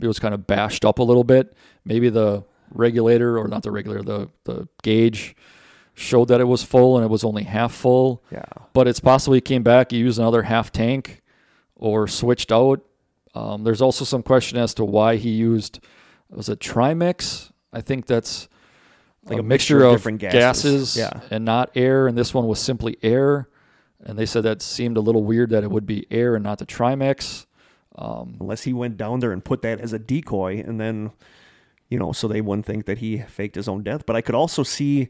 it 0.00 0.06
was 0.06 0.18
kind 0.18 0.34
of 0.34 0.46
bashed 0.46 0.84
up 0.84 0.98
a 0.98 1.02
little 1.02 1.24
bit. 1.24 1.54
Maybe 1.84 2.08
the 2.10 2.44
regulator 2.70 3.38
or 3.38 3.48
not 3.48 3.62
the 3.62 3.70
regulator, 3.70 4.02
the 4.02 4.28
the 4.44 4.68
gauge 4.82 5.34
showed 5.94 6.28
that 6.28 6.40
it 6.40 6.44
was 6.44 6.62
full 6.62 6.96
and 6.98 7.04
it 7.04 7.08
was 7.08 7.24
only 7.24 7.44
half 7.44 7.72
full. 7.72 8.22
Yeah. 8.30 8.44
But 8.74 8.86
it's 8.86 9.00
possible 9.00 9.32
he 9.34 9.40
came 9.40 9.62
back, 9.62 9.92
he 9.92 9.96
used 9.96 10.18
another 10.18 10.42
half 10.42 10.70
tank, 10.70 11.22
or 11.74 12.06
switched 12.06 12.52
out. 12.52 12.82
Um, 13.34 13.64
there's 13.64 13.80
also 13.80 14.04
some 14.04 14.22
question 14.22 14.58
as 14.58 14.74
to 14.74 14.84
why 14.84 15.16
he 15.16 15.30
used 15.30 15.80
was 16.30 16.48
it 16.48 16.58
Trimix? 16.60 17.50
I 17.72 17.80
think 17.80 18.06
that's 18.06 18.48
Like 19.24 19.38
a, 19.38 19.40
a 19.40 19.42
mixture, 19.42 19.76
mixture 19.76 19.84
of 19.84 19.92
different 19.92 20.20
gases, 20.20 20.94
gases. 20.94 20.96
Yeah. 20.96 21.20
and 21.30 21.44
not 21.44 21.70
air. 21.74 22.06
And 22.06 22.16
this 22.16 22.32
one 22.34 22.46
was 22.46 22.58
simply 22.60 22.96
air. 23.02 23.48
And 24.04 24.18
they 24.18 24.26
said 24.26 24.42
that 24.44 24.62
seemed 24.62 24.96
a 24.96 25.00
little 25.00 25.24
weird 25.24 25.50
that 25.50 25.64
it 25.64 25.70
would 25.70 25.86
be 25.86 26.06
air 26.10 26.34
and 26.34 26.44
not 26.44 26.58
the 26.58 26.66
Trimix. 26.66 27.46
Um, 27.96 28.36
Unless 28.40 28.62
he 28.64 28.72
went 28.72 28.96
down 28.96 29.20
there 29.20 29.32
and 29.32 29.44
put 29.44 29.62
that 29.62 29.80
as 29.80 29.92
a 29.92 29.98
decoy, 29.98 30.62
and 30.64 30.78
then, 30.78 31.12
you 31.88 31.98
know, 31.98 32.12
so 32.12 32.28
they 32.28 32.42
wouldn't 32.42 32.66
think 32.66 32.84
that 32.86 32.98
he 32.98 33.18
faked 33.18 33.54
his 33.56 33.68
own 33.68 33.82
death. 33.82 34.04
But 34.04 34.16
I 34.16 34.20
could 34.20 34.34
also 34.34 34.62
see, 34.62 35.08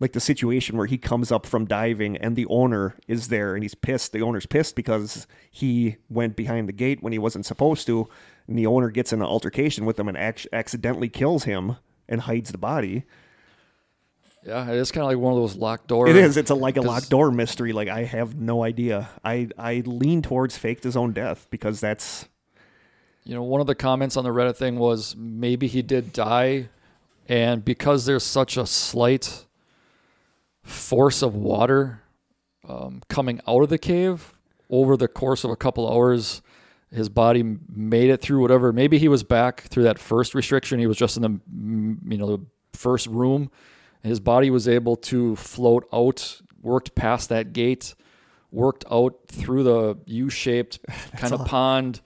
like, 0.00 0.12
the 0.12 0.20
situation 0.20 0.76
where 0.76 0.88
he 0.88 0.98
comes 0.98 1.30
up 1.30 1.46
from 1.46 1.66
diving 1.66 2.16
and 2.16 2.34
the 2.34 2.46
owner 2.46 2.96
is 3.06 3.28
there 3.28 3.54
and 3.54 3.62
he's 3.62 3.76
pissed. 3.76 4.12
The 4.12 4.22
owner's 4.22 4.44
pissed 4.46 4.74
because 4.74 5.28
he 5.50 5.96
went 6.10 6.34
behind 6.34 6.68
the 6.68 6.72
gate 6.72 7.00
when 7.00 7.12
he 7.12 7.18
wasn't 7.18 7.46
supposed 7.46 7.86
to, 7.86 8.08
and 8.46 8.58
the 8.58 8.66
owner 8.66 8.90
gets 8.90 9.12
in 9.12 9.20
an 9.20 9.26
altercation 9.26 9.84
with 9.84 9.98
him 9.98 10.08
and 10.08 10.16
ac- 10.16 10.48
accidentally 10.52 11.08
kills 11.08 11.44
him 11.44 11.76
and 12.08 12.22
hides 12.22 12.52
the 12.52 12.58
body. 12.58 13.04
yeah, 14.44 14.70
it 14.70 14.76
is 14.76 14.92
kind 14.92 15.02
of 15.02 15.08
like 15.08 15.18
one 15.18 15.32
of 15.32 15.38
those 15.38 15.56
locked 15.56 15.88
door. 15.88 16.08
It 16.08 16.16
is. 16.16 16.36
It's 16.36 16.50
a 16.50 16.54
like 16.54 16.76
a 16.76 16.80
locked 16.82 17.10
door 17.10 17.30
mystery. 17.32 17.72
Like 17.72 17.88
I 17.88 18.04
have 18.04 18.36
no 18.36 18.62
idea. 18.62 19.08
I 19.24 19.48
I 19.58 19.82
lean 19.84 20.22
towards 20.22 20.56
faked 20.56 20.84
his 20.84 20.96
own 20.96 21.12
death 21.12 21.48
because 21.50 21.80
that's 21.80 22.28
You 23.24 23.34
know, 23.34 23.42
one 23.42 23.60
of 23.60 23.66
the 23.66 23.74
comments 23.74 24.16
on 24.16 24.22
the 24.24 24.30
Reddit 24.30 24.56
thing 24.56 24.78
was 24.78 25.16
maybe 25.16 25.66
he 25.66 25.82
did 25.82 26.12
die, 26.12 26.68
and 27.28 27.64
because 27.64 28.06
there's 28.06 28.22
such 28.22 28.56
a 28.56 28.66
slight 28.66 29.46
force 30.62 31.22
of 31.22 31.34
water 31.34 32.02
um, 32.68 33.02
coming 33.08 33.40
out 33.48 33.62
of 33.62 33.68
the 33.68 33.78
cave 33.78 34.32
over 34.70 34.96
the 34.96 35.08
course 35.08 35.44
of 35.44 35.50
a 35.50 35.56
couple 35.56 35.90
hours, 35.90 36.42
his 36.96 37.08
body 37.08 37.42
made 37.74 38.10
it 38.10 38.20
through 38.22 38.40
whatever. 38.40 38.72
Maybe 38.72 38.98
he 38.98 39.06
was 39.08 39.22
back 39.22 39.60
through 39.62 39.84
that 39.84 39.98
first 39.98 40.34
restriction. 40.34 40.78
He 40.80 40.86
was 40.86 40.96
just 40.96 41.16
in 41.16 41.22
the 41.22 41.40
you 42.10 42.16
know 42.18 42.36
the 42.36 42.44
first 42.72 43.06
room. 43.06 43.50
His 44.02 44.18
body 44.20 44.50
was 44.50 44.66
able 44.68 44.96
to 44.96 45.36
float 45.36 45.86
out, 45.92 46.40
worked 46.62 46.94
past 46.94 47.28
that 47.28 47.52
gate, 47.52 47.94
worked 48.50 48.84
out 48.90 49.16
through 49.26 49.64
the 49.64 49.98
U-shaped 50.06 50.78
kind 51.16 51.32
of 51.34 51.44
pond, 51.46 52.00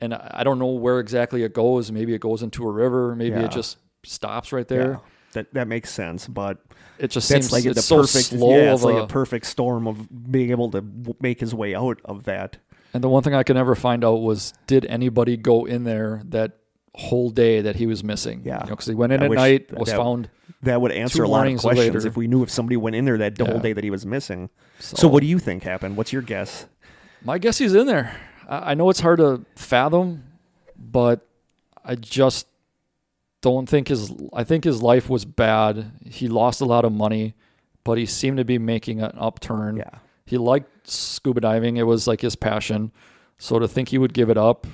and 0.00 0.14
I 0.14 0.44
don't 0.44 0.58
know 0.58 0.66
where 0.72 1.00
exactly 1.00 1.42
it 1.42 1.52
goes. 1.54 1.90
Maybe 1.90 2.14
it 2.14 2.20
goes 2.20 2.42
into 2.42 2.64
a 2.66 2.70
river. 2.70 3.14
Maybe 3.16 3.36
Yeah. 3.36 3.46
it 3.46 3.50
just 3.52 3.78
stops 4.04 4.52
right 4.52 4.68
there. 4.68 4.90
yeah, 4.92 4.98
that 5.32 5.54
that 5.54 5.66
makes 5.68 5.90
sense. 5.90 6.28
But 6.28 6.58
It 6.98 7.10
just 7.10 7.26
seems 7.26 7.50
like 7.52 7.64
it's 7.64 7.74
the 7.76 7.82
so 7.82 7.96
perfect 8.02 8.26
slow 8.26 8.50
yeah, 8.56 8.70
of 8.70 8.74
it's 8.74 8.84
like 8.84 8.94
a, 8.96 9.02
a 9.02 9.06
perfect 9.08 9.46
storm 9.46 9.86
of 9.88 10.30
being 10.30 10.50
able 10.50 10.70
to 10.72 10.80
w- 10.82 11.16
make 11.20 11.40
his 11.40 11.54
way 11.54 11.74
out 11.74 12.00
of 12.04 12.24
that. 12.24 12.58
And 12.96 13.04
the 13.04 13.10
one 13.10 13.22
thing 13.22 13.34
I 13.34 13.42
could 13.42 13.56
never 13.56 13.74
find 13.74 14.02
out 14.06 14.22
was 14.22 14.54
did 14.66 14.86
anybody 14.86 15.36
go 15.36 15.66
in 15.66 15.84
there 15.84 16.22
that 16.30 16.52
whole 16.94 17.28
day 17.28 17.60
that 17.60 17.76
he 17.76 17.86
was 17.86 18.02
missing? 18.02 18.40
Yeah. 18.42 18.64
because 18.64 18.86
he 18.86 18.94
went 18.94 19.12
in 19.12 19.22
I 19.22 19.26
at 19.26 19.30
night, 19.32 19.68
that- 19.68 19.78
was 19.78 19.90
that- 19.90 19.98
found. 19.98 20.30
That 20.62 20.80
would 20.80 20.92
answer 20.92 21.22
a 21.22 21.28
lot 21.28 21.46
of 21.46 21.58
questions 21.60 21.94
later. 21.94 22.08
if 22.08 22.16
we 22.16 22.26
knew 22.26 22.42
if 22.42 22.50
somebody 22.50 22.78
went 22.78 22.96
in 22.96 23.04
there 23.04 23.18
that 23.18 23.36
whole 23.38 23.56
Yeah. 23.56 23.58
day 23.60 23.72
that 23.74 23.84
he 23.84 23.90
was 23.90 24.06
missing. 24.06 24.48
So, 24.78 24.96
So, 24.96 25.08
what 25.08 25.20
do 25.20 25.26
you 25.26 25.38
think 25.38 25.62
happened? 25.62 25.96
What's 25.98 26.10
your 26.12 26.22
guess? 26.22 26.64
My 27.22 27.36
guess 27.36 27.58
he's 27.58 27.74
in 27.74 27.86
there. 27.86 28.16
I, 28.48 28.70
I 28.70 28.74
know 28.74 28.88
it's 28.88 29.00
hard 29.00 29.18
to 29.18 29.44
fathom, 29.56 30.24
but 30.78 31.20
I 31.84 31.96
just 31.96 32.46
don't 33.42 33.68
think 33.68 33.88
his. 33.88 34.10
I 34.32 34.42
think 34.44 34.64
his 34.64 34.82
life 34.82 35.10
was 35.10 35.24
bad. 35.26 35.92
He 36.06 36.28
lost 36.28 36.62
a 36.62 36.64
lot 36.64 36.86
of 36.86 36.92
money, 36.92 37.34
but 37.84 37.98
he 37.98 38.06
seemed 38.06 38.38
to 38.38 38.44
be 38.44 38.58
making 38.58 39.02
an 39.02 39.12
upturn. 39.18 39.76
Yeah. 39.76 39.90
He 40.24 40.38
liked 40.38 40.70
scuba 40.86 41.40
diving. 41.40 41.76
It 41.76 41.84
was 41.84 42.06
like 42.06 42.20
his 42.20 42.36
passion. 42.36 42.92
So 43.38 43.58
to 43.58 43.68
think 43.68 43.88
he 43.90 43.98
would 43.98 44.14
give 44.14 44.30
it 44.30 44.38
up, 44.38 44.66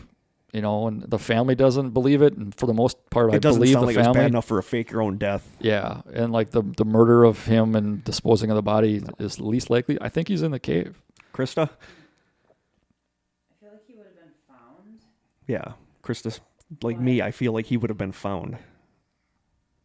you 0.52 0.60
know, 0.60 0.86
and 0.86 1.02
the 1.02 1.18
family 1.18 1.54
doesn't 1.54 1.90
believe 1.90 2.20
it, 2.22 2.34
and 2.36 2.54
for 2.54 2.66
the 2.66 2.74
most 2.74 2.98
part, 3.10 3.32
I 3.32 3.36
It 3.36 3.42
doesn't 3.42 3.60
believe 3.60 3.72
sound 3.72 3.82
the 3.84 3.86
like 3.86 3.94
it 3.96 3.98
was 4.00 4.06
family. 4.06 4.20
bad 4.20 4.26
enough 4.30 4.44
for 4.44 4.58
a 4.58 4.62
fake 4.62 4.90
your 4.90 5.02
own 5.02 5.16
death. 5.18 5.48
Yeah, 5.60 6.02
and 6.12 6.30
like 6.32 6.50
the 6.50 6.62
the 6.62 6.84
murder 6.84 7.24
of 7.24 7.46
him 7.46 7.74
and 7.74 8.04
disposing 8.04 8.50
of 8.50 8.56
the 8.56 8.62
body 8.62 9.02
is 9.18 9.40
least 9.40 9.70
likely. 9.70 9.98
I 10.00 10.08
think 10.10 10.28
he's 10.28 10.42
in 10.42 10.50
the 10.50 10.60
cave. 10.60 11.00
Krista? 11.32 11.70
I 11.70 13.54
feel 13.60 13.70
like 13.72 13.86
he 13.86 13.94
would 13.94 14.04
have 14.06 14.14
been 14.14 14.32
found. 14.46 15.00
Yeah. 15.46 15.72
Krista, 16.04 16.38
like 16.82 17.00
me, 17.00 17.22
I 17.22 17.30
feel 17.30 17.52
like 17.52 17.66
he 17.66 17.76
would 17.78 17.88
have 17.90 17.98
been 17.98 18.12
found. 18.12 18.58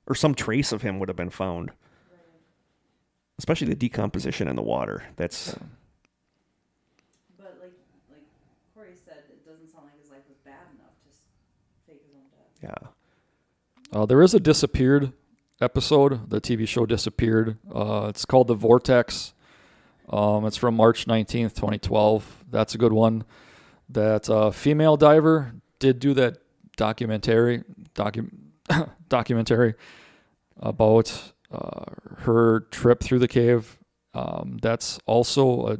Or 0.07 0.15
some 0.15 0.35
trace 0.35 0.71
of 0.71 0.81
him 0.81 0.99
would 0.99 1.07
have 1.09 1.15
been 1.15 1.29
found. 1.29 1.71
Especially 3.39 3.67
the 3.67 3.75
decomposition 3.75 4.47
in 4.47 4.55
the 4.55 4.61
water. 4.63 5.03
That's 5.15 5.53
But 7.37 7.57
like 7.61 7.71
like 8.09 8.23
Kory 8.73 8.95
said, 9.05 9.23
it 9.29 9.45
doesn't 9.45 9.69
sound 9.71 9.85
like 9.85 10.01
his 10.01 10.09
life 10.09 10.23
was 10.27 10.37
bad 10.43 10.65
enough 10.73 10.95
to 11.03 11.09
s- 11.09 11.21
fake 11.85 12.01
his 12.05 12.15
own 12.15 12.25
death. 12.31 12.49
Yeah. 12.67 12.87
Uh, 13.93 14.05
there 14.05 14.21
is 14.21 14.33
a 14.33 14.39
disappeared 14.39 15.13
episode. 15.61 16.29
The 16.29 16.41
TV 16.41 16.67
show 16.67 16.85
disappeared. 16.85 17.57
Uh, 17.73 18.07
it's 18.09 18.25
called 18.25 18.47
The 18.47 18.55
Vortex. 18.55 19.33
Um, 20.09 20.45
it's 20.45 20.57
from 20.57 20.75
March 20.75 21.05
19th, 21.05 21.55
2012. 21.55 22.45
That's 22.49 22.75
a 22.75 22.77
good 22.77 22.93
one. 22.93 23.25
That 23.89 24.29
uh, 24.29 24.51
female 24.51 24.97
diver 24.97 25.53
did 25.79 25.99
do 25.99 26.13
that 26.15 26.37
documentary 26.75 27.63
docu- 27.95 28.31
documentary 29.09 29.75
about 30.59 31.33
uh, 31.51 31.85
her 32.19 32.61
trip 32.71 33.01
through 33.01 33.19
the 33.19 33.27
cave. 33.27 33.77
Um, 34.13 34.57
that's 34.61 34.99
also 35.05 35.77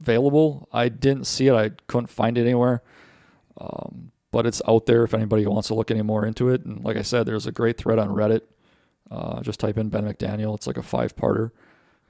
available. 0.00 0.68
I 0.72 0.88
didn't 0.88 1.24
see 1.24 1.48
it. 1.48 1.54
I 1.54 1.70
couldn't 1.86 2.08
find 2.08 2.38
it 2.38 2.42
anywhere. 2.42 2.82
Um, 3.60 4.12
but 4.38 4.46
it's 4.46 4.62
out 4.68 4.86
there 4.86 5.02
if 5.02 5.14
anybody 5.14 5.44
wants 5.48 5.66
to 5.66 5.74
look 5.74 5.90
any 5.90 6.00
more 6.00 6.24
into 6.24 6.48
it. 6.48 6.64
And 6.64 6.84
like 6.84 6.96
I 6.96 7.02
said, 7.02 7.26
there's 7.26 7.48
a 7.48 7.50
great 7.50 7.76
thread 7.76 7.98
on 7.98 8.10
Reddit. 8.10 8.42
Uh, 9.10 9.42
just 9.42 9.58
type 9.58 9.76
in 9.76 9.88
Ben 9.88 10.04
McDaniel. 10.04 10.54
It's 10.54 10.68
like 10.68 10.76
a 10.76 10.82
five 10.84 11.16
parter, 11.16 11.50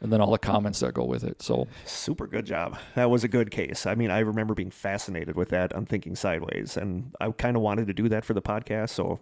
and 0.02 0.12
then 0.12 0.20
all 0.20 0.30
the 0.30 0.38
comments 0.38 0.80
that 0.80 0.92
go 0.92 1.04
with 1.04 1.24
it. 1.24 1.40
So 1.40 1.68
Super 1.86 2.26
good 2.26 2.44
job. 2.44 2.78
That 2.96 3.08
was 3.08 3.24
a 3.24 3.28
good 3.28 3.50
case. 3.50 3.86
I 3.86 3.94
mean, 3.94 4.10
I 4.10 4.18
remember 4.18 4.52
being 4.52 4.70
fascinated 4.70 5.36
with 5.36 5.48
that 5.48 5.72
on 5.72 5.86
Thinking 5.86 6.14
Sideways, 6.14 6.76
and 6.76 7.14
I 7.18 7.30
kind 7.30 7.56
of 7.56 7.62
wanted 7.62 7.86
to 7.86 7.94
do 7.94 8.10
that 8.10 8.26
for 8.26 8.34
the 8.34 8.42
podcast. 8.42 8.90
So, 8.90 9.20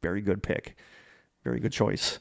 very 0.00 0.20
good 0.20 0.40
pick. 0.40 0.76
Very 1.42 1.58
good 1.58 1.72
choice. 1.72 2.20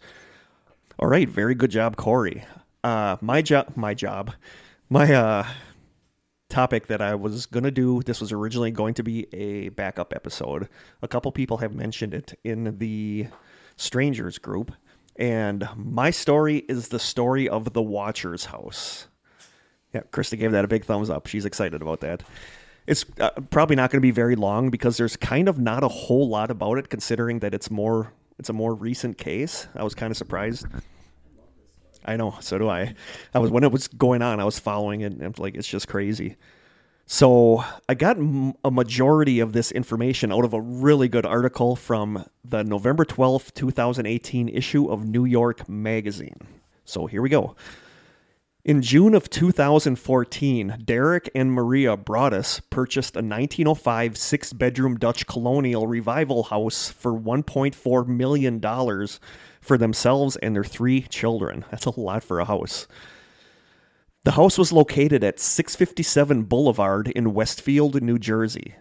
All 0.98 1.08
right, 1.08 1.30
very 1.30 1.54
good 1.54 1.70
job, 1.70 1.98
Kory. 1.98 2.46
Uh, 2.84 3.18
my 3.22 3.44
job, 3.44 3.74
my 3.76 3.94
job, 3.94 4.34
my 4.90 5.14
uh, 5.14 5.46
topic 6.50 6.88
that 6.88 7.02
I 7.02 7.16
was 7.16 7.46
gonna 7.46 7.72
do. 7.72 8.02
This 8.02 8.20
was 8.20 8.32
originally 8.32 8.72
going 8.72 8.94
to 8.96 9.04
be 9.04 9.28
a 9.34 9.70
backup 9.70 10.14
episode. 10.16 10.68
A 11.02 11.08
couple 11.08 11.32
people 11.32 11.58
have 11.58 11.74
mentioned 11.74 12.14
it 12.14 12.38
in 12.44 12.78
the 12.78 13.28
strangers 13.78 14.38
group, 14.38 14.72
and 15.16 15.68
my 15.76 16.12
story 16.12 16.58
is 16.68 16.90
the 16.90 17.00
story 17.00 17.48
of 17.48 17.74
the 17.74 17.82
Watcher's 17.82 18.46
house. 18.46 19.08
Yeah, 19.94 20.02
Krista 20.12 20.38
gave 20.38 20.52
that 20.52 20.66
a 20.66 20.68
big 20.68 20.86
thumbs 20.86 21.10
up. 21.10 21.28
She's 21.28 21.46
excited 21.46 21.82
about 21.82 22.02
that. 22.02 22.24
It's 22.86 23.06
uh, 23.20 23.32
probably 23.50 23.76
not 23.76 23.92
going 23.92 24.00
to 24.00 24.06
be 24.06 24.12
very 24.12 24.36
long 24.36 24.70
because 24.70 24.98
there's 24.98 25.16
kind 25.16 25.48
of 25.48 25.60
not 25.60 25.84
a 25.84 25.88
whole 25.88 26.28
lot 26.28 26.52
about 26.52 26.78
it, 26.78 26.90
considering 26.90 27.40
that 27.40 27.54
it's 27.54 27.70
more 27.70 28.14
it's 28.40 28.50
a 28.50 28.54
more 28.54 28.74
recent 28.74 29.18
case. 29.18 29.68
I 29.76 29.84
was 29.84 29.94
kind 29.94 30.12
of 30.12 30.18
surprised. 30.18 30.66
I 32.06 32.16
know, 32.16 32.36
so 32.40 32.58
do 32.58 32.70
I. 32.70 32.94
I 33.34 33.40
was 33.40 33.52
when 33.52 33.64
it 33.64 33.72
was 33.72 33.88
going 33.88 34.22
on, 34.22 34.40
I 34.40 34.46
was 34.46 34.60
following 34.60 35.02
it, 35.02 35.12
and 35.12 35.22
I'm 35.22 35.34
like, 35.38 35.56
it's 35.56 35.68
just 35.68 35.88
crazy. 35.88 36.38
So 37.06 37.64
I 37.88 37.96
got 37.96 38.18
a 38.64 38.72
majority 38.72 39.40
of 39.40 39.54
this 39.54 39.72
information 39.72 40.32
out 40.32 40.46
of 40.46 40.54
a 40.54 40.62
really 40.62 41.08
good 41.08 41.26
article 41.26 41.76
from 41.76 42.24
the 42.44 42.64
November 42.64 43.04
twelfth, 43.04 43.54
two 43.54 43.72
thousand 43.72 44.06
eighteen 44.06 44.48
issue 44.48 44.88
of 44.90 45.08
New 45.08 45.26
York 45.26 45.68
Magazine. 45.68 46.38
So 46.86 47.06
here 47.06 47.22
we 47.22 47.30
go. 47.30 47.56
In 48.66 48.82
June 48.82 49.16
of 49.16 49.30
2014, 49.30 50.84
Derek 50.84 51.30
and 51.34 51.52
Maria 51.52 51.96
Broaddus 51.96 52.62
purchased 52.70 53.16
a 53.16 53.24
1905 53.24 54.18
six 54.18 54.54
bedroom 54.54 54.98
Dutch 54.98 55.26
colonial 55.26 55.88
revival 55.88 56.44
house 56.44 56.90
for 56.90 57.14
$1.4 57.14 58.08
million 58.08 58.60
for 59.62 59.78
themselves 59.78 60.36
and 60.38 60.56
their 60.56 60.64
three 60.64 61.02
children. 61.02 61.66
That's 61.72 61.86
a 61.86 62.00
lot 62.00 62.24
for 62.24 62.40
a 62.40 62.46
house. 62.46 62.88
The 64.24 64.32
house 64.32 64.58
was 64.58 64.74
located 64.74 65.24
at 65.24 65.40
657 65.40 66.44
Boulevard 66.44 67.08
in 67.10 67.34
Westfield, 67.34 68.02
New 68.02 68.20
Jersey. 68.20 68.76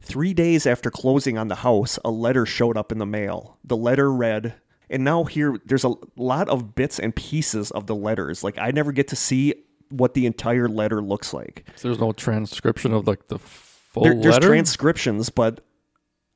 Three 0.00 0.34
days 0.34 0.66
after 0.66 0.90
closing 0.90 1.38
on 1.38 1.48
the 1.48 1.56
house, 1.56 1.98
a 2.04 2.10
letter 2.10 2.44
showed 2.46 2.76
up 2.76 2.92
in 2.92 2.98
the 2.98 3.06
mail. 3.06 3.58
The 3.64 3.76
letter 3.76 4.12
read, 4.12 4.54
and 4.90 5.04
now 5.04 5.24
here 5.24 5.56
there's 5.64 5.84
a 5.84 5.94
lot 6.16 6.48
of 6.48 6.74
bits 6.74 6.98
and 6.98 7.14
pieces 7.14 7.70
of 7.70 7.86
the 7.86 7.94
letters. 7.94 8.44
Like 8.44 8.58
I 8.58 8.70
never 8.72 8.92
get 8.92 9.08
to 9.08 9.16
see 9.16 9.54
what 9.88 10.14
the 10.14 10.26
entire 10.26 10.68
letter 10.68 11.00
looks 11.00 11.32
like. 11.32 11.64
So 11.76 11.88
there's 11.88 12.00
no 12.00 12.12
transcription 12.12 12.92
of 12.92 13.06
like 13.06 13.28
the 13.28 13.38
full 13.38 14.02
There, 14.02 14.14
there's 14.14 14.34
letter. 14.34 14.48
transcriptions, 14.48 15.30
but 15.30 15.60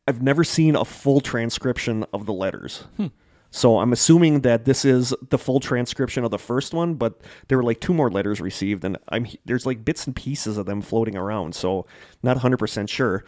I've 0.06 0.22
never 0.22 0.44
seen 0.44 0.76
a 0.76 0.84
full 0.84 1.20
transcription 1.20 2.04
of 2.12 2.26
the 2.26 2.32
letters. 2.32 2.84
Hmm. 2.96 3.08
So 3.50 3.78
I'm 3.80 3.92
assuming 3.92 4.40
that 4.42 4.64
this 4.64 4.84
is 4.84 5.14
the 5.28 5.38
full 5.38 5.58
transcription 5.58 6.24
of 6.24 6.30
the 6.30 6.38
first 6.38 6.72
one, 6.72 6.94
but 6.94 7.20
there 7.48 7.58
were 7.58 7.64
like 7.64 7.80
two 7.80 7.92
more 7.92 8.10
letters 8.10 8.40
received, 8.40 8.84
and 8.84 8.96
I'm 9.08 9.26
there's 9.44 9.66
like 9.66 9.84
bits 9.84 10.06
and 10.06 10.14
pieces 10.14 10.56
of 10.56 10.66
them 10.66 10.82
floating 10.82 11.16
around. 11.16 11.54
So 11.54 11.86
not 12.22 12.38
100% 12.38 12.88
sure. 12.88 13.24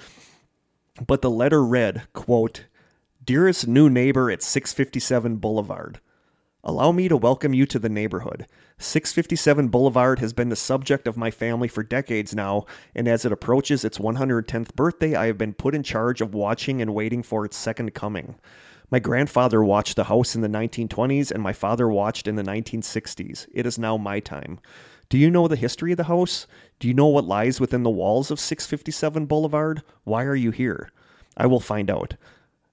But 1.07 1.23
the 1.23 1.31
letter 1.31 1.65
read, 1.65 2.03
"quote 2.12 2.66
Dearest 3.24 3.66
new 3.66 3.90
neighbor 3.90 4.31
at 4.31 4.43
657 4.43 5.36
Boulevard." 5.36 6.01
Allow 6.65 6.93
me 6.93 7.09
to 7.09 7.16
welcome 7.16 7.53
you 7.53 7.66
to 7.66 7.78
the 7.81 7.89
neighborhood. 7.89 8.47
657 8.78 9.66
Boulevard 9.66 10.20
has 10.20 10.32
been 10.32 10.49
the 10.49 10.55
subject 10.55 11.09
of 11.09 11.16
my 11.16 11.32
family 11.32 11.66
for 11.66 11.82
decades 11.82 12.36
now, 12.36 12.66
and 12.94 13.09
as 13.09 13.24
it 13.24 13.32
approaches 13.32 13.85
its 13.85 13.99
110th 13.99 14.77
birthday, 14.77 15.16
I 15.16 15.27
have 15.27 15.39
been 15.39 15.55
put 15.55 15.74
in 15.74 15.82
charge 15.82 16.20
of 16.20 16.35
watching 16.35 16.81
and 16.81 16.94
waiting 16.94 17.24
for 17.24 17.44
its 17.44 17.57
second 17.57 17.94
coming. 17.94 18.36
My 18.93 18.98
grandfather 18.98 19.64
watched 19.64 19.97
the 19.97 20.05
house 20.05 20.35
in 20.35 20.43
the 20.43 20.48
1920s, 20.48 21.31
and 21.31 21.43
my 21.43 21.55
father 21.55 21.89
watched 21.89 22.28
in 22.28 22.36
the 22.36 22.43
1960s. 22.43 23.48
It 23.55 23.64
is 23.64 23.78
now 23.78 23.97
my 23.97 24.20
time. 24.20 24.60
Do 25.09 25.16
you 25.16 25.31
know 25.31 25.48
the 25.48 25.56
history 25.56 25.93
of 25.93 25.97
the 25.97 26.05
house? 26.05 26.47
Do 26.78 26.86
you 26.86 26.93
know 26.93 27.06
what 27.06 27.24
lies 27.24 27.59
within 27.59 27.85
the 27.85 27.90
walls 27.90 28.31
of 28.31 28.39
657 28.39 29.24
Boulevard? 29.24 29.82
Why 30.05 30.24
are 30.24 30.36
you 30.36 30.51
here? 30.51 30.90
I 31.39 31.47
will 31.47 31.59
find 31.59 31.90
out. 31.90 32.16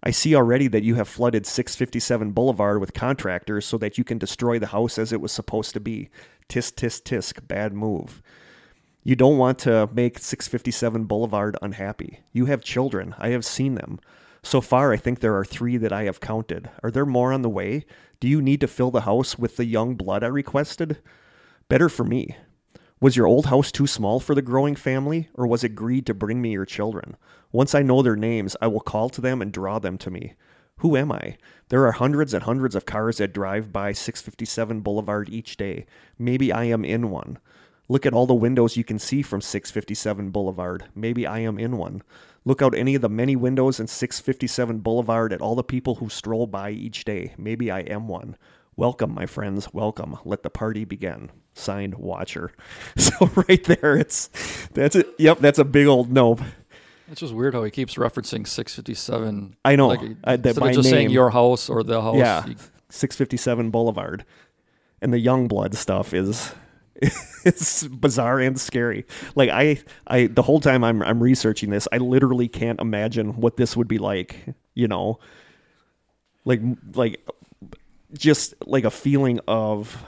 I 0.04 0.12
see 0.12 0.36
already 0.36 0.68
that 0.68 0.84
you 0.84 0.96
have 0.96 1.08
flooded 1.08 1.46
657 1.46 2.32
Boulevard 2.32 2.82
with 2.82 2.94
contractors 2.94 3.66
so 3.66 3.78
that 3.78 3.98
you 3.98 4.04
can 4.04 4.18
destroy 4.18 4.60
the 4.60 4.68
house 4.68 4.98
as 4.98 5.14
it 5.14 5.22
was 5.22 5.32
supposed 5.32 5.74
to 5.76 5.80
be. 5.80 6.10
Tisk, 6.50 6.74
tisk, 6.74 7.04
tisk. 7.04 7.48
Bad 7.48 7.72
move. 7.72 8.22
You 9.04 9.16
don't 9.16 9.38
want 9.38 9.58
to 9.60 9.88
make 9.94 10.20
657 10.20 11.06
Boulevard 11.06 11.56
unhappy. 11.62 12.20
You 12.34 12.48
have 12.48 12.62
children. 12.62 13.16
I 13.18 13.30
have 13.30 13.46
seen 13.46 13.76
them. 13.76 14.02
So 14.42 14.62
far, 14.62 14.94
I 14.94 14.98
think 14.98 15.20
there 15.20 15.38
are 15.38 15.46
three 15.46 15.78
that 15.78 15.92
I 15.92 16.04
have 16.04 16.20
counted. 16.20 16.70
Are 16.82 16.92
there 16.92 17.06
more 17.06 17.34
on 17.34 17.42
the 17.42 17.50
way? 17.50 17.86
Do 18.20 18.28
you 18.28 18.42
need 18.42 18.62
to 18.62 18.68
fill 18.68 18.92
the 18.92 19.02
house 19.02 19.38
with 19.38 19.58
the 19.58 19.66
young 19.66 19.96
blood 19.96 20.24
I 20.24 20.28
requested? 20.28 21.02
Better 21.68 21.90
for 21.90 22.04
me. 22.04 22.36
Was 23.02 23.16
your 23.16 23.28
old 23.28 23.46
house 23.46 23.72
too 23.72 23.88
small 23.88 24.20
for 24.20 24.36
the 24.36 24.42
growing 24.42 24.76
family, 24.76 25.30
or 25.34 25.48
was 25.48 25.64
it 25.64 25.76
greed 25.76 26.06
to 26.08 26.14
bring 26.14 26.42
me 26.42 26.52
your 26.52 26.66
children? 26.66 27.16
Once 27.52 27.74
I 27.74 27.82
know 27.82 28.02
their 28.02 28.16
names, 28.18 28.58
I 28.62 28.68
will 28.68 28.82
call 28.82 29.10
to 29.10 29.22
them 29.22 29.42
and 29.42 29.52
draw 29.52 29.80
them 29.80 29.98
to 30.00 30.12
me. 30.12 30.34
Who 30.80 30.96
am 30.96 31.12
I? 31.12 31.38
There 31.70 31.86
are 31.86 31.94
hundreds 31.94 32.34
and 32.34 32.44
hundreds 32.44 32.76
of 32.76 32.86
cars 32.86 33.18
that 33.18 33.34
drive 33.34 33.72
by 33.72 33.92
657 33.92 34.82
Boulevard 34.82 35.30
each 35.30 35.58
day. 35.58 35.86
Maybe 36.18 36.52
I 36.52 36.66
am 36.66 36.84
in 36.84 37.10
one. 37.10 37.38
Look 37.88 38.06
at 38.06 38.14
all 38.14 38.26
the 38.26 38.34
windows 38.34 38.78
you 38.78 38.84
can 38.84 39.00
see 39.00 39.22
from 39.22 39.42
657 39.42 40.30
Boulevard. 40.30 40.86
Maybe 40.94 41.26
I 41.26 41.40
am 41.40 41.58
in 41.58 41.78
one. 41.78 42.04
Look 42.50 42.64
out 42.64 42.74
any 42.74 42.96
of 42.96 43.04
the 43.04 43.10
many 43.10 43.36
windows 43.36 43.80
in 43.80 43.86
657 43.86 44.80
Boulevard 44.80 45.32
at 45.32 45.40
all 45.40 45.54
the 45.54 45.64
people 45.64 45.94
who 45.94 46.10
stroll 46.10 46.48
by 46.48 46.72
each 46.72 47.06
day. 47.06 47.36
Maybe 47.38 47.70
I 47.70 47.82
am 47.82 48.08
one. 48.08 48.38
Welcome, 48.76 49.14
my 49.14 49.28
friends. 49.28 49.72
Welcome. 49.72 50.18
Let 50.26 50.42
the 50.42 50.50
party 50.50 50.84
begin. 50.84 51.30
Signed, 51.54 51.94
Watcher. 51.94 52.52
So 52.98 53.30
right 53.48 53.64
there, 53.66 53.96
it's 53.96 54.30
that's 54.74 54.96
it. 54.96 55.06
Yep, 55.20 55.38
that's 55.42 55.60
a 55.60 55.64
big 55.64 55.86
old 55.86 56.12
nope. 56.12 56.42
It's 57.12 57.20
just 57.20 57.36
weird 57.36 57.54
how 57.54 57.64
he 57.64 57.70
keeps 57.70 57.94
referencing 57.98 58.48
657. 58.48 59.56
I 59.64 59.76
know. 59.76 59.90
Like, 59.90 60.00
I- 60.24 60.38
that 60.38 60.48
instead 60.48 60.70
of 60.70 60.74
just 60.74 60.90
saying 60.90 61.12
your 61.12 61.30
house 61.30 61.70
or 61.70 61.84
the 61.84 62.02
house. 62.02 62.18
Yeah, 62.18 62.46
he- 62.48 62.56
657 62.90 63.70
Boulevard, 63.70 64.26
and 65.04 65.14
the 65.14 65.20
young 65.20 65.48
blood 65.48 65.76
stuff 65.76 66.16
is 66.16 66.52
it's 67.46 67.88
bizarre 67.88 68.40
and 68.40 68.60
scary. 68.60 69.06
Like 69.36 69.50
I, 69.50 69.80
I 70.08 70.28
the 70.28 70.42
whole 70.42 70.60
time 70.60 70.84
I'm 70.84 71.02
I'm 71.02 71.22
researching 71.22 71.70
this, 71.70 71.88
I 71.92 71.98
literally 71.98 72.48
can't 72.48 72.80
imagine 72.80 73.38
what 73.38 73.58
this 73.58 73.78
would 73.78 73.88
be 73.88 73.98
like. 73.98 74.36
You 74.74 74.88
know, 74.88 75.20
like 76.46 76.62
like 76.94 77.26
just 78.14 78.54
like 78.66 78.84
a 78.84 78.92
feeling 78.92 79.40
of 79.48 80.04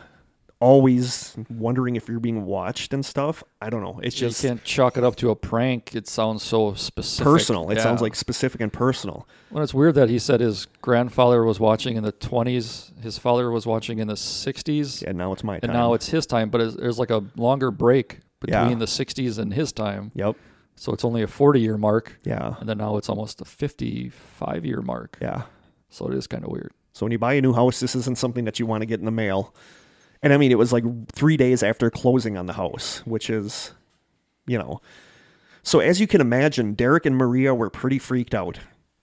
always 0.62 1.36
wondering 1.50 1.96
if 1.96 2.08
you're 2.08 2.20
being 2.20 2.46
watched 2.46 2.94
and 2.94 3.06
stuff. 3.06 3.44
I 3.62 3.70
don't 3.70 3.82
know. 3.82 4.00
It's 4.04 4.16
just 4.16 4.42
you 4.44 4.50
can't 4.52 4.64
chalk 4.64 4.96
it 4.96 5.04
up 5.04 5.16
to 5.18 5.30
a 5.32 5.36
prank. 5.36 5.96
It 5.96 6.08
sounds 6.08 6.44
so 6.44 6.74
specific. 6.76 7.26
personal. 7.26 7.70
It 7.72 7.76
Yeah. 7.78 7.84
sounds 7.84 8.02
like 8.02 8.16
specific 8.16 8.62
and 8.62 8.72
personal. 8.72 9.28
Well, 9.50 9.64
it's 9.64 9.74
weird 9.74 9.96
that 9.96 10.10
he 10.10 10.20
said 10.20 10.40
his 10.40 10.68
grandfather 10.82 11.44
was 11.44 11.60
watching 11.60 11.98
in 11.98 12.04
the 12.04 12.12
20s, 12.14 12.92
his 13.02 13.18
father 13.18 13.52
was 13.52 13.66
watching 13.66 14.00
in 14.00 14.08
the 14.08 14.16
60s, 14.16 15.04
And 15.06 15.18
now 15.18 15.34
it's 15.34 15.44
my 15.44 15.60
time. 15.60 15.70
and 15.70 15.74
now 15.74 15.94
it's 15.94 16.10
his 16.10 16.26
time. 16.26 16.50
But 16.50 16.78
there's 16.78 17.00
like 17.00 17.10
a 17.12 17.24
longer 17.36 17.72
break 17.72 18.20
between 18.40 18.70
Yeah. 18.70 18.76
the 18.76 18.88
60s 18.88 19.38
and 19.40 19.54
his 19.54 19.72
time. 19.72 20.12
Yep. 20.16 20.36
So 20.76 20.94
it's 20.94 21.04
only 21.04 21.22
a 21.22 21.28
40 21.28 21.60
year 21.60 21.78
mark, 21.78 22.20
Yeah. 22.24 22.56
and 22.60 22.70
then 22.70 22.78
now 22.78 22.98
it's 22.98 23.10
almost 23.10 23.42
a 23.42 23.46
55 23.46 24.66
year 24.66 24.82
mark. 24.82 25.18
Yeah. 25.22 25.44
So 25.90 26.08
it 26.08 26.14
is 26.16 26.28
kind 26.28 26.44
of 26.44 26.50
weird. 26.52 26.72
So 26.94 27.06
when 27.06 27.12
you 27.12 27.20
buy 27.20 27.34
a 27.34 27.42
new 27.42 27.54
house, 27.54 27.80
this 27.80 27.96
isn't 27.96 28.18
something 28.18 28.46
that 28.46 28.60
you 28.60 28.66
want 28.66 28.82
to 28.82 28.86
get 28.86 29.00
in 29.00 29.06
the 29.06 29.12
mail. 29.12 29.54
And 30.24 30.34
I 30.34 30.38
mean, 30.38 30.52
it 30.52 30.58
was 30.58 30.72
like 30.72 30.84
three 31.12 31.38
days 31.38 31.64
after 31.64 31.90
closing 31.90 32.38
on 32.38 32.46
the 32.46 32.54
house, 32.54 33.00
which 33.06 33.30
is, 33.30 33.72
you 34.46 34.58
know. 34.58 34.82
So 35.64 35.80
as 35.80 36.00
you 36.00 36.08
can 36.08 36.22
imagine, 36.22 36.74
Derek 36.74 37.06
and 37.06 37.16
Maria 37.16 37.54
were 37.56 37.70
pretty 37.70 38.00
freaked 38.00 38.36
out. 38.36 38.60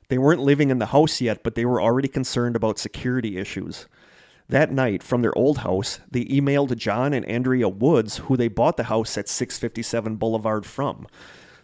They 0.09 0.19
weren't 0.19 0.41
living 0.41 0.71
in 0.71 0.79
the 0.79 0.87
house 0.87 1.21
yet, 1.21 1.43
but 1.43 1.55
they 1.55 1.65
were 1.65 1.83
already 1.83 2.09
concerned 2.09 2.57
about 2.57 2.79
security 2.79 3.37
issues. 3.37 3.87
That 4.49 4.73
night, 4.73 5.03
from 5.03 5.21
their 5.21 5.37
old 5.37 5.59
house, 5.59 6.01
they 6.11 6.25
emailed 6.25 6.75
John 6.77 7.13
and 7.13 7.27
Andrea 7.27 7.69
Woods, 7.69 8.19
who 8.19 8.37
they 8.37 8.49
bought 8.49 8.79
the 8.79 8.85
house 8.85 9.19
at 9.19 9.29
657 9.29 10.17
Boulevard 10.17 10.65
from. 10.65 11.07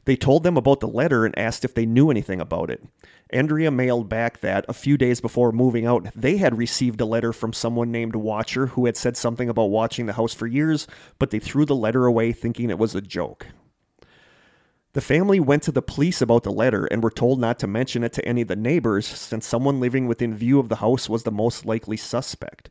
They 0.04 0.16
told 0.16 0.42
them 0.42 0.56
about 0.56 0.80
the 0.80 0.88
letter 0.88 1.24
and 1.24 1.38
asked 1.38 1.64
if 1.64 1.74
they 1.74 1.86
knew 1.86 2.10
anything 2.10 2.40
about 2.40 2.70
it. 2.70 2.84
Andrea 3.30 3.70
mailed 3.70 4.08
back 4.08 4.40
that 4.40 4.66
a 4.68 4.74
few 4.74 4.98
days 4.98 5.20
before 5.20 5.50
moving 5.50 5.86
out, 5.86 6.08
they 6.14 6.36
had 6.36 6.58
received 6.58 7.00
a 7.00 7.06
letter 7.06 7.32
from 7.32 7.52
someone 7.52 7.90
named 7.90 8.14
Watcher 8.14 8.66
who 8.66 8.86
had 8.86 8.96
said 8.96 9.16
something 9.16 9.48
about 9.48 9.70
watching 9.70 10.06
the 10.06 10.12
house 10.12 10.34
for 10.34 10.46
years, 10.46 10.86
but 11.18 11.30
they 11.30 11.38
threw 11.38 11.64
the 11.64 11.74
letter 11.74 12.06
away 12.06 12.32
thinking 12.32 12.70
it 12.70 12.78
was 12.78 12.94
a 12.94 13.00
joke. 13.00 13.46
The 14.92 15.00
family 15.00 15.40
went 15.40 15.64
to 15.64 15.72
the 15.72 15.82
police 15.82 16.22
about 16.22 16.44
the 16.44 16.52
letter 16.52 16.84
and 16.84 17.02
were 17.02 17.10
told 17.10 17.40
not 17.40 17.58
to 17.58 17.66
mention 17.66 18.04
it 18.04 18.12
to 18.12 18.24
any 18.24 18.42
of 18.42 18.48
the 18.48 18.54
neighbors 18.54 19.06
since 19.06 19.44
someone 19.44 19.80
living 19.80 20.06
within 20.06 20.36
view 20.36 20.60
of 20.60 20.68
the 20.68 20.76
house 20.76 21.08
was 21.08 21.24
the 21.24 21.32
most 21.32 21.66
likely 21.66 21.96
suspect. 21.96 22.70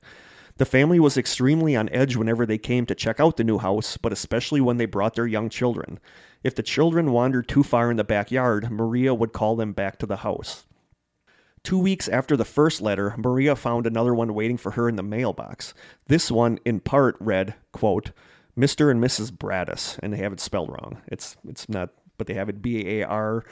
The 0.58 0.66
family 0.66 1.00
was 1.00 1.18
extremely 1.18 1.76
on 1.76 1.90
edge 1.90 2.16
whenever 2.16 2.46
they 2.46 2.60
came 2.60 2.86
to 2.86 2.96
check 2.96 3.20
out 3.20 3.38
the 3.38 3.44
new 3.44 3.58
house, 3.58 3.98
but 3.98 4.14
especially 4.14 4.62
when 4.62 4.78
they 4.78 4.86
brought 4.86 5.16
their 5.16 5.26
young 5.26 5.50
children. 5.50 6.00
If 6.44 6.54
the 6.54 6.64
children 6.64 7.12
wandered 7.12 7.48
too 7.48 7.64
far 7.64 7.90
in 7.90 7.98
the 7.98 8.04
backyard, 8.04 8.70
Maria 8.70 9.14
would 9.14 9.34
call 9.34 9.56
them 9.56 9.74
back 9.74 9.98
to 10.00 10.06
the 10.06 10.18
house. 10.18 10.66
Two 11.64 11.80
weeks 11.80 12.08
after 12.08 12.36
the 12.36 12.46
first 12.46 12.82
letter, 12.82 13.16
Maria 13.18 13.56
found 13.56 13.88
another 13.88 14.14
one 14.14 14.34
waiting 14.34 14.58
for 14.58 14.72
her 14.72 14.90
in 14.90 14.98
the 14.98 15.04
mailbox. 15.04 15.74
This 16.08 16.30
one, 16.30 16.60
in 16.66 16.82
part, 16.82 17.16
read, 17.20 17.56
quote, 17.72 18.12
Mr. 18.58 18.92
and 18.92 19.02
Mrs. 19.02 19.32
Braddis, 19.32 19.98
and 20.04 20.14
they 20.14 20.18
have 20.18 20.34
it 20.34 20.40
spelled 20.40 20.70
wrong. 20.70 21.02
It's 21.08 21.38
it's 21.48 21.68
not, 21.68 21.90
but 22.18 22.28
they 22.28 22.34
have 22.36 22.50
it 22.50 22.62
B 22.62 23.00
A 23.00 23.04
R 23.04 23.44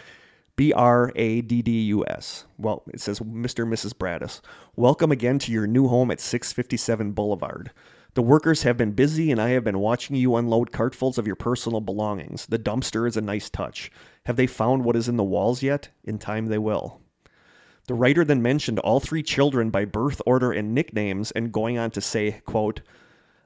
B 0.61 0.71
R 0.73 1.11
A 1.15 1.41
D 1.41 1.63
D 1.63 1.71
U 1.85 2.05
S. 2.05 2.45
Well, 2.59 2.83
it 2.93 3.01
says 3.01 3.19
Mr. 3.19 3.63
and 3.63 3.73
Mrs. 3.73 3.95
Braddis. 3.95 4.41
Welcome 4.75 5.11
again 5.11 5.39
to 5.39 5.51
your 5.51 5.65
new 5.65 5.88
home 5.88 6.11
at 6.11 6.19
657 6.19 7.13
Boulevard. 7.13 7.71
The 8.13 8.21
workers 8.21 8.61
have 8.61 8.77
been 8.77 8.91
busy, 8.91 9.31
and 9.31 9.41
I 9.41 9.49
have 9.49 9.63
been 9.63 9.79
watching 9.79 10.15
you 10.15 10.35
unload 10.35 10.69
cartfuls 10.69 11.17
of 11.17 11.25
your 11.25 11.35
personal 11.35 11.81
belongings. 11.81 12.45
The 12.45 12.59
dumpster 12.59 13.07
is 13.07 13.17
a 13.17 13.21
nice 13.21 13.49
touch. 13.49 13.91
Have 14.25 14.35
they 14.35 14.45
found 14.45 14.85
what 14.85 14.95
is 14.95 15.09
in 15.09 15.17
the 15.17 15.23
walls 15.23 15.63
yet? 15.63 15.89
In 16.03 16.19
time 16.19 16.45
they 16.45 16.59
will. 16.59 17.01
The 17.88 17.95
writer 17.95 18.23
then 18.23 18.43
mentioned 18.43 18.77
all 18.77 18.99
three 18.99 19.23
children 19.23 19.71
by 19.71 19.85
birth 19.85 20.21
order 20.27 20.51
and 20.51 20.75
nicknames, 20.75 21.31
and 21.31 21.51
going 21.51 21.79
on 21.79 21.89
to 21.89 22.01
say, 22.01 22.43
quote, 22.45 22.81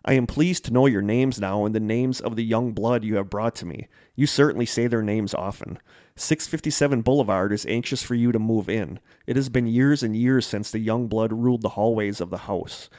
I 0.08 0.14
am 0.14 0.28
pleased 0.28 0.66
to 0.66 0.74
know 0.74 0.86
your 0.86 1.02
names 1.02 1.40
now 1.40 1.66
and 1.66 1.74
the 1.74 1.80
names 1.80 2.20
of 2.20 2.36
the 2.36 2.44
young 2.44 2.74
blood 2.74 3.04
you 3.04 3.16
have 3.16 3.30
brought 3.30 3.56
to 3.56 3.66
me. 3.66 3.88
You 4.16 4.28
certainly 4.28 4.68
say 4.68 4.86
their 4.86 5.02
names 5.02 5.34
often. 5.34 5.80
657 6.18 7.02
Boulevard 7.02 7.52
is 7.52 7.66
anxious 7.66 8.02
for 8.02 8.16
you 8.16 8.32
to 8.32 8.40
move 8.40 8.70
in. 8.70 9.02
It 9.28 9.36
has 9.36 9.50
been 9.50 9.68
years 9.68 10.02
and 10.02 10.16
years 10.16 10.48
since 10.48 10.72
the 10.72 10.80
young 10.80 11.10
blood 11.10 11.34
ruled 11.34 11.62
the 11.62 11.70
hallways 11.70 12.22
of 12.22 12.30
the 12.30 12.38
house. 12.38 12.90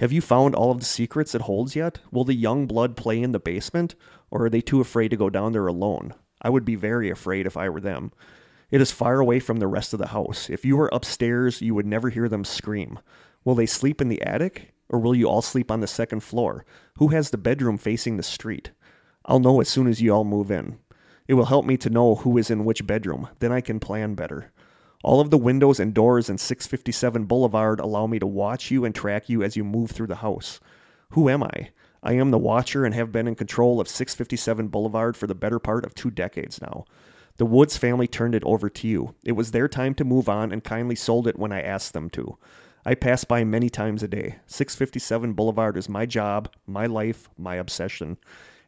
Have 0.00 0.10
you 0.10 0.20
found 0.20 0.56
all 0.56 0.72
of 0.72 0.80
the 0.80 0.84
secrets 0.84 1.36
it 1.36 1.42
holds 1.42 1.76
yet? 1.76 2.00
Will 2.10 2.24
the 2.24 2.34
young 2.34 2.66
blood 2.66 2.96
play 2.96 3.22
in 3.22 3.30
the 3.30 3.38
basement, 3.38 3.94
or 4.28 4.46
are 4.46 4.50
they 4.50 4.60
too 4.60 4.80
afraid 4.80 5.10
to 5.10 5.16
go 5.16 5.30
down 5.30 5.52
there 5.52 5.68
alone? 5.68 6.14
I 6.42 6.50
would 6.50 6.64
be 6.64 6.74
very 6.74 7.10
afraid 7.10 7.46
if 7.46 7.56
I 7.56 7.68
were 7.68 7.80
them. 7.80 8.10
It 8.72 8.80
is 8.80 8.90
far 8.90 9.20
away 9.20 9.38
from 9.38 9.58
the 9.58 9.68
rest 9.68 9.92
of 9.92 10.00
the 10.00 10.08
house. 10.08 10.50
If 10.50 10.64
you 10.64 10.76
were 10.76 10.90
upstairs, 10.92 11.62
you 11.62 11.76
would 11.76 11.86
never 11.86 12.10
hear 12.10 12.28
them 12.28 12.44
scream. 12.44 12.98
Will 13.44 13.54
they 13.54 13.66
sleep 13.66 14.00
in 14.00 14.08
the 14.08 14.22
attic, 14.22 14.74
or 14.88 14.98
will 14.98 15.14
you 15.14 15.28
all 15.28 15.42
sleep 15.42 15.70
on 15.70 15.78
the 15.78 15.86
second 15.86 16.24
floor? 16.24 16.66
Who 16.98 17.08
has 17.08 17.30
the 17.30 17.38
bedroom 17.38 17.78
facing 17.78 18.16
the 18.16 18.24
street? 18.24 18.72
I'll 19.26 19.38
know 19.38 19.60
as 19.60 19.68
soon 19.68 19.86
as 19.86 20.02
you 20.02 20.12
all 20.12 20.24
move 20.24 20.50
in. 20.50 20.80
It 21.26 21.34
will 21.34 21.46
help 21.46 21.64
me 21.64 21.76
to 21.78 21.90
know 21.90 22.16
who 22.16 22.36
is 22.36 22.50
in 22.50 22.64
which 22.64 22.86
bedroom. 22.86 23.28
Then 23.38 23.50
I 23.50 23.60
can 23.60 23.80
plan 23.80 24.14
better. 24.14 24.52
All 25.02 25.20
of 25.20 25.30
the 25.30 25.38
windows 25.38 25.80
and 25.80 25.94
doors 25.94 26.28
in 26.28 26.38
657 26.38 27.24
Boulevard 27.24 27.80
allow 27.80 28.06
me 28.06 28.18
to 28.18 28.26
watch 28.26 28.70
you 28.70 28.84
and 28.84 28.94
track 28.94 29.28
you 29.28 29.42
as 29.42 29.56
you 29.56 29.64
move 29.64 29.90
through 29.90 30.06
the 30.08 30.16
house. 30.16 30.60
Who 31.10 31.28
am 31.28 31.42
I? 31.42 31.70
I 32.02 32.12
am 32.14 32.30
the 32.30 32.38
watcher 32.38 32.84
and 32.84 32.94
have 32.94 33.12
been 33.12 33.26
in 33.26 33.34
control 33.34 33.80
of 33.80 33.88
657 33.88 34.68
Boulevard 34.68 35.16
for 35.16 35.26
the 35.26 35.34
better 35.34 35.58
part 35.58 35.86
of 35.86 35.94
two 35.94 36.10
decades 36.10 36.60
now. 36.60 36.84
The 37.36 37.46
Woods 37.46 37.76
family 37.78 38.06
turned 38.06 38.34
it 38.34 38.44
over 38.44 38.68
to 38.68 38.86
you. 38.86 39.14
It 39.24 39.32
was 39.32 39.50
their 39.50 39.68
time 39.68 39.94
to 39.94 40.04
move 40.04 40.28
on 40.28 40.52
and 40.52 40.62
kindly 40.62 40.94
sold 40.94 41.26
it 41.26 41.38
when 41.38 41.52
I 41.52 41.62
asked 41.62 41.94
them 41.94 42.10
to. 42.10 42.36
I 42.84 42.94
pass 42.94 43.24
by 43.24 43.44
many 43.44 43.70
times 43.70 44.02
a 44.02 44.08
day. 44.08 44.36
657 44.46 45.32
Boulevard 45.32 45.78
is 45.78 45.88
my 45.88 46.04
job, 46.04 46.50
my 46.66 46.84
life, 46.84 47.30
my 47.38 47.54
obsession. 47.54 48.18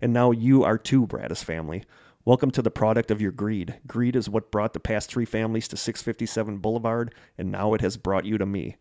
And 0.01 0.13
now 0.13 0.31
you 0.31 0.65
are 0.65 0.79
too, 0.79 1.07
Braddis 1.07 1.45
family. 1.45 1.85
Welcome 2.27 2.51
to 2.51 2.63
the 2.63 2.73
product 2.73 3.13
of 3.13 3.21
your 3.21 3.31
greed. 3.31 3.77
Greed 3.87 4.17
is 4.17 4.29
what 4.29 4.51
brought 4.51 4.73
the 4.73 4.81
past 4.81 5.09
three 5.09 5.25
families 5.25 5.69
to 5.69 5.77
657 5.77 6.59
Boulevard, 6.59 7.15
and 7.39 7.53
now 7.53 7.73
it 7.73 7.81
has 7.83 7.97
brought 7.97 8.25
you 8.25 8.37
to 8.37 8.45
me. 8.45 8.75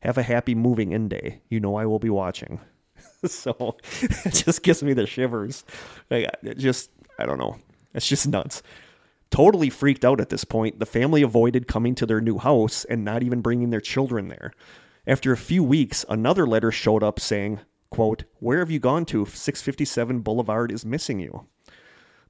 Have 0.00 0.16
a 0.16 0.22
happy 0.22 0.54
moving 0.54 0.92
in 0.92 1.06
day. 1.06 1.42
You 1.50 1.60
know 1.60 1.76
I 1.76 1.84
will 1.84 1.98
be 1.98 2.08
watching. 2.08 2.58
so 3.26 3.76
it 4.00 4.32
just 4.32 4.62
gives 4.62 4.82
me 4.82 4.94
the 4.94 5.06
shivers. 5.06 5.62
Like, 6.08 6.30
it 6.42 6.56
just, 6.56 6.90
I 7.18 7.26
don't 7.26 7.36
know. 7.36 7.58
It's 7.92 8.08
just 8.08 8.28
nuts. 8.28 8.62
Totally 9.30 9.68
freaked 9.68 10.06
out 10.06 10.18
at 10.18 10.30
this 10.30 10.44
point, 10.44 10.78
the 10.78 10.86
family 10.86 11.20
avoided 11.20 11.68
coming 11.68 11.94
to 11.96 12.06
their 12.06 12.22
new 12.22 12.38
house 12.38 12.86
and 12.86 13.04
not 13.04 13.22
even 13.22 13.42
bringing 13.42 13.68
their 13.68 13.82
children 13.82 14.28
there. 14.28 14.54
After 15.06 15.32
a 15.32 15.36
few 15.36 15.62
weeks, 15.62 16.06
another 16.08 16.46
letter 16.46 16.72
showed 16.72 17.02
up 17.02 17.20
saying, 17.20 17.60
quote, 17.90 18.24
Where 18.38 18.60
have 18.60 18.70
you 18.70 18.78
gone 18.78 19.04
to? 19.06 19.26
657 19.26 20.20
Boulevard 20.20 20.72
is 20.72 20.86
missing 20.86 21.20
you. 21.20 21.46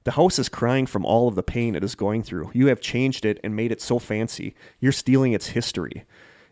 The 0.07 0.13
house 0.13 0.39
is 0.39 0.47
crying 0.47 0.85
from 0.85 1.05
all 1.05 1.27
of 1.27 1.35
the 1.35 1.43
pain 1.43 1.75
it 1.75 1.83
is 1.83 1.93
going 1.93 2.23
through. 2.23 2.51
You 2.53 2.67
have 2.67 2.79
changed 2.79 3.25
it 3.25 3.41
and 3.43 3.53
made 3.57 3.73
it 3.73 3.81
so 3.81 3.99
fancy. 3.99 4.55
You're 4.79 4.93
stealing 4.93 5.33
its 5.33 5.47
history. 5.47 6.05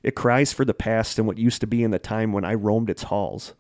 It 0.04 0.14
cries 0.14 0.52
for 0.52 0.66
the 0.66 0.74
past 0.74 1.18
and 1.18 1.26
what 1.26 1.38
used 1.38 1.62
to 1.62 1.66
be 1.66 1.82
in 1.82 1.92
the 1.92 1.98
time 1.98 2.34
when 2.34 2.44
I 2.44 2.54
roamed 2.54 2.90
its 2.90 3.04
halls. 3.04 3.54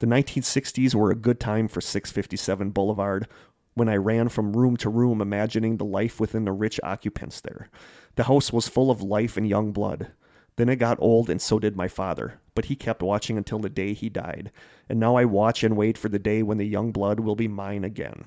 The 0.00 0.06
1960s 0.08 0.96
were 0.96 1.12
a 1.12 1.14
good 1.14 1.38
time 1.38 1.68
for 1.68 1.80
657 1.80 2.70
Boulevard 2.70 3.28
when 3.74 3.88
I 3.88 3.94
ran 3.94 4.30
from 4.30 4.56
room 4.56 4.76
to 4.78 4.90
room 4.90 5.20
imagining 5.20 5.76
the 5.76 5.84
life 5.84 6.18
within 6.18 6.44
the 6.44 6.50
rich 6.50 6.80
occupants 6.82 7.40
there. 7.40 7.70
The 8.16 8.24
house 8.24 8.52
was 8.52 8.66
full 8.66 8.90
of 8.90 9.00
life 9.00 9.36
and 9.36 9.48
young 9.48 9.70
blood. 9.70 10.10
Then 10.56 10.68
it 10.68 10.80
got 10.80 10.98
old, 11.00 11.30
and 11.30 11.40
so 11.40 11.60
did 11.60 11.76
my 11.76 11.86
father. 11.86 12.40
But 12.56 12.64
he 12.64 12.74
kept 12.74 13.00
watching 13.00 13.38
until 13.38 13.60
the 13.60 13.70
day 13.70 13.92
he 13.92 14.08
died. 14.08 14.50
And 14.88 14.98
now 14.98 15.14
I 15.14 15.24
watch 15.24 15.62
and 15.62 15.76
wait 15.76 15.96
for 15.96 16.08
the 16.08 16.18
day 16.18 16.42
when 16.42 16.58
the 16.58 16.66
young 16.66 16.90
blood 16.90 17.20
will 17.20 17.36
be 17.36 17.46
mine 17.46 17.84
again. 17.84 18.24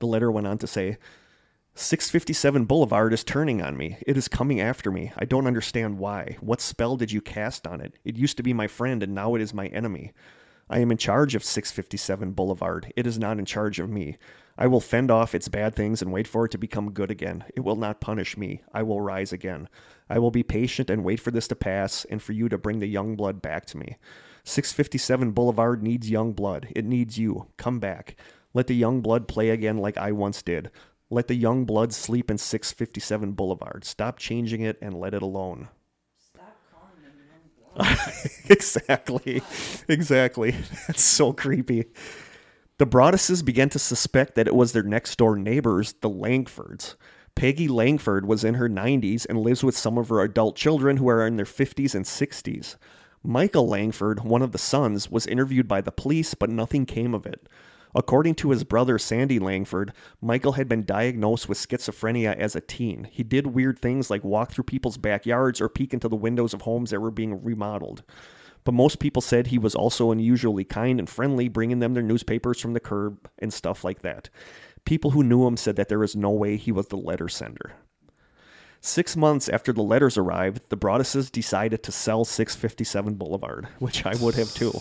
The 0.00 0.06
letter 0.06 0.30
went 0.30 0.46
on 0.46 0.58
to 0.58 0.66
say, 0.66 0.98
657 1.74 2.64
Boulevard 2.64 3.12
is 3.12 3.22
turning 3.22 3.62
on 3.62 3.76
me. 3.76 3.96
It 4.06 4.16
is 4.16 4.28
coming 4.28 4.60
after 4.60 4.90
me. 4.90 5.12
I 5.16 5.24
don't 5.24 5.46
understand 5.46 5.98
why. 5.98 6.36
What 6.40 6.60
spell 6.60 6.96
did 6.96 7.12
you 7.12 7.20
cast 7.20 7.66
on 7.66 7.80
it? 7.80 7.94
It 8.04 8.16
used 8.16 8.36
to 8.38 8.42
be 8.42 8.52
my 8.52 8.66
friend, 8.66 9.02
and 9.02 9.14
now 9.14 9.34
it 9.34 9.40
is 9.40 9.54
my 9.54 9.66
enemy. 9.68 10.12
I 10.68 10.78
am 10.80 10.90
in 10.90 10.98
charge 10.98 11.34
of 11.34 11.44
657 11.44 12.32
Boulevard. 12.32 12.92
It 12.96 13.06
is 13.06 13.18
not 13.18 13.38
in 13.38 13.44
charge 13.44 13.78
of 13.78 13.88
me. 13.90 14.18
I 14.56 14.66
will 14.66 14.80
fend 14.80 15.10
off 15.10 15.34
its 15.34 15.48
bad 15.48 15.74
things 15.74 16.02
and 16.02 16.12
wait 16.12 16.26
for 16.26 16.44
it 16.44 16.50
to 16.52 16.58
become 16.58 16.92
good 16.92 17.10
again. 17.10 17.44
It 17.54 17.60
will 17.60 17.76
not 17.76 18.00
punish 18.00 18.36
me. 18.36 18.62
I 18.72 18.82
will 18.82 19.00
rise 19.00 19.32
again. 19.32 19.68
I 20.08 20.18
will 20.18 20.30
be 20.30 20.42
patient 20.42 20.90
and 20.90 21.04
wait 21.04 21.20
for 21.20 21.30
this 21.30 21.48
to 21.48 21.56
pass 21.56 22.04
and 22.06 22.22
for 22.22 22.32
you 22.32 22.48
to 22.48 22.58
bring 22.58 22.78
the 22.78 22.86
young 22.86 23.16
blood 23.16 23.42
back 23.42 23.66
to 23.66 23.78
me. 23.78 23.96
657 24.44 25.32
Boulevard 25.32 25.82
needs 25.82 26.10
young 26.10 26.32
blood. 26.32 26.68
It 26.74 26.84
needs 26.84 27.18
you. 27.18 27.48
Come 27.56 27.78
back. 27.78 28.16
Let 28.52 28.66
the 28.66 28.74
young 28.74 29.00
blood 29.00 29.28
play 29.28 29.50
again 29.50 29.78
like 29.78 29.96
I 29.96 30.12
once 30.12 30.42
did. 30.42 30.70
Let 31.08 31.28
the 31.28 31.34
young 31.34 31.64
blood 31.64 31.92
sleep 31.92 32.30
in 32.30 32.38
657 32.38 33.32
Boulevard. 33.32 33.84
Stop 33.84 34.18
changing 34.18 34.62
it 34.62 34.78
and 34.80 34.94
let 34.94 35.14
it 35.14 35.22
alone. 35.22 35.68
Stop 36.18 36.56
calling 36.72 37.02
them 37.02 37.12
young 37.28 37.86
blood. 37.86 37.98
exactly. 38.48 39.42
Exactly. 39.88 40.50
That's 40.86 41.02
so 41.02 41.32
creepy. 41.32 41.86
The 42.78 42.86
Broadduses 42.86 43.44
began 43.44 43.68
to 43.70 43.78
suspect 43.78 44.36
that 44.36 44.46
it 44.46 44.54
was 44.54 44.72
their 44.72 44.82
next 44.82 45.16
door 45.16 45.36
neighbors, 45.36 45.94
the 46.00 46.08
Langfords. 46.08 46.94
Peggy 47.34 47.68
Langford 47.68 48.26
was 48.26 48.44
in 48.44 48.54
her 48.54 48.68
90s 48.68 49.26
and 49.28 49.38
lives 49.38 49.62
with 49.62 49.76
some 49.76 49.98
of 49.98 50.08
her 50.08 50.20
adult 50.20 50.56
children 50.56 50.96
who 50.96 51.08
are 51.08 51.26
in 51.26 51.36
their 51.36 51.44
50s 51.44 51.94
and 51.94 52.04
60s. 52.04 52.76
Michael 53.22 53.68
Langford, 53.68 54.20
one 54.24 54.42
of 54.42 54.52
the 54.52 54.58
sons, 54.58 55.10
was 55.10 55.26
interviewed 55.26 55.68
by 55.68 55.80
the 55.80 55.92
police, 55.92 56.34
but 56.34 56.50
nothing 56.50 56.86
came 56.86 57.14
of 57.14 57.26
it. 57.26 57.48
According 57.94 58.36
to 58.36 58.50
his 58.50 58.64
brother 58.64 58.98
Sandy 58.98 59.38
Langford, 59.38 59.92
Michael 60.20 60.52
had 60.52 60.68
been 60.68 60.84
diagnosed 60.84 61.48
with 61.48 61.58
schizophrenia 61.58 62.36
as 62.36 62.54
a 62.54 62.60
teen. 62.60 63.08
He 63.10 63.22
did 63.22 63.48
weird 63.48 63.78
things 63.78 64.10
like 64.10 64.22
walk 64.22 64.52
through 64.52 64.64
people's 64.64 64.96
backyards 64.96 65.60
or 65.60 65.68
peek 65.68 65.92
into 65.92 66.08
the 66.08 66.16
windows 66.16 66.54
of 66.54 66.62
homes 66.62 66.90
that 66.90 67.00
were 67.00 67.10
being 67.10 67.42
remodeled. 67.42 68.04
But 68.64 68.74
most 68.74 68.98
people 68.98 69.22
said 69.22 69.46
he 69.46 69.58
was 69.58 69.74
also 69.74 70.10
unusually 70.10 70.64
kind 70.64 70.98
and 70.98 71.08
friendly, 71.08 71.48
bringing 71.48 71.78
them 71.78 71.94
their 71.94 72.02
newspapers 72.02 72.60
from 72.60 72.74
the 72.74 72.80
curb 72.80 73.28
and 73.38 73.52
stuff 73.52 73.84
like 73.84 74.02
that. 74.02 74.28
People 74.84 75.10
who 75.10 75.24
knew 75.24 75.46
him 75.46 75.56
said 75.56 75.76
that 75.76 75.88
there 75.88 75.98
was 75.98 76.14
no 76.14 76.30
way 76.30 76.56
he 76.56 76.70
was 76.72 76.88
the 76.88 76.96
letter 76.96 77.28
sender. 77.28 77.72
Six 78.82 79.16
months 79.16 79.48
after 79.48 79.72
the 79.72 79.82
letters 79.82 80.16
arrived, 80.16 80.62
the 80.70 80.76
Broadduses 80.76 81.30
decided 81.30 81.82
to 81.82 81.92
sell 81.92 82.24
657 82.24 83.14
Boulevard, 83.14 83.68
which 83.78 84.06
I 84.06 84.14
would 84.16 84.34
have 84.36 84.52
too. 84.54 84.72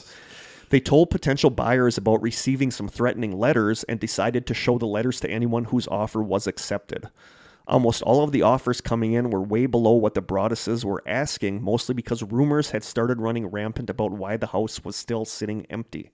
They 0.70 0.80
told 0.80 1.10
potential 1.10 1.50
buyers 1.50 1.98
about 1.98 2.22
receiving 2.22 2.70
some 2.72 2.88
threatening 2.88 3.38
letters 3.38 3.84
and 3.86 4.00
decided 4.00 4.46
to 4.48 4.54
show 4.54 4.78
the 4.78 4.86
letters 4.86 5.20
to 5.22 5.30
anyone 5.30 5.66
whose 5.66 5.88
offer 5.88 6.22
was 6.22 6.46
accepted. 6.46 7.10
Almost 7.68 8.02
all 8.04 8.24
of 8.24 8.32
the 8.32 8.42
offers 8.42 8.82
coming 8.82 9.14
in 9.14 9.30
were 9.30 9.42
way 9.42 9.66
below 9.66 9.94
what 9.94 10.16
the 10.16 10.22
Broadduses 10.22 10.84
were 10.84 11.04
asking, 11.06 11.62
mostly 11.62 11.94
because 11.94 12.24
rumors 12.24 12.72
had 12.72 12.84
started 12.84 13.22
running 13.22 13.48
rampant 13.48 13.90
about 13.90 14.12
why 14.12 14.38
the 14.38 14.48
house 14.48 14.84
was 14.84 14.96
still 14.96 15.26
sitting 15.26 15.66
empty. 15.70 16.12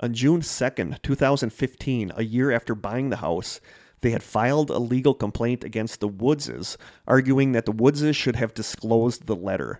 On 0.00 0.12
June 0.12 0.40
2nd, 0.40 1.00
2015, 1.02 2.12
a 2.16 2.24
year 2.24 2.50
after 2.50 2.74
buying 2.74 3.10
the 3.10 3.16
house, 3.16 3.60
they 4.00 4.10
had 4.10 4.22
filed 4.22 4.68
a 4.68 4.78
legal 4.78 5.14
complaint 5.14 5.64
against 5.64 6.00
the 6.00 6.08
Woodses, 6.08 6.76
arguing 7.06 7.52
that 7.52 7.66
the 7.66 7.72
Woodses 7.72 8.16
should 8.16 8.36
have 8.36 8.52
disclosed 8.52 9.26
the 9.26 9.36
letter. 9.36 9.78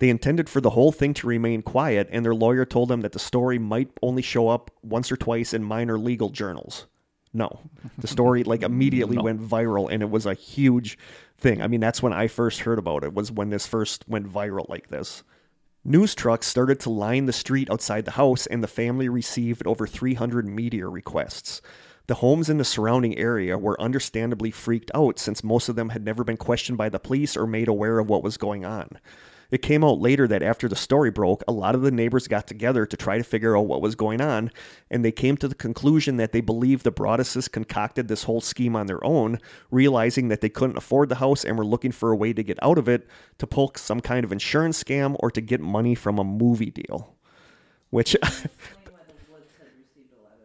They 0.00 0.08
intended 0.08 0.48
for 0.48 0.62
the 0.62 0.70
whole 0.70 0.92
thing 0.92 1.12
to 1.14 1.26
remain 1.26 1.60
quiet, 1.60 2.08
and 2.10 2.24
their 2.24 2.34
lawyer 2.34 2.64
told 2.64 2.88
them 2.88 3.02
that 3.02 3.12
the 3.12 3.18
story 3.18 3.58
might 3.58 3.90
only 4.02 4.22
show 4.22 4.48
up 4.48 4.70
once 4.82 5.12
or 5.12 5.16
twice 5.16 5.52
in 5.52 5.62
minor 5.62 5.98
legal 5.98 6.30
journals. 6.30 6.86
No, 7.34 7.60
the 7.98 8.08
story 8.08 8.42
like 8.42 8.62
immediately 8.62 9.16
No. 9.16 9.22
went 9.22 9.40
viral, 9.40 9.88
and 9.92 10.02
it 10.02 10.10
was 10.10 10.24
a 10.24 10.34
huge 10.34 10.98
thing. 11.38 11.60
I 11.60 11.68
mean, 11.68 11.80
that's 11.80 12.02
when 12.02 12.14
I 12.14 12.28
first 12.28 12.60
heard 12.60 12.78
about 12.78 13.04
it. 13.04 13.14
Was 13.14 13.30
when 13.30 13.50
this 13.50 13.66
first 13.66 14.08
went 14.08 14.26
viral 14.26 14.68
like 14.70 14.88
this. 14.88 15.22
News 15.84 16.14
trucks 16.14 16.46
started 16.46 16.80
to 16.80 16.90
line 16.90 17.26
the 17.26 17.32
street 17.32 17.70
outside 17.70 18.06
the 18.06 18.12
house, 18.12 18.46
and 18.46 18.64
the 18.64 18.68
family 18.68 19.08
received 19.08 19.66
over 19.66 19.86
300 19.86 20.48
media 20.48 20.88
requests. 20.88 21.60
The 22.06 22.16
homes 22.16 22.48
in 22.48 22.56
the 22.56 22.64
surrounding 22.64 23.16
area 23.18 23.56
were 23.58 23.80
understandably 23.80 24.50
freaked 24.50 24.90
out 24.94 25.18
since 25.18 25.44
most 25.44 25.68
of 25.68 25.76
them 25.76 25.90
had 25.90 26.04
never 26.04 26.24
been 26.24 26.38
questioned 26.38 26.78
by 26.78 26.88
the 26.88 26.98
police 26.98 27.36
or 27.36 27.46
made 27.46 27.68
aware 27.68 27.98
of 27.98 28.08
what 28.08 28.24
was 28.24 28.36
going 28.38 28.64
on. 28.64 28.98
It 29.50 29.62
came 29.62 29.82
out 29.82 30.00
later 30.00 30.28
that 30.28 30.42
after 30.42 30.68
the 30.68 30.76
story 30.76 31.10
broke, 31.10 31.42
a 31.48 31.52
lot 31.52 31.74
of 31.74 31.82
the 31.82 31.90
neighbors 31.90 32.28
got 32.28 32.46
together 32.46 32.86
to 32.86 32.96
try 32.96 33.18
to 33.18 33.24
figure 33.24 33.56
out 33.56 33.66
what 33.66 33.82
was 33.82 33.94
going 33.94 34.20
on, 34.20 34.50
and 34.90 35.04
they 35.04 35.12
came 35.12 35.36
to 35.38 35.48
the 35.48 35.54
conclusion 35.54 36.16
that 36.18 36.32
they 36.32 36.40
believed 36.40 36.84
the 36.84 36.92
Broadduses 36.92 37.50
concocted 37.50 38.08
this 38.08 38.24
whole 38.24 38.40
scheme 38.40 38.76
on 38.76 38.86
their 38.86 39.04
own, 39.04 39.38
realizing 39.70 40.28
that 40.28 40.40
they 40.40 40.48
couldn't 40.48 40.78
afford 40.78 41.08
the 41.08 41.16
house 41.16 41.44
and 41.44 41.58
were 41.58 41.64
looking 41.64 41.92
for 41.92 42.12
a 42.12 42.16
way 42.16 42.32
to 42.32 42.42
get 42.42 42.58
out 42.62 42.78
of 42.78 42.88
it, 42.88 43.08
to 43.38 43.46
pull 43.46 43.72
some 43.76 44.00
kind 44.00 44.24
of 44.24 44.32
insurance 44.32 44.82
scam, 44.82 45.16
or 45.18 45.30
to 45.30 45.40
get 45.40 45.60
money 45.60 45.94
from 45.94 46.18
a 46.18 46.24
movie 46.24 46.70
deal. 46.70 47.14
Which. 47.90 48.16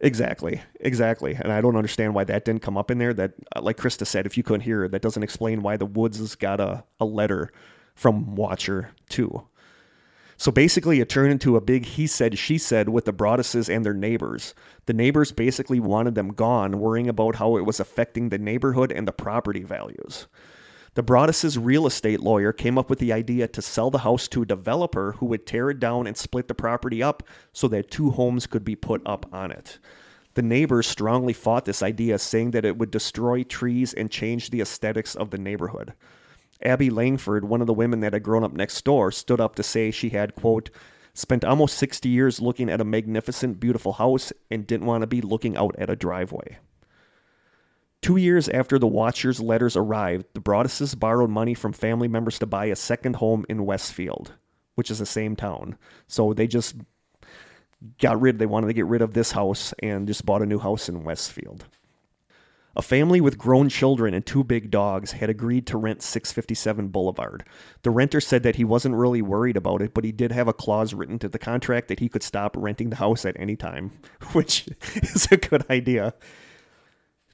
Exactly, 0.00 0.60
exactly, 0.80 1.34
and 1.34 1.50
I 1.50 1.62
don't 1.62 1.74
understand 1.74 2.14
why 2.14 2.24
that 2.24 2.44
didn't 2.44 2.60
come 2.60 2.76
up 2.76 2.90
in 2.90 2.98
there. 2.98 3.14
That, 3.14 3.32
like 3.58 3.78
Krista 3.78 4.06
said, 4.06 4.26
if 4.26 4.36
you 4.36 4.42
couldn't 4.42 4.60
hear, 4.60 4.86
that 4.88 5.00
doesn't 5.00 5.22
explain 5.22 5.62
why 5.62 5.78
the 5.78 5.86
Woods 5.86 6.18
has 6.18 6.34
got 6.34 6.60
a, 6.60 6.84
a 7.00 7.06
letter 7.06 7.50
from 7.96 8.36
Watcher 8.36 8.90
too. 9.08 9.42
So 10.36 10.52
basically, 10.52 11.00
it 11.00 11.08
turned 11.08 11.32
into 11.32 11.56
a 11.56 11.62
big 11.62 11.86
he 11.86 12.06
said, 12.06 12.38
she 12.38 12.58
said 12.58 12.90
with 12.90 13.06
the 13.06 13.12
Broadduses 13.12 13.74
and 13.74 13.84
their 13.84 13.94
neighbors. 13.94 14.54
The 14.84 14.92
neighbors 14.92 15.32
basically 15.32 15.80
wanted 15.80 16.14
them 16.14 16.28
gone, 16.28 16.78
worrying 16.78 17.08
about 17.08 17.36
how 17.36 17.56
it 17.56 17.64
was 17.64 17.80
affecting 17.80 18.28
the 18.28 18.38
neighborhood 18.38 18.92
and 18.92 19.08
the 19.08 19.12
property 19.12 19.62
values. 19.62 20.26
The 20.92 21.02
Broaddus's 21.02 21.58
real 21.58 21.86
estate 21.86 22.20
lawyer 22.20 22.52
came 22.52 22.78
up 22.78 22.88
with 22.88 22.98
the 22.98 23.12
idea 23.12 23.48
to 23.48 23.62
sell 23.62 23.90
the 23.90 23.98
house 23.98 24.28
to 24.28 24.42
a 24.42 24.46
developer 24.46 25.12
who 25.12 25.26
would 25.26 25.46
tear 25.46 25.70
it 25.70 25.80
down 25.80 26.06
and 26.06 26.16
split 26.16 26.48
the 26.48 26.54
property 26.54 27.02
up 27.02 27.22
so 27.52 27.66
that 27.68 27.90
two 27.90 28.10
homes 28.10 28.46
could 28.46 28.64
be 28.64 28.76
put 28.76 29.02
up 29.06 29.26
on 29.32 29.50
it. 29.50 29.78
The 30.34 30.42
neighbors 30.42 30.86
strongly 30.86 31.32
fought 31.32 31.64
this 31.64 31.82
idea, 31.82 32.18
saying 32.18 32.50
that 32.50 32.66
it 32.66 32.76
would 32.76 32.90
destroy 32.90 33.42
trees 33.42 33.94
and 33.94 34.10
change 34.10 34.50
the 34.50 34.60
aesthetics 34.60 35.14
of 35.14 35.30
the 35.30 35.38
neighborhood. 35.38 35.94
Abby 36.62 36.90
Langford, 36.90 37.44
one 37.44 37.60
of 37.60 37.66
the 37.66 37.74
women 37.74 38.00
that 38.00 38.12
had 38.12 38.22
grown 38.22 38.44
up 38.44 38.52
next 38.52 38.84
door, 38.84 39.12
stood 39.12 39.40
up 39.40 39.54
to 39.56 39.62
say 39.62 39.90
she 39.90 40.10
had, 40.10 40.34
quote, 40.34 40.70
spent 41.14 41.44
almost 41.44 41.78
60 41.78 42.08
years 42.08 42.40
looking 42.40 42.68
at 42.68 42.80
a 42.80 42.84
magnificent, 42.84 43.58
beautiful 43.58 43.94
house 43.94 44.32
and 44.50 44.66
didn't 44.66 44.86
want 44.86 45.02
to 45.02 45.06
be 45.06 45.20
looking 45.20 45.56
out 45.56 45.74
at 45.78 45.90
a 45.90 45.96
driveway. 45.96 46.58
Two 48.02 48.16
years 48.16 48.48
after 48.50 48.78
the 48.78 48.86
Watchers' 48.86 49.40
letters 49.40 49.76
arrived, 49.76 50.26
the 50.34 50.40
Broadduses 50.40 50.98
borrowed 50.98 51.30
money 51.30 51.54
from 51.54 51.72
family 51.72 52.08
members 52.08 52.38
to 52.38 52.46
buy 52.46 52.66
a 52.66 52.76
second 52.76 53.16
home 53.16 53.44
in 53.48 53.64
Westfield, 53.64 54.32
which 54.74 54.90
is 54.90 54.98
the 54.98 55.06
same 55.06 55.34
town. 55.34 55.76
So 56.06 56.32
they 56.32 56.46
just 56.46 56.76
got 57.98 58.20
rid, 58.20 58.38
they 58.38 58.46
wanted 58.46 58.68
to 58.68 58.74
get 58.74 58.86
rid 58.86 59.02
of 59.02 59.14
this 59.14 59.32
house 59.32 59.74
and 59.82 60.06
just 60.06 60.24
bought 60.24 60.42
a 60.42 60.46
new 60.46 60.58
house 60.58 60.88
in 60.88 61.04
Westfield. 61.04 61.64
A 62.76 62.82
family 62.82 63.22
with 63.22 63.38
grown 63.38 63.70
children 63.70 64.12
and 64.12 64.24
two 64.24 64.44
big 64.44 64.70
dogs 64.70 65.12
had 65.12 65.30
agreed 65.30 65.66
to 65.68 65.78
rent 65.78 66.02
657 66.02 66.88
Boulevard. 66.88 67.42
The 67.82 67.90
renter 67.90 68.20
said 68.20 68.42
that 68.42 68.56
he 68.56 68.64
wasn't 68.64 68.96
really 68.96 69.22
worried 69.22 69.56
about 69.56 69.80
it, 69.80 69.94
but 69.94 70.04
he 70.04 70.12
did 70.12 70.30
have 70.30 70.46
a 70.46 70.52
clause 70.52 70.92
written 70.92 71.18
to 71.20 71.28
the 71.30 71.38
contract 71.38 71.88
that 71.88 72.00
he 72.00 72.10
could 72.10 72.22
stop 72.22 72.54
renting 72.54 72.90
the 72.90 72.96
house 72.96 73.24
at 73.24 73.40
any 73.40 73.56
time, 73.56 73.92
which 74.32 74.68
is 74.94 75.26
a 75.30 75.38
good 75.38 75.64
idea. 75.70 76.12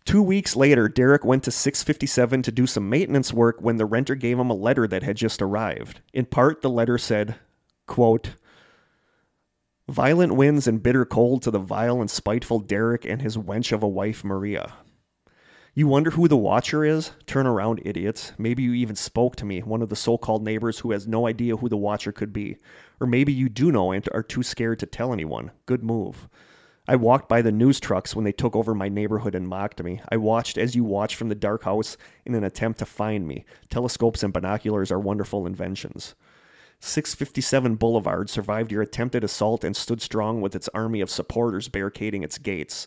Two 0.05 0.23
weeks 0.23 0.55
later, 0.55 0.89
Derek 0.89 1.24
went 1.24 1.43
to 1.43 1.51
657 1.51 2.43
to 2.43 2.52
do 2.52 2.64
some 2.64 2.89
maintenance 2.89 3.32
work 3.32 3.56
when 3.60 3.78
the 3.78 3.86
renter 3.86 4.14
gave 4.14 4.39
him 4.39 4.51
a 4.51 4.55
letter 4.55 4.86
that 4.86 5.02
had 5.02 5.16
just 5.16 5.43
arrived. 5.43 6.01
In 6.12 6.24
part, 6.24 6.62
the 6.62 6.70
letter 6.70 6.98
said, 6.98 7.35
quote, 7.89 8.35
Violent 9.89 10.36
winds 10.36 10.69
and 10.69 10.82
bitter 10.82 11.05
cold 11.05 11.43
to 11.43 11.51
the 11.51 11.59
vile 11.59 12.01
and 12.01 12.09
spiteful 12.09 12.60
Derek 12.60 13.05
and 13.05 13.20
his 13.20 13.36
wench 13.36 13.73
of 13.73 13.82
a 13.82 13.89
wife, 13.89 14.23
Maria. 14.23 14.74
You 15.74 15.86
wonder 15.86 16.11
who 16.11 16.28
the 16.28 16.36
watcher 16.36 16.85
is? 16.85 17.12
Turn 17.24 17.47
around, 17.47 17.81
idiots. 17.82 18.32
Maybe 18.36 18.62
you 18.62 18.74
even 18.74 18.94
spoke 18.94 19.36
to 19.36 19.47
me, 19.47 19.61
one 19.61 19.81
of 19.81 19.89
the 19.89 19.97
so 19.97 20.19
called 20.19 20.44
neighbors 20.44 20.81
who 20.81 20.90
has 20.90 21.09
no 21.09 21.27
idea 21.27 21.57
who 21.57 21.70
the 21.70 21.78
watcher 21.78 22.12
could 22.12 22.31
be. 22.31 22.59
Or 23.01 23.07
maybe 23.07 23.32
you 23.32 23.49
do 23.49 23.73
know 23.73 23.90
and 23.90 24.07
are 24.12 24.23
too 24.23 24.43
scared 24.43 24.81
to 24.81 24.86
tell 24.86 25.15
anyone. 25.15 25.51
Good 25.65 25.82
move. 25.82 26.28
I 26.86 26.97
walked 26.97 27.27
by 27.27 27.40
the 27.40 27.51
news 27.51 27.81
trucks 27.81 28.15
when 28.15 28.27
they 28.27 28.32
took 28.32 28.55
over 28.55 28.74
my 28.74 28.90
neighborhood 28.90 29.35
and 29.35 29.49
mocked 29.49 29.82
me. 29.82 30.03
I 30.11 30.19
watched 30.19 30.59
as 30.59 30.77
you 30.77 30.85
watched 30.85 31.16
from 31.16 31.31
the 31.31 31.35
dark 31.35 31.62
house 31.62 31.97
in 32.27 32.35
an 32.35 32.44
attempt 32.44 32.78
to 32.81 32.85
find 32.85 33.27
me. 33.27 33.47
Telescopes 33.70 34.23
and 34.23 34.31
binoculars 34.31 34.93
are 34.93 35.01
wonderful 35.01 35.47
inventions. 35.47 36.15
657 36.81 37.77
Boulevard 37.77 38.28
survived 38.28 38.70
your 38.70 38.82
attempted 38.82 39.24
assault 39.24 39.65
and 39.65 39.74
stood 39.74 40.03
strong 40.03 40.43
with 40.43 40.55
its 40.55 40.69
army 40.74 41.01
of 41.01 41.09
supporters 41.09 41.69
barricading 41.69 42.23
its 42.23 42.36
gates. 42.36 42.86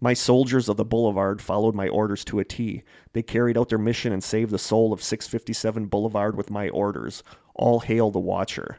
My 0.00 0.12
soldiers 0.12 0.68
of 0.68 0.76
the 0.76 0.84
boulevard 0.84 1.40
followed 1.40 1.74
my 1.74 1.88
orders 1.88 2.22
to 2.26 2.38
a 2.38 2.44
T. 2.44 2.82
They 3.14 3.22
carried 3.22 3.56
out 3.56 3.70
their 3.70 3.78
mission 3.78 4.12
and 4.12 4.22
saved 4.22 4.50
the 4.50 4.58
soul 4.58 4.92
of 4.92 5.02
657 5.02 5.86
Boulevard 5.86 6.36
with 6.36 6.50
my 6.50 6.68
orders. 6.68 7.22
All 7.54 7.80
hail 7.80 8.10
the 8.10 8.18
Watcher. 8.18 8.78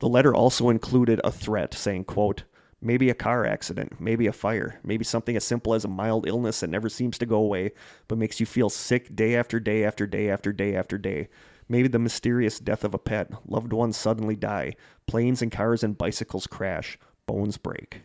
The 0.00 0.08
letter 0.08 0.34
also 0.34 0.70
included 0.70 1.20
a 1.22 1.30
threat 1.30 1.72
saying, 1.72 2.04
quote, 2.06 2.42
maybe 2.80 3.10
a 3.10 3.14
car 3.14 3.46
accident, 3.46 4.00
maybe 4.00 4.26
a 4.26 4.32
fire, 4.32 4.80
maybe 4.82 5.04
something 5.04 5.36
as 5.36 5.44
simple 5.44 5.72
as 5.72 5.84
a 5.84 5.88
mild 5.88 6.26
illness 6.26 6.60
that 6.60 6.70
never 6.70 6.88
seems 6.88 7.16
to 7.18 7.26
go 7.26 7.36
away 7.36 7.70
but 8.08 8.18
makes 8.18 8.40
you 8.40 8.46
feel 8.46 8.68
sick 8.68 9.14
day 9.14 9.36
after 9.36 9.60
day 9.60 9.84
after 9.84 10.04
day 10.04 10.28
after 10.28 10.52
day 10.52 10.74
after 10.74 10.98
day. 10.98 11.28
Maybe 11.68 11.86
the 11.86 12.00
mysterious 12.00 12.58
death 12.58 12.82
of 12.82 12.92
a 12.92 12.98
pet, 12.98 13.30
loved 13.46 13.72
ones 13.72 13.96
suddenly 13.96 14.34
die, 14.36 14.74
planes 15.06 15.42
and 15.42 15.52
cars 15.52 15.84
and 15.84 15.96
bicycles 15.96 16.48
crash, 16.48 16.98
bones 17.26 17.56
break. 17.56 18.02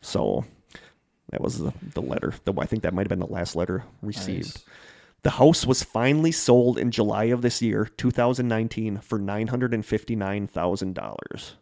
So 0.00 0.44
that 1.34 1.42
was 1.42 1.58
the, 1.58 1.74
the 1.94 2.00
letter. 2.00 2.32
The, 2.44 2.54
I 2.56 2.66
think 2.66 2.84
that 2.84 2.94
might 2.94 3.02
have 3.02 3.08
been 3.08 3.18
the 3.18 3.26
last 3.26 3.56
letter 3.56 3.82
received. 4.02 4.54
Nice. 4.54 4.64
The 5.24 5.30
house 5.30 5.66
was 5.66 5.82
finally 5.82 6.30
sold 6.30 6.78
in 6.78 6.92
July 6.92 7.24
of 7.24 7.42
this 7.42 7.60
year, 7.60 7.90
2019, 7.96 8.98
for 8.98 9.18
$959,000. 9.18 11.52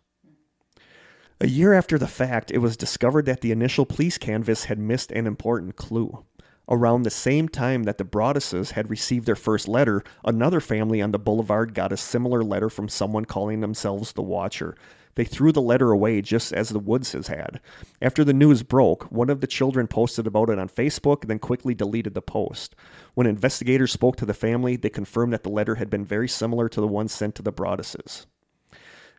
A 1.40 1.48
year 1.48 1.72
after 1.72 1.96
the 1.96 2.06
fact, 2.06 2.50
it 2.50 2.58
was 2.58 2.76
discovered 2.76 3.24
that 3.24 3.40
the 3.40 3.50
initial 3.50 3.86
police 3.86 4.18
canvass 4.18 4.64
had 4.64 4.78
missed 4.78 5.10
an 5.10 5.26
important 5.26 5.76
clue. 5.76 6.26
Around 6.68 7.04
the 7.04 7.10
same 7.10 7.48
time 7.48 7.84
that 7.84 7.96
the 7.96 8.04
Broadduses 8.04 8.72
had 8.72 8.90
received 8.90 9.24
their 9.24 9.34
first 9.34 9.68
letter, 9.68 10.04
another 10.22 10.60
family 10.60 11.00
on 11.00 11.12
the 11.12 11.18
boulevard 11.18 11.72
got 11.72 11.92
a 11.92 11.96
similar 11.96 12.44
letter 12.44 12.68
from 12.68 12.90
someone 12.90 13.24
calling 13.24 13.60
themselves 13.60 14.12
the 14.12 14.20
Watcher. 14.20 14.76
They 15.14 15.24
threw 15.24 15.52
the 15.52 15.60
letter 15.60 15.90
away 15.90 16.22
just 16.22 16.52
as 16.52 16.70
the 16.70 16.80
Woodses 16.80 17.28
had. 17.28 17.60
After 18.00 18.24
the 18.24 18.32
news 18.32 18.62
broke, 18.62 19.04
one 19.12 19.28
of 19.28 19.40
the 19.40 19.46
children 19.46 19.86
posted 19.86 20.26
about 20.26 20.48
it 20.48 20.58
on 20.58 20.68
Facebook, 20.68 21.26
then 21.26 21.38
quickly 21.38 21.74
deleted 21.74 22.14
the 22.14 22.22
post. 22.22 22.74
When 23.14 23.26
investigators 23.26 23.92
spoke 23.92 24.16
to 24.16 24.26
the 24.26 24.34
family, 24.34 24.76
they 24.76 24.88
confirmed 24.88 25.32
that 25.32 25.42
the 25.42 25.50
letter 25.50 25.74
had 25.74 25.90
been 25.90 26.04
very 26.04 26.28
similar 26.28 26.68
to 26.70 26.80
the 26.80 26.88
one 26.88 27.08
sent 27.08 27.34
to 27.36 27.42
the 27.42 27.52
Broadduses. 27.52 28.26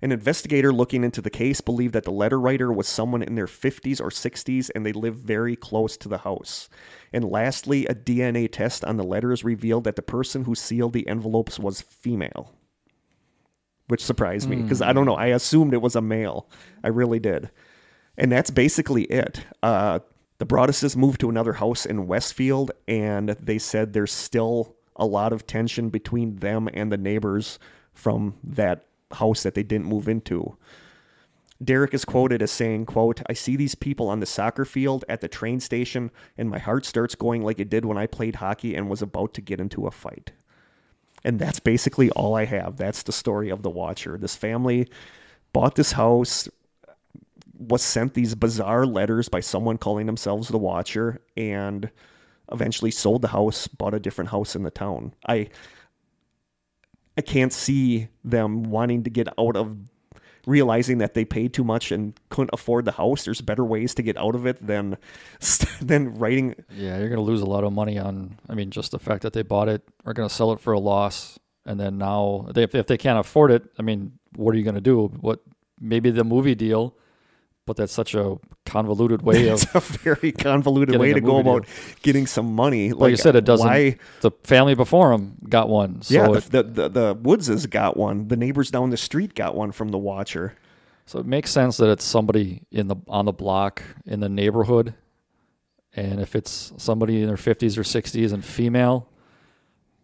An 0.03 0.11
investigator 0.11 0.73
looking 0.73 1.05
into 1.05 1.21
the 1.21 1.29
case 1.29 1.61
believed 1.61 1.93
that 1.93 2.03
the 2.03 2.11
letter 2.11 2.37
writer 2.37 2.73
was 2.73 2.89
someone 2.89 3.23
in 3.23 3.35
their 3.35 3.47
50s 3.47 4.01
or 4.01 4.09
60s 4.09 4.69
and 4.75 4.85
they 4.85 4.91
lived 4.91 5.19
very 5.19 5.55
close 5.55 5.95
to 5.95 6.09
the 6.09 6.17
house. 6.17 6.67
And 7.13 7.23
lastly, 7.23 7.85
a 7.85 7.95
DNA 7.95 8.51
test 8.51 8.83
on 8.83 8.97
the 8.97 9.03
letters 9.05 9.45
revealed 9.45 9.85
that 9.85 9.95
the 9.95 10.01
person 10.01 10.43
who 10.43 10.55
sealed 10.55 10.91
the 10.91 11.07
envelopes 11.07 11.57
was 11.57 11.79
female. 11.79 12.53
Which 13.87 14.03
surprised 14.03 14.49
me 14.49 14.57
because 14.57 14.81
I 14.81 14.93
don't 14.93 15.05
know. 15.05 15.15
I 15.15 15.27
assumed 15.27 15.73
it 15.73 15.81
was 15.81 15.95
a 15.95 16.01
male. 16.01 16.49
I 16.83 16.87
really 16.87 17.19
did. 17.19 17.51
And 18.17 18.31
that's 18.31 18.49
basically 18.49 19.03
it. 19.03 19.45
Uh, 19.61 19.99
the 20.37 20.45
Broadduses 20.45 20.95
moved 20.95 21.19
to 21.21 21.29
another 21.29 21.53
house 21.53 21.85
in 21.85 22.07
Westfield, 22.07 22.71
and 22.87 23.29
they 23.29 23.57
said 23.57 23.93
there's 23.93 24.11
still 24.11 24.75
a 24.95 25.05
lot 25.05 25.33
of 25.33 25.47
tension 25.47 25.89
between 25.89 26.37
them 26.37 26.69
and 26.73 26.91
the 26.91 26.97
neighbors 26.97 27.59
from 27.93 28.35
that 28.43 28.85
house 29.11 29.43
that 29.43 29.53
they 29.53 29.63
didn't 29.63 29.85
move 29.85 30.07
into. 30.07 30.57
Derek 31.63 31.93
is 31.93 32.03
quoted 32.03 32.41
as 32.41 32.51
saying, 32.51 32.85
quote, 32.85 33.21
I 33.29 33.33
see 33.33 33.55
these 33.55 33.75
people 33.75 34.09
on 34.09 34.19
the 34.19 34.25
soccer 34.25 34.65
field, 34.65 35.05
at 35.07 35.21
the 35.21 35.27
train 35.27 35.59
station, 35.59 36.11
and 36.37 36.49
my 36.49 36.59
heart 36.59 36.85
starts 36.85 37.15
going 37.15 37.43
like 37.43 37.59
it 37.59 37.69
did 37.69 37.85
when 37.85 37.97
I 37.97 38.07
played 38.07 38.35
hockey 38.35 38.75
and 38.75 38.89
was 38.89 39.01
about 39.01 39.33
to 39.35 39.41
get 39.41 39.59
into 39.59 39.87
a 39.87 39.91
fight. 39.91 40.31
And 41.23 41.39
that's 41.39 41.59
basically 41.59 42.09
all 42.11 42.35
I 42.35 42.45
have. 42.45 42.77
That's 42.77 43.03
the 43.03 43.11
story 43.11 43.49
of 43.49 43.63
the 43.63 43.69
Watcher. 43.69 44.17
This 44.17 44.35
family 44.35 44.89
bought 45.53 45.75
this 45.75 45.93
house, 45.93 46.49
was 47.57 47.81
sent 47.81 48.13
these 48.13 48.35
bizarre 48.35 48.85
letters 48.85 49.29
by 49.29 49.39
someone 49.39 49.77
calling 49.77 50.05
themselves 50.05 50.49
the 50.49 50.57
Watcher, 50.57 51.21
and 51.37 51.89
eventually 52.51 52.91
sold 52.91 53.21
the 53.21 53.29
house, 53.29 53.67
bought 53.67 53.93
a 53.93 53.99
different 53.99 54.31
house 54.31 54.55
in 54.55 54.63
the 54.63 54.71
town. 54.71 55.13
I 55.27 55.49
I 57.17 57.21
can't 57.21 57.53
see 57.53 58.07
them 58.23 58.63
wanting 58.63 59.03
to 59.03 59.09
get 59.09 59.27
out 59.37 59.55
of 59.55 59.77
realizing 60.45 60.97
that 60.97 61.13
they 61.13 61.25
paid 61.25 61.53
too 61.53 61.63
much 61.63 61.91
and 61.91 62.19
couldn't 62.29 62.49
afford 62.53 62.85
the 62.85 62.91
house. 62.91 63.23
There's 63.23 63.41
better 63.41 63.63
ways 63.63 63.93
to 63.95 64.01
get 64.03 64.17
out 64.17 64.35
of 64.35 64.45
it 64.45 64.65
than 64.65 64.97
than 65.81 66.15
writing. 66.15 66.55
Yeah, 66.75 66.97
you're 66.99 67.09
to 67.17 67.21
lose 67.21 67.41
a 67.41 67.45
lot 67.45 67.63
of 67.63 67.73
money 67.73 67.97
on. 67.97 68.37
I 68.49 68.55
mean, 68.55 68.71
just 68.71 68.91
the 68.91 68.99
fact 68.99 69.23
that 69.23 69.33
they 69.33 69.43
bought 69.43 69.69
it, 69.69 69.83
are 70.05 70.13
to 70.27 70.33
sell 70.33 70.51
it 70.51 70.59
for 70.59 70.73
a 70.73 70.79
loss, 70.79 71.39
and 71.65 71.79
then 71.79 71.97
now 71.97 72.47
they, 72.53 72.63
if, 72.63 72.75
if 72.75 72.87
they 72.87 72.97
can't 72.97 73.19
afford 73.19 73.51
it, 73.51 73.63
I 73.79 73.81
mean, 73.81 74.19
what 74.35 74.53
are 74.53 74.57
you 74.57 74.63
to 74.75 74.81
do? 74.81 75.07
What 75.19 75.39
maybe 75.79 76.11
the 76.11 76.23
movie 76.23 76.55
deal, 76.55 76.95
but 77.65 77.77
that's 77.77 77.93
such 77.93 78.13
a 78.15 78.37
convoluted 78.65 79.21
way 79.21 79.47
of. 79.49 79.61
It's 79.63 79.75
a 79.75 79.79
very 79.79 80.31
convoluted 80.31 80.99
way 80.99 81.13
to 81.13 81.21
go 81.21 81.39
about 81.39 81.65
getting 82.01 82.27
some 82.27 82.53
money. 82.53 82.91
Like 82.91 83.11
you 83.11 83.17
said, 83.17 83.35
it 83.35 83.45
doesn't. 83.45 83.67
Why? 83.67 83.97
The 84.21 84.31
family 84.43 84.75
before 84.75 85.11
him 85.13 85.37
got 85.47 85.69
one. 85.69 86.01
So 86.01 86.13
yeah, 86.13 86.31
it, 86.37 86.43
the, 86.45 86.63
the 86.63 86.89
the 86.89 87.15
Woodses 87.15 87.65
got 87.69 87.97
one. 87.97 88.27
The 88.27 88.37
neighbors 88.37 88.71
down 88.71 88.89
the 88.89 88.97
street 88.97 89.35
got 89.35 89.55
one 89.55 89.71
from 89.71 89.89
the 89.89 89.97
Watcher. 89.97 90.55
So 91.05 91.19
it 91.19 91.25
makes 91.25 91.51
sense 91.51 91.77
that 91.77 91.89
it's 91.89 92.05
somebody 92.05 92.63
in 92.71 92.87
the 92.87 92.95
on 93.07 93.25
the 93.25 93.33
block 93.33 93.83
in 94.05 94.19
the 94.21 94.29
neighborhood, 94.29 94.93
and 95.95 96.19
if 96.21 96.35
it's 96.35 96.73
somebody 96.77 97.21
in 97.21 97.27
their 97.27 97.37
fifties 97.37 97.77
or 97.77 97.83
sixties 97.83 98.31
and 98.31 98.43
female, 98.43 99.09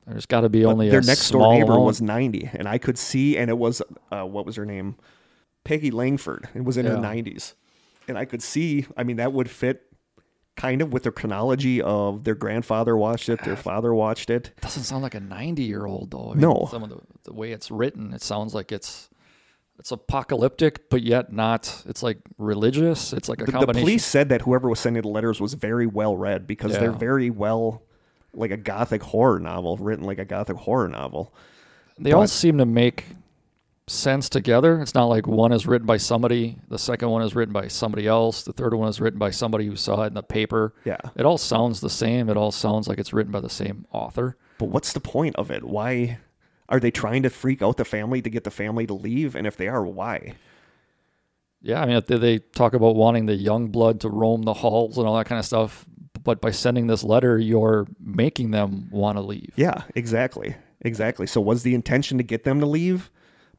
there's 0.06 0.26
got 0.26 0.42
to 0.42 0.50
be 0.50 0.64
But 0.64 0.70
only 0.72 0.90
their 0.90 1.00
a 1.00 1.04
next 1.04 1.30
door 1.30 1.54
neighbor 1.54 1.74
amount. 1.74 1.86
was 1.86 2.02
90 2.02 2.50
and 2.54 2.68
i 2.68 2.80
could 2.80 2.98
see 2.98 3.38
and 3.38 3.48
it 3.50 3.58
was 3.58 3.80
uh, 4.12 4.24
what 4.24 4.44
was 4.44 4.56
her 4.56 4.66
name 4.66 4.96
peggy 5.64 5.92
langford 5.92 6.48
it 6.56 6.64
was 6.64 6.78
in 6.78 6.86
her 6.86 6.94
Yeah. 6.96 7.00
90s 7.02 7.54
and 8.08 8.18
i 8.18 8.26
could 8.26 8.42
see 8.42 8.86
i 8.98 9.04
mean 9.04 9.18
that 9.18 9.34
would 9.34 9.50
fit 9.50 9.84
kind 10.56 10.82
of 10.82 10.92
with 10.92 11.04
the 11.04 11.12
chronology 11.12 11.82
of 11.82 12.24
their 12.26 12.36
grandfather 12.36 12.98
watched 12.98 13.30
it 13.30 13.42
their 13.44 13.56
father 13.56 13.94
watched 13.94 14.30
it 14.30 14.52
doesn't 14.62 14.84
sound 14.84 15.02
like 15.04 15.16
a 15.16 15.20
ninety 15.20 15.64
year 15.64 15.86
old 15.86 16.12
though. 16.12 16.32
I 16.32 16.34
mean, 16.34 16.42
No. 16.42 16.68
some 16.70 16.84
of 16.84 16.90
the, 16.90 17.00
the 17.24 17.34
way 17.34 17.52
it's 17.54 17.72
written, 17.72 18.14
it 18.14 18.22
sounds 18.22 18.54
like 18.54 18.72
it's 18.74 19.10
it's 19.78 19.92
apocalyptic, 19.94 20.90
but 20.90 21.02
yet 21.04 21.32
not. 21.32 21.84
It's 21.88 22.04
like 22.04 22.18
religious. 22.38 23.14
It's 23.14 23.30
like 23.30 23.40
a 23.42 23.46
the, 23.46 23.66
the 23.66 23.68
police 23.68 24.04
said 24.06 24.28
that 24.28 24.42
whoever 24.42 24.68
was 24.68 24.78
sending 24.82 25.02
the 25.04 25.08
letters 25.08 25.40
was 25.40 25.54
very 25.54 25.88
well 25.88 26.18
read 26.18 26.46
because 26.46 26.74
they're 26.74 26.92
very 26.92 27.30
well 27.30 27.84
like 28.34 28.52
a 28.52 28.58
gothic 28.58 29.02
horror 29.02 29.40
novel, 29.40 29.78
written 29.78 30.04
like 30.04 30.20
a 30.20 30.26
gothic 30.26 30.58
horror 30.58 30.90
novel. 30.90 31.34
They 31.98 32.12
all 32.12 32.28
seem 32.28 32.58
to 32.58 32.66
make 32.66 33.06
sense 33.90 34.30
together. 34.30 34.82
It's 34.82 34.94
not 34.94 35.06
like 35.06 35.28
one 35.28 35.52
is 35.52 35.68
written 35.68 35.86
by 35.86 35.98
somebody, 35.98 36.58
the 36.68 36.80
second 36.80 37.10
one 37.10 37.22
is 37.22 37.36
written 37.36 37.54
by 37.54 37.68
somebody 37.68 38.08
else, 38.08 38.44
the 38.44 38.54
third 38.54 38.74
one 38.74 38.90
is 38.90 39.02
written 39.02 39.20
by 39.20 39.32
somebody 39.32 39.66
who 39.66 39.76
saw 39.76 40.04
it 40.04 40.08
in 40.08 40.14
the 40.14 40.24
paper. 40.24 40.74
Yeah. 40.86 41.00
It 41.16 41.26
all 41.26 41.38
sounds 41.38 41.82
the 41.82 41.90
same. 41.90 42.30
It 42.30 42.38
all 42.38 42.52
sounds 42.52 42.88
like 42.88 43.00
it's 43.00 43.14
written 43.14 43.32
by 43.32 43.42
the 43.42 43.50
same 43.50 43.86
author. 43.92 44.38
But 44.58 44.70
what's 44.70 44.94
the 44.94 45.00
point 45.00 45.36
of 45.36 45.52
it? 45.52 45.64
Why 45.64 46.20
are 46.70 46.80
they 46.80 46.92
trying 46.92 47.24
to 47.24 47.30
freak 47.30 47.62
out 47.62 47.78
the 47.78 47.86
family 47.86 48.22
to 48.22 48.30
get 48.30 48.44
the 48.44 48.52
family 48.52 48.86
to 48.88 48.94
leave? 48.94 49.36
And 49.36 49.48
if 49.48 49.58
they 49.58 49.68
are, 49.68 49.86
why? 49.86 50.36
Yeah, 51.62 51.82
I 51.82 51.86
mean, 51.86 52.02
they, 52.08 52.18
they 52.18 52.40
talk 52.40 52.74
about 52.74 52.96
wanting 52.96 53.26
the 53.26 53.36
young 53.36 53.68
blood 53.68 54.02
to 54.02 54.10
roam 54.10 54.44
the 54.44 54.54
halls 54.54 54.98
and 54.98 55.08
all 55.08 55.18
that 55.18 55.26
kind 55.26 55.40
of 55.40 55.46
stuff. 55.46 55.86
But 56.24 56.42
by 56.42 56.52
sending 56.52 56.88
this 56.88 57.04
letter, 57.04 57.38
you're 57.38 57.88
making 58.00 58.52
them 58.52 58.90
want 58.92 59.18
to 59.18 59.22
leave. 59.22 59.52
Yeah, 59.56 59.84
exactly. 59.96 60.56
Exactly. 60.82 61.28
So 61.28 61.42
was 61.42 61.64
the 61.64 61.76
intention 61.76 62.18
to 62.18 62.24
get 62.24 62.44
them 62.44 62.60
to 62.60 62.66
leave? 62.66 63.10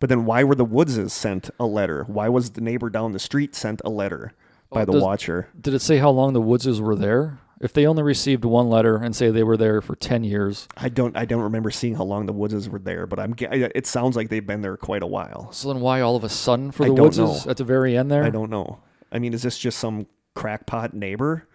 But 0.01 0.09
then 0.09 0.25
why 0.25 0.43
were 0.45 0.55
the 0.55 0.65
Woodses 0.65 1.13
sent 1.13 1.51
a 1.61 1.67
letter? 1.67 2.05
Why 2.09 2.29
was 2.29 2.51
the 2.51 2.61
neighbor 2.61 2.91
down 2.91 3.13
the 3.13 3.19
street 3.19 3.55
sent 3.55 3.81
a 3.85 3.91
letter 3.91 4.33
by 4.73 4.83
Oh, 4.83 4.85
the 4.87 4.93
does- 4.93 5.03
watcher? 5.03 5.49
Did 5.61 5.75
it 5.75 5.83
say 5.83 5.99
how 5.99 6.11
long 6.11 6.33
the 6.33 6.41
Woodses 6.41 6.81
were 6.81 6.97
there? 6.97 7.39
If 7.61 7.75
they 7.75 7.87
only 7.87 8.03
received 8.03 8.47
one 8.47 8.71
letter 8.71 8.97
and 8.97 9.15
say 9.15 9.31
they 9.31 9.43
were 9.43 9.59
there 9.59 9.83
for 9.83 9.95
10 9.95 10.25
years, 10.25 10.67
I 10.79 10.89
don't 10.89 11.15
I 11.15 11.27
don't 11.27 11.43
remember 11.43 11.71
seeing 11.71 11.95
how 11.97 12.05
long 12.05 12.25
the 12.25 12.33
Woodses 12.33 12.71
were 12.71 12.79
there, 12.79 13.07
but 13.07 13.21
I'm 13.21 13.35
it 13.39 13.87
sounds 13.87 14.17
like 14.17 14.31
they've 14.31 14.47
been 14.47 14.63
there 14.63 14.79
quite 14.79 15.03
a 15.03 15.07
while. 15.07 15.53
so 15.53 15.71
then 15.71 15.83
why 15.83 16.01
all 16.01 16.17
of 16.17 16.25
a 16.25 16.31
sudden 16.31 16.71
for 16.71 16.87
the 16.87 16.93
Woodses 16.95 17.45
know. 17.45 17.51
at 17.51 17.59
the 17.59 17.65
very 17.65 17.99
end 17.99 18.11
there? 18.11 18.25
I 18.25 18.31
don't 18.31 18.49
know. 18.49 18.79
I 19.13 19.19
mean, 19.19 19.35
is 19.35 19.43
this 19.43 19.59
just 19.59 19.77
some 19.79 20.07
crackpot 20.35 20.95
neighbor? 20.95 21.47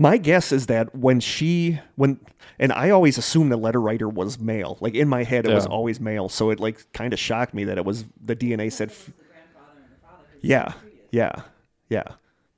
My 0.00 0.16
guess 0.16 0.50
is 0.50 0.66
that 0.68 0.94
when 0.96 1.20
she 1.20 1.78
when 1.96 2.18
and 2.58 2.72
I 2.72 2.88
always 2.88 3.18
assumed 3.18 3.52
the 3.52 3.58
letter 3.58 3.80
writer 3.82 4.08
was 4.08 4.40
male. 4.40 4.78
Like 4.80 4.94
in 4.94 5.08
my 5.10 5.24
head, 5.24 5.44
it 5.44 5.50
was 5.54 5.66
always 5.66 6.00
male. 6.00 6.30
So 6.30 6.48
it 6.48 6.58
like 6.58 6.90
kind 6.94 7.12
of 7.12 7.18
shocked 7.18 7.52
me 7.52 7.64
that 7.64 7.76
it 7.76 7.84
was 7.84 8.06
the 8.24 8.34
DNA 8.34 8.72
said. 8.72 8.88
F- 8.88 9.06
The 9.06 9.12
the 9.12 10.48
yeah, 10.48 10.72
yeah, 11.10 11.42
yeah. 11.90 12.04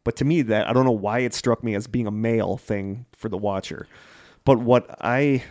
But 0.04 0.14
to 0.16 0.24
me, 0.24 0.42
that 0.42 0.68
I 0.68 0.72
don't 0.72 0.84
know 0.84 0.92
why 0.92 1.18
it 1.20 1.34
struck 1.34 1.64
me 1.64 1.74
as 1.74 1.88
being 1.88 2.06
a 2.06 2.12
male 2.12 2.56
thing 2.58 3.06
for 3.16 3.28
the 3.28 3.36
Watcher. 3.36 3.88
But 4.44 4.58
what 4.58 4.96
I 5.00 5.42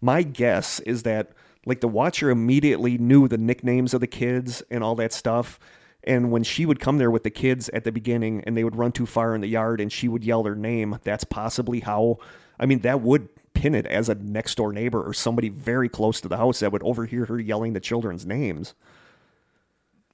my 0.00 0.22
guess 0.22 0.80
is 0.80 1.02
that 1.02 1.32
like 1.66 1.82
the 1.82 1.88
Watcher 1.88 2.30
immediately 2.30 2.96
knew 2.96 3.28
the 3.28 3.36
nicknames 3.36 3.92
of 3.92 4.00
the 4.00 4.06
kids 4.06 4.62
and 4.70 4.82
all 4.82 4.94
that 4.94 5.12
stuff. 5.12 5.60
And 6.04 6.30
when 6.30 6.42
she 6.42 6.64
would 6.64 6.80
come 6.80 6.98
there 6.98 7.10
with 7.10 7.24
the 7.24 7.30
kids 7.30 7.68
at 7.70 7.84
the 7.84 7.92
beginning 7.92 8.42
and 8.46 8.56
they 8.56 8.64
would 8.64 8.76
run 8.76 8.92
too 8.92 9.06
far 9.06 9.34
in 9.34 9.40
the 9.42 9.48
yard 9.48 9.80
and 9.80 9.92
she 9.92 10.08
would 10.08 10.24
yell 10.24 10.42
their 10.42 10.54
name, 10.54 10.98
that's 11.04 11.24
possibly 11.24 11.80
how 11.80 12.18
I 12.58 12.66
mean, 12.66 12.80
that 12.80 13.00
would 13.00 13.28
pin 13.54 13.74
it 13.74 13.86
as 13.86 14.08
a 14.08 14.14
next 14.14 14.54
door 14.56 14.72
neighbor 14.72 15.02
or 15.02 15.12
somebody 15.12 15.48
very 15.48 15.88
close 15.88 16.20
to 16.22 16.28
the 16.28 16.36
house 16.36 16.60
that 16.60 16.72
would 16.72 16.82
overhear 16.82 17.24
her 17.26 17.38
yelling 17.38 17.72
the 17.72 17.80
children's 17.80 18.24
names. 18.26 18.74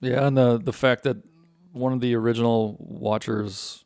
Yeah, 0.00 0.26
and 0.26 0.36
the 0.36 0.58
the 0.58 0.72
fact 0.72 1.04
that 1.04 1.16
one 1.72 1.92
of 1.92 2.00
the 2.00 2.14
original 2.14 2.76
Watchers 2.78 3.84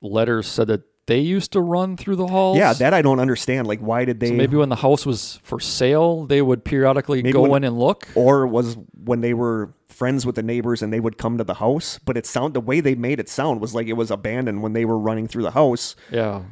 letters 0.00 0.46
said 0.46 0.68
that 0.68 0.82
they 1.06 1.18
used 1.18 1.52
to 1.52 1.60
run 1.60 1.96
through 1.96 2.16
the 2.16 2.26
halls. 2.26 2.56
Yeah, 2.58 2.72
that 2.74 2.94
I 2.94 3.02
don't 3.02 3.18
understand. 3.20 3.66
Like, 3.66 3.80
why 3.80 4.04
did 4.04 4.20
they? 4.20 4.28
So 4.28 4.34
maybe 4.34 4.56
when 4.56 4.68
the 4.68 4.76
house 4.76 5.04
was 5.04 5.40
for 5.42 5.58
sale, 5.60 6.24
they 6.26 6.40
would 6.42 6.64
periodically 6.64 7.22
go 7.22 7.42
when- 7.42 7.64
in 7.64 7.68
and 7.68 7.78
look. 7.78 8.08
or 8.14 8.46
was 8.46 8.76
when 9.04 9.20
they 9.20 9.34
were 9.34 9.72
friends 9.92 10.24
with 10.26 10.34
the 10.36 10.42
neighbors 10.42 10.82
and 10.82 10.92
they 10.92 11.00
would 11.00 11.18
come 11.18 11.38
to 11.38 11.44
the 11.44 11.54
house. 11.54 11.98
But 12.04 12.16
it 12.16 12.26
sound 12.26 12.54
the 12.54 12.60
way 12.60 12.80
they 12.80 12.94
made 12.94 13.20
it 13.20 13.28
sound 13.28 13.60
was 13.60 13.74
like 13.74 13.86
it 13.86 13.92
was 13.94 14.10
abandoned 14.10 14.62
when 14.62 14.72
they 14.72 14.84
were 14.84 14.98
running 14.98 15.28
through 15.28 15.42
the 15.42 15.50
house. 15.52 15.94
Yeah, 16.10 16.42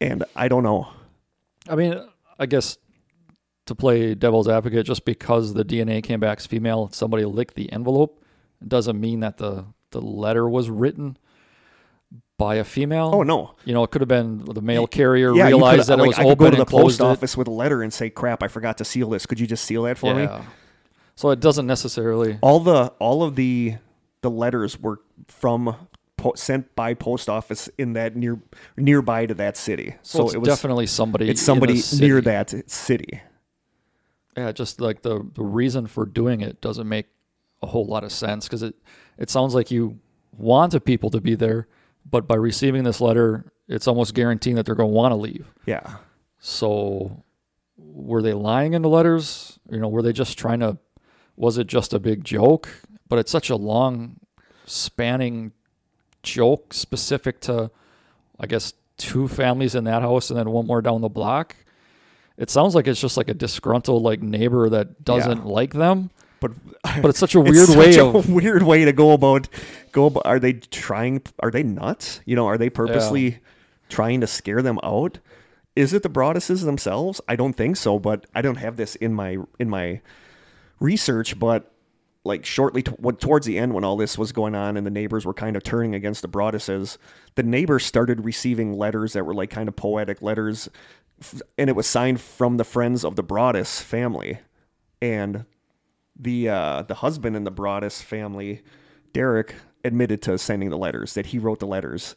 And 0.00 0.24
I 0.36 0.48
don't 0.48 0.62
know. 0.62 0.88
I 1.68 1.74
mean, 1.74 2.00
I 2.38 2.46
guess 2.46 2.78
to 3.66 3.74
play 3.74 4.14
devil's 4.14 4.48
advocate, 4.48 4.86
just 4.86 5.04
because 5.04 5.52
the 5.54 5.64
DNA 5.64 6.02
came 6.02 6.20
back 6.20 6.38
as 6.38 6.46
female, 6.46 6.88
somebody 6.92 7.24
licked 7.24 7.54
the 7.54 7.70
envelope, 7.72 8.22
doesn't 8.66 8.98
mean 8.98 9.20
that 9.20 9.36
the 9.38 9.66
the 9.90 10.00
letter 10.00 10.48
was 10.48 10.68
written 10.70 11.16
by 12.38 12.56
a 12.56 12.64
female. 12.64 13.10
Oh 13.12 13.22
no. 13.22 13.54
You 13.64 13.74
know, 13.74 13.82
it 13.84 13.90
could 13.90 14.00
have 14.00 14.08
been 14.08 14.44
the 14.44 14.62
mail 14.62 14.86
carrier 14.86 15.34
Yeah, 15.34 15.46
realized 15.46 15.88
that 15.88 15.98
like, 15.98 16.04
it 16.04 16.08
was 16.08 16.18
I 16.18 16.22
open 16.24 16.38
go 16.46 16.50
to 16.50 16.56
the 16.56 16.64
post 16.64 17.00
it. 17.00 17.04
office 17.04 17.36
with 17.36 17.48
a 17.48 17.50
letter 17.52 17.82
and 17.82 17.92
say, 17.92 18.10
"Crap, 18.10 18.42
I 18.42 18.48
forgot 18.48 18.78
to 18.78 18.84
seal 18.84 19.10
this. 19.10 19.26
Could 19.26 19.40
you 19.40 19.46
just 19.46 19.64
seal 19.64 19.82
that 19.82 19.98
for 19.98 20.14
me?" 20.14 20.28
So 21.18 21.30
it 21.30 21.40
doesn't 21.40 21.66
necessarily. 21.66 22.38
All 22.42 22.60
the 22.60 22.92
all 23.00 23.24
of 23.24 23.34
the 23.34 23.74
the 24.20 24.30
letters 24.30 24.78
were 24.78 25.00
from 25.26 25.74
po- 26.16 26.34
sent 26.36 26.76
by 26.76 26.94
post 26.94 27.28
office 27.28 27.68
in 27.76 27.94
that 27.94 28.14
near 28.14 28.40
nearby 28.76 29.26
to 29.26 29.34
that 29.34 29.56
city. 29.56 29.96
So, 30.02 30.18
So, 30.18 30.24
it's 30.26 30.34
it 30.34 30.38
was 30.38 30.48
definitely 30.48 30.86
somebody. 30.86 31.28
it's 31.28 31.42
somebody 31.42 31.82
near 31.98 32.20
that 32.20 32.70
city. 32.70 33.20
Yeah, 34.36 34.52
just 34.52 34.80
like 34.80 35.02
the 35.02 35.28
the 35.34 35.42
reason 35.42 35.88
for 35.88 36.06
doing 36.06 36.40
it 36.40 36.60
doesn't 36.60 36.88
make 36.88 37.06
a 37.62 37.66
whole 37.66 37.84
lot 37.84 38.04
of 38.04 38.12
sense 38.12 38.46
because 38.46 38.62
it 38.62 38.76
it 39.18 39.28
sounds 39.28 39.56
like 39.56 39.72
you 39.72 39.98
wanted 40.36 40.84
people 40.84 41.10
to 41.10 41.20
be 41.20 41.34
there, 41.34 41.66
but 42.08 42.28
by 42.28 42.36
receiving 42.36 42.84
this 42.84 43.00
letter, 43.00 43.52
it's 43.66 43.88
almost 43.88 44.14
guaranteeing 44.14 44.54
that 44.54 44.66
they're 44.66 44.76
going 44.76 44.90
to 44.90 44.94
want 44.94 45.10
to 45.10 45.16
leave. 45.16 45.52
Yeah. 45.66 45.96
So, 46.38 47.24
were 47.76 48.22
they 48.22 48.34
lying 48.34 48.74
in 48.74 48.82
the 48.82 48.88
letters? 48.88 49.58
You 49.68 49.80
know, 49.80 49.88
were 49.88 50.02
they 50.02 50.12
just 50.12 50.38
trying 50.38 50.60
to? 50.60 50.78
Was 51.38 51.58
it 51.58 51.66
just 51.66 51.92
a 51.94 51.98
big 51.98 52.24
joke? 52.24 52.68
But 53.08 53.18
it's 53.18 53.30
such 53.30 53.48
a 53.48 53.56
long, 53.56 54.20
spanning 54.66 55.52
joke 56.22 56.74
specific 56.74 57.40
to, 57.42 57.70
I 58.38 58.46
guess, 58.46 58.74
two 58.96 59.28
families 59.28 59.74
in 59.74 59.84
that 59.84 60.02
house 60.02 60.30
and 60.30 60.38
then 60.38 60.50
one 60.50 60.66
more 60.66 60.82
down 60.82 61.00
the 61.00 61.08
block. 61.08 61.56
It 62.36 62.50
sounds 62.50 62.74
like 62.74 62.86
it's 62.86 63.00
just 63.00 63.16
like 63.16 63.28
a 63.28 63.34
disgruntled 63.34 64.02
like 64.02 64.22
neighbor 64.22 64.68
that 64.68 65.04
doesn't 65.04 65.46
like 65.46 65.72
them. 65.72 66.10
But 66.40 66.52
But 66.82 67.06
it's 67.06 67.18
such 67.18 67.34
a 67.34 67.40
weird 67.50 67.68
such 67.68 67.76
way 67.76 67.96
a 67.96 68.04
of 68.06 68.30
weird 68.30 68.62
way 68.62 68.84
to 68.84 68.92
go 68.92 69.12
about 69.12 69.48
go 69.92 70.06
about 70.06 70.26
are 70.26 70.38
they 70.38 70.52
trying 70.52 71.22
are 71.40 71.50
they 71.50 71.62
nuts 71.62 72.20
you 72.26 72.36
know 72.36 72.46
are 72.46 72.58
they 72.58 72.70
purposely 72.70 73.38
trying 73.88 74.20
to 74.20 74.26
scare 74.26 74.62
them 74.62 74.78
out 74.84 75.18
is 75.74 75.92
it 75.92 76.02
the 76.02 76.10
broadduses 76.10 76.64
themselves 76.64 77.20
i 77.26 77.34
don't 77.34 77.54
think 77.54 77.76
so 77.76 77.98
but 77.98 78.26
i 78.34 78.42
don't 78.42 78.56
have 78.56 78.76
this 78.76 78.94
in 78.96 79.14
my 79.14 79.38
in 79.58 79.68
my 79.68 80.00
research 80.80 81.38
but 81.38 81.72
like 82.24 82.44
shortly 82.44 82.82
t- 82.82 82.92
towards 83.18 83.46
the 83.46 83.58
end 83.58 83.72
when 83.74 83.84
all 83.84 83.96
this 83.96 84.18
was 84.18 84.32
going 84.32 84.54
on 84.54 84.76
and 84.76 84.86
the 84.86 84.90
neighbors 84.90 85.24
were 85.24 85.34
kind 85.34 85.56
of 85.56 85.62
turning 85.62 85.94
against 85.94 86.22
the 86.22 86.28
broadduses 86.28 86.98
the 87.36 87.42
neighbors 87.42 87.84
started 87.86 88.24
receiving 88.24 88.72
letters 88.74 89.12
that 89.14 89.24
were 89.24 89.34
like 89.34 89.50
kind 89.50 89.68
of 89.68 89.76
poetic 89.76 90.20
letters 90.22 90.68
f- 91.20 91.40
and 91.56 91.70
it 91.70 91.76
was 91.76 91.86
signed 91.86 92.20
from 92.20 92.56
the 92.56 92.64
friends 92.64 93.04
of 93.04 93.16
the 93.16 93.24
broaddus 93.24 93.80
family 93.82 94.38
and 95.00 95.44
the 96.20 96.48
uh, 96.48 96.82
the 96.82 96.94
husband 96.94 97.36
in 97.36 97.44
the 97.44 97.52
Broaddus 97.52 98.02
family, 98.02 98.62
Derek, 99.12 99.54
admitted 99.84 100.20
to 100.22 100.36
sending 100.36 100.68
the 100.68 100.76
letters 100.76 101.14
that 101.14 101.26
he 101.26 101.38
wrote 101.38 101.60
the 101.60 101.66
letters 101.68 102.16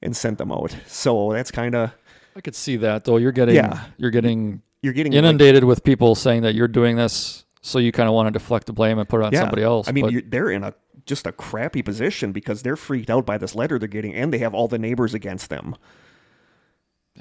and 0.00 0.16
sent 0.16 0.38
them 0.38 0.50
out. 0.50 0.74
So 0.86 1.30
that's 1.34 1.50
kind 1.50 1.74
of 1.74 1.92
I 2.34 2.40
could 2.40 2.54
see 2.54 2.76
that 2.76 3.04
though. 3.04 3.18
You're 3.18 3.32
getting 3.32 3.56
Yeah. 3.56 3.84
you're 3.98 4.10
getting 4.10 4.62
you're 4.82 4.94
getting 4.94 5.12
like- 5.12 5.18
inundated 5.18 5.64
with 5.64 5.84
people 5.84 6.14
saying 6.14 6.40
that 6.42 6.54
you're 6.54 6.66
doing 6.68 6.96
this, 6.96 7.44
so 7.60 7.78
you 7.78 7.92
kind 7.92 8.08
of 8.08 8.14
want 8.14 8.26
to 8.26 8.30
deflect 8.32 8.66
the 8.66 8.72
blame 8.72 8.98
and 8.98 9.08
put 9.08 9.20
it 9.20 9.24
on 9.24 9.32
yeah. 9.32 9.40
somebody 9.40 9.62
else. 9.62 9.88
I 9.88 9.92
mean, 9.92 10.28
they're 10.28 10.50
in 10.50 10.64
a 10.64 10.74
just 11.06 11.26
a 11.26 11.32
crappy 11.32 11.82
position 11.82 12.32
because 12.32 12.62
they're 12.62 12.76
freaked 12.76 13.10
out 13.10 13.26
by 13.26 13.38
this 13.38 13.54
letter 13.54 13.78
they're 13.78 13.88
getting, 13.88 14.14
and 14.14 14.32
they 14.32 14.38
have 14.38 14.54
all 14.54 14.68
the 14.68 14.78
neighbors 14.78 15.14
against 15.14 15.50
them. 15.50 15.76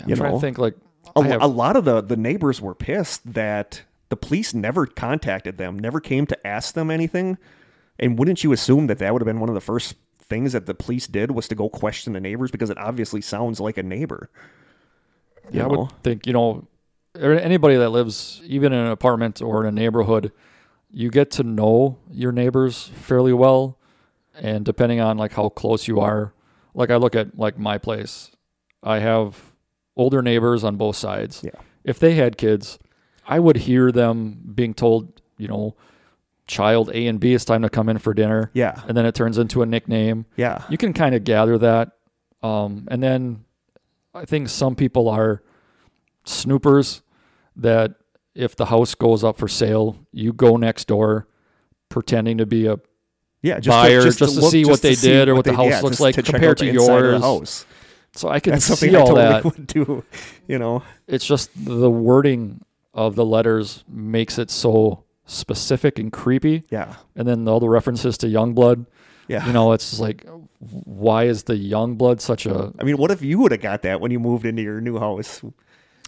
I'm 0.01 0.09
you 0.09 0.15
trying 0.15 0.31
know, 0.31 0.37
to 0.37 0.41
think 0.41 0.57
like 0.57 0.75
A, 1.15 1.23
have- 1.23 1.41
a 1.41 1.47
lot 1.47 1.75
of 1.75 1.85
the 1.85 2.01
the 2.01 2.17
neighbors 2.17 2.61
were 2.61 2.75
pissed 2.75 3.33
that 3.33 3.83
the 4.09 4.17
police 4.17 4.53
never 4.53 4.85
contacted 4.85 5.57
them, 5.57 5.77
never 5.77 5.99
came 5.99 6.25
to 6.27 6.47
ask 6.47 6.73
them 6.73 6.89
anything. 6.89 7.37
And 7.99 8.17
wouldn't 8.17 8.43
you 8.43 8.53
assume 8.53 8.87
that 8.87 8.99
that 8.99 9.11
would 9.11 9.21
have 9.21 9.27
been 9.27 9.39
one 9.39 9.49
of 9.49 9.55
the 9.55 9.61
first 9.61 9.95
things 10.29 10.53
that 10.53 10.67
the 10.67 10.73
police 10.73 11.07
did 11.07 11.31
was 11.31 11.47
to 11.49 11.55
go 11.55 11.69
question 11.69 12.13
the 12.13 12.19
neighbors 12.19 12.51
because 12.51 12.69
it 12.69 12.77
obviously 12.77 13.19
sounds 13.19 13.59
like 13.59 13.77
a 13.77 13.83
neighbor. 13.83 14.29
Yeah, 15.51 15.65
I 15.65 15.67
would 15.67 15.91
think 16.03 16.25
you 16.25 16.33
know 16.33 16.67
anybody 17.19 17.75
that 17.77 17.89
lives 17.89 18.41
even 18.45 18.73
in 18.73 18.79
an 18.79 18.91
apartment 18.91 19.41
or 19.41 19.61
in 19.61 19.67
a 19.67 19.71
neighborhood, 19.71 20.31
you 20.91 21.09
get 21.09 21.31
to 21.31 21.43
know 21.43 21.97
your 22.11 22.31
neighbors 22.31 22.87
fairly 22.95 23.33
well, 23.33 23.77
and 24.35 24.63
depending 24.65 24.99
on 24.99 25.17
like 25.17 25.33
how 25.33 25.49
close 25.49 25.87
you 25.87 25.99
are, 25.99 26.33
like 26.73 26.89
I 26.89 26.95
look 26.95 27.15
at 27.15 27.37
like 27.37 27.57
my 27.59 27.77
place, 27.77 28.31
I 28.81 28.99
have 28.99 29.53
older 29.95 30.21
neighbors 30.21 30.63
on 30.63 30.77
both 30.77 30.95
sides. 30.95 31.41
Yeah. 31.43 31.51
If 31.83 31.99
they 31.99 32.13
had 32.15 32.37
kids, 32.37 32.79
I 33.27 33.39
would 33.39 33.57
hear 33.57 33.91
them 33.91 34.39
being 34.55 34.73
told, 34.73 35.21
you 35.37 35.47
know, 35.47 35.75
child 36.47 36.89
A 36.93 37.05
and 37.07 37.19
B, 37.19 37.33
it's 37.33 37.45
time 37.45 37.61
to 37.61 37.69
come 37.69 37.89
in 37.89 37.97
for 37.99 38.13
dinner, 38.13 38.49
Yeah. 38.53 38.81
and 38.87 38.97
then 38.97 39.05
it 39.05 39.13
turns 39.13 39.37
into 39.37 39.61
a 39.61 39.65
nickname 39.67 40.25
Yeah. 40.35 40.63
you 40.69 40.77
can 40.77 40.93
kind 40.93 41.13
of 41.13 41.23
gather 41.23 41.57
that. 41.59 41.91
Um, 42.41 42.87
and 42.89 43.03
then 43.03 43.43
I 44.15 44.25
think 44.25 44.49
some 44.49 44.75
people 44.75 45.07
are 45.09 45.43
snoopers 46.23 47.01
that 47.61 47.95
if 48.35 48.55
the 48.55 48.65
house 48.65 48.95
goes 48.95 49.23
up 49.23 49.37
for 49.37 49.47
sale, 49.47 49.97
you 50.11 50.33
go 50.33 50.55
next 50.57 50.87
door 50.87 51.27
pretending 51.89 52.37
to 52.37 52.45
be 52.45 52.67
a 52.67 52.77
Yeah. 53.41 53.59
buyer 53.59 53.99
to, 54.01 54.05
just 54.07 54.19
to 54.19 54.25
look- 54.25 54.51
see 54.51 54.65
what 54.65 54.81
they 54.81 54.95
did 54.95 55.27
or 55.29 55.35
what 55.35 55.45
the 55.45 55.53
house 55.55 55.69
yeah, 55.71 55.81
looks 55.81 55.99
like 55.99 56.15
to 56.15 56.23
compared 56.23 56.57
to 56.59 56.65
yours. 56.71 57.21
house. 57.21 57.65
So 58.13 58.27
I 58.29 58.39
can 58.39 58.53
That's 58.53 58.65
something 58.65 58.89
see 58.91 58.95
I 58.95 58.99
all 58.99 59.07
totally 59.07 59.25
that. 59.27 59.43
would 59.45 59.67
do. 59.67 60.03
You 60.47 60.57
know, 60.59 60.83
It's 61.07 61.25
just 61.25 61.49
the 61.55 61.89
wording 61.91 62.61
of 62.93 63.15
the 63.15 63.25
letters 63.25 63.83
makes 63.87 64.37
it 64.39 64.49
so 64.49 65.03
specific 65.25 65.99
and 65.99 66.11
creepy. 66.11 66.63
yeah, 66.71 66.95
And 67.15 67.27
then 67.27 67.47
all 67.47 67.59
the 67.59 67.69
references 67.69 68.17
to 68.19 68.27
Youngblood, 68.27 68.87
yeah. 69.27 69.45
you 69.45 69.53
know, 69.53 69.73
it's 69.73 69.89
just 69.91 70.01
like, 70.01 70.25
why 70.59 71.25
is 71.25 71.43
the 71.43 71.53
Youngblood 71.53 72.19
such 72.19 72.45
a? 72.47 72.73
I 72.79 72.83
mean, 72.83 72.97
what 72.97 73.11
if 73.11 73.21
you 73.21 73.37
would 73.39 73.51
have 73.51 73.61
got 73.61 73.83
that 73.83 74.01
when 74.01 74.09
you 74.11 74.19
moved 74.19 74.45
into 74.45 74.61
your 74.63 74.81
new 74.81 74.97
house? 74.99 75.41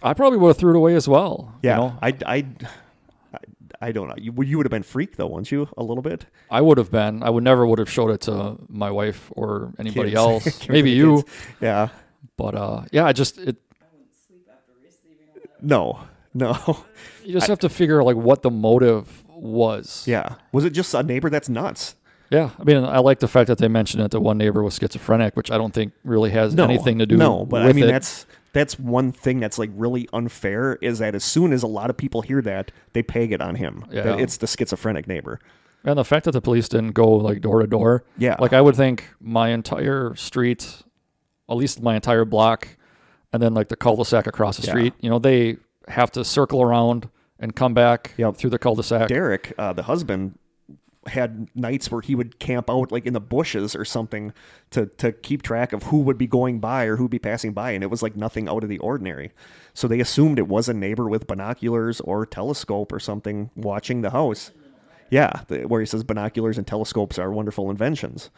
I 0.02 0.14
probably 0.14 0.38
would 0.38 0.48
have 0.48 0.56
threw 0.58 0.70
it 0.74 0.76
away 0.76 0.94
as 0.94 1.08
well. 1.08 1.54
Yeah, 1.62 1.76
you 1.76 1.82
know? 1.82 1.98
I, 2.02 2.08
I, 2.26 2.36
I, 2.36 3.38
I 3.80 3.92
don't 3.92 4.08
know. 4.08 4.14
You, 4.18 4.32
you 4.42 4.56
would 4.56 4.66
have 4.66 4.70
been 4.70 4.82
freaked 4.82 5.16
though, 5.16 5.26
wouldn't 5.28 5.50
you? 5.52 5.68
A 5.76 5.82
little 5.82 6.02
bit. 6.02 6.26
I 6.50 6.60
would 6.60 6.78
have 6.78 6.90
been. 6.90 7.22
I 7.22 7.30
would 7.30 7.44
never 7.44 7.66
would 7.66 7.78
have 7.78 7.90
showed 7.90 8.10
it 8.10 8.20
to 8.22 8.56
my 8.68 8.90
wife 8.90 9.30
or 9.36 9.72
anybody 9.78 10.10
Kids. 10.10 10.16
else. 10.46 10.68
Maybe 10.68 10.90
you, 10.90 11.22
kids. 11.22 11.34
Yeah. 11.60 11.88
but 12.36 12.54
uh, 12.54 12.82
yeah, 12.92 13.04
I 13.06 13.12
just 13.12 13.38
it. 13.38 13.56
I 13.80 13.84
wouldn't 13.92 14.10
sleep 14.26 14.46
after 14.50 14.72
receiving 14.82 15.18
a 15.30 15.38
letter. 15.38 15.50
No. 15.60 16.00
No. 16.34 16.84
You 17.24 17.32
just 17.34 17.46
have 17.46 17.60
to 17.60 17.68
figure 17.68 18.02
like 18.02 18.16
what 18.16 18.42
the 18.42 18.50
motive 18.50 19.22
was. 19.28 20.04
Yeah. 20.08 20.34
Was 20.50 20.64
it 20.64 20.70
just 20.70 20.92
a 20.92 21.04
neighbor 21.04 21.30
that's 21.30 21.48
nuts? 21.48 21.94
Yeah, 22.32 22.50
I 22.58 22.64
mean, 22.64 22.82
I 22.82 22.98
like 22.98 23.20
the 23.20 23.28
fact 23.28 23.46
that 23.46 23.58
they 23.58 23.68
mentioned 23.68 24.02
it 24.02 24.10
that 24.10 24.18
one 24.20 24.38
neighbor 24.38 24.60
was 24.60 24.74
schizophrenic, 24.76 25.36
which 25.36 25.50
I 25.52 25.56
don't 25.58 25.72
think 25.72 25.92
really 26.02 26.30
has 26.30 26.52
No. 26.52 26.64
anything 26.64 26.98
to 26.98 27.06
do. 27.06 27.16
No, 27.16 27.44
but 27.46 27.62
I 27.62 27.72
mean 27.72 27.84
it. 27.84 27.92
that's 27.92 28.26
that's 28.52 28.78
one 28.78 29.12
thing 29.12 29.40
that's 29.40 29.58
like 29.58 29.70
really 29.74 30.08
unfair 30.12 30.74
is 30.82 30.98
that 30.98 31.14
as 31.14 31.24
soon 31.24 31.52
as 31.52 31.62
a 31.62 31.66
lot 31.66 31.88
of 31.90 31.96
people 31.96 32.22
hear 32.22 32.42
that, 32.42 32.70
they 32.92 33.02
peg 33.02 33.32
it 33.32 33.40
on 33.40 33.54
him. 33.54 33.84
Yeah. 33.90 34.02
That 34.02 34.20
it's 34.20 34.36
the 34.36 34.46
schizophrenic 34.46 35.06
neighbor. 35.06 35.40
And 35.84 35.98
the 35.98 36.04
fact 36.04 36.26
that 36.26 36.32
the 36.32 36.40
police 36.40 36.68
didn't 36.68 36.92
go 36.92 37.10
like 37.10 37.40
door 37.40 37.60
to 37.60 37.66
door. 37.66 38.04
Yeah. 38.18 38.36
Like 38.38 38.52
I 38.52 38.60
would 38.60 38.76
think 38.76 39.08
my 39.20 39.48
entire 39.48 40.14
street, 40.16 40.82
at 41.50 41.56
least 41.56 41.82
my 41.82 41.94
entire 41.96 42.24
block, 42.24 42.68
and 43.32 43.42
then 43.42 43.54
like 43.54 43.68
the 43.68 43.76
cul-de-sac 43.76 44.26
across 44.26 44.58
the 44.58 44.66
Yeah. 44.66 44.72
street, 44.72 44.94
you 45.00 45.10
know, 45.10 45.18
they 45.18 45.56
have 45.88 46.12
to 46.12 46.24
circle 46.24 46.62
around 46.62 47.08
and 47.40 47.56
come 47.56 47.74
back 47.74 48.12
Yep. 48.16 48.36
through 48.36 48.50
the 48.50 48.58
cul-de-sac. 48.58 49.08
Derek, 49.08 49.52
uh, 49.58 49.72
the 49.72 49.82
husband, 49.84 50.38
had 51.06 51.48
nights 51.54 51.90
where 51.90 52.00
he 52.00 52.14
would 52.14 52.38
camp 52.38 52.70
out 52.70 52.92
like 52.92 53.06
in 53.06 53.12
the 53.12 53.20
bushes 53.20 53.74
or 53.74 53.84
something 53.84 54.32
to 54.70 54.86
to 54.98 55.12
keep 55.12 55.42
track 55.42 55.72
of 55.72 55.84
who 55.84 56.00
would 56.00 56.18
be 56.18 56.26
going 56.26 56.60
by 56.60 56.84
or 56.84 56.96
who 56.96 57.04
would 57.04 57.10
be 57.10 57.18
passing 57.18 57.52
by, 57.52 57.72
and 57.72 57.82
it 57.82 57.90
was 57.90 58.02
like 58.02 58.16
nothing 58.16 58.48
out 58.48 58.62
of 58.62 58.68
the 58.68 58.78
ordinary. 58.78 59.32
So 59.74 59.88
they 59.88 60.00
assumed 60.00 60.38
it 60.38 60.48
was 60.48 60.68
a 60.68 60.74
neighbor 60.74 61.08
with 61.08 61.26
binoculars 61.26 62.00
or 62.00 62.26
telescope 62.26 62.92
or 62.92 63.00
something 63.00 63.50
watching 63.56 64.02
the 64.02 64.10
house. 64.10 64.52
Yeah, 65.10 65.42
the, 65.48 65.64
where 65.64 65.80
he 65.80 65.86
says 65.86 66.04
binoculars 66.04 66.56
and 66.56 66.66
telescopes 66.66 67.18
are 67.18 67.30
wonderful 67.30 67.70
inventions. 67.70 68.30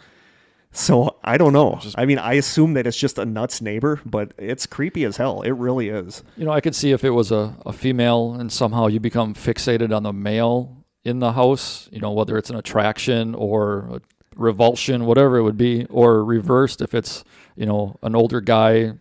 So 0.72 1.16
I 1.22 1.38
don't 1.38 1.52
know. 1.52 1.78
I 1.94 2.04
mean, 2.04 2.18
I 2.18 2.34
assume 2.34 2.74
that 2.74 2.84
it's 2.84 2.96
just 2.96 3.16
a 3.16 3.24
nuts 3.24 3.62
neighbor, 3.62 4.00
but 4.04 4.32
it's 4.38 4.66
creepy 4.66 5.04
as 5.04 5.16
hell. 5.16 5.42
It 5.42 5.52
really 5.52 5.88
is. 5.88 6.24
You 6.36 6.46
know, 6.46 6.50
I 6.50 6.60
could 6.60 6.74
see 6.74 6.90
if 6.90 7.04
it 7.04 7.10
was 7.10 7.30
a, 7.30 7.56
a 7.64 7.72
female 7.72 8.34
and 8.34 8.50
somehow 8.50 8.88
you 8.88 8.98
become 8.98 9.34
fixated 9.34 9.94
on 9.94 10.02
the 10.02 10.12
male 10.12 10.84
in 11.05 11.18
the 11.20 11.32
house, 11.32 11.89
you 11.93 12.01
know, 12.01 12.12
whether 12.12 12.36
it's 12.39 12.51
an 12.51 12.56
attraction 12.56 13.35
or 13.35 13.78
a 13.97 14.01
revulsion, 14.36 15.05
whatever 15.05 15.36
it 15.36 15.43
would 15.43 15.56
be, 15.56 15.85
or 15.86 16.24
reversed 16.24 16.81
if 16.81 16.94
it's, 16.94 17.24
you 17.56 17.66
know, 17.66 17.97
an 18.02 18.16
older 18.16 18.40
guy 18.40 18.93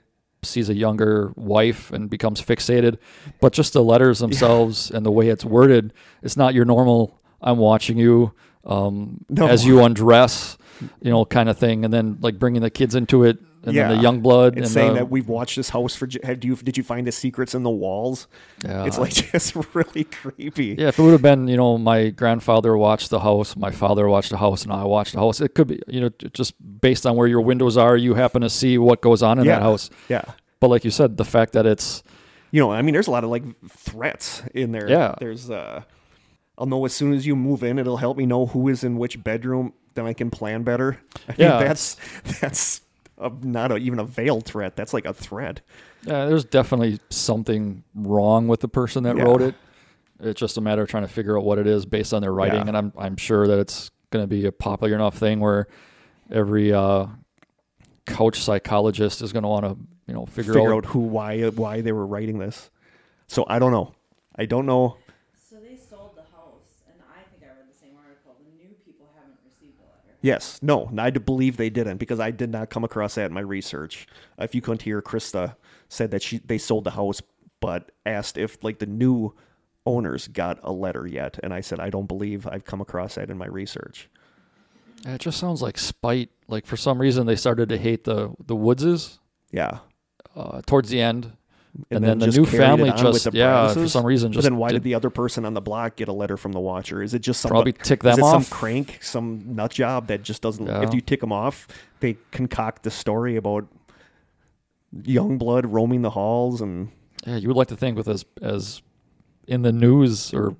sees 0.43 0.67
a 0.69 0.73
younger 0.75 1.31
wife 1.35 1.91
and 1.91 2.09
becomes 2.09 2.41
fixated. 2.41 2.97
But 3.39 3.53
just 3.53 3.73
the 3.73 3.83
letters 3.83 4.19
themselves 4.19 4.91
and 4.91 5.05
the 5.05 5.11
way 5.11 5.29
it's 5.29 5.45
worded, 5.45 5.93
it's 6.21 6.35
not 6.35 6.53
your 6.53 6.65
normal, 6.65 7.21
I'm 7.41 7.57
watching 7.57 7.97
you 7.97 8.33
um, 8.65 9.23
No. 9.29 9.47
as 9.47 9.65
you 9.65 9.81
undress, 9.83 10.57
you 11.01 11.09
know, 11.11 11.23
kind 11.25 11.47
of 11.49 11.57
thing. 11.57 11.85
And 11.85 11.93
then 11.93 12.17
like 12.21 12.37
bringing 12.39 12.61
the 12.61 12.69
kids 12.69 12.93
into 12.95 13.23
it 13.23 13.39
and 13.63 13.75
then 13.75 13.89
the 13.89 14.01
young 14.01 14.19
blood 14.19 14.57
It's 14.57 14.67
and 14.67 14.73
saying 14.73 14.93
the, 14.93 14.99
that 14.99 15.09
we've 15.09 15.27
watched 15.27 15.55
this 15.55 15.69
house 15.69 15.95
for. 15.95 16.07
Have 16.23 16.43
you? 16.43 16.55
Did 16.55 16.77
you 16.77 16.83
find 16.83 17.07
the 17.07 17.11
secrets 17.11 17.55
in 17.55 17.63
the 17.63 17.69
walls? 17.69 18.27
Yeah. 18.63 18.85
It's 18.85 18.97
like 18.97 19.13
just 19.31 19.55
really 19.73 20.03
creepy. 20.03 20.75
Yeah, 20.77 20.89
if 20.89 20.99
it 20.99 21.01
would 21.01 21.11
have 21.11 21.21
been, 21.21 21.47
you 21.47 21.57
know, 21.57 21.77
my 21.77 22.09
grandfather 22.09 22.77
watched 22.77 23.09
the 23.09 23.19
house, 23.19 23.55
my 23.55 23.71
father 23.71 24.07
watched 24.07 24.31
the 24.31 24.37
house, 24.37 24.63
and 24.63 24.73
I 24.73 24.83
watched 24.83 25.13
the 25.13 25.19
house, 25.19 25.41
it 25.41 25.55
could 25.55 25.67
be, 25.67 25.81
you 25.87 26.01
know, 26.01 26.09
just 26.33 26.53
based 26.81 27.05
on 27.05 27.15
where 27.15 27.27
your 27.27 27.41
windows 27.41 27.77
are, 27.77 27.95
you 27.95 28.13
happen 28.13 28.41
to 28.41 28.49
see 28.49 28.77
what 28.77 29.01
goes 29.01 29.23
on 29.23 29.39
in 29.39 29.45
yeah. 29.45 29.55
that 29.55 29.61
house. 29.61 29.89
Yeah. 30.09 30.23
But 30.59 30.69
like 30.69 30.83
you 30.83 30.91
said, 30.91 31.17
the 31.17 31.25
fact 31.25 31.53
that 31.53 31.65
it's, 31.65 32.03
You 32.51 32.59
know, 32.61 32.71
I 32.71 32.81
mean, 32.81 32.93
there's 32.93 33.07
a 33.07 33.11
lot 33.11 33.23
of 33.23 33.29
like 33.29 33.43
threats 33.69 34.43
in 34.53 34.71
there. 34.71 34.89
Yeah. 34.89 35.15
There's. 35.19 35.49
uh 35.49 35.83
I'll 36.57 36.67
know 36.67 36.85
as 36.85 36.93
soon 36.93 37.13
as 37.13 37.25
you 37.25 37.35
move 37.35 37.63
in. 37.63 37.79
It'll 37.79 37.97
help 37.97 38.17
me 38.17 38.25
know 38.25 38.45
who 38.45 38.67
is 38.67 38.83
in 38.83 38.97
which 38.97 39.23
bedroom. 39.23 39.73
Then 39.95 40.05
I 40.05 40.13
can 40.13 40.29
plan 40.29 40.63
better. 40.63 40.99
I 41.27 41.35
Yeah. 41.37 41.59
That's 41.59 41.97
that's 42.41 42.81
a, 43.23 43.31
not 43.45 43.71
a, 43.71 43.77
even 43.77 43.99
a 43.99 44.03
veiled 44.05 44.45
threat. 44.45 44.75
That's 44.75 44.93
like 44.93 45.05
a 45.05 45.13
threat. 45.13 45.61
yeah, 46.05 46.25
there's 46.25 46.45
definitely 46.45 46.99
something 47.09 47.83
wrong 47.95 48.47
with 48.47 48.59
the 48.59 48.67
person 48.67 49.03
that 49.03 49.15
Yeah. 49.17 49.23
wrote 49.23 49.41
it. 49.41 49.55
It's 50.19 50.39
just 50.39 50.57
a 50.57 50.61
matter 50.61 50.83
of 50.83 50.89
trying 50.89 51.03
to 51.03 51.09
figure 51.09 51.37
out 51.37 51.43
what 51.43 51.57
it 51.57 51.67
is 51.67 51.85
based 51.85 52.13
on 52.13 52.21
their 52.21 52.33
writing, 52.33 52.61
Yeah. 52.61 52.67
and 52.67 52.77
I'm 52.77 52.93
I'm 52.97 53.17
sure 53.17 53.47
that 53.47 53.59
it's 53.59 53.89
going 54.11 54.23
to 54.23 54.27
be 54.27 54.45
a 54.45 54.51
popular 54.51 54.93
enough 54.95 55.17
thing 55.17 55.39
where 55.39 55.67
every 56.31 56.71
uh, 56.71 57.07
couch 58.05 58.39
psychologist 58.41 59.21
is 59.21 59.33
going 59.33 59.43
to 59.43 59.49
want 59.49 59.65
to, 59.65 59.77
you 60.07 60.13
know, 60.13 60.25
figure, 60.25 60.53
Figure 60.53 60.73
out 60.73 60.85
out 60.85 60.85
who, 60.85 60.99
why, 60.99 61.41
why 61.49 61.81
they 61.81 61.91
were 61.91 62.05
writing 62.05 62.37
this. 62.37 62.69
So 63.27 63.45
I 63.47 63.59
don't 63.59 63.71
know. 63.71 63.93
I 64.35 64.45
don't 64.45 64.65
know. 64.65 64.97
So 65.49 65.55
they 65.57 65.75
sold 65.75 66.11
the 66.15 66.21
house, 66.35 66.83
and 66.87 67.01
I 67.11 67.21
think 67.31 67.43
I 67.43 67.47
read 67.57 67.67
the 67.69 67.77
same 67.77 67.95
article. 67.97 68.35
The 68.39 68.51
new 68.63 68.73
people 68.85 69.09
haven't 69.15 69.37
received 69.43 69.79
a 69.79 69.87
letter. 69.89 70.12
Yes, 70.23 70.57
no, 70.61 70.89
I 70.97 71.09
believe 71.09 71.57
they 71.57 71.69
didn't 71.69 71.97
because 71.97 72.21
I 72.21 72.31
did 72.31 72.49
not 72.49 72.69
come 72.69 72.85
across 72.85 73.15
that 73.15 73.25
in 73.25 73.33
my 73.33 73.41
research. 73.41 74.07
If 74.39 74.55
you 74.55 74.61
couldn't 74.61 74.81
hear, 74.81 75.01
Krista 75.01 75.57
said 75.89 76.11
that 76.11 76.23
she 76.23 76.37
they 76.37 76.57
sold 76.57 76.85
the 76.85 76.91
house, 76.91 77.21
but 77.59 77.91
asked 78.05 78.37
if 78.37 78.63
like 78.63 78.79
the 78.79 78.85
new 78.85 79.35
owners 79.85 80.29
got 80.29 80.59
a 80.63 80.71
letter 80.71 81.05
yet, 81.05 81.41
and 81.43 81.53
I 81.53 81.59
said 81.59 81.81
I 81.81 81.89
don't 81.89 82.07
believe 82.07 82.47
I've 82.47 82.63
come 82.63 82.79
across 82.79 83.15
that 83.15 83.29
in 83.29 83.37
my 83.37 83.47
research. 83.47 84.09
It 85.05 85.19
just 85.19 85.39
sounds 85.39 85.61
like 85.61 85.77
spite. 85.77 86.29
Like 86.47 86.65
for 86.65 86.77
some 86.77 86.99
reason 86.99 87.27
they 87.27 87.35
started 87.35 87.67
to 87.67 87.77
hate 87.77 88.05
the 88.05 88.33
the 88.39 88.55
Woodses 88.55 89.17
Yeah, 89.51 89.79
uh, 90.37 90.61
towards 90.65 90.87
the 90.87 91.01
end, 91.01 91.33
and, 91.75 91.85
And 91.97 92.03
then, 92.03 92.19
then 92.19 92.29
the 92.29 92.37
new 92.37 92.45
family 92.45 92.91
just 92.91 93.23
the 93.23 93.31
yeah 93.37 93.73
for 93.73 93.87
some 93.87 94.05
reason 94.05 94.31
but 94.31 94.43
then 94.43 94.57
why 94.57 94.69
did 94.69 94.75
did 94.75 94.83
the 94.83 94.93
other 94.95 95.09
person 95.09 95.43
on 95.45 95.53
the 95.55 95.61
block 95.61 95.95
get 95.95 96.07
a 96.07 96.13
letter 96.13 96.37
from 96.37 96.51
the 96.51 96.59
watcher? 96.59 97.01
Is 97.01 97.13
it 97.13 97.19
just 97.19 97.41
some 97.41 97.49
Probably 97.49 97.73
tick 97.73 98.03
is 98.03 98.15
them 98.15 98.19
it 98.19 98.21
off. 98.23 98.45
Some 98.45 98.57
crank, 98.57 98.99
some 99.01 99.55
nut 99.55 99.71
job 99.71 100.07
that 100.07 100.21
just 100.21 100.41
doesn't. 100.43 100.65
Yeah. 100.67 100.83
If 100.83 100.93
you 100.93 101.01
tick 101.01 101.19
them 101.21 101.31
off, 101.31 101.67
they 101.99 102.17
concoct 102.31 102.83
the 102.83 102.91
story 102.91 103.35
about 103.37 103.65
young 105.03 105.37
blood 105.39 105.65
roaming 105.65 106.03
the 106.03 106.11
halls 106.11 106.61
and 106.61 106.89
yeah 107.25 107.35
you 107.37 107.47
would 107.47 107.57
like 107.57 107.69
to 107.69 107.75
think 107.75 107.97
with 107.97 108.07
as 108.07 108.23
as 108.43 108.81
in 109.47 109.63
the 109.63 109.71
news 109.71 110.31
or 110.33 110.55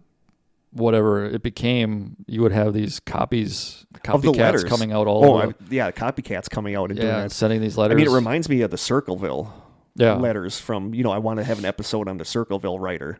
whatever 0.72 1.24
it 1.26 1.44
became 1.44 2.16
you 2.26 2.42
would 2.42 2.52
have 2.52 2.74
these 2.74 3.00
copies 3.02 3.86
of 4.08 4.24
the 4.24 4.66
coming 4.68 4.92
out 4.92 5.06
all 5.06 5.24
Oh, 5.24 5.34
over 5.36 5.48
I, 5.50 5.54
yeah, 5.70 5.92
copycats 5.92 6.50
coming 6.50 6.74
out 6.76 6.90
and 6.90 7.00
doing 7.00 7.08
yeah 7.08 7.22
that. 7.22 7.32
sending 7.32 7.62
these 7.62 7.78
letters. 7.78 7.94
I 7.94 7.98
mean, 7.98 8.08
it 8.08 8.16
reminds 8.16 8.50
me 8.50 8.62
of 8.62 8.72
the 8.72 8.78
Circleville 8.78 9.54
yeah 9.96 10.14
letters 10.16 10.60
from 10.60 10.94
you 10.94 11.04
know. 11.04 11.12
I 11.12 11.18
want 11.20 11.38
to 11.40 11.44
have 11.44 11.60
an 11.60 11.66
episode 11.66 12.08
on 12.08 12.18
the 12.18 12.26
Circleville 12.26 12.80
writer 12.80 13.20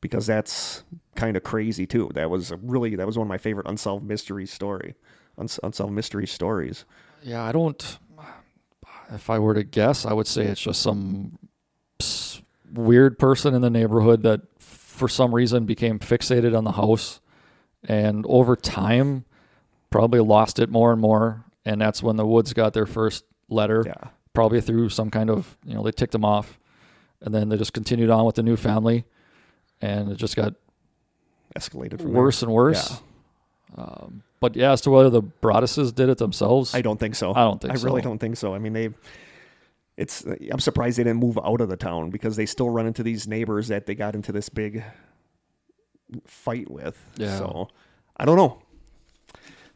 because 0.00 0.26
that's 0.26 0.84
kind 1.14 1.36
of 1.36 1.42
crazy 1.42 1.86
too. 1.86 2.10
That 2.14 2.30
was 2.30 2.50
a 2.50 2.56
really 2.58 2.96
that 2.96 3.06
was 3.06 3.16
one 3.18 3.26
of 3.26 3.28
my 3.28 3.38
favorite 3.38 3.66
unsolved 3.68 4.04
mystery 4.04 4.46
story, 4.46 4.94
uns- 5.38 5.60
unsolved 5.62 5.92
mystery 5.92 6.26
stories. 6.26 6.84
yeah 7.22 7.42
I 7.42 7.52
don't 7.52 7.98
if 9.12 9.30
I 9.30 9.38
were 9.38 9.54
to 9.54 9.62
guess 9.64 10.04
I 10.04 10.12
would 10.12 10.26
say 10.26 10.44
it's 10.46 10.60
just 10.60 10.82
some 10.82 11.38
weird 12.72 13.18
person 13.18 13.54
in 13.54 13.62
the 13.62 13.70
neighborhood 13.70 14.22
that 14.24 14.40
for 14.58 15.08
some 15.08 15.34
reason 15.34 15.64
became 15.64 15.98
fixated 15.98 16.56
on 16.56 16.64
the 16.64 16.72
house 16.72 17.20
and 17.84 18.24
over 18.28 18.56
time 18.56 19.24
probably 19.90 20.20
lost 20.20 20.58
it 20.58 20.68
more 20.68 20.92
and 20.92 21.00
more 21.00 21.44
and 21.64 21.80
that's 21.80 22.02
when 22.02 22.16
the 22.16 22.26
woods 22.26 22.52
got 22.52 22.72
their 22.74 22.86
first 22.86 23.24
letter 23.48 23.84
Yeah, 23.86 24.08
probably 24.36 24.60
through 24.60 24.88
some 24.88 25.10
kind 25.10 25.30
of 25.30 25.56
you 25.64 25.74
know 25.74 25.82
they 25.82 25.90
ticked 25.90 26.12
them 26.12 26.24
off 26.24 26.58
and 27.22 27.34
then 27.34 27.48
they 27.48 27.56
just 27.56 27.72
continued 27.72 28.10
on 28.10 28.24
with 28.24 28.36
the 28.36 28.42
new 28.42 28.56
family 28.56 29.04
and 29.80 30.12
it 30.12 30.16
just 30.16 30.36
got 30.36 30.54
escalated 31.58 32.00
from 32.00 32.12
worse 32.12 32.42
and 32.42 32.52
worse 32.52 33.00
um, 33.76 34.22
but 34.40 34.54
yeah 34.54 34.72
as 34.72 34.80
to 34.80 34.90
whether 34.90 35.10
the 35.10 35.22
broadduses 35.22 35.94
did 35.94 36.08
it 36.08 36.18
themselves 36.18 36.74
I 36.74 36.82
don't 36.82 37.00
think 37.00 37.14
so. 37.14 37.32
I 37.34 37.40
don't 37.40 37.60
think 37.60 37.72
I 37.72 37.82
really 37.82 38.02
don't 38.02 38.18
think 38.18 38.36
so. 38.36 38.54
I 38.54 38.58
mean, 38.58 38.72
they. 38.72 38.90
It's. 39.96 40.24
I'm 40.50 40.60
surprised 40.60 40.98
they 40.98 41.04
didn't 41.04 41.20
move 41.20 41.38
out 41.42 41.60
of 41.60 41.68
the 41.68 41.76
town 41.76 42.10
because 42.10 42.36
they 42.36 42.44
still 42.46 42.68
run 42.68 42.86
into 42.86 43.02
these 43.02 43.26
neighbors 43.26 43.68
that 43.68 43.86
they 43.86 43.94
got 43.94 44.14
into 44.14 44.30
this 44.30 44.48
big 44.50 44.84
fight 46.26 46.70
with. 46.70 47.02
Yeah. 47.16 47.38
So 47.38 47.68
I 48.16 48.24
don't 48.26 48.36
know. 48.36 48.62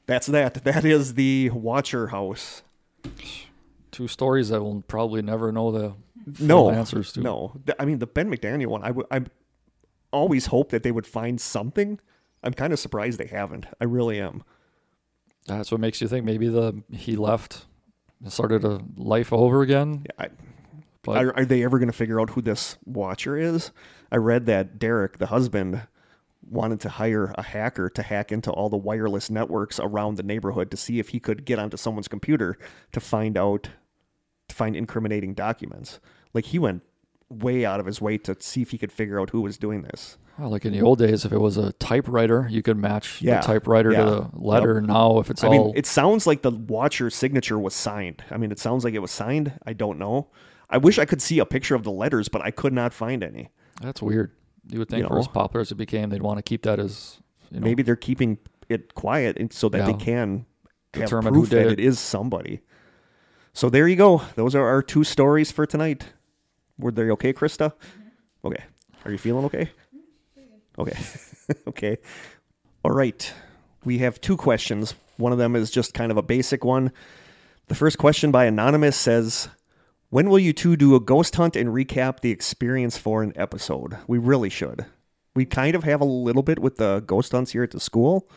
That's 0.06 0.26
that. 0.28 0.62
That 0.64 0.84
is 0.84 1.14
the 1.14 1.50
Watcher 1.50 2.08
House. 2.08 2.62
Two 3.90 4.08
stories 4.08 4.48
that 4.50 4.62
we'll 4.62 4.82
probably 4.86 5.22
never 5.22 5.50
know 5.52 5.70
the 5.70 5.94
no 6.38 6.70
answers 6.70 7.12
to 7.14 7.20
No, 7.20 7.60
I 7.78 7.84
mean 7.84 7.98
the 7.98 8.06
Ben 8.06 8.30
McDaniel 8.30 8.66
one. 8.68 8.82
I 8.82 8.88
w- 8.88 9.06
I 9.10 9.22
always 10.12 10.46
hope 10.46 10.70
that 10.70 10.82
they 10.82 10.92
would 10.92 11.06
find 11.06 11.40
something. 11.40 11.98
I'm 12.42 12.52
kind 12.54 12.72
of 12.72 12.78
surprised 12.78 13.18
they 13.18 13.26
haven't. 13.26 13.66
I 13.80 13.84
really 13.84 14.20
am. 14.20 14.42
that's 15.46 15.70
what 15.70 15.80
makes 15.80 16.00
you 16.00 16.08
think 16.08 16.24
maybe 16.24 16.48
the 16.48 16.82
he 16.92 17.16
left 17.16 17.66
and 18.22 18.32
started 18.32 18.64
a 18.64 18.80
life 18.96 19.32
over 19.32 19.62
again. 19.62 20.04
I, 20.18 20.28
But 21.02 21.24
are, 21.24 21.36
are 21.36 21.44
they 21.44 21.64
ever 21.64 21.78
going 21.78 21.90
to 21.90 21.96
figure 21.96 22.20
out 22.20 22.30
who 22.30 22.42
this 22.42 22.76
watcher 22.84 23.36
is? 23.36 23.70
I 24.12 24.16
read 24.16 24.46
that 24.46 24.78
Derek, 24.78 25.18
the 25.18 25.26
husband, 25.26 25.82
wanted 26.48 26.80
to 26.80 26.88
hire 26.88 27.32
a 27.36 27.42
hacker 27.42 27.88
to 27.90 28.02
hack 28.02 28.32
into 28.32 28.50
all 28.50 28.68
the 28.68 28.76
wireless 28.76 29.30
networks 29.30 29.78
around 29.78 30.16
the 30.16 30.22
neighborhood 30.22 30.70
to 30.72 30.76
see 30.76 30.98
if 30.98 31.10
he 31.10 31.20
could 31.20 31.44
get 31.44 31.58
onto 31.58 31.76
someone's 31.76 32.08
computer 32.08 32.58
to 32.92 33.00
find 33.00 33.38
out 33.38 33.68
to 34.50 34.54
find 34.56 34.76
incriminating 34.76 35.34
documents. 35.34 36.00
Like 36.34 36.44
he 36.46 36.58
went 36.58 36.82
way 37.28 37.64
out 37.64 37.80
of 37.80 37.86
his 37.86 38.00
way 38.00 38.18
to 38.18 38.36
see 38.40 38.60
if 38.62 38.70
he 38.70 38.78
could 38.78 38.92
figure 38.92 39.20
out 39.20 39.30
who 39.30 39.40
was 39.40 39.56
doing 39.56 39.82
this. 39.82 40.18
well, 40.38 40.50
like 40.50 40.64
in 40.64 40.72
the 40.72 40.82
old 40.82 40.98
days, 40.98 41.24
if 41.24 41.32
it 41.32 41.38
was 41.38 41.56
a 41.56 41.72
typewriter, 41.74 42.46
you 42.50 42.60
could 42.62 42.76
match 42.76 43.22
Yeah, 43.22 43.40
the 43.40 43.46
typewriter 43.46 43.92
yeah. 43.92 44.04
to 44.04 44.10
the 44.10 44.30
letter. 44.34 44.80
Now, 44.80 45.18
if 45.20 45.30
it's 45.30 45.42
I 45.44 45.46
all 45.46 45.52
mean, 45.52 45.72
it 45.76 45.86
sounds 45.86 46.26
like 46.26 46.42
the 46.42 46.50
watcher's 46.50 47.14
signature 47.14 47.58
was 47.58 47.74
signed. 47.74 48.22
I 48.30 48.36
mean, 48.36 48.50
it 48.50 48.58
sounds 48.58 48.84
like 48.84 48.94
it 48.94 48.98
was 49.00 49.10
signed. 49.12 49.52
I 49.64 49.72
don't 49.72 49.98
know. 49.98 50.28
I 50.68 50.78
wish 50.78 50.98
I 50.98 51.04
could 51.04 51.22
see 51.22 51.38
a 51.38 51.46
picture 51.46 51.74
of 51.74 51.82
the 51.84 51.90
letters, 51.92 52.28
but 52.28 52.42
I 52.42 52.50
could 52.50 52.72
not 52.72 52.92
find 52.92 53.22
any. 53.24 53.48
that's 53.80 54.02
weird. 54.02 54.32
You 54.68 54.78
would 54.80 54.88
think 54.88 55.02
You 55.02 55.08
for 55.08 55.18
as 55.18 55.26
popular 55.28 55.62
as 55.62 55.72
it 55.72 55.76
became, 55.76 56.10
they'd 56.10 56.22
want 56.22 56.38
to 56.38 56.42
keep 56.42 56.62
that 56.62 56.78
as 56.78 57.18
you 57.50 57.58
know, 57.60 57.64
Maybe 57.64 57.82
they're 57.82 57.96
keeping 57.96 58.38
it 58.68 58.94
quiet 58.94 59.52
so 59.52 59.68
that 59.70 59.84
they 59.86 59.92
Yeah. 59.92 59.96
can 59.98 60.46
have 60.94 61.04
Determine 61.04 61.34
who 61.34 61.46
did 61.46 61.50
that 61.50 61.66
it. 61.72 61.72
it 61.80 61.80
is 61.80 61.98
somebody. 61.98 62.60
So 63.52 63.68
there 63.68 63.88
you 63.88 63.96
go. 63.96 64.22
Those 64.36 64.54
are 64.54 64.66
our 64.66 64.82
two 64.82 65.04
stories 65.04 65.50
for 65.50 65.66
tonight. 65.66 66.06
Were 66.78 66.92
they 66.92 67.10
okay, 67.10 67.32
Krista? 67.32 67.72
Mm-hmm. 67.72 68.46
Okay. 68.46 68.64
Are 69.04 69.10
you 69.10 69.18
feeling 69.18 69.44
okay? 69.46 69.70
Mm-hmm. 70.38 70.80
Okay. 70.80 70.98
okay. 71.68 71.98
All 72.84 72.92
right. 72.92 73.32
We 73.84 73.98
have 73.98 74.20
two 74.20 74.36
questions. 74.36 74.94
One 75.16 75.32
of 75.32 75.38
them 75.38 75.56
is 75.56 75.70
just 75.70 75.94
kind 75.94 76.10
of 76.10 76.16
a 76.16 76.22
basic 76.22 76.64
one. 76.64 76.92
The 77.68 77.74
first 77.74 77.98
question 77.98 78.30
by 78.30 78.46
Anonymous 78.46 78.96
says, 78.96 79.48
When 80.08 80.28
will 80.30 80.38
you 80.38 80.52
two 80.52 80.76
do 80.76 80.94
a 80.94 81.00
ghost 81.00 81.36
hunt 81.36 81.56
and 81.56 81.70
recap 81.70 82.20
the 82.20 82.30
experience 82.30 82.96
for 82.96 83.22
an 83.22 83.32
episode? 83.36 83.96
We 84.06 84.18
really 84.18 84.48
should. 84.48 84.86
We 85.34 85.44
kind 85.44 85.76
of 85.76 85.84
have 85.84 86.00
a 86.00 86.06
little 86.06 86.42
bit 86.42 86.58
with 86.58 86.76
the 86.76 87.00
ghost 87.00 87.32
hunts 87.32 87.52
here 87.52 87.62
at 87.62 87.70
the 87.70 87.80
school, 87.80 88.28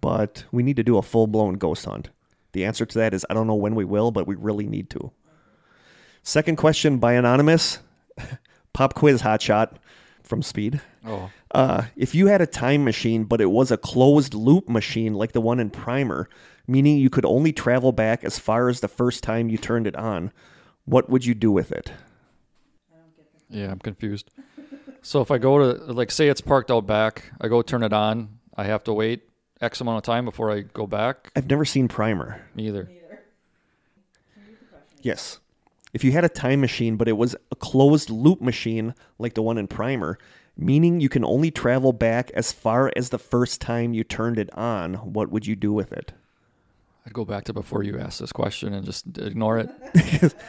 but 0.00 0.44
we 0.52 0.62
need 0.62 0.76
to 0.76 0.84
do 0.84 0.98
a 0.98 1.02
full 1.02 1.26
blown 1.26 1.54
ghost 1.54 1.84
hunt. 1.84 2.10
The 2.56 2.64
answer 2.64 2.86
to 2.86 2.98
that 3.00 3.12
is 3.12 3.26
I 3.28 3.34
don't 3.34 3.46
know 3.46 3.54
when 3.54 3.74
we 3.74 3.84
will, 3.84 4.10
but 4.10 4.26
we 4.26 4.34
really 4.34 4.66
need 4.66 4.88
to. 4.88 5.12
Second 6.22 6.56
question 6.56 6.96
by 6.96 7.12
Anonymous 7.12 7.80
Pop 8.72 8.94
quiz 8.94 9.20
hotshot 9.20 9.72
from 10.22 10.40
Speed. 10.40 10.80
oh, 11.06 11.28
Uh, 11.50 11.82
if 11.96 12.14
you 12.14 12.28
had 12.28 12.40
a 12.40 12.46
time 12.46 12.82
machine, 12.82 13.24
but 13.24 13.42
it 13.42 13.50
was 13.50 13.70
a 13.70 13.76
closed 13.76 14.32
loop 14.32 14.70
machine 14.70 15.12
like 15.12 15.32
the 15.32 15.40
one 15.42 15.60
in 15.60 15.68
Primer, 15.68 16.30
meaning 16.66 16.96
you 16.96 17.10
could 17.10 17.26
only 17.26 17.52
travel 17.52 17.92
back 17.92 18.24
as 18.24 18.38
far 18.38 18.70
as 18.70 18.80
the 18.80 18.88
first 18.88 19.22
time 19.22 19.50
you 19.50 19.58
turned 19.58 19.86
it 19.86 19.94
on, 19.94 20.32
what 20.86 21.10
would 21.10 21.26
you 21.26 21.34
do 21.34 21.52
with 21.52 21.70
it? 21.70 21.92
yeah, 23.50 23.70
I'm 23.70 23.80
confused. 23.80 24.30
so 25.02 25.20
if 25.20 25.30
I 25.30 25.36
go 25.36 25.58
to 25.58 25.92
like 25.92 26.10
say 26.10 26.28
it's 26.28 26.40
parked 26.40 26.70
out 26.70 26.86
back, 26.86 27.24
I 27.38 27.48
go 27.48 27.60
turn 27.60 27.82
it 27.82 27.92
on. 27.92 28.38
I 28.56 28.64
have 28.64 28.82
to 28.84 28.94
wait 28.94 29.24
X 29.60 29.80
amount 29.80 29.98
of 29.98 30.02
time 30.02 30.24
before 30.24 30.50
I 30.50 30.60
go 30.60 30.86
back. 30.86 31.30
I've 31.34 31.48
never 31.48 31.64
seen 31.64 31.88
Primer. 31.88 32.42
Me 32.54 32.68
either. 32.68 32.84
Neither. 32.84 33.22
Can 34.34 34.42
you 34.42 34.42
read 34.48 34.60
the 34.60 34.64
question? 34.66 34.98
Yes. 35.02 35.38
If 35.92 36.04
you 36.04 36.12
had 36.12 36.24
a 36.24 36.28
time 36.28 36.60
machine, 36.60 36.96
but 36.96 37.08
it 37.08 37.16
was 37.16 37.34
a 37.50 37.56
closed 37.56 38.10
loop 38.10 38.40
machine 38.40 38.94
like 39.18 39.34
the 39.34 39.42
one 39.42 39.56
in 39.56 39.66
Primer, 39.66 40.18
meaning 40.56 41.00
you 41.00 41.08
can 41.08 41.24
only 41.24 41.50
travel 41.50 41.92
back 41.92 42.30
as 42.32 42.52
far 42.52 42.92
as 42.96 43.10
the 43.10 43.18
first 43.18 43.60
time 43.60 43.94
you 43.94 44.04
turned 44.04 44.38
it 44.38 44.52
on, 44.56 44.94
what 44.94 45.30
would 45.30 45.46
you 45.46 45.56
do 45.56 45.72
with 45.72 45.92
it? 45.92 46.12
I'd 47.06 47.12
go 47.12 47.24
back 47.24 47.44
to 47.44 47.52
before 47.52 47.82
you 47.82 47.98
asked 47.98 48.20
this 48.20 48.32
question 48.32 48.74
and 48.74 48.84
just 48.84 49.06
ignore 49.18 49.58
it. 49.58 50.34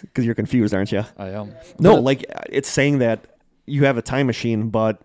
Because 0.00 0.24
you're 0.24 0.34
confused, 0.34 0.74
aren't 0.74 0.92
you? 0.92 1.04
I 1.16 1.30
am. 1.30 1.54
No, 1.78 1.96
like 1.96 2.24
it's 2.48 2.68
saying 2.68 2.98
that 2.98 3.24
you 3.66 3.84
have 3.84 3.96
a 3.98 4.02
time 4.02 4.26
machine, 4.26 4.68
but 4.70 5.02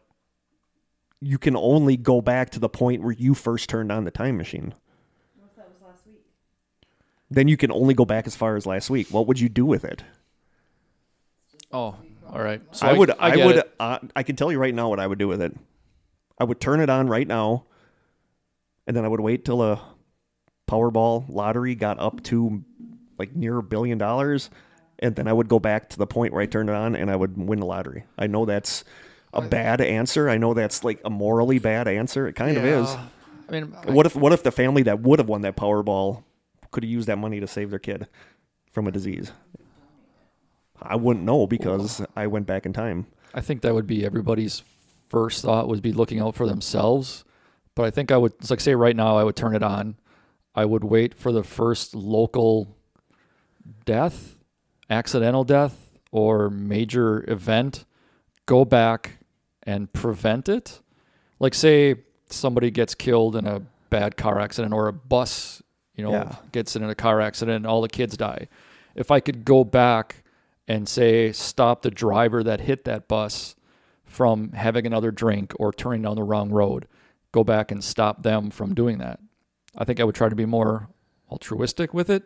you 1.24 1.38
can 1.38 1.56
only 1.56 1.98
go 1.98 2.22
back 2.22 2.50
to 2.52 2.60
the 2.60 2.70
point 2.70 3.02
where 3.02 3.14
you 3.14 3.34
first 3.34 3.70
turned 3.70 3.92
on 3.92 4.04
the 4.04 4.12
time 4.12 4.38
machine. 4.38 4.74
What 5.38 5.50
if 5.50 5.56
that 5.56 5.70
was 5.70 5.82
last 5.82 6.06
week? 6.06 6.22
Then 7.32 7.48
you 7.48 7.58
can 7.58 7.72
only 7.72 7.94
go 7.94 8.06
back 8.06 8.28
as 8.28 8.36
far 8.36 8.56
as 8.56 8.66
last 8.66 8.90
week. 8.90 9.08
What 9.10 9.28
would 9.28 9.40
you 9.40 9.50
do 9.50 9.66
with 9.66 9.86
it? 9.86 10.04
Oh, 11.72 11.96
all 12.30 12.42
right. 12.42 12.62
So 12.72 12.86
I 12.86 12.94
would, 12.94 13.12
I, 13.18 13.36
get 13.36 13.46
would, 13.46 13.64
uh, 13.80 14.00
I 14.16 14.24
can 14.24 14.36
tell 14.36 14.52
you 14.52 14.60
right 14.60 14.74
now 14.74 14.90
what 14.90 15.00
I 15.00 15.08
would 15.08 15.18
do 15.18 15.28
with 15.28 15.42
it. 15.42 15.56
I 16.38 16.44
would 16.44 16.60
turn 16.60 16.80
it 16.80 16.90
on 16.90 17.08
right 17.08 17.28
now, 17.28 17.66
and 18.86 18.96
then 18.96 19.06
I 19.06 19.08
would 19.08 19.20
wait 19.20 19.46
till 19.46 19.62
a 19.62 19.82
Powerball 20.68 21.26
lottery 21.30 21.76
got 21.76 22.00
up 22.00 22.22
to 22.24 22.64
like 23.18 23.36
near 23.36 23.58
a 23.58 23.64
billion 23.64 23.98
dollars, 23.98 24.50
and 25.00 25.16
then 25.16 25.28
I 25.28 25.34
would 25.34 25.48
go 25.48 25.60
back 25.60 25.90
to 25.90 25.98
the 25.98 26.08
point 26.08 26.34
where 26.34 26.42
I 26.42 26.48
turned 26.48 26.70
it 26.70 26.76
on 26.76 26.96
and 26.96 27.10
I 27.10 27.16
would 27.16 27.38
win 27.38 27.60
the 27.60 27.66
lottery. 27.66 28.06
I 28.18 28.28
know 28.28 28.46
that's 28.46 28.84
a 29.34 29.42
bad 29.42 29.82
answer. 29.82 30.30
I 30.30 30.38
know 30.38 30.54
that's 30.54 30.84
like 30.84 31.02
a 31.04 31.10
morally 31.10 31.60
bad 31.60 31.88
answer. 31.88 32.28
It 32.28 32.34
kind 32.34 32.58
of 32.58 32.66
is. 32.66 32.88
I 33.50 33.52
mean, 33.52 33.66
What 33.86 34.06
if, 34.06 34.16
what 34.16 34.32
if 34.34 34.44
the 34.44 34.52
family 34.52 34.84
that 34.84 35.02
would 35.02 35.20
have 35.20 35.28
won 35.28 35.42
that 35.42 35.56
Powerball 35.56 36.24
could 36.72 36.84
have 36.84 36.90
used 36.90 37.08
that 37.08 37.18
money 37.18 37.40
to 37.40 37.48
save 37.48 37.70
their 37.70 37.80
kid 37.80 38.08
from 38.72 38.88
a 38.88 38.92
disease? 38.92 39.32
I 40.82 40.96
wouldn't 40.96 41.26
know 41.26 41.48
because 41.48 42.02
I 42.16 42.28
went 42.28 42.46
back 42.46 42.66
in 42.66 42.74
time. 42.74 43.08
I 43.34 43.42
think 43.42 43.62
that 43.62 43.74
would 43.74 43.88
be 43.88 44.06
everybody's 44.06 44.64
first 45.10 45.44
thought 45.44 45.68
would 45.68 45.82
be 45.82 45.94
looking 45.94 46.20
out 46.20 46.36
for 46.36 46.48
themselves. 46.48 47.24
But 47.76 47.84
I 47.84 47.92
think 47.92 48.12
I 48.12 48.18
would, 48.18 48.34
it's 48.40 48.50
like 48.50 48.60
say 48.60 48.76
right 48.76 48.96
now, 48.96 49.18
I 49.18 49.24
would 49.24 49.36
turn 49.36 49.56
it 49.56 49.64
on. 49.64 49.96
I 50.56 50.66
would 50.66 50.84
wait 50.84 51.16
for 51.16 51.32
the 51.32 51.44
first 51.44 51.96
local 51.96 52.76
death, 53.86 54.38
accidental 54.90 55.44
death, 55.44 55.92
or 56.12 56.50
major 56.50 57.30
event, 57.30 57.86
go 58.46 58.66
back 58.66 59.18
and 59.66 59.92
prevent 59.94 60.50
it. 60.50 60.82
Like 61.40 61.54
say 61.54 61.96
somebody 62.30 62.72
gets 62.72 62.96
killed 62.96 63.36
in 63.36 63.46
a 63.48 63.62
bad 63.90 64.18
car 64.18 64.40
accident 64.40 64.74
or 64.74 64.88
a 64.88 64.94
bus, 64.94 65.62
you 65.96 66.04
know, 66.04 66.12
Yeah. 66.12 66.36
gets 66.52 66.76
in 66.76 66.84
a 66.84 66.96
car 66.96 67.22
accident 67.22 67.58
and 67.58 67.68
all 67.68 67.82
the 67.82 67.90
kids 67.90 68.18
die. 68.18 68.48
If 68.96 69.12
I 69.12 69.20
could 69.20 69.46
go 69.46 69.64
back 69.64 70.24
and 70.68 70.88
say 70.88 71.32
stop 71.32 71.82
the 71.82 71.92
driver 71.92 72.44
that 72.44 72.62
hit 72.62 72.86
that 72.86 73.08
bus 73.08 73.56
from 74.06 74.52
having 74.54 74.86
another 74.86 75.12
drink 75.12 75.54
or 75.60 75.72
turning 75.74 76.02
down 76.04 76.16
the 76.16 76.24
wrong 76.24 76.50
road, 76.52 76.88
go 77.32 77.44
back 77.44 77.72
and 77.72 77.84
stop 77.84 78.24
them 78.24 78.50
from 78.50 78.74
doing 78.74 79.00
that. 79.00 79.20
I 79.76 79.84
think 79.86 80.00
I 80.00 80.04
would 80.04 80.16
try 80.16 80.30
to 80.30 80.36
be 80.36 80.46
more 80.46 80.88
altruistic 81.32 81.94
with 81.94 82.10
it, 82.10 82.24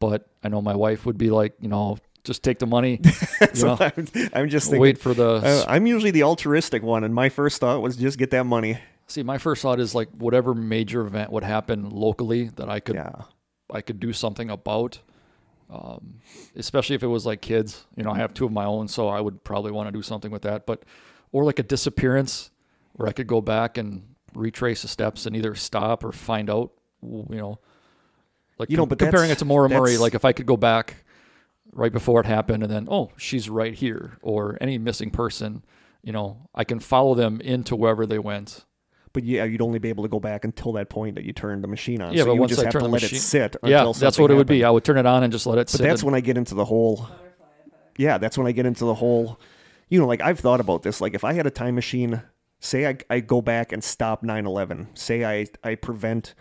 but 0.00 0.28
I 0.42 0.48
know 0.48 0.60
my 0.60 0.74
wife 0.74 1.06
would 1.06 1.16
be 1.16 1.30
like, 1.30 1.54
you 1.60 1.68
know, 1.68 1.98
just 2.24 2.42
take 2.42 2.58
the 2.58 2.66
money, 2.66 3.00
you 3.40 3.46
So 3.54 3.66
know, 3.74 3.76
I'm, 3.80 4.08
I'm 4.32 4.48
just 4.48 4.66
thinking. 4.66 4.80
wait 4.80 4.98
for 4.98 5.14
the. 5.14 5.64
I'm 5.68 5.86
usually 5.86 6.10
the 6.10 6.22
altruistic 6.24 6.82
one, 6.82 7.04
and 7.04 7.14
my 7.14 7.28
first 7.28 7.60
thought 7.60 7.82
was 7.82 7.96
just 7.96 8.18
get 8.18 8.30
that 8.30 8.44
money. 8.44 8.78
See, 9.06 9.22
my 9.22 9.36
first 9.38 9.60
thought 9.62 9.80
is 9.80 9.94
like 9.94 10.08
whatever 10.16 10.54
major 10.54 11.02
event 11.06 11.30
would 11.30 11.44
happen 11.44 11.90
locally 11.90 12.48
that 12.56 12.68
I 12.70 12.80
could 12.80 12.96
Yeah. 12.96 13.12
I 13.72 13.80
could 13.82 14.00
do 14.00 14.12
something 14.12 14.50
about. 14.50 14.98
Um, 15.70 16.20
especially 16.56 16.94
if 16.96 17.02
it 17.02 17.06
was 17.08 17.24
like 17.26 17.40
kids, 17.40 17.84
you 17.96 18.02
know, 18.04 18.10
I 18.10 18.18
have 18.18 18.34
two 18.34 18.44
of 18.44 18.52
my 18.52 18.64
own, 18.64 18.86
so 18.88 19.08
I 19.08 19.20
would 19.20 19.42
probably 19.44 19.72
want 19.72 19.88
to 19.88 19.92
do 19.92 20.02
something 20.02 20.30
with 20.30 20.42
that. 20.42 20.66
But 20.66 20.84
or 21.32 21.44
like 21.44 21.58
a 21.58 21.62
disappearance 21.62 22.50
where 22.92 23.08
I 23.08 23.12
could 23.12 23.26
go 23.26 23.40
back 23.40 23.76
and 23.78 24.02
retrace 24.34 24.82
the 24.82 24.88
steps 24.88 25.26
and 25.26 25.34
either 25.34 25.54
stop 25.54 26.04
or 26.04 26.12
find 26.12 26.48
out, 26.50 26.70
you 27.02 27.26
know, 27.30 27.58
like 28.58 28.70
You 28.70 28.76
know, 28.76 28.82
com- 28.82 28.90
but 28.90 28.98
comparing 28.98 29.30
it 29.30 29.38
to 29.38 29.44
Maura 29.44 29.68
Murray, 29.68 29.96
like 29.96 30.14
if 30.14 30.24
I 30.24 30.32
could 30.32 30.46
go 30.46 30.56
back 30.56 31.03
right 31.74 31.92
before 31.92 32.20
it 32.20 32.26
happened 32.26 32.62
and 32.62 32.70
then 32.72 32.86
oh 32.90 33.10
she's 33.16 33.50
right 33.50 33.74
here 33.74 34.16
or 34.22 34.56
any 34.60 34.78
missing 34.78 35.10
person, 35.10 35.64
you 36.02 36.12
know, 36.12 36.48
I 36.54 36.64
can 36.64 36.78
follow 36.80 37.14
them 37.14 37.40
into 37.40 37.74
wherever 37.76 38.06
they 38.06 38.18
went. 38.18 38.64
But 39.12 39.22
yeah, 39.24 39.44
you'd 39.44 39.62
only 39.62 39.78
be 39.78 39.90
able 39.90 40.02
to 40.02 40.08
go 40.08 40.18
back 40.18 40.44
until 40.44 40.72
that 40.72 40.88
point 40.90 41.14
that 41.14 41.24
you 41.24 41.32
turned 41.32 41.62
the 41.62 41.68
machine 41.68 42.02
on. 42.02 42.12
Yeah, 42.12 42.20
so 42.22 42.24
but 42.26 42.32
you 42.32 42.32
would 42.34 42.40
once 42.40 42.50
just 42.50 42.60
I 42.62 42.64
have 42.64 42.72
turn 42.72 42.80
to 42.82 42.86
the 42.88 42.92
let 42.92 43.02
machine- 43.02 43.16
it 43.18 43.20
sit. 43.22 43.56
Yeah, 43.64 43.92
that's 43.96 44.18
what 44.18 44.30
it 44.32 44.34
would 44.34 44.48
be. 44.48 44.64
I 44.64 44.70
would 44.70 44.82
turn 44.84 44.98
it 44.98 45.06
on 45.06 45.22
and 45.22 45.32
just 45.32 45.46
let 45.46 45.54
it 45.58 45.66
But 45.66 45.70
sit. 45.70 45.82
that's 45.82 46.00
and- 46.02 46.06
when 46.10 46.14
I 46.16 46.20
get 46.20 46.36
into 46.36 46.54
the 46.56 46.64
whole. 46.64 47.06
Yeah, 47.96 48.18
that's 48.18 48.36
when 48.36 48.46
I 48.48 48.52
get 48.52 48.66
into 48.66 48.84
the 48.84 48.94
whole. 48.94 49.38
You 49.88 50.00
know, 50.00 50.06
like 50.06 50.20
I've 50.20 50.40
thought 50.40 50.58
about 50.60 50.82
this. 50.82 51.00
Like 51.00 51.14
if 51.14 51.22
I 51.22 51.32
had 51.32 51.46
a 51.46 51.50
time 51.50 51.76
machine, 51.76 52.22
say 52.58 52.88
I, 52.88 52.96
I 53.08 53.20
go 53.20 53.40
back 53.40 53.70
and 53.72 53.84
stop 53.84 54.22
9/11. 54.24 54.98
Say 54.98 55.24
I 55.24 55.46
I 55.62 55.76
prevent. 55.76 56.34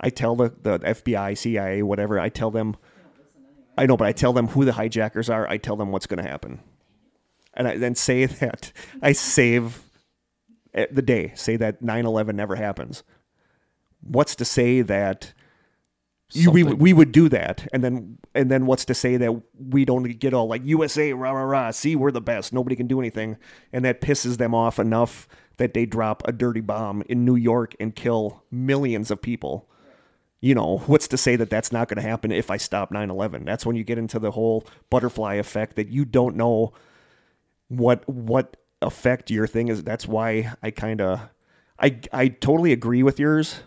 I 0.00 0.08
tell 0.10 0.34
the 0.34 0.50
the 0.62 0.78
FBI, 0.78 1.36
CIA, 1.36 1.82
whatever. 1.82 2.18
I 2.18 2.28
tell 2.30 2.50
them. 2.50 2.76
I 3.76 3.86
know, 3.86 3.96
but 3.96 4.06
I 4.06 4.12
tell 4.12 4.32
them 4.32 4.48
who 4.48 4.64
the 4.64 4.72
hijackers 4.72 5.28
are. 5.28 5.48
I 5.48 5.56
tell 5.58 5.76
them 5.76 5.90
what's 5.90 6.06
going 6.06 6.22
to 6.22 6.28
happen, 6.28 6.60
and 7.54 7.66
I 7.68 7.76
then 7.76 7.94
say 7.94 8.26
that 8.40 8.72
I 9.02 9.12
save 9.12 9.82
eh, 10.74 10.86
the 10.90 11.02
day. 11.02 11.32
Say 11.34 11.56
that 11.56 11.82
9/11 11.82 12.34
never 12.34 12.56
happens. 12.56 13.02
What's 14.00 14.36
to 14.36 14.44
say 14.44 14.82
that 14.82 15.32
you, 16.32 16.50
we 16.50 16.62
we 16.62 16.92
would 16.92 17.12
do 17.12 17.28
that, 17.28 17.66
and 17.72 17.82
then 17.84 18.18
and 18.34 18.50
then 18.50 18.66
what's 18.66 18.84
to 18.86 18.94
say 18.94 19.16
that 19.16 19.32
we 19.56 19.84
don't 19.84 20.04
get 20.18 20.34
all 20.34 20.48
like 20.48 20.62
USA 20.64 21.12
rah 21.12 21.32
rah 21.32 21.42
rah? 21.42 21.70
See, 21.70 21.96
we're 21.96 22.10
the 22.10 22.20
best. 22.20 22.52
Nobody 22.52 22.76
can 22.76 22.86
do 22.86 22.98
anything, 23.00 23.36
and 23.72 23.84
that 23.84 24.00
pisses 24.00 24.38
them 24.38 24.54
off 24.54 24.78
enough 24.78 25.28
that 25.56 25.74
they 25.74 25.86
drop 25.86 26.22
a 26.26 26.32
dirty 26.32 26.60
bomb 26.60 27.02
in 27.08 27.24
New 27.24 27.36
York 27.36 27.74
and 27.78 27.94
kill 27.94 28.42
millions 28.50 29.10
of 29.10 29.22
people. 29.22 29.68
You 30.44 30.54
know, 30.54 30.76
what's 30.86 31.08
to 31.08 31.16
say 31.16 31.36
that 31.36 31.48
that's 31.48 31.72
not 31.72 31.88
going 31.88 31.96
to 31.96 32.06
happen 32.06 32.30
if 32.30 32.50
I 32.50 32.58
stop 32.58 32.90
9/11? 32.92 33.46
That's 33.46 33.64
when 33.64 33.76
you 33.76 33.84
get 33.84 33.96
into 33.96 34.18
the 34.18 34.30
whole 34.30 34.66
butterfly 34.90 35.34
effect 35.36 35.76
that 35.76 35.88
you 35.88 36.04
don't 36.04 36.36
know 36.36 36.74
what 37.68 38.06
what 38.08 38.56
effect 38.82 39.30
your 39.30 39.46
thing 39.46 39.68
is. 39.68 39.82
That's 39.82 40.06
why 40.06 40.52
I 40.62 40.70
kind 40.70 41.00
of 41.00 41.20
I 41.80 41.98
I 42.12 42.28
totally 42.28 42.72
agree 42.72 43.02
with 43.02 43.18
yours. 43.18 43.62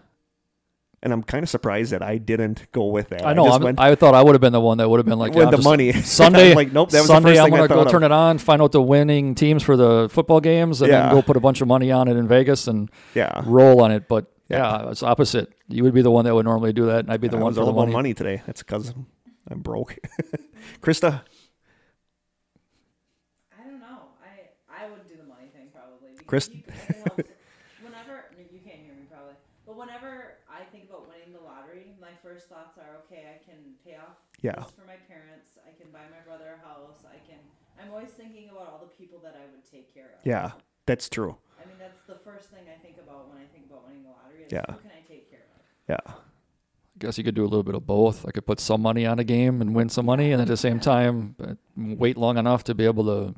And 1.04 1.14
I'm 1.14 1.22
kind 1.24 1.44
of 1.44 1.50
surprised 1.50 1.92
that 1.94 2.02
I 2.02 2.18
didn't 2.18 2.72
go 2.72 2.88
with 2.88 3.10
that. 3.10 3.26
I 3.26 3.34
know. 3.34 3.48
I'm, 3.48 3.62
went- 3.62 3.80
I 3.80 3.94
thought 3.96 4.16
I 4.16 4.22
would 4.24 4.34
have 4.34 4.42
been 4.42 4.52
the 4.54 4.60
one 4.60 4.80
that 4.80 4.90
would 4.90 4.98
have 4.98 5.06
been 5.06 5.20
like, 5.20 5.34
With 5.34 5.46
yeah, 5.46 5.52
the 5.52 5.58
just 5.58 5.64
money. 5.64 5.92
Sunday, 6.02 6.50
I'm 6.52 6.56
like, 6.62 6.74
nope, 6.74 6.90
that 6.90 7.00
was 7.02 7.08
Sunday, 7.08 7.40
I'm 7.40 7.52
gonna 7.52 7.68
go 7.68 7.82
of. 7.82 7.92
turn 7.92 8.04
it 8.04 8.12
on, 8.12 8.40
find 8.40 8.62
out 8.64 8.72
the 8.72 8.82
winning 8.82 9.36
teams 9.36 9.62
for 9.62 9.78
the 9.78 10.10
football 10.12 10.42
games, 10.42 10.82
and 10.82 10.92
Yeah. 10.92 11.04
then 11.04 11.12
go 11.14 11.22
put 11.22 11.38
a 11.38 11.40
bunch 11.40 11.62
of 11.62 11.68
money 11.68 11.92
on 11.92 12.08
it 12.08 12.18
in 12.18 12.28
Vegas 12.28 12.68
and 12.68 12.90
yeah. 13.14 13.42
roll 13.46 13.82
on 13.82 13.92
it. 13.92 14.08
But 14.08 14.26
yeah, 14.50 14.90
it's 14.90 15.04
opposite. 15.04 15.52
You 15.70 15.84
would 15.84 15.94
be 15.94 16.02
the 16.02 16.12
one 16.12 16.26
that 16.26 16.34
would 16.34 16.46
normally 16.46 16.72
do 16.74 16.86
that, 16.88 17.00
and 17.00 17.12
I'd 17.12 17.20
be 17.22 17.28
the 17.28 17.38
I 17.38 17.42
one 17.42 17.48
was 17.48 17.56
for 17.58 17.62
all 17.62 17.68
the 17.68 17.72
about 17.74 17.82
money. 17.88 17.94
money 17.94 18.14
today. 18.14 18.42
That's 18.46 18.64
because 18.64 18.94
I'm 19.50 19.60
broke. 19.60 19.98
Krista, 20.82 21.22
I 23.52 23.64
don't 23.68 23.80
know. 23.80 24.16
I 24.24 24.48
I 24.72 24.90
would 24.90 25.08
do 25.08 25.16
the 25.18 25.28
money 25.28 25.48
thing 25.52 25.68
probably. 25.74 26.16
Because 26.16 26.28
Chris- 26.28 26.50
you, 26.54 26.64
it 26.68 26.96
helps. 27.04 27.30
whenever 27.84 28.32
you 28.52 28.60
can't 28.64 28.80
hear 28.80 28.96
me 28.96 29.06
probably, 29.12 29.36
but 29.66 29.76
whenever 29.76 30.40
I 30.48 30.64
think 30.72 30.88
about 30.90 31.08
winning 31.12 31.34
the 31.36 31.44
lottery, 31.44 31.92
my 32.00 32.16
first 32.24 32.48
thoughts 32.48 32.78
are, 32.80 33.04
okay, 33.06 33.28
I 33.36 33.44
can 33.44 33.76
pay 33.84 33.96
off 34.00 34.16
Yeah. 34.42 34.56
this 34.64 34.72
for 34.72 34.88
my 34.88 35.00
parents. 35.12 35.60
I 35.68 35.76
can 35.76 35.92
buy 35.92 36.08
my 36.12 36.24
brother 36.24 36.56
a 36.56 36.60
house. 36.64 37.04
I 37.04 37.20
can. 37.28 37.40
I'm 37.76 37.92
always 37.92 38.10
thinking 38.16 38.50
about 38.50 38.72
all 38.72 38.80
the 38.82 38.92
people 38.96 39.20
that 39.22 39.36
I 39.38 39.46
would 39.52 39.64
take 39.68 39.94
care 39.94 40.16
of. 40.16 40.24
yeah, 40.24 40.52
that's 40.88 41.10
true. 41.12 41.36
I 41.62 41.68
mean, 41.68 41.78
that's 41.78 42.02
the 42.08 42.18
first 42.24 42.50
thing 42.50 42.66
I 42.72 42.78
think 42.82 42.98
about 42.98 43.28
when 43.30 43.38
I 43.38 43.46
think 43.54 43.68
about 43.70 43.84
winning 43.86 44.04
the 44.08 44.16
lottery. 44.16 44.48
Is 44.48 44.52
Yeah. 44.56 44.66
Who 44.72 44.80
can 44.82 44.96
I 44.96 45.04
take 45.08 45.30
care 45.30 45.44
of? 45.54 45.62
Yeah. 45.90 45.98
I 46.06 46.14
guess 47.00 47.18
you 47.18 47.24
could 47.24 47.36
do 47.36 47.44
a 47.44 47.48
little 47.50 47.64
bit 47.64 47.76
of 47.76 47.86
both. 47.86 48.26
I 48.28 48.32
could 48.32 48.46
put 48.46 48.60
some 48.60 48.82
money 48.82 49.06
on 49.06 49.20
a 49.20 49.24
game 49.24 49.62
and 49.62 49.76
win 49.76 49.90
some 49.90 50.06
money, 50.08 50.32
and 50.32 50.42
at 50.42 50.48
the 50.48 50.58
same 50.58 50.80
time, 50.80 51.36
uh, 51.42 51.54
wait 51.76 52.18
long 52.18 52.38
enough 52.38 52.64
to 52.66 52.74
be 52.76 52.86
able 52.86 53.06
to 53.06 53.36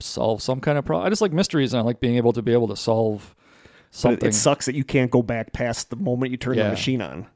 solve 0.00 0.40
some 0.42 0.60
kind 0.60 0.78
of 0.78 0.84
problem. 0.84 1.06
I 1.06 1.10
just 1.10 1.20
like 1.22 1.32
mysteries, 1.32 1.72
and 1.74 1.80
I 1.80 1.84
like 1.84 1.98
being 2.00 2.16
able 2.16 2.32
to 2.34 2.42
be 2.42 2.52
able 2.52 2.68
to 2.68 2.76
solve 2.76 3.34
But 3.36 3.42
it, 3.42 3.96
something. 3.96 4.28
it 4.28 4.34
sucks 4.34 4.66
that 4.66 4.74
you 4.76 4.84
can't 4.84 5.10
go 5.10 5.22
back 5.22 5.52
past 5.52 5.90
the 5.90 5.96
moment 5.96 6.30
you 6.30 6.36
turn 6.36 6.56
the 6.56 6.64
machine 6.68 7.02
on. 7.02 7.26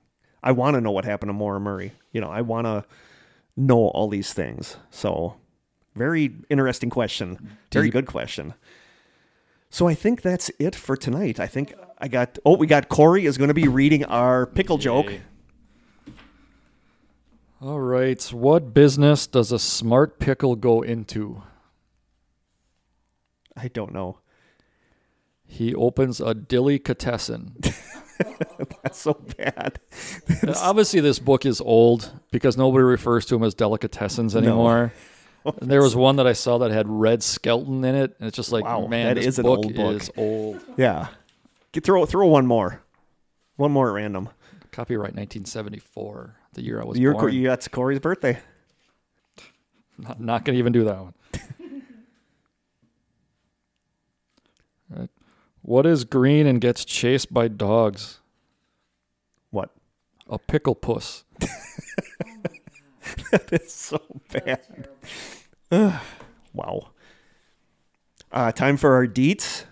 I 0.42 0.52
want 0.52 0.74
to 0.74 0.80
know 0.80 0.92
what 0.92 1.04
happened 1.04 1.30
to 1.30 1.32
Maura 1.34 1.58
Murray. 1.58 1.92
You 2.12 2.20
know, 2.20 2.30
I 2.30 2.42
want 2.42 2.66
to 2.66 2.84
know 3.56 3.88
all 3.88 4.08
these 4.08 4.32
things. 4.32 4.76
So, 4.90 5.36
very 5.96 6.34
interesting 6.50 6.90
question. 6.90 7.56
Very 7.72 7.86
Deep. 7.86 7.92
good 7.94 8.06
question. 8.06 8.54
So 9.70 9.88
I 9.88 9.94
think 9.94 10.22
that's 10.22 10.50
it 10.60 10.76
for 10.76 10.96
tonight. 10.96 11.40
I 11.40 11.46
think 11.48 11.74
I 12.04 12.08
got. 12.08 12.38
Oh, 12.44 12.54
we 12.54 12.66
got 12.66 12.90
Kory 12.90 13.24
is 13.24 13.38
going 13.38 13.48
to 13.48 13.54
be 13.54 13.66
reading 13.66 14.04
our 14.04 14.44
pickle 14.44 14.76
joke. 14.76 15.10
All 17.62 17.80
right. 17.80 18.22
What 18.30 18.74
business 18.74 19.26
does 19.26 19.50
a 19.50 19.58
smart 19.58 20.18
pickle 20.18 20.54
go 20.54 20.82
into? 20.82 21.42
I 23.56 23.68
don't 23.68 23.94
know. 23.94 24.18
He 25.46 25.74
opens 25.74 26.20
a 26.20 26.34
delicatessen. 26.34 27.56
That's 28.82 28.98
so 28.98 29.14
bad. 29.38 29.80
Uh, 30.46 30.52
Obviously, 30.58 31.00
this 31.00 31.18
book 31.18 31.46
is 31.46 31.62
old 31.62 32.12
because 32.30 32.58
nobody 32.58 32.84
refers 32.84 33.24
to 33.26 33.36
them 33.36 33.44
as 33.44 33.54
delicatessens 33.54 34.36
anymore. 34.36 34.92
And 35.60 35.70
there 35.70 35.82
was 35.82 35.94
one 35.94 36.16
that 36.16 36.26
I 36.26 36.32
saw 36.32 36.56
that 36.56 36.70
had 36.70 36.88
Red 36.88 37.22
Skelton 37.22 37.84
in 37.84 37.94
it, 37.94 38.16
and 38.18 38.26
it's 38.28 38.34
just 38.36 38.50
like, 38.50 38.64
Wow, 38.64 38.86
man, 38.86 39.08
that 39.08 39.16
this 39.16 39.26
is 39.26 39.38
an 39.38 39.42
book, 39.42 39.58
old 39.58 39.74
book. 39.74 40.00
is 40.00 40.10
old. 40.16 40.60
Yeah. 40.78 41.08
Get, 41.74 41.82
throw 41.82 42.06
throw 42.06 42.28
one 42.28 42.46
more. 42.46 42.82
One 43.56 43.72
more 43.72 43.88
at 43.88 43.94
random. 43.94 44.28
Copyright 44.70 45.16
1974, 45.16 46.36
the 46.52 46.62
year 46.62 46.80
I 46.80 46.84
was 46.84 46.98
Your, 47.00 47.14
born. 47.14 47.32
you, 47.32 47.48
that's 47.48 47.66
Kory's 47.66 47.98
birthday. 47.98 48.38
Not, 49.98 50.20
not 50.20 50.44
gonna 50.44 50.58
even 50.58 50.72
do 50.72 50.84
that 50.84 51.00
one. 51.00 51.14
Right. 54.90 55.10
What 55.62 55.86
is 55.86 56.04
green 56.04 56.46
and 56.46 56.60
gets 56.60 56.84
chased 56.84 57.32
by 57.32 57.48
dogs? 57.48 58.20
What? 59.50 59.70
A 60.28 60.38
pickle 60.38 60.74
puss. 60.74 61.24
that 63.30 63.48
is 63.50 63.72
so 63.72 64.00
bad. 64.30 64.88
Wow. 66.52 66.90
Uh, 68.30 68.52
time 68.52 68.76
for 68.76 68.94
our 68.94 69.08
deets. 69.08 69.64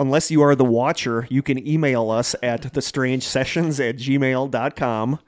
Unless 0.00 0.30
you 0.30 0.42
are 0.42 0.54
the 0.54 0.64
watcher, 0.64 1.26
you 1.28 1.42
can 1.42 1.66
email 1.66 2.10
us 2.10 2.36
at 2.40 2.62
thestrangesessions 2.62 3.80
at 3.86 3.96
gmail.com. 3.96 5.18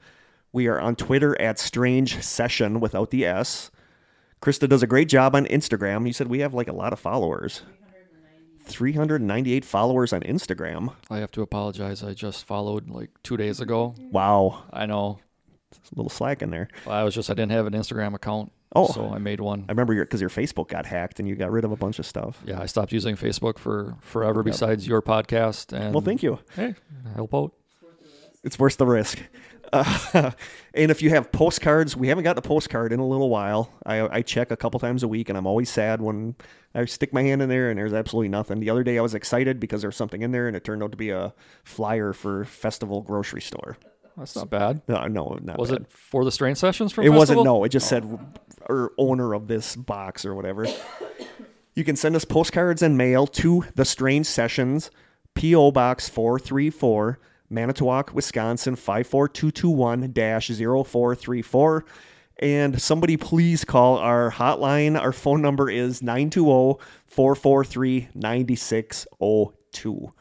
We 0.53 0.67
are 0.67 0.79
on 0.79 0.95
Twitter 0.95 1.39
at 1.41 1.59
strange 1.59 2.21
session 2.23 2.79
without 2.79 3.09
the 3.09 3.25
S. 3.25 3.69
Krista 4.41 4.69
does 4.69 4.81
a 4.81 4.87
great 4.87 5.09
job 5.09 5.35
on 5.35 5.45
Instagram. 5.47 6.07
You 6.07 6.13
said 6.13 6.27
we 6.27 6.39
have 6.39 6.53
like 6.53 6.69
a 6.69 6.73
lot 6.73 6.93
of 6.93 6.99
followers. 6.99 7.63
398 8.63 9.65
followers 9.65 10.13
on 10.13 10.21
Instagram. 10.21 10.93
I 11.09 11.17
have 11.17 11.31
to 11.31 11.41
apologize. 11.41 12.03
I 12.03 12.13
just 12.13 12.45
followed 12.45 12.89
like 12.89 13.09
two 13.23 13.35
days 13.35 13.59
ago. 13.59 13.95
Wow. 14.11 14.63
I 14.71 14.85
know. 14.85 15.19
It's 15.71 15.91
a 15.91 15.95
little 15.95 16.09
slack 16.09 16.41
in 16.41 16.49
there. 16.49 16.69
I 16.87 17.03
was 17.03 17.13
just 17.13 17.29
I 17.29 17.33
didn't 17.33 17.51
have 17.51 17.67
an 17.67 17.73
Instagram 17.73 18.13
account. 18.13 18.51
Oh. 18.73 18.87
so 18.87 19.11
I 19.13 19.17
made 19.17 19.41
one. 19.41 19.65
I 19.67 19.71
remember 19.71 19.93
your 19.93 20.05
because 20.05 20.21
your 20.21 20.29
Facebook 20.29 20.69
got 20.69 20.85
hacked 20.85 21.19
and 21.19 21.27
you 21.27 21.35
got 21.35 21.51
rid 21.51 21.65
of 21.65 21.71
a 21.71 21.75
bunch 21.75 21.99
of 21.99 22.05
stuff. 22.05 22.41
Yeah, 22.45 22.61
I 22.61 22.65
stopped 22.65 22.91
using 22.91 23.15
Facebook 23.15 23.57
for 23.57 23.95
forever. 24.01 24.43
Besides 24.43 24.87
your 24.87 25.01
podcast, 25.01 25.73
and 25.73 25.93
Well, 25.93 26.01
thank 26.01 26.23
you. 26.23 26.39
Hey, 26.55 26.75
help 27.15 27.33
out. 27.33 27.51
It's 28.43 28.57
worth 28.57 28.77
the 28.77 28.85
risk. 28.85 29.19
Uh, 29.73 30.31
and 30.73 30.91
if 30.91 31.01
you 31.01 31.09
have 31.11 31.31
postcards, 31.31 31.95
we 31.95 32.09
haven't 32.09 32.25
got 32.25 32.37
a 32.37 32.41
postcard 32.41 32.91
in 32.91 32.99
a 32.99 33.07
little 33.07 33.29
while. 33.29 33.71
I, 33.85 34.17
I 34.17 34.21
check 34.21 34.51
a 34.51 34.57
couple 34.57 34.81
times 34.81 35.01
a 35.01 35.07
week, 35.07 35.29
and 35.29 35.37
I'm 35.37 35.47
always 35.47 35.69
sad 35.69 36.01
when 36.01 36.35
I 36.75 36.83
stick 36.83 37.13
my 37.13 37.23
hand 37.23 37.41
in 37.41 37.47
there 37.47 37.69
and 37.69 37.79
there's 37.79 37.93
absolutely 37.93 38.27
nothing. 38.27 38.59
The 38.59 38.69
other 38.69 38.83
day 38.83 38.97
I 38.97 39.01
was 39.01 39.15
excited 39.15 39.61
because 39.61 39.79
there 39.79 39.87
was 39.87 39.95
something 39.95 40.23
in 40.23 40.31
there, 40.33 40.47
and 40.47 40.57
it 40.57 40.65
turned 40.65 40.83
out 40.83 40.91
to 40.91 40.97
be 40.97 41.11
a 41.11 41.33
flyer 41.63 42.11
for 42.11 42.43
Festival 42.43 43.01
Grocery 43.01 43.39
Store. 43.39 43.77
That's 44.17 44.35
not 44.35 44.49
bad. 44.49 44.81
No, 44.89 45.07
no, 45.07 45.39
not 45.41 45.57
Was 45.57 45.71
bad. 45.71 45.81
it 45.83 45.87
for 45.91 46.25
the 46.25 46.31
Strange 46.31 46.57
Sessions 46.57 46.91
from 46.91 47.05
It 47.05 47.09
wasn't. 47.09 47.43
No, 47.43 47.63
it 47.63 47.69
just 47.69 47.87
said 47.87 48.19
or 48.71 48.93
owner 48.97 49.33
of 49.33 49.47
this 49.47 49.75
box 49.75 50.25
or 50.25 50.33
whatever. 50.33 50.65
You 51.73 51.85
can 51.85 51.95
send 51.95 52.17
us 52.17 52.25
postcards 52.25 52.81
and 52.81 52.97
mail 52.97 53.25
to 53.27 53.63
the 53.75 53.85
Strange 53.85 54.25
Sessions, 54.25 54.91
P.O. 55.35 55.71
Box 55.71 56.09
434, 56.09 57.17
Manitowoc, 57.49 58.13
Wisconsin 58.13 58.75
54221 58.75 60.13
0434. 60.83 61.85
And 62.39 62.81
somebody 62.81 63.15
please 63.15 63.63
call 63.63 63.99
our 63.99 64.31
hotline. 64.31 64.99
Our 64.99 65.13
phone 65.13 65.41
number 65.41 65.69
is 65.69 66.01
920 66.01 66.83
443 67.05 68.09
9602. 68.13 70.11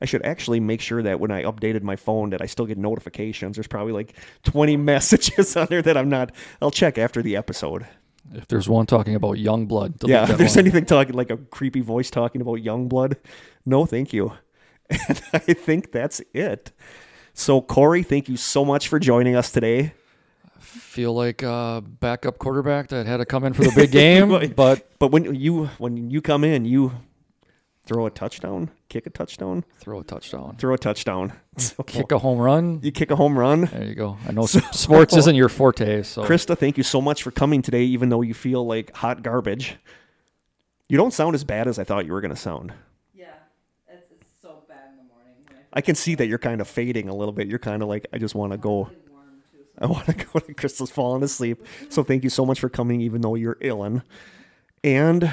I 0.00 0.04
should 0.04 0.24
actually 0.24 0.60
make 0.60 0.80
sure 0.80 1.02
that 1.02 1.20
when 1.20 1.30
I 1.30 1.42
updated 1.42 1.82
my 1.82 1.96
phone 1.96 2.30
that 2.30 2.40
I 2.40 2.46
still 2.46 2.66
get 2.66 2.78
notifications. 2.78 3.56
There's 3.56 3.66
probably 3.66 3.92
like 3.92 4.14
20 4.44 4.76
messages 4.78 5.56
on 5.58 5.66
there 5.70 5.82
that 5.82 5.96
I'm 5.96 6.08
not. 6.08 6.32
I'll 6.62 6.70
check 6.70 6.98
after 6.98 7.22
the 7.22 7.36
episode. 7.36 7.86
If 8.32 8.46
there's 8.48 8.68
one 8.68 8.86
talking 8.86 9.14
about 9.14 9.38
young 9.38 9.66
blood, 9.66 9.94
Yeah, 10.04 10.30
if 10.30 10.38
there's 10.38 10.56
one. 10.56 10.64
anything 10.66 10.84
talking 10.86 11.14
like 11.14 11.30
a 11.30 11.36
creepy 11.36 11.80
voice 11.80 12.10
talking 12.10 12.40
about 12.40 12.56
young 12.62 12.88
blood, 12.88 13.16
no, 13.66 13.86
thank 13.86 14.12
you. 14.12 14.32
And 15.08 15.22
I 15.32 15.38
think 15.54 15.92
that's 15.92 16.20
it. 16.34 16.72
So 17.32 17.60
Kory, 17.60 18.02
thank 18.02 18.28
you 18.28 18.36
so 18.36 18.64
much 18.64 18.88
for 18.88 18.98
joining 18.98 19.36
us 19.36 19.50
today. 19.52 19.92
feel 20.58 21.12
like 21.14 21.42
a 21.42 21.82
backup 22.00 22.38
quarterback 22.38 22.88
that 22.88 23.06
had 23.06 23.18
to 23.18 23.24
come 23.24 23.44
in 23.44 23.52
for 23.54 23.62
the 23.62 23.72
big 23.74 23.90
game, 23.92 24.28
but 24.56 24.88
But 24.98 25.08
when 25.12 25.34
you 25.34 25.66
when 25.78 26.10
you 26.10 26.20
come 26.20 26.44
in, 26.44 26.64
you 26.64 26.92
throw 27.90 28.06
a 28.06 28.10
touchdown, 28.10 28.70
kick 28.88 29.04
a 29.06 29.10
touchdown, 29.10 29.64
throw 29.78 29.98
a 29.98 30.04
touchdown, 30.04 30.54
throw 30.58 30.74
a 30.74 30.78
touchdown, 30.78 31.32
So, 31.56 31.82
kick 31.86 32.12
a 32.12 32.18
home 32.20 32.38
run. 32.38 32.78
you 32.84 32.92
kick 32.92 33.10
a 33.10 33.16
home 33.16 33.36
run. 33.36 33.62
There 33.62 33.82
you 33.82 33.96
go. 33.96 34.16
I 34.28 34.30
know 34.30 34.42
s- 34.54 34.62
sports 34.78 35.16
isn't 35.16 35.34
your 35.34 35.48
forte, 35.48 36.04
so 36.04 36.22
Krista, 36.22 36.56
thank 36.56 36.76
you 36.78 36.84
so 36.84 37.00
much 37.00 37.24
for 37.24 37.32
coming 37.32 37.62
today, 37.62 37.82
even 37.82 38.08
though 38.08 38.22
you 38.22 38.32
feel 38.32 38.64
like 38.64 38.94
hot 38.94 39.24
garbage. 39.24 39.76
You 40.88 40.98
don't 40.98 41.12
sound 41.12 41.34
as 41.34 41.42
bad 41.42 41.66
as 41.66 41.80
I 41.80 41.84
thought 41.84 42.06
you 42.06 42.12
were 42.12 42.20
going 42.20 42.32
to 42.34 42.40
sound. 42.40 42.72
Yeah, 43.12 43.26
it's, 43.88 44.06
it's 44.12 44.30
so 44.40 44.62
bad 44.68 44.90
in 44.92 44.96
the 44.96 45.12
morning. 45.12 45.34
I 45.72 45.78
I 45.78 45.80
can 45.80 45.96
see 45.96 46.14
that 46.14 46.28
you're 46.28 46.38
kind 46.38 46.60
of 46.60 46.68
fading 46.68 47.08
a 47.08 47.14
little 47.14 47.32
bit. 47.32 47.48
You're 47.48 47.58
kind 47.58 47.82
of 47.82 47.88
like, 47.88 48.06
I 48.12 48.18
just 48.18 48.36
want 48.36 48.52
to 48.52 48.56
go. 48.58 48.84
feel 48.84 48.94
warm 49.10 49.42
too. 49.52 49.58
So 49.74 49.78
I 49.84 49.86
want 49.86 50.06
to 50.06 50.12
go 50.14 50.38
to 50.38 50.54
Krista's 50.54 50.92
falling 50.92 51.24
asleep. 51.24 51.66
So 51.88 52.04
thank 52.04 52.22
you 52.22 52.30
so 52.30 52.46
much 52.46 52.60
for 52.60 52.68
coming, 52.68 53.00
even 53.00 53.20
though 53.20 53.34
you're 53.34 53.56
illin. 53.56 54.02
And 54.84 55.28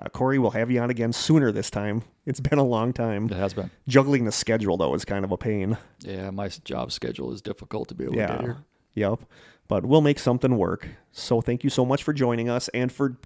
uh, 0.00 0.08
Kory, 0.08 0.38
we'll 0.38 0.50
have 0.52 0.70
you 0.70 0.80
on 0.80 0.90
again 0.90 1.12
sooner 1.12 1.52
this 1.52 1.70
time. 1.70 2.02
It's 2.26 2.40
been 2.40 2.58
a 2.58 2.64
long 2.64 2.92
time. 2.92 3.26
it 3.26 3.32
has 3.32 3.54
been. 3.54 3.70
Juggling 3.88 4.24
the 4.24 4.32
schedule, 4.32 4.76
though, 4.76 4.94
is 4.94 5.04
kind 5.04 5.24
of 5.24 5.32
a 5.32 5.36
pain. 5.36 5.76
Yeah, 6.00 6.30
my 6.30 6.48
job 6.64 6.90
schedule 6.92 7.32
is 7.32 7.40
difficult 7.42 7.88
to 7.88 7.94
be 7.94 8.04
able 8.04 8.14
to 8.14 8.18
get 8.20 8.30
Yeah. 8.30 8.40
here. 8.42 8.56
Yep. 8.94 9.20
But 9.68 9.86
we'll 9.86 10.00
make 10.02 10.18
something 10.18 10.56
work. 10.56 10.88
So 11.12 11.40
thank 11.40 11.64
you 11.64 11.70
so 11.70 11.84
much 11.84 12.02
for 12.02 12.12
joining 12.12 12.48
us 12.48 12.68
and 12.74 12.90
for 12.92 13.16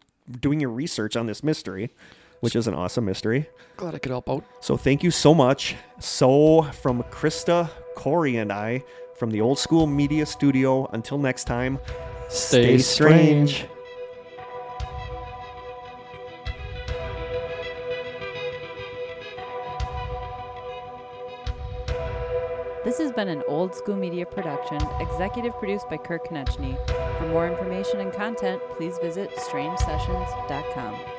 doing 0.40 0.60
your 0.60 0.70
research 0.70 1.16
on 1.16 1.26
this 1.26 1.42
mystery, 1.42 1.90
which 2.40 2.54
is 2.54 2.66
an 2.68 2.74
awesome 2.74 3.04
mystery. 3.04 3.48
Glad 3.76 3.94
I 3.94 3.98
could 3.98 4.10
help 4.10 4.28
out. 4.30 4.44
So 4.60 4.76
thank 4.76 5.02
you 5.02 5.10
so 5.10 5.34
much. 5.34 5.74
So 6.00 6.62
from 6.62 7.02
Krista, 7.04 7.70
Kory, 7.96 8.36
and 8.36 8.52
I, 8.52 8.82
from 9.16 9.30
the 9.30 9.40
Old 9.40 9.58
School 9.58 9.86
Media 9.86 10.24
Studio. 10.26 10.86
Until 10.92 11.18
next 11.18 11.44
time, 11.44 11.78
Stay 12.28 12.78
strange. 12.78 13.66
This 22.84 22.98
has 22.98 23.10
been 23.10 23.28
an 23.28 23.42
old 23.48 23.74
school 23.74 23.96
media 23.96 24.24
production, 24.24 24.78
executive 25.00 25.52
produced 25.54 25.90
by 25.90 25.96
Kirk 25.96 26.28
Konechny. 26.28 26.76
For 27.18 27.26
more 27.26 27.48
information 27.48 27.98
and 28.00 28.12
content, 28.12 28.62
please 28.76 28.96
visit 28.98 29.30
strangesessions.com. 29.32 31.17